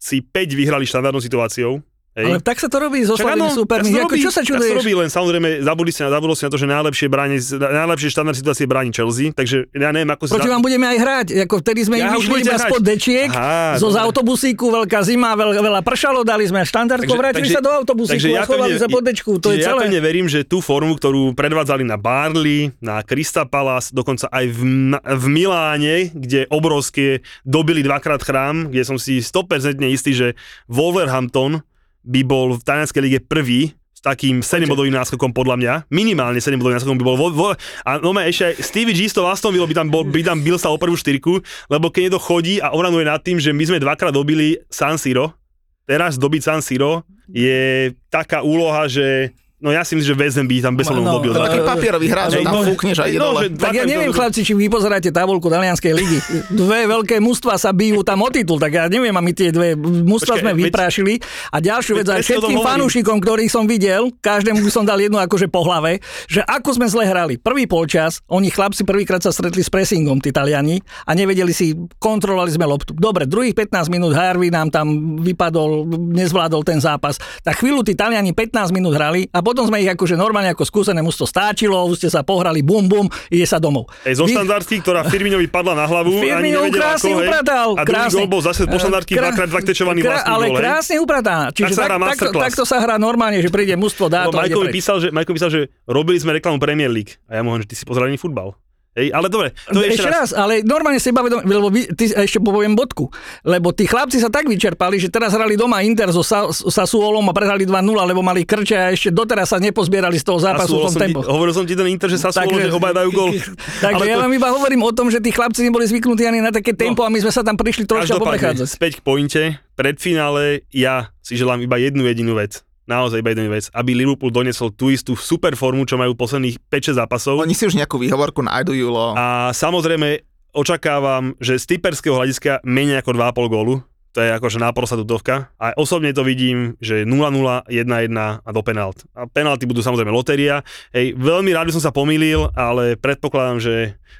si 0.00 0.24
5 0.24 0.56
vyhrali 0.56 0.88
štandardnou 0.88 1.20
situáciou, 1.20 1.84
Hej. 2.12 2.26
Ale 2.26 2.38
tak 2.40 2.56
sa 2.56 2.66
to 2.66 2.76
robí 2.76 3.00
so 3.00 3.14
slabými 3.14 3.54
súpermi. 3.54 3.86
tak 3.86 3.94
sa 3.94 4.02
Ako, 4.02 4.10
robí, 4.10 4.18
čo 4.18 4.30
sa 4.30 4.40
tak 4.40 4.50
čuduješ? 4.50 4.76
robí, 4.76 4.92
len 4.92 5.06
samozrejme 5.06 5.48
zabudli 5.60 5.88
si, 5.88 6.00
na- 6.00 6.10
zabudlo 6.10 6.34
si 6.34 6.42
na 6.42 6.50
to, 6.50 6.58
že 6.58 6.66
najlepšie, 6.66 7.06
bráni, 7.06 7.38
najlepšie 7.54 8.08
štandard 8.10 8.34
situácie 8.34 8.66
bráni 8.66 8.90
Chelsea, 8.90 9.30
takže 9.30 9.70
ja 9.70 9.88
neviem, 9.88 10.10
ako 10.10 10.26
Proti 10.28 10.42
sa... 10.42 10.52
vám 10.52 10.58
budeme 10.60 10.86
aj 10.86 10.98
hrať. 10.98 11.26
Ako 11.44 11.54
vtedy 11.60 11.80
sme 11.82 11.96
Ja 11.96 12.10
im 12.10 12.18
budete 12.20 12.50
iba 12.50 12.58
hrať. 12.58 12.66
spod 12.66 12.82
dečiek, 12.82 13.28
Aha, 13.28 13.78
zo 13.78 13.88
z 13.88 13.94
dobre. 13.94 14.04
autobusíku, 14.04 14.64
veľká 14.74 15.00
zima, 15.00 15.32
veľ, 15.32 15.50
veľa 15.56 15.80
pršalo, 15.80 16.20
dali 16.20 16.44
sme 16.44 16.60
štandardko, 16.60 17.12
vrátili 17.12 17.46
sa 17.46 17.58
do 17.58 17.70
autobusíku 17.70 18.26
a 18.32 18.42
schovali 18.42 18.74
sa 18.74 18.86
pod 18.86 19.02
dečku. 19.02 19.30
To 19.38 19.54
je 19.54 19.58
ja 19.58 19.70
celé. 19.70 19.86
pevne 19.86 20.00
verím, 20.00 20.26
že 20.26 20.42
tú 20.42 20.58
formu, 20.58 20.92
ktorú 20.92 21.32
predvádzali 21.32 21.82
na 21.82 21.94
Barley, 21.94 22.74
na 22.78 23.00
Krista 23.00 23.46
Palace, 23.46 23.90
dokonca 23.90 24.26
aj 24.26 24.50
v, 24.50 24.60
v 24.98 25.24
Miláne, 25.26 26.10
kde 26.10 26.50
obrovské 26.50 27.06
dobili 27.40 27.80
dvakrát 27.80 28.18
chrám, 28.18 28.66
kde 28.66 28.82
som 28.82 28.98
si 28.98 29.18
100% 29.18 29.46
istý, 29.86 30.10
že 30.10 30.28
Wolverhampton 30.66 31.62
by 32.04 32.20
bol 32.24 32.56
v 32.56 32.62
talianskej 32.64 33.02
lige 33.04 33.20
prvý 33.24 33.74
s 34.00 34.00
takým 34.00 34.40
7-bodovým 34.40 34.96
náskokom 34.96 35.36
podľa 35.36 35.56
mňa. 35.60 35.72
Minimálne 35.92 36.40
7-bodovým 36.40 36.80
náskokom 36.80 36.96
by 36.96 37.04
bol. 37.04 37.16
Vo, 37.20 37.28
vo, 37.28 37.48
a 37.84 37.90
no 38.00 38.16
ešte 38.16 38.48
aj 38.48 38.54
Stevie 38.64 38.96
G 38.96 39.12
z 39.12 39.20
toho 39.20 39.28
Aston 39.28 39.52
Villa 39.52 39.68
by 39.68 39.76
tam, 39.76 39.92
bol, 39.92 40.08
by 40.08 40.24
tam 40.24 40.40
bil 40.40 40.56
sa 40.56 40.72
o 40.72 40.80
prvú 40.80 40.96
štyrku, 40.96 41.44
lebo 41.68 41.92
keď 41.92 42.08
niekto 42.08 42.20
chodí 42.20 42.64
a 42.64 42.72
oranuje 42.72 43.04
nad 43.04 43.20
tým, 43.20 43.36
že 43.36 43.52
my 43.52 43.60
sme 43.68 43.76
dvakrát 43.76 44.16
dobili 44.16 44.56
San 44.72 44.96
Siro, 44.96 45.36
teraz 45.84 46.16
dobiť 46.16 46.40
San 46.40 46.64
Siro 46.64 47.04
je 47.28 47.92
taká 48.08 48.40
úloha, 48.40 48.88
že 48.88 49.36
no 49.60 49.68
ja 49.70 49.84
si 49.84 49.94
myslím, 49.96 50.16
že 50.16 50.40
Ham 50.40 50.48
by 50.48 50.56
tam 50.60 50.74
bez 50.74 50.86
No, 50.88 50.98
problémov 50.98 51.14
dobil. 51.20 51.32
Taký 51.36 51.60
papierový 51.62 52.06
hráč, 52.10 52.28
že 52.34 52.38
tam 52.42 52.54
no, 52.56 52.62
fúkneš 52.66 52.96
a 52.98 53.04
ide 53.06 53.18
no, 53.20 53.30
dole. 53.30 53.40
Tak 53.54 53.72
ja 53.76 53.84
neviem, 53.86 54.10
chlapci, 54.10 54.40
či 54.42 54.52
vy 54.56 54.66
pozeráte 54.66 55.12
tabulku 55.12 55.46
Talianskej 55.46 55.92
ligy. 55.94 56.18
Dve 56.50 56.88
veľké 56.88 57.20
mužstva 57.20 57.60
sa 57.60 57.70
bijú 57.70 58.00
tam 58.02 58.24
o 58.24 58.28
titul, 58.32 58.58
tak 58.58 58.72
ja 58.72 58.84
neviem, 58.88 59.12
a 59.12 59.22
my 59.22 59.32
tie 59.36 59.52
dve 59.52 59.76
mužstva 59.78 60.40
sme 60.40 60.56
vyprášili. 60.56 61.20
A 61.54 61.60
ďalšiu 61.60 62.00
vec, 62.00 62.08
aj 62.08 62.24
všetkým 62.24 62.58
fanúšikom, 62.64 63.20
ktorých 63.20 63.52
som 63.52 63.68
videl, 63.68 64.10
každému 64.18 64.64
by 64.64 64.70
som 64.72 64.84
dal 64.88 64.98
jednu 64.98 65.20
akože 65.20 65.46
po 65.52 65.62
hlave, 65.62 66.00
že 66.26 66.40
ako 66.42 66.80
sme 66.80 66.86
zle 66.88 67.04
hrali. 67.04 67.36
Prvý 67.36 67.68
polčas, 67.68 68.24
oni 68.32 68.48
chlapci 68.48 68.82
prvýkrát 68.88 69.20
sa 69.20 69.30
stretli 69.30 69.60
s 69.60 69.68
pressingom, 69.68 70.18
tí 70.18 70.32
Taliani, 70.32 70.80
a 71.04 71.12
nevedeli 71.12 71.52
si, 71.52 71.76
kontrolovali 72.00 72.50
sme 72.50 72.64
loptu. 72.64 72.96
Dobre, 72.96 73.28
druhých 73.28 73.54
15 73.54 73.92
minút 73.92 74.16
Harvey 74.16 74.48
nám 74.48 74.72
tam 74.72 75.20
vypadol, 75.20 75.86
nezvládol 76.16 76.62
ten 76.64 76.80
zápas. 76.80 77.20
Tak 77.44 77.60
chvíľu 77.60 77.84
tí 77.84 77.92
Taliani 77.92 78.32
15 78.32 78.72
minút 78.72 78.96
hrali 78.96 79.28
a 79.30 79.38
potom 79.50 79.66
sme 79.66 79.82
ich 79.82 79.90
akože 79.90 80.14
normálne 80.14 80.54
ako 80.54 80.62
skúsené 80.62 81.02
mužstvo 81.02 81.26
stáčilo, 81.26 81.74
už 81.90 81.98
ste 81.98 82.08
sa 82.08 82.22
pohrali, 82.22 82.62
bum 82.62 82.86
bum, 82.86 83.10
ide 83.26 83.42
sa 83.42 83.58
domov. 83.58 83.90
Ej, 84.06 84.22
zo 84.22 84.30
Vy- 84.30 84.38
štandardky, 84.38 84.78
ktorá 84.78 85.02
Firminovi 85.02 85.50
padla 85.50 85.74
na 85.74 85.90
hlavu, 85.90 86.22
ani 86.22 86.54
nevedela 86.54 86.94
krásne 86.94 87.10
ako, 87.10 87.18
hej. 87.18 87.26
upratal. 87.26 87.68
A 87.74 87.82
druhý 87.82 87.90
krásne. 87.90 88.14
gól 88.14 88.28
bol 88.30 88.42
zase 88.46 88.62
po 88.64 88.78
štandardky 88.78 89.12
Krá- 89.18 89.34
dvakrát 89.34 89.50
zaktečovaný 89.50 89.98
krá- 90.00 90.22
vlastný 90.22 90.30
Ale 90.30 90.44
hej. 90.46 90.56
krásne 90.62 90.94
upratá. 91.02 91.36
Čiže 91.50 91.74
tak, 91.74 91.86
hrá 91.90 91.96
takto, 91.98 92.30
takto 92.30 92.62
sa 92.62 92.76
hrá 92.78 92.94
normálne, 92.94 93.42
že 93.42 93.50
príde 93.50 93.74
mužstvo, 93.74 94.06
dá 94.06 94.30
Lebo 94.30 94.38
to 94.38 94.38
a 94.38 94.46
mi 94.46 94.70
preč. 94.70 94.76
písal, 94.78 94.96
že, 95.02 95.08
Michael 95.10 95.34
písal, 95.34 95.50
že 95.50 95.60
robili 95.90 96.22
sme 96.22 96.30
reklamu 96.38 96.62
Premier 96.62 96.88
League. 96.88 97.18
A 97.26 97.36
ja 97.36 97.40
mu 97.42 97.50
hovorím, 97.50 97.66
že 97.66 97.74
ty 97.74 97.76
si 97.76 97.84
pozeral 97.84 98.06
ani 98.06 98.20
futbal. 98.22 98.54
Hej, 98.90 99.14
ale 99.14 99.30
dobre, 99.30 99.54
to 99.70 99.86
je 99.86 99.94
ešte 99.94 100.10
raz, 100.10 100.34
ale 100.34 100.66
normálne 100.66 100.98
si 100.98 101.14
bavím, 101.14 101.46
lebo 101.46 101.70
vy, 101.70 101.94
ty, 101.94 102.10
ešte 102.10 102.42
poviem 102.42 102.74
bodku, 102.74 103.06
lebo 103.46 103.70
tí 103.70 103.86
chlapci 103.86 104.18
sa 104.18 104.26
tak 104.26 104.50
vyčerpali, 104.50 104.98
že 104.98 105.06
teraz 105.06 105.30
hrali 105.30 105.54
doma 105.54 105.78
Inter 105.86 106.10
so 106.10 106.26
Sa- 106.26 106.50
Sassuolom 106.50 107.22
a 107.22 107.32
prehrali 107.32 107.62
2-0, 107.62 107.86
lebo 107.86 108.18
mali 108.18 108.42
krče 108.42 108.74
a 108.74 108.90
ešte 108.90 109.14
doteraz 109.14 109.54
sa 109.54 109.62
nepozbierali 109.62 110.18
z 110.18 110.26
toho 110.26 110.42
zápasu 110.42 110.74
v 110.74 110.90
tom 110.90 110.90
som 110.90 110.98
ti, 110.98 111.02
tempo. 111.06 111.22
hovoril 111.22 111.54
som 111.54 111.62
ti 111.62 111.78
ten 111.78 111.86
Inter, 111.86 112.10
že 112.10 112.18
sa 112.18 112.34
Takže- 112.34 112.66
že 112.66 112.74
obaja 112.74 112.98
dajú 112.98 113.10
gól. 113.14 113.30
Takže 113.86 114.04
ja 114.04 114.18
to- 114.18 114.22
vám 114.26 114.32
iba 114.34 114.48
hovorím 114.50 114.82
o 114.82 114.90
tom, 114.90 115.06
že 115.06 115.22
tí 115.22 115.30
chlapci 115.30 115.62
neboli 115.62 115.86
zvyknutí 115.86 116.26
ani 116.26 116.42
na 116.42 116.50
také 116.50 116.74
tempo 116.74 117.06
a 117.06 117.08
my 117.08 117.18
sme 117.22 117.30
sa 117.30 117.46
tam 117.46 117.54
prišli 117.54 117.86
troška 117.86 118.18
poprechádzať. 118.18 118.66
späť 118.66 118.92
k 118.98 119.02
pointe, 119.06 119.42
predfinále 119.78 120.66
ja 120.70 121.14
si 121.22 121.38
želám 121.38 121.62
iba 121.62 121.78
jednu 121.78 122.02
jedinú 122.04 122.34
vec. 122.34 122.66
Naozaj 122.90 123.22
iba 123.22 123.30
jednu 123.30 123.54
vec. 123.54 123.70
Aby 123.70 123.94
Liverpool 123.94 124.34
doniesol 124.34 124.74
tú 124.74 124.90
istú 124.90 125.14
super 125.14 125.54
formu, 125.54 125.86
čo 125.86 125.94
majú 125.94 126.18
posledných 126.18 126.58
5-6 126.66 126.98
zápasov. 126.98 127.38
Oni 127.38 127.54
si 127.54 127.70
už 127.70 127.78
nejakú 127.78 128.02
výhovorku 128.02 128.42
nájdu, 128.42 128.74
Julo. 128.74 129.14
A 129.14 129.54
samozrejme 129.54 130.26
očakávam, 130.50 131.38
že 131.38 131.62
z 131.62 131.78
typerského 131.78 132.18
hľadiska 132.18 132.66
menej 132.66 133.06
ako 133.06 133.14
2,5 133.14 133.54
gólu. 133.54 133.74
To 134.10 134.18
je 134.18 134.30
akože 134.34 134.58
náprosta 134.58 134.98
tutovka. 134.98 135.54
A 135.54 135.70
osobne 135.78 136.10
to 136.10 136.26
vidím, 136.26 136.74
že 136.82 137.06
0-0, 137.06 137.70
1-1 137.70 138.42
a 138.42 138.50
do 138.50 138.62
penalt. 138.66 139.06
A 139.14 139.30
penalty 139.30 139.70
budú 139.70 139.86
samozrejme 139.86 140.10
lotéria. 140.10 140.66
Hej, 140.90 141.14
veľmi 141.14 141.54
rád 141.54 141.70
by 141.70 141.78
som 141.78 141.84
sa 141.86 141.94
pomýlil, 141.94 142.50
ale 142.58 142.98
predpokladám, 142.98 143.62
že 143.62 143.74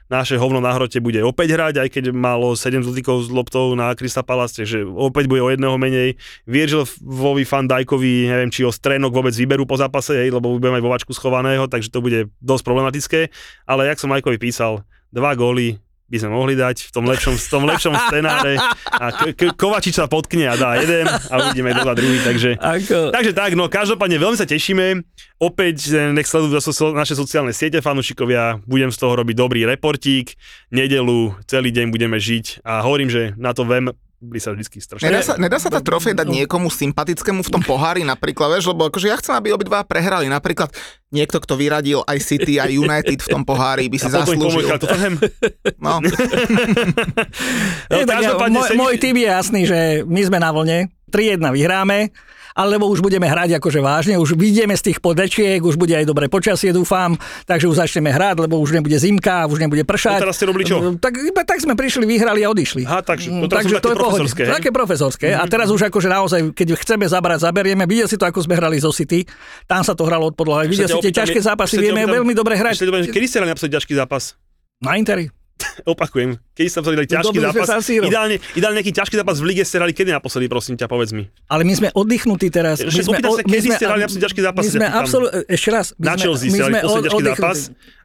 naše 0.07 0.39
hovno 0.39 0.63
na 0.63 0.71
hrote 0.71 1.03
bude 1.03 1.19
opäť 1.27 1.59
hrať, 1.59 1.75
aj 1.83 1.89
keď 1.91 2.05
malo 2.15 2.55
7 2.55 2.87
dotykov 2.87 3.27
s 3.27 3.29
loptou 3.35 3.75
na 3.75 3.91
Krista 3.99 4.23
Palace, 4.23 4.63
takže 4.63 4.87
opäť 4.87 5.27
bude 5.27 5.43
o 5.43 5.51
jedného 5.51 5.75
menej. 5.75 6.15
Virgil 6.47 6.87
vovi 7.03 7.43
Fan 7.43 7.67
Dijkovi, 7.67 8.31
neviem, 8.31 8.51
či 8.51 8.63
ho 8.63 8.71
strenok 8.71 9.11
vôbec 9.11 9.35
vyberú 9.35 9.67
po 9.67 9.75
zápase, 9.75 10.15
hej, 10.15 10.31
lebo 10.31 10.55
budeme 10.55 10.79
mať 10.79 10.87
vovačku 10.87 11.11
schovaného, 11.11 11.67
takže 11.67 11.91
to 11.91 11.99
bude 11.99 12.31
dosť 12.39 12.63
problematické. 12.63 13.21
Ale 13.67 13.91
jak 13.91 13.99
som 13.99 14.11
Majkovi 14.11 14.39
písal, 14.39 14.87
dva 15.11 15.35
góly 15.35 15.83
by 16.11 16.17
sme 16.19 16.31
mohli 16.35 16.59
dať 16.59 16.91
v 16.91 16.91
tom 16.91 17.07
lepšom, 17.07 17.39
v 17.39 17.49
tom 17.49 17.63
lepšom 17.71 17.95
scenáre 17.95 18.59
a 18.91 19.07
K- 19.15 19.33
K- 19.39 19.55
Kovačič 19.55 19.95
sa 19.95 20.11
potkne 20.11 20.51
a 20.51 20.59
dá 20.59 20.75
jeden 20.83 21.07
a 21.07 21.35
uvidíme 21.39 21.71
kto 21.71 21.87
dá 21.87 21.95
druhý, 21.95 22.19
takže 22.27 22.59
Ako... 22.59 23.15
Takže 23.15 23.33
tak, 23.33 23.55
no 23.55 23.71
každopádne 23.71 24.19
veľmi 24.19 24.35
sa 24.35 24.45
tešíme. 24.45 25.07
Opäť 25.39 25.95
nech 26.13 26.27
sledujú 26.27 26.59
naše 26.93 27.15
sociálne 27.15 27.55
siete 27.55 27.81
fanúšikovia. 27.81 28.61
Budem 28.67 28.91
z 28.91 28.99
toho 28.99 29.17
robiť 29.17 29.39
dobrý 29.39 29.65
reportík. 29.65 30.35
Nedelu, 30.75 31.33
celý 31.47 31.71
deň 31.71 31.95
budeme 31.95 32.19
žiť 32.19 32.67
a 32.67 32.83
hovorím, 32.83 33.09
že 33.09 33.33
na 33.39 33.55
to 33.55 33.65
vem 33.65 33.95
by 34.21 34.37
sa 34.37 34.53
vždy 34.53 34.69
strašne. 34.69 35.09
Nedá 35.09 35.21
sa, 35.25 35.35
nedá 35.41 35.57
sa 35.57 35.73
tá 35.73 35.81
trofej 35.81 36.13
dať 36.13 36.29
niekomu 36.29 36.69
sympatickému 36.69 37.41
v 37.41 37.51
tom 37.51 37.65
pohári 37.65 38.05
napríklad, 38.05 38.53
vieš, 38.53 38.69
lebo 38.69 38.93
akože 38.93 39.09
ja 39.09 39.17
chcem, 39.17 39.33
aby 39.33 39.49
obidva 39.51 39.81
prehrali. 39.81 40.29
Napríklad 40.29 40.69
niekto, 41.09 41.41
kto 41.41 41.57
vyradil 41.57 42.05
aj 42.05 42.21
City, 42.21 42.61
aj 42.61 42.69
United 42.69 43.17
v 43.17 43.29
tom 43.29 43.49
pohári, 43.49 43.89
by 43.89 43.97
si 43.97 44.13
a 44.13 44.21
zaslúžil. 44.21 44.69
Tottenham. 44.77 45.17
No, 45.81 45.99
No, 47.91 47.97
Nie, 47.97 48.05
tak 48.05 48.23
ja, 48.23 48.37
môj, 48.37 48.69
sedí- 48.69 48.79
môj 48.79 48.95
tým 49.01 49.17
je 49.17 49.27
jasný, 49.27 49.61
že 49.65 49.79
my 50.05 50.21
sme 50.23 50.39
na 50.39 50.51
vlne, 50.53 50.79
3-1 51.11 51.43
vyhráme, 51.51 52.15
alebo 52.53 52.87
už 52.87 52.99
budeme 52.99 53.25
hrať 53.25 53.57
akože 53.57 53.79
vážne, 53.79 54.15
už 54.15 54.35
vyjdeme 54.35 54.75
z 54.75 54.91
tých 54.91 54.99
podečiek, 54.99 55.59
už 55.59 55.75
bude 55.75 55.93
aj 55.93 56.03
dobré 56.03 56.27
počasie, 56.27 56.71
dúfam, 56.71 57.15
takže 57.45 57.67
už 57.67 57.79
začneme 57.79 58.11
hrať, 58.11 58.41
lebo 58.41 58.59
už 58.59 58.73
nebude 58.73 58.93
zimka, 58.93 59.47
už 59.47 59.59
nebude 59.61 59.83
pršať. 59.83 60.19
No 60.19 60.25
teraz 60.25 60.35
ste 60.35 60.47
robili 60.47 60.65
čo? 60.65 60.77
Tak 60.93 61.13
iba 61.17 61.43
tak 61.43 61.59
sme 61.59 61.75
prišli, 61.75 62.03
vyhrali 62.05 62.43
a 62.43 62.51
odišli. 62.51 62.83
Aha, 62.85 63.01
takže- 63.01 63.31
Mm, 63.31 63.39
no 63.39 63.47
také 63.47 63.71
to 63.71 63.91
je 63.91 63.95
pohode. 63.95 63.97
profesorské, 63.97 64.43
hej? 64.45 64.53
Také 64.53 64.71
profesorské. 64.71 65.29
A 65.33 65.47
Mhm. 65.47 65.49
teraz 65.49 65.69
už 65.69 65.81
akože 65.85 66.09
naozaj, 66.09 66.41
keď 66.53 66.69
chceme 66.77 67.07
zabrať, 67.07 67.39
zaberieme. 67.41 67.87
Videl 67.87 68.07
si 68.07 68.15
to, 68.15 68.27
ako 68.27 68.43
sme 68.43 68.55
hrali 68.55 68.77
zo 68.77 68.91
City. 68.91 69.23
Tam 69.65 69.81
sa 69.81 69.95
to 69.95 70.03
hralo 70.03 70.27
od 70.27 70.35
podlahy. 70.35 70.67
Videl 70.67 70.87
si 70.87 70.99
tie 71.01 71.15
ťažké 71.15 71.39
zápasy, 71.39 71.79
vieme 71.79 72.03
veľmi 72.05 72.33
dobre 72.33 72.55
hrať. 72.55 72.83
Kedy 73.09 73.27
ste 73.27 73.37
hrali 73.39 73.51
naposledy 73.51 73.73
ťažký 73.73 73.95
zápas? 73.95 74.35
Na 74.79 74.95
Interi. 74.95 75.31
Opakujem, 75.93 76.37
kedy 76.57 76.69
ste 76.69 76.79
naposledy 76.81 77.09
ťažký 77.09 77.37
sme 77.37 77.47
zápas? 77.53 77.69
Ideálne, 77.89 78.37
ideálne 78.57 78.77
nejaký 78.81 78.93
ťažký 78.93 79.15
zápas 79.21 79.37
v 79.41 79.45
lige 79.49 79.63
ste 79.65 79.77
hrali 79.81 79.93
kedy 79.93 80.11
naposledy, 80.13 80.47
prosím 80.49 80.75
ťa, 80.77 80.87
povedz 80.89 81.13
mi. 81.13 81.29
Ale 81.49 81.63
my 81.65 81.75
sme 81.77 81.89
oddychnutí 81.95 82.49
teraz. 82.53 82.81
My 82.81 82.91
sme, 82.91 83.19
opýtam 83.19 83.33
sa, 83.37 83.43
kedy 83.45 83.69
ste 83.77 83.85
hrali 83.85 84.01
naposledy 84.05 84.25
ťažký 84.25 84.41
zápas, 84.41 84.63
My 84.63 84.69
sa 84.69 84.77
sme 84.77 84.89
absolútne, 84.89 85.39
ešte 85.49 85.69
raz. 85.73 85.87
My 85.97 86.05
Na 86.05 86.15
sme, 86.15 86.23
Chelsea 86.23 86.47
ste 86.49 86.61
hrali 86.61 86.73
sme 86.73 86.81
posledný 86.83 87.09
ťažký 87.09 87.25
zápas 87.31 87.59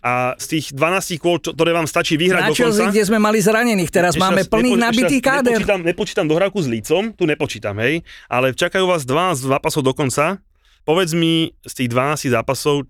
a 0.05 0.13
z 0.37 0.45
tých 0.45 0.65
12 0.77 1.23
kôl, 1.23 1.37
ktoré 1.41 1.71
vám 1.73 1.87
stačí 1.89 2.13
vyhrať 2.13 2.41
Na 2.45 2.49
do 2.49 2.55
Chelsea, 2.55 2.85
konca. 2.85 2.93
kde 2.93 3.03
sme 3.09 3.17
mali 3.17 3.39
zranených, 3.41 3.89
teraz 3.89 4.13
Ešte 4.13 4.21
máme 4.21 4.41
plný 4.45 4.71
nabitý 4.77 5.17
káder. 5.17 5.57
Nepočítam, 5.57 5.81
nepočítam 5.81 6.25
dohrávku 6.29 6.61
s 6.61 6.69
Lícom, 6.69 7.09
tu 7.17 7.25
nepočítam, 7.25 7.73
hej, 7.81 8.05
ale 8.29 8.53
čakajú 8.53 8.85
vás 8.85 9.01
12 9.01 9.49
zápasov 9.49 9.81
do 9.81 9.97
konca. 9.97 10.37
Povedz 10.85 11.17
mi 11.17 11.49
z 11.65 11.73
tých 11.73 11.89
12 11.89 12.29
zápasov, 12.29 12.85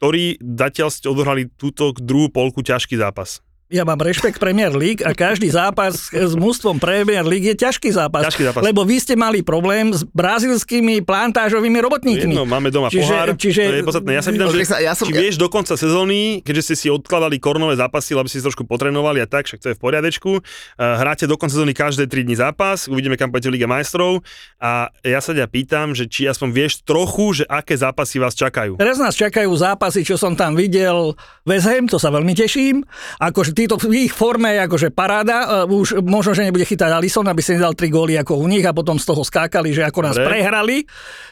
ktorý 0.00 0.40
zatiaľ 0.40 0.88
ste 0.88 1.06
odohrali 1.12 1.52
túto 1.52 1.92
druhú 1.92 2.32
polku 2.32 2.64
ťažký 2.64 2.96
zápas. 2.96 3.44
Ja 3.72 3.88
mám 3.88 3.96
rešpekt 3.96 4.36
Premier 4.36 4.68
League 4.68 5.00
a 5.00 5.16
každý 5.16 5.48
zápas 5.48 6.12
s 6.12 6.36
mústvom 6.36 6.76
Premier 6.76 7.24
League 7.24 7.48
je 7.48 7.56
ťažký 7.56 7.88
zápas. 7.88 8.28
Ťažký 8.28 8.44
zápas. 8.44 8.60
Lebo 8.60 8.84
vy 8.84 9.00
ste 9.00 9.16
mali 9.16 9.40
problém 9.40 9.96
s 9.96 10.04
brazilskými 10.12 11.00
plantážovými 11.00 11.80
robotníkmi. 11.80 12.36
Jedno, 12.36 12.44
máme 12.44 12.68
doma 12.68 12.92
Čiže- 12.92 13.00
pohár, 13.08 13.26
čiže- 13.32 13.64
to 13.64 13.76
je 13.80 13.88
podstatné. 13.88 14.10
Ja 14.12 14.20
sa 14.20 14.28
pýtam, 14.28 14.52
Pozri 14.52 14.68
že 14.68 14.76
ja 14.76 14.92
som- 14.92 15.08
či 15.08 15.16
vieš 15.16 15.40
do 15.40 15.48
konca 15.48 15.72
sezóny, 15.72 16.44
keďže 16.44 16.62
ste 16.68 16.74
si 16.76 16.86
odkladali 16.92 17.40
kornové 17.40 17.80
zápasy, 17.80 18.12
lebo 18.12 18.28
ste 18.28 18.38
si 18.38 18.44
trošku 18.44 18.68
potrenovali 18.68 19.24
a 19.24 19.26
tak, 19.26 19.48
však 19.48 19.64
to 19.64 19.68
je 19.72 19.74
v 19.74 19.80
poriadečku. 19.80 20.32
Uh, 20.36 21.00
hráte 21.00 21.24
do 21.24 21.40
konca 21.40 21.56
sezóny 21.56 21.72
každé 21.72 22.12
3 22.12 22.28
dní 22.28 22.36
zápas, 22.36 22.92
uvidíme, 22.92 23.16
kam 23.16 23.32
pôjdete 23.32 23.48
Liga 23.56 23.64
majstrov 23.64 24.20
a 24.60 24.92
ja 25.00 25.24
sa 25.24 25.32
ťa 25.32 25.48
pýtam, 25.48 25.96
že 25.96 26.04
či 26.12 26.28
aspoň 26.28 26.48
vieš 26.52 26.84
trochu, 26.84 27.40
že 27.40 27.44
aké 27.48 27.72
zápasy 27.72 28.20
vás 28.20 28.36
čakajú. 28.36 28.76
Teraz 28.76 29.00
nás 29.00 29.16
čakajú 29.16 29.48
zápasy, 29.56 30.04
čo 30.04 30.20
som 30.20 30.36
tam 30.36 30.52
videl. 30.52 31.16
West 31.48 31.64
Ham, 31.72 31.88
to 31.88 31.96
sa 31.96 32.12
veľmi 32.12 32.36
teším. 32.36 32.84
Akože 33.16 33.61
títo 33.62 33.78
v 33.78 34.10
ich 34.10 34.12
forme 34.12 34.50
je 34.58 34.60
akože 34.66 34.88
paráda. 34.90 35.64
Uh, 35.64 35.80
Už 35.82 36.02
možno, 36.02 36.34
že 36.34 36.42
nebude 36.42 36.66
chytať 36.66 36.90
Alison, 36.90 37.22
aby 37.30 37.38
si 37.38 37.54
nedal 37.54 37.78
tri 37.78 37.86
góly 37.88 38.18
ako 38.18 38.42
u 38.42 38.46
nich 38.50 38.66
a 38.66 38.74
potom 38.74 38.98
z 38.98 39.06
toho 39.06 39.22
skákali, 39.22 39.70
že 39.70 39.86
ako 39.86 40.00
nás 40.02 40.18
Dobre. 40.18 40.34
prehrali. 40.34 40.76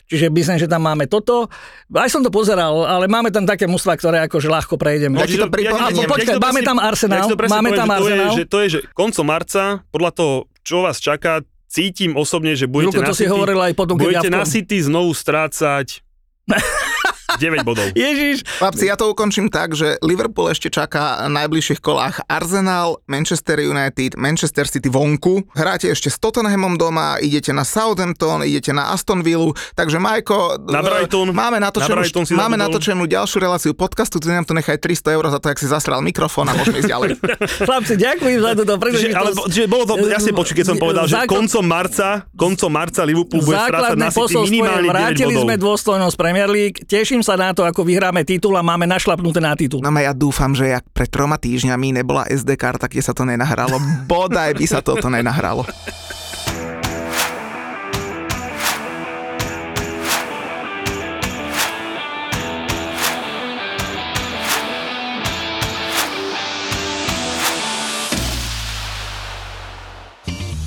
Čiže 0.07 0.31
myslím, 0.31 0.59
že 0.63 0.67
tam 0.71 0.87
máme 0.87 1.11
toto. 1.11 1.51
Aj 1.91 2.11
som 2.11 2.23
to 2.23 2.31
pozeral, 2.31 2.87
ale 2.87 3.11
máme 3.11 3.35
tam 3.35 3.47
také 3.47 3.67
mužstva, 3.67 3.99
ktoré 3.99 4.17
akože 4.31 4.47
ľahko 4.47 4.75
prejdeme. 4.79 5.19
Ja 5.19 5.27
ti 5.27 5.39
to 5.39 5.51
pripomeniem. 5.51 6.07
Alebo 6.07 6.07
počkaj, 6.07 6.37
máme 6.39 6.63
tam 6.63 6.79
Arsenal, 6.79 7.27
máme 7.31 7.71
tam 7.75 7.89
to 7.91 7.95
je, 7.95 7.99
Arsenal. 7.99 8.33
že, 8.35 8.45
to 8.47 8.57
je, 8.63 8.67
že 8.71 8.79
koncom 8.95 9.27
marca, 9.27 9.83
podľa 9.91 10.11
toho, 10.15 10.35
čo 10.67 10.83
vás 10.83 10.99
čaká, 10.99 11.47
cítim 11.71 12.19
osobne, 12.19 12.59
že 12.59 12.67
budete 12.67 12.99
aj 12.99 13.75
potom, 13.79 13.95
keď 13.95 14.07
budete 14.11 14.31
nasytí 14.35 14.83
znovu 14.83 15.15
strácať 15.15 16.03
9 17.37 17.63
bodov. 17.63 17.87
Ježiš, 17.99 18.43
Chlapci, 18.59 18.85
ja 18.87 18.97
to 18.97 19.09
ukončím 19.09 19.47
tak, 19.47 19.73
že 19.73 20.01
Liverpool 20.01 20.49
ešte 20.49 20.67
čaká 20.67 21.23
na 21.23 21.45
najbližších 21.45 21.79
kolách 21.79 22.25
Arsenal, 22.27 22.99
Manchester 23.07 23.61
United, 23.61 24.17
Manchester 24.17 24.65
City 24.65 24.89
vonku. 24.89 25.47
Hráte 25.53 25.87
ešte 25.87 26.09
s 26.09 26.17
Tottenhamom 26.17 26.75
doma, 26.75 27.19
idete 27.19 27.51
na 27.51 27.63
Southampton, 27.63 28.43
idete 28.43 28.71
na 28.71 28.91
Aston 28.91 29.21
Villa, 29.21 29.51
takže 29.75 29.99
Majko, 29.99 30.65
Na 30.67 30.81
Brighton. 30.81 31.31
e, 31.31 31.33
máme 31.33 31.59
natočenú, 31.59 31.95
Na 31.95 32.01
Brighton 32.03 32.25
si 32.25 32.33
máme 32.33 32.57
natočenú 32.57 33.05
ďalšiu 33.05 33.39
reláciu 33.39 33.73
podcastu, 33.75 34.19
ty 34.19 34.31
nám 34.31 34.45
tu 34.45 34.53
nechaj 34.53 34.79
300 34.79 35.13
eur 35.13 35.25
za 35.29 35.39
to, 35.39 35.51
jak 35.51 35.59
si 35.59 35.67
zasral 35.67 36.01
mikrofón 36.01 36.49
a 36.49 36.55
môžeme 36.55 36.81
ísť 36.81 36.91
ďalej. 36.91 37.09
chlapci, 37.69 37.95
ďakujem 37.97 38.39
za 38.41 38.51
toto. 38.57 38.73
Čiže, 38.81 39.09
to- 39.11 39.19
ale, 39.19 39.31
čiže 39.51 39.67
bolo 39.67 39.85
to 39.85 39.95
jasne 40.07 40.33
počuť, 40.33 40.55
keď 40.57 40.67
som 40.67 40.77
povedal, 40.77 41.05
že 41.07 41.15
Základ- 41.17 41.37
koncom 41.37 41.65
marca, 41.65 42.09
koncom 42.35 42.71
marca 42.71 43.01
Liverpool 43.05 43.41
bude 43.43 43.57
strácať 43.57 43.97
na 43.97 44.09
City 44.11 44.35
minimálne 44.41 44.89
9 44.89 44.93
vrátili 44.93 45.35
bodov. 45.35 45.45
sme 45.45 45.55
dôstojnosť 45.57 46.15
Premier 46.17 46.49
League, 46.49 46.79
teším 46.85 47.20
sa 47.21 47.39
na 47.39 47.55
to, 47.57 47.65
ako 47.65 47.87
vyhráme 47.87 48.25
titul 48.27 48.57
a 48.57 48.63
máme 48.65 48.85
našlapnuté 48.85 49.41
na 49.41 49.57
titul. 49.57 49.81
No 49.81 49.93
ja 49.97 50.13
dúfam, 50.13 50.53
že 50.53 50.73
jak 50.73 50.85
pred 50.93 51.09
troma 51.09 51.41
týždňami 51.41 52.01
nebola 52.01 52.29
SD 52.29 52.57
karta, 52.61 52.91
kde 52.91 53.03
sa 53.05 53.17
to 53.17 53.25
nenahralo. 53.25 53.81
Bodaj 54.05 54.57
by 54.57 54.67
sa 54.69 54.81
toto 54.85 55.09
nenahralo. 55.09 55.65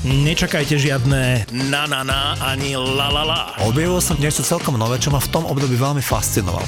Nečakajte 0.03 0.75
žiadne 0.75 1.47
na 1.71 1.87
na 1.87 2.03
na 2.03 2.35
ani 2.43 2.75
la 2.75 3.07
la 3.07 3.23
la. 3.23 3.41
Objavil 3.63 4.03
som 4.03 4.19
niečo 4.19 4.43
celkom 4.43 4.75
nové, 4.75 4.99
čo 4.99 5.07
ma 5.15 5.23
v 5.23 5.31
tom 5.31 5.47
období 5.47 5.79
veľmi 5.79 6.03
fascinoval. 6.03 6.67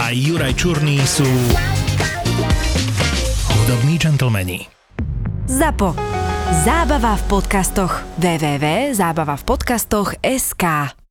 a 0.00 0.08
Juraj 0.10 0.54
Čurný 0.56 0.98
sú 1.04 1.28
hudobní 3.52 4.00
džentlmeni. 4.00 4.64
ZAPO. 5.44 5.92
Zábava 6.64 7.20
v 7.20 7.24
podcastoch. 7.28 8.00
www.zábavavpodcastoch.sk 8.20 11.03